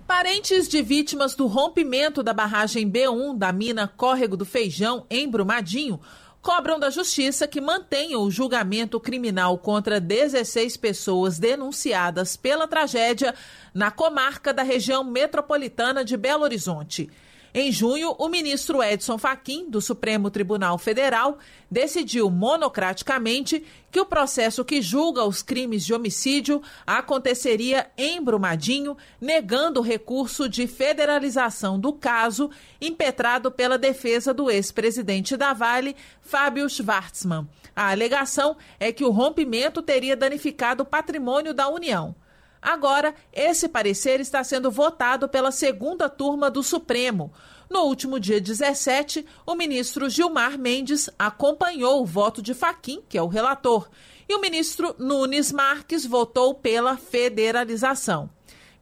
Parentes 0.06 0.68
de 0.68 0.80
vítimas 0.80 1.34
do 1.34 1.48
rompimento 1.48 2.22
da 2.22 2.32
barragem 2.32 2.88
B1 2.88 3.36
da 3.36 3.52
mina 3.52 3.88
Córrego 3.88 4.36
do 4.36 4.44
Feijão, 4.44 5.04
em 5.10 5.28
Brumadinho, 5.28 6.00
cobram 6.46 6.78
da 6.78 6.90
Justiça 6.90 7.48
que 7.48 7.60
mantenha 7.60 8.20
o 8.20 8.30
julgamento 8.30 9.00
criminal 9.00 9.58
contra 9.58 9.98
16 9.98 10.76
pessoas 10.76 11.40
denunciadas 11.40 12.36
pela 12.36 12.68
tragédia 12.68 13.34
na 13.74 13.90
comarca 13.90 14.54
da 14.54 14.62
região 14.62 15.02
metropolitana 15.02 16.04
de 16.04 16.16
Belo 16.16 16.44
Horizonte. 16.44 17.10
Em 17.58 17.72
junho, 17.72 18.14
o 18.18 18.28
ministro 18.28 18.82
Edson 18.82 19.16
Fachin, 19.16 19.70
do 19.70 19.80
Supremo 19.80 20.30
Tribunal 20.30 20.76
Federal, 20.76 21.38
decidiu 21.70 22.28
monocraticamente 22.28 23.64
que 23.90 23.98
o 23.98 24.04
processo 24.04 24.62
que 24.62 24.82
julga 24.82 25.24
os 25.24 25.40
crimes 25.40 25.82
de 25.82 25.94
homicídio 25.94 26.60
aconteceria 26.86 27.90
em 27.96 28.22
Brumadinho, 28.22 28.94
negando 29.18 29.80
o 29.80 29.82
recurso 29.82 30.50
de 30.50 30.66
federalização 30.66 31.80
do 31.80 31.94
caso 31.94 32.50
impetrado 32.78 33.50
pela 33.50 33.78
defesa 33.78 34.34
do 34.34 34.50
ex-presidente 34.50 35.34
da 35.34 35.54
Vale, 35.54 35.96
Fábio 36.20 36.68
Schwartzman. 36.68 37.48
A 37.74 37.90
alegação 37.90 38.58
é 38.78 38.92
que 38.92 39.02
o 39.02 39.10
rompimento 39.10 39.80
teria 39.80 40.14
danificado 40.14 40.82
o 40.82 40.86
patrimônio 40.86 41.54
da 41.54 41.68
União. 41.68 42.14
Agora, 42.60 43.14
esse 43.32 43.68
parecer 43.68 44.20
está 44.20 44.42
sendo 44.42 44.70
votado 44.70 45.28
pela 45.28 45.50
segunda 45.50 46.08
turma 46.08 46.50
do 46.50 46.62
Supremo. 46.62 47.32
No 47.68 47.82
último 47.82 48.20
dia 48.20 48.40
17, 48.40 49.26
o 49.44 49.54
ministro 49.54 50.08
Gilmar 50.08 50.58
Mendes 50.58 51.10
acompanhou 51.18 52.02
o 52.02 52.06
voto 52.06 52.40
de 52.40 52.54
Faquim, 52.54 53.02
que 53.08 53.18
é 53.18 53.22
o 53.22 53.28
relator, 53.28 53.88
e 54.28 54.34
o 54.34 54.40
ministro 54.40 54.94
Nunes 54.98 55.52
Marques 55.52 56.06
votou 56.06 56.54
pela 56.54 56.96
federalização. 56.96 58.30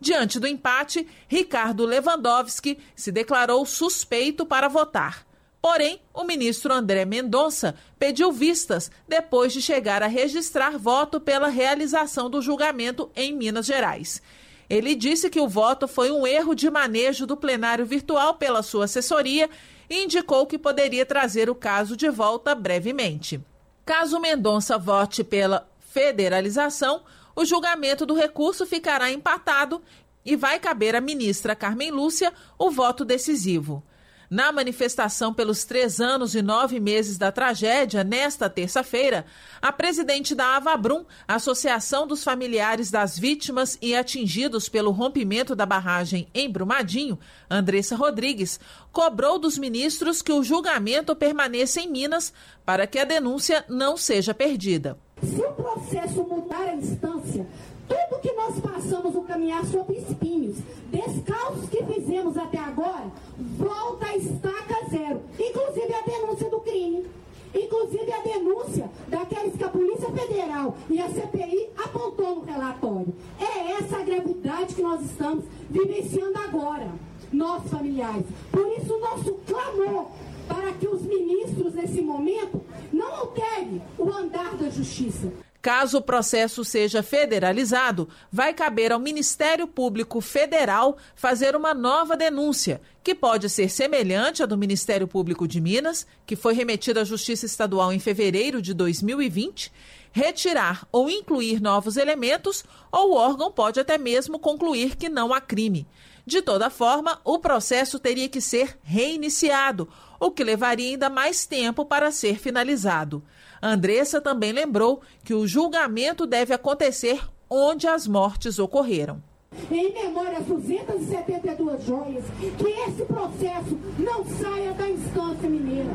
Diante 0.01 0.39
do 0.39 0.47
empate, 0.47 1.07
Ricardo 1.27 1.87
Lewandowski 1.87 2.79
se 2.95 3.11
declarou 3.11 3.65
suspeito 3.65 4.45
para 4.45 4.69
votar. 4.69 5.27
Porém, 5.65 5.99
o 6.13 6.25
ministro 6.25 6.75
André 6.75 7.07
Mendonça 7.07 7.75
pediu 7.99 8.31
vistas 8.31 8.91
depois 9.09 9.51
de 9.51 9.63
chegar 9.63 10.03
a 10.03 10.07
registrar 10.07 10.77
voto 10.77 11.19
pela 11.19 11.49
realização 11.49 12.29
do 12.29 12.43
julgamento 12.43 13.11
em 13.17 13.35
Minas 13.35 13.65
Gerais. 13.65 14.21
Ele 14.69 14.95
disse 14.95 15.31
que 15.31 15.41
o 15.41 15.49
voto 15.49 15.89
foi 15.89 16.11
um 16.11 16.27
erro 16.27 16.55
de 16.55 16.69
manejo 16.69 17.27
do 17.27 17.35
plenário 17.35 17.87
virtual 17.87 18.35
pela 18.35 18.63
sua 18.63 18.85
assessoria 18.85 19.49
e 19.89 20.05
indicou 20.05 20.47
que 20.47 20.59
poderia 20.59 21.07
trazer 21.07 21.49
o 21.49 21.55
caso 21.55 21.97
de 21.97 22.11
volta 22.11 22.55
brevemente. 22.55 23.41
Caso 23.87 24.21
Mendonça 24.21 24.77
vote 24.77 25.25
pela 25.25 25.67
federalização, 25.81 27.05
o 27.35 27.43
julgamento 27.43 28.05
do 28.05 28.13
recurso 28.13 28.67
ficará 28.67 29.11
empatado 29.11 29.81
e 30.27 30.37
vai 30.37 30.61
caber 30.61 30.95
à 30.95 31.01
ministra 31.01 31.57
Carmen 31.57 31.91
Lúcia 31.91 32.35
o 32.59 32.71
voto 32.71 33.03
decisivo. 33.03 33.83
Na 34.31 34.51
manifestação 34.51 35.33
pelos 35.33 35.65
três 35.65 36.01
anos 36.01 36.35
e 36.35 36.43
nove 36.43 36.81
meses 36.81 37.19
da 37.19 37.31
tragédia, 37.31 38.03
nesta 38.03 38.49
terça-feira, 38.49 39.27
a 39.61 39.71
presidente 39.71 40.35
da 40.35 40.57
Avabrum, 40.57 41.05
Associação 41.29 42.07
dos 42.07 42.25
Familiares 42.25 42.91
das 42.91 43.19
Vítimas 43.19 43.79
e 43.81 43.95
Atingidos 43.95 44.69
pelo 44.69 44.91
Rompimento 44.91 45.55
da 45.55 45.67
Barragem 45.67 46.27
em 46.35 46.51
Brumadinho, 46.51 47.19
Andressa 47.51 47.97
Rodrigues, 47.97 48.59
cobrou 48.93 49.39
dos 49.39 49.59
ministros 49.59 50.23
que 50.23 50.33
o 50.33 50.43
julgamento 50.43 51.15
permaneça 51.15 51.81
em 51.81 51.91
Minas 51.91 52.33
para 52.65 52.87
que 52.87 52.99
a 52.99 53.05
denúncia 53.05 53.65
não 53.69 53.97
seja 53.97 54.33
perdida. 54.33 54.99
Se 55.23 55.41
o 55.41 55.53
processo 55.53 56.23
mudar 56.25 56.69
a 56.69 56.75
instância, 56.75 57.47
tudo 57.89 58.21
que 58.21 58.33
nós 58.33 58.59
passamos 58.61 59.15
no 59.15 59.23
caminhar 59.25 59.65
sobre 59.67 59.97
espinhos, 59.97 60.59
descalços 61.05 61.69
que 61.69 61.85
fizemos 61.85 62.37
até 62.37 62.59
agora, 62.59 63.11
volta 63.59 64.07
a 64.07 64.17
estaca 64.17 64.77
zero. 64.91 65.23
Inclusive 65.39 65.95
a 65.95 66.01
denúncia 66.03 66.51
do 66.51 66.61
crime. 66.61 67.07
Inclusive 67.55 68.13
a 68.13 68.21
denúncia 68.21 68.91
daqueles 69.09 69.57
que 69.57 69.63
a 69.63 69.69
Polícia 69.69 70.11
Federal 70.11 70.77
e 70.91 71.01
a 71.01 71.09
CPI 71.09 71.71
apontou 71.85 72.37
no 72.37 72.45
relatório. 72.45 73.15
É 73.39 73.73
essa 73.73 73.99
a 73.99 74.03
gravidade 74.03 74.75
que 74.75 74.83
nós 74.83 75.01
estamos 75.03 75.45
vivenciando 75.71 76.37
agora, 76.39 76.91
nós 77.33 77.63
familiares. 77.71 78.27
Por 78.51 78.67
isso, 78.77 78.99
nosso 78.99 79.35
clamor 79.47 80.07
para 80.49 80.73
que 80.73 80.87
os 80.87 81.03
ministros, 81.03 81.75
nesse 81.75 82.03
momento, 82.03 82.61
não 82.93 83.15
alterem 83.15 83.81
o 83.99 84.11
andar 84.11 84.57
da 84.57 84.69
justiça. 84.69 85.33
Caso 85.65 85.97
o 85.97 86.03
processo 86.03 86.63
seja 86.63 87.03
federalizado, 87.03 88.07
vai 88.31 88.53
caber 88.53 88.93
ao 88.93 89.01
Ministério 89.01 89.67
Público 89.67 90.21
Federal 90.21 90.99
fazer 91.17 91.57
uma 91.57 91.73
nova 91.73 92.15
denúncia, 92.19 92.83
que 93.03 93.15
pode 93.15 93.49
ser 93.49 93.71
semelhante 93.71 94.43
à 94.43 94.47
do 94.47 94.59
Ministério 94.59 95.09
Público 95.09 95.49
de 95.49 95.63
Minas, 95.63 96.07
que 96.27 96.37
foi 96.37 96.53
remetida 96.53 97.01
à 97.01 97.05
Justiça 97.05 97.47
Estadual 97.47 97.95
em 97.95 97.99
fevereiro 97.99 98.61
de 98.61 98.75
2020, 98.75 99.73
retirar 100.13 100.87
ou 100.93 101.09
incluir 101.09 101.63
novos 101.63 101.97
elementos, 101.97 102.63
ou 102.93 103.13
o 103.13 103.17
órgão 103.17 103.51
pode 103.51 103.81
até 103.81 103.97
mesmo 103.97 104.39
concluir 104.39 104.97
que 104.97 105.09
não 105.09 105.33
há 105.33 105.41
crime. 105.41 105.87
De 106.27 106.43
toda 106.43 106.69
forma, 106.69 107.19
o 107.25 107.39
processo 107.39 107.99
teria 107.99 108.29
que 108.29 108.41
ser 108.43 108.79
reiniciado, 108.83 109.89
o 110.21 110.31
que 110.31 110.45
levaria 110.45 110.91
ainda 110.91 111.09
mais 111.09 111.47
tempo 111.47 111.87
para 111.87 112.13
ser 112.13 112.39
finalizado. 112.39 113.25
Andressa 113.67 114.21
também 114.21 114.53
lembrou 114.53 115.01
que 115.25 115.33
o 115.33 115.47
julgamento 115.47 116.27
deve 116.27 116.53
acontecer 116.53 117.19
onde 117.49 117.87
as 117.87 118.07
mortes 118.07 118.59
ocorreram. 118.59 119.23
Em 119.71 119.91
memória 119.91 120.37
às 120.37 120.45
272 120.45 121.85
joias, 121.87 122.25
que 122.59 122.67
esse 122.67 123.05
processo 123.07 123.79
não 123.99 124.23
saia 124.27 124.75
da 124.75 124.91
instância 124.91 125.49
mineira, 125.49 125.89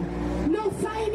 não 0.50 0.72
saia 0.82 1.06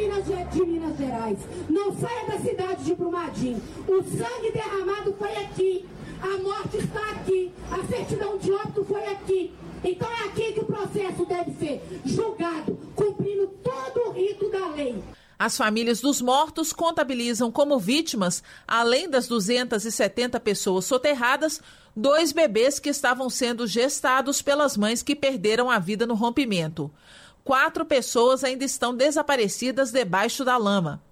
de 0.53 0.65
Minas 0.65 0.97
Gerais, 0.97 1.39
não 1.69 1.93
saia 1.97 2.27
da 2.29 2.39
cidade 2.39 2.85
de 2.85 2.95
Brumadinho. 2.95 3.61
O 3.89 4.01
sangue 4.05 4.53
derramado 4.53 5.13
foi 5.19 5.37
aqui, 5.37 5.89
a 6.23 6.39
morte 6.41 6.77
está 6.77 7.11
aqui, 7.11 7.51
a 7.69 7.85
certidão 7.85 8.39
de 8.39 8.53
óbito 8.53 8.85
foi 8.85 9.05
aqui. 9.07 9.53
Então 9.83 10.09
é 10.09 10.29
aqui 10.29 10.53
que 10.53 10.61
o 10.61 10.67
processo 10.67 11.27
deve 11.27 11.51
ser 11.55 11.83
julgado, 12.05 12.79
cumprindo 12.95 13.49
todo 13.61 14.09
o 14.09 14.13
rito 14.13 14.49
da 14.51 14.69
lei. 14.69 15.03
As 15.39 15.57
famílias 15.57 16.01
dos 16.01 16.21
mortos 16.21 16.73
contabilizam 16.73 17.51
como 17.51 17.79
vítimas, 17.79 18.43
além 18.67 19.09
das 19.09 19.27
270 19.27 20.39
pessoas 20.41 20.85
soterradas, 20.85 21.61
dois 21.95 22.33
bebês 22.33 22.79
que 22.79 22.89
estavam 22.89 23.29
sendo 23.29 23.67
gestados 23.67 24.41
pelas 24.41 24.77
mães 24.77 25.03
que 25.03 25.17
perderam 25.17 25.71
a 25.71 25.79
vida 25.79 26.07
no 26.07 26.15
rompimento. 26.15 26.91
Quatro 27.43 27.85
pessoas 27.85 28.43
ainda 28.43 28.65
estão 28.65 28.95
desaparecidas 28.95 29.91
debaixo 29.91 30.45
da 30.45 30.57
lama. 30.57 31.03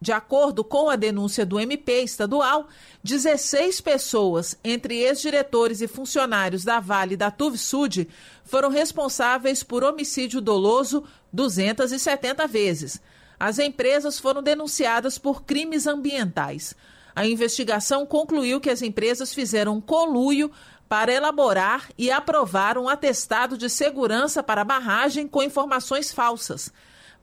De 0.00 0.10
acordo 0.10 0.64
com 0.64 0.90
a 0.90 0.96
denúncia 0.96 1.46
do 1.46 1.60
MP 1.60 2.02
estadual, 2.02 2.66
16 3.04 3.80
pessoas, 3.80 4.58
entre 4.64 4.98
ex-diretores 4.98 5.80
e 5.80 5.86
funcionários 5.86 6.64
da 6.64 6.80
Vale 6.80 7.14
e 7.14 7.16
da 7.16 7.30
Tuvsud, 7.30 8.08
foram 8.44 8.68
responsáveis 8.68 9.62
por 9.62 9.84
homicídio 9.84 10.40
doloso 10.40 11.04
270 11.32 12.48
vezes. 12.48 13.00
As 13.42 13.58
empresas 13.58 14.20
foram 14.20 14.40
denunciadas 14.40 15.18
por 15.18 15.42
crimes 15.42 15.88
ambientais. 15.88 16.76
A 17.12 17.26
investigação 17.26 18.06
concluiu 18.06 18.60
que 18.60 18.70
as 18.70 18.82
empresas 18.82 19.34
fizeram 19.34 19.78
um 19.78 19.80
conluio 19.80 20.48
para 20.88 21.12
elaborar 21.12 21.88
e 21.98 22.08
aprovar 22.08 22.78
um 22.78 22.88
atestado 22.88 23.58
de 23.58 23.68
segurança 23.68 24.44
para 24.44 24.60
a 24.60 24.64
barragem 24.64 25.26
com 25.26 25.42
informações 25.42 26.12
falsas. 26.12 26.72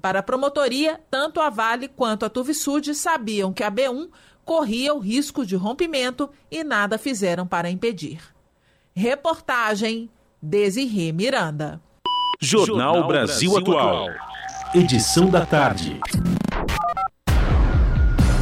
Para 0.02 0.20
a 0.20 0.24
promotoria, 0.24 1.00
tanto 1.10 1.40
a 1.40 1.50
Vale 1.50 1.88
quanto 1.88 2.26
a 2.26 2.30
Tuvisud 2.30 2.94
sabiam 2.94 3.54
que 3.54 3.64
a 3.64 3.72
B1 3.72 4.10
corria 4.44 4.94
o 4.94 5.00
risco 5.00 5.46
de 5.46 5.56
rompimento 5.56 6.30
e 6.52 6.66
nada 6.66 6.98
fizeram 6.98 7.48
para 7.48 7.70
impedir. 7.70 8.20
Reportagem 8.94 10.10
Desirê 10.42 11.14
Miranda. 11.14 11.82
Jornal 12.42 13.08
Brasil 13.08 13.56
Atual. 13.58 14.29
Edição 14.72 15.28
da 15.28 15.48
tarde. 15.48 16.00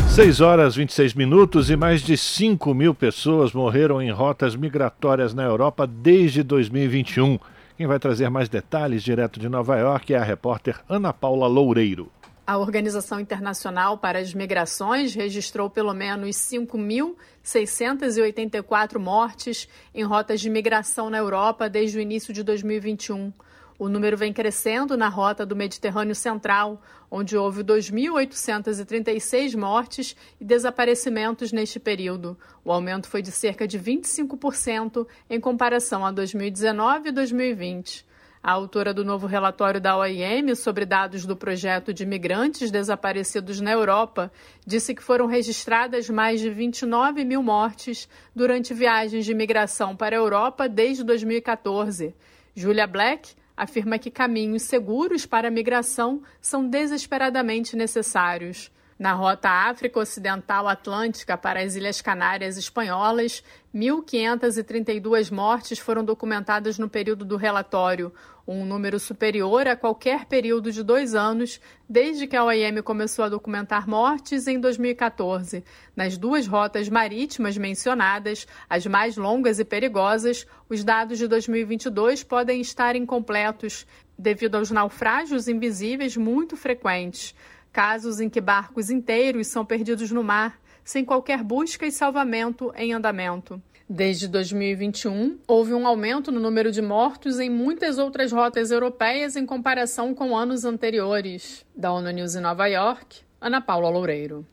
6 0.09 0.41
horas 0.41 0.75
26 0.75 1.13
minutos 1.13 1.69
e 1.69 1.77
mais 1.77 2.01
de 2.01 2.17
5 2.17 2.73
mil 2.73 2.93
pessoas 2.93 3.53
morreram 3.53 4.01
em 4.01 4.11
rotas 4.11 4.53
migratórias 4.53 5.33
na 5.33 5.43
Europa 5.43 5.87
desde 5.87 6.43
2021. 6.43 7.39
Quem 7.77 7.87
vai 7.87 7.97
trazer 7.97 8.29
mais 8.29 8.49
detalhes 8.49 9.03
direto 9.03 9.39
de 9.39 9.47
Nova 9.47 9.77
York 9.77 10.13
é 10.13 10.17
a 10.17 10.23
repórter 10.23 10.81
Ana 10.89 11.13
Paula 11.13 11.47
Loureiro. 11.47 12.11
A 12.45 12.57
Organização 12.57 13.21
Internacional 13.21 13.97
para 13.97 14.19
as 14.19 14.33
Migrações 14.33 15.15
registrou 15.15 15.69
pelo 15.69 15.93
menos 15.93 16.35
5.684 16.35 18.99
mortes 18.99 19.65
em 19.95 20.03
rotas 20.03 20.41
de 20.41 20.49
migração 20.49 21.09
na 21.09 21.19
Europa 21.19 21.69
desde 21.69 21.97
o 21.97 22.01
início 22.01 22.33
de 22.33 22.43
2021. 22.43 23.31
O 23.79 23.87
número 23.87 24.17
vem 24.17 24.33
crescendo 24.33 24.97
na 24.97 25.07
rota 25.07 25.45
do 25.45 25.55
Mediterrâneo 25.55 26.15
Central, 26.15 26.81
onde 27.11 27.37
houve 27.37 27.63
2.836 27.63 29.55
mortes 29.55 30.15
e 30.41 30.45
desaparecimentos 30.45 31.51
neste 31.51 31.79
período. 31.79 32.35
O 32.65 32.71
aumento 32.71 33.07
foi 33.07 33.21
de 33.21 33.31
cerca 33.31 33.67
de 33.67 33.79
25% 33.79 35.07
em 35.29 35.39
comparação 35.39 36.03
a 36.03 36.11
2019 36.11 37.09
e 37.09 37.11
2020. 37.11 38.07
A 38.41 38.51
autora 38.51 38.93
do 38.93 39.05
novo 39.05 39.27
relatório 39.27 39.79
da 39.79 39.95
OIM 39.97 40.55
sobre 40.55 40.85
dados 40.85 41.25
do 41.25 41.35
projeto 41.35 41.93
de 41.93 42.05
migrantes 42.05 42.71
desaparecidos 42.71 43.59
na 43.61 43.71
Europa 43.71 44.31
disse 44.65 44.95
que 44.95 45.03
foram 45.03 45.27
registradas 45.27 46.09
mais 46.09 46.39
de 46.39 46.49
29 46.49 47.23
mil 47.25 47.43
mortes 47.43 48.09
durante 48.35 48.73
viagens 48.73 49.25
de 49.25 49.35
migração 49.35 49.95
para 49.95 50.15
a 50.15 50.19
Europa 50.19 50.67
desde 50.67 51.03
2014. 51.03 52.15
Julia 52.55 52.87
Black, 52.87 53.35
afirma 53.57 53.97
que 53.97 54.11
caminhos 54.11 54.61
seguros 54.61 55.25
para 55.25 55.47
a 55.47 55.51
migração 55.51 56.21
são 56.39 56.69
desesperadamente 56.69 57.75
necessários. 57.75 58.71
Na 58.97 59.13
rota 59.13 59.47
África 59.47 59.99
Ocidental 59.99 60.67
Atlântica 60.67 61.37
para 61.37 61.61
as 61.61 61.75
Ilhas 61.75 62.01
Canárias 62.01 62.57
Espanholas, 62.57 63.43
1.532 63.73 65.31
mortes 65.31 65.77
foram 65.77 66.03
documentadas 66.03 66.79
no 66.79 66.89
período 66.89 67.23
do 67.23 67.35
relatório, 67.35 68.11
um 68.47 68.65
número 68.65 68.99
superior 68.99 69.67
a 69.67 69.75
qualquer 69.75 70.25
período 70.25 70.71
de 70.71 70.81
dois 70.81 71.13
anos 71.13 71.61
desde 71.87 72.25
que 72.25 72.35
a 72.35 72.43
OIM 72.43 72.81
começou 72.81 73.25
a 73.25 73.29
documentar 73.29 73.87
mortes 73.87 74.47
em 74.47 74.59
2014. 74.59 75.63
Nas 75.95 76.17
duas 76.17 76.47
rotas 76.47 76.89
marítimas 76.89 77.55
mencionadas, 77.55 78.47
as 78.67 78.87
mais 78.87 79.15
longas 79.15 79.59
e 79.59 79.65
perigosas, 79.65 80.47
os 80.67 80.83
dados 80.83 81.19
de 81.19 81.27
2022 81.27 82.23
podem 82.23 82.61
estar 82.61 82.95
incompletos 82.95 83.85
devido 84.17 84.55
aos 84.55 84.71
naufrágios 84.71 85.47
invisíveis 85.47 86.17
muito 86.17 86.57
frequentes 86.57 87.35
casos 87.77 88.19
em 88.19 88.27
que 88.27 88.41
barcos 88.41 88.89
inteiros 88.89 89.45
são 89.45 89.63
perdidos 89.63 90.09
no 90.09 90.23
mar, 90.23 90.59
sem 90.83 91.05
qualquer 91.05 91.43
busca 91.43 91.85
e 91.85 91.91
salvamento 91.91 92.73
em 92.75 92.91
andamento. 92.91 93.61
Desde 93.87 94.27
2021, 94.27 95.37
houve 95.47 95.75
um 95.75 95.85
aumento 95.85 96.31
no 96.31 96.39
número 96.39 96.71
de 96.71 96.81
mortos 96.81 97.39
em 97.39 97.51
muitas 97.51 97.99
outras 97.99 98.31
rotas 98.31 98.71
europeias 98.71 99.35
em 99.35 99.45
comparação 99.45 100.15
com 100.15 100.35
anos 100.35 100.65
anteriores. 100.65 101.63
Da 101.75 101.91
ONU 101.91 102.09
News 102.09 102.33
em 102.33 102.41
Nova 102.41 102.65
York, 102.65 103.19
Ana 103.39 103.61
Paula 103.61 103.91
Loureiro. 103.91 104.43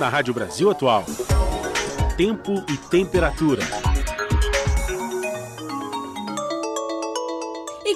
Na 0.00 0.08
Rádio 0.08 0.34
Brasil 0.34 0.68
Atual, 0.68 1.04
tempo 2.16 2.54
e 2.68 2.76
temperatura. 2.90 3.62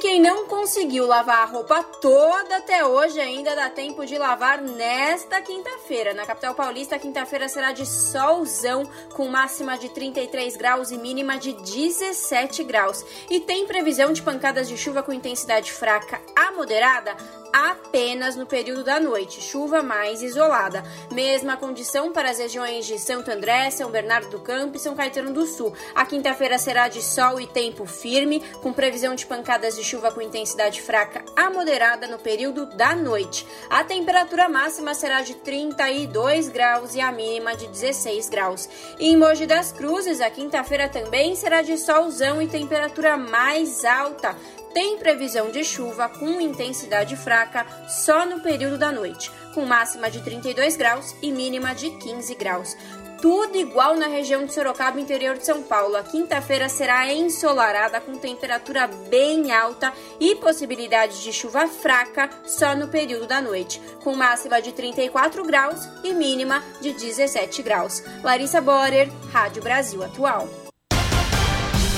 Quem 0.04 0.20
não 0.20 0.44
conseguiu 0.44 1.06
lavar 1.06 1.38
a 1.38 1.44
roupa 1.46 1.82
toda 1.82 2.58
até 2.58 2.84
hoje, 2.84 3.18
ainda 3.18 3.56
dá 3.56 3.70
tempo 3.70 4.04
de 4.04 4.18
lavar 4.18 4.60
nesta 4.60 5.40
quinta-feira. 5.40 6.12
Na 6.12 6.26
capital 6.26 6.54
paulista, 6.54 6.98
quinta-feira 6.98 7.48
será 7.48 7.72
de 7.72 7.86
solzão, 7.86 8.84
com 9.14 9.28
máxima 9.28 9.78
de 9.78 9.88
33 9.88 10.58
graus 10.58 10.90
e 10.90 10.98
mínima 10.98 11.38
de 11.38 11.54
17 11.54 12.64
graus. 12.64 13.02
E 13.30 13.40
tem 13.40 13.66
previsão 13.66 14.12
de 14.12 14.20
pancadas 14.20 14.68
de 14.68 14.76
chuva 14.76 15.02
com 15.02 15.10
intensidade 15.10 15.72
fraca 15.72 16.20
a 16.36 16.52
moderada 16.52 17.16
apenas 17.54 18.34
no 18.34 18.46
período 18.46 18.82
da 18.82 18.98
noite, 18.98 19.40
chuva 19.40 19.80
mais 19.80 20.20
isolada. 20.22 20.82
Mesma 21.12 21.56
condição 21.56 22.12
para 22.12 22.28
as 22.30 22.40
regiões 22.40 22.84
de 22.84 22.98
Santo 22.98 23.30
André, 23.30 23.70
São 23.70 23.92
Bernardo 23.92 24.28
do 24.28 24.40
Campo 24.40 24.76
e 24.76 24.80
São 24.80 24.96
Caetano 24.96 25.32
do 25.32 25.46
Sul. 25.46 25.72
A 25.94 26.04
quinta-feira 26.04 26.58
será 26.58 26.88
de 26.88 27.00
sol 27.00 27.40
e 27.40 27.46
tempo 27.46 27.86
firme, 27.86 28.42
com 28.60 28.72
previsão 28.72 29.14
de 29.14 29.24
pancadas 29.24 29.76
de 29.76 29.84
chuva 29.84 30.10
com 30.10 30.20
intensidade 30.20 30.82
fraca 30.82 31.24
a 31.36 31.48
moderada 31.48 32.08
no 32.08 32.18
período 32.18 32.66
da 32.66 32.96
noite. 32.96 33.46
A 33.70 33.84
temperatura 33.84 34.48
máxima 34.48 34.92
será 34.92 35.20
de 35.20 35.34
32 35.34 36.48
graus 36.48 36.96
e 36.96 37.00
a 37.00 37.12
mínima 37.12 37.54
de 37.54 37.68
16 37.68 38.28
graus. 38.30 38.68
em 38.98 39.16
Mogi 39.16 39.46
das 39.46 39.70
Cruzes, 39.70 40.20
a 40.20 40.28
quinta-feira 40.28 40.88
também 40.88 41.36
será 41.36 41.62
de 41.62 41.78
solzão 41.78 42.42
e 42.42 42.48
temperatura 42.48 43.16
mais 43.16 43.84
alta, 43.84 44.36
tem 44.74 44.98
previsão 44.98 45.50
de 45.50 45.64
chuva 45.64 46.08
com 46.08 46.40
intensidade 46.40 47.16
fraca 47.16 47.64
só 47.88 48.26
no 48.26 48.40
período 48.40 48.76
da 48.76 48.90
noite, 48.90 49.30
com 49.54 49.64
máxima 49.64 50.10
de 50.10 50.20
32 50.20 50.76
graus 50.76 51.14
e 51.22 51.30
mínima 51.30 51.74
de 51.74 51.90
15 51.90 52.34
graus. 52.34 52.76
Tudo 53.22 53.56
igual 53.56 53.96
na 53.96 54.06
região 54.06 54.44
de 54.44 54.52
Sorocaba, 54.52 55.00
interior 55.00 55.38
de 55.38 55.46
São 55.46 55.62
Paulo. 55.62 55.96
A 55.96 56.02
quinta-feira 56.02 56.68
será 56.68 57.10
ensolarada 57.10 57.98
com 57.98 58.18
temperatura 58.18 58.86
bem 59.08 59.50
alta 59.50 59.94
e 60.20 60.34
possibilidade 60.34 61.22
de 61.22 61.32
chuva 61.32 61.66
fraca 61.66 62.28
só 62.44 62.76
no 62.76 62.88
período 62.88 63.26
da 63.26 63.40
noite, 63.40 63.80
com 64.02 64.14
máxima 64.14 64.60
de 64.60 64.72
34 64.72 65.42
graus 65.44 65.88
e 66.02 66.12
mínima 66.12 66.62
de 66.82 66.92
17 66.92 67.62
graus. 67.62 68.02
Larissa 68.22 68.60
Borer, 68.60 69.10
Rádio 69.32 69.62
Brasil 69.62 70.02
Atual. 70.02 70.63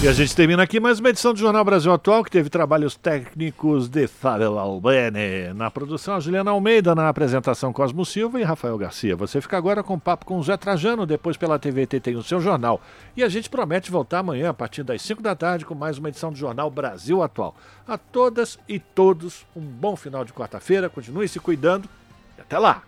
E 0.03 0.09
a 0.09 0.13
gente 0.13 0.37
termina 0.37 0.63
aqui 0.63 0.79
mais 0.79 1.01
uma 1.01 1.09
edição 1.09 1.33
do 1.33 1.39
Jornal 1.39 1.65
Brasil 1.65 1.91
Atual, 1.91 2.23
que 2.23 2.31
teve 2.31 2.51
trabalhos 2.51 2.95
técnicos 2.97 3.89
de 3.89 4.07
Fábio 4.07 4.59
Albene. 4.59 5.55
Na 5.55 5.71
produção, 5.71 6.15
a 6.15 6.21
Juliana 6.21 6.51
Almeida, 6.51 6.95
na 6.95 7.09
apresentação 7.09 7.73
Cosmo 7.73 8.05
Silva 8.05 8.39
e 8.39 8.45
Rafael 8.45 8.77
Garcia. 8.77 9.17
Você 9.17 9.41
fica 9.41 9.57
agora 9.57 9.83
com 9.83 9.95
o 9.95 10.01
papo 10.01 10.27
com 10.27 10.39
o 10.39 10.43
Zé 10.43 10.55
Trajano, 10.59 11.07
depois 11.07 11.39
pela 11.39 11.59
TVT 11.59 11.99
tem 12.01 12.15
o 12.15 12.23
seu 12.23 12.41
jornal. 12.43 12.81
E 13.17 13.25
a 13.25 13.29
gente 13.29 13.49
promete 13.49 13.91
voltar 13.91 14.19
amanhã, 14.19 14.51
a 14.51 14.55
partir 14.55 14.83
das 14.83 15.01
5 15.01 15.23
da 15.23 15.35
tarde, 15.35 15.65
com 15.65 15.75
mais 15.75 15.97
uma 15.97 16.11
edição 16.11 16.31
do 16.31 16.39
Jornal 16.39 16.71
Brasil 16.71 17.23
Atual. 17.23 17.57
A 17.89 17.97
todas 17.97 18.59
e 18.69 18.79
todos, 18.79 19.47
um 19.57 19.63
bom 19.63 19.97
final 19.97 20.27
de 20.27 20.33
quarta-feira, 20.33 20.91
continue 20.91 21.27
se 21.27 21.41
cuidando 21.41 21.89
e 22.37 22.43
até 22.43 22.59
lá! 22.59 22.83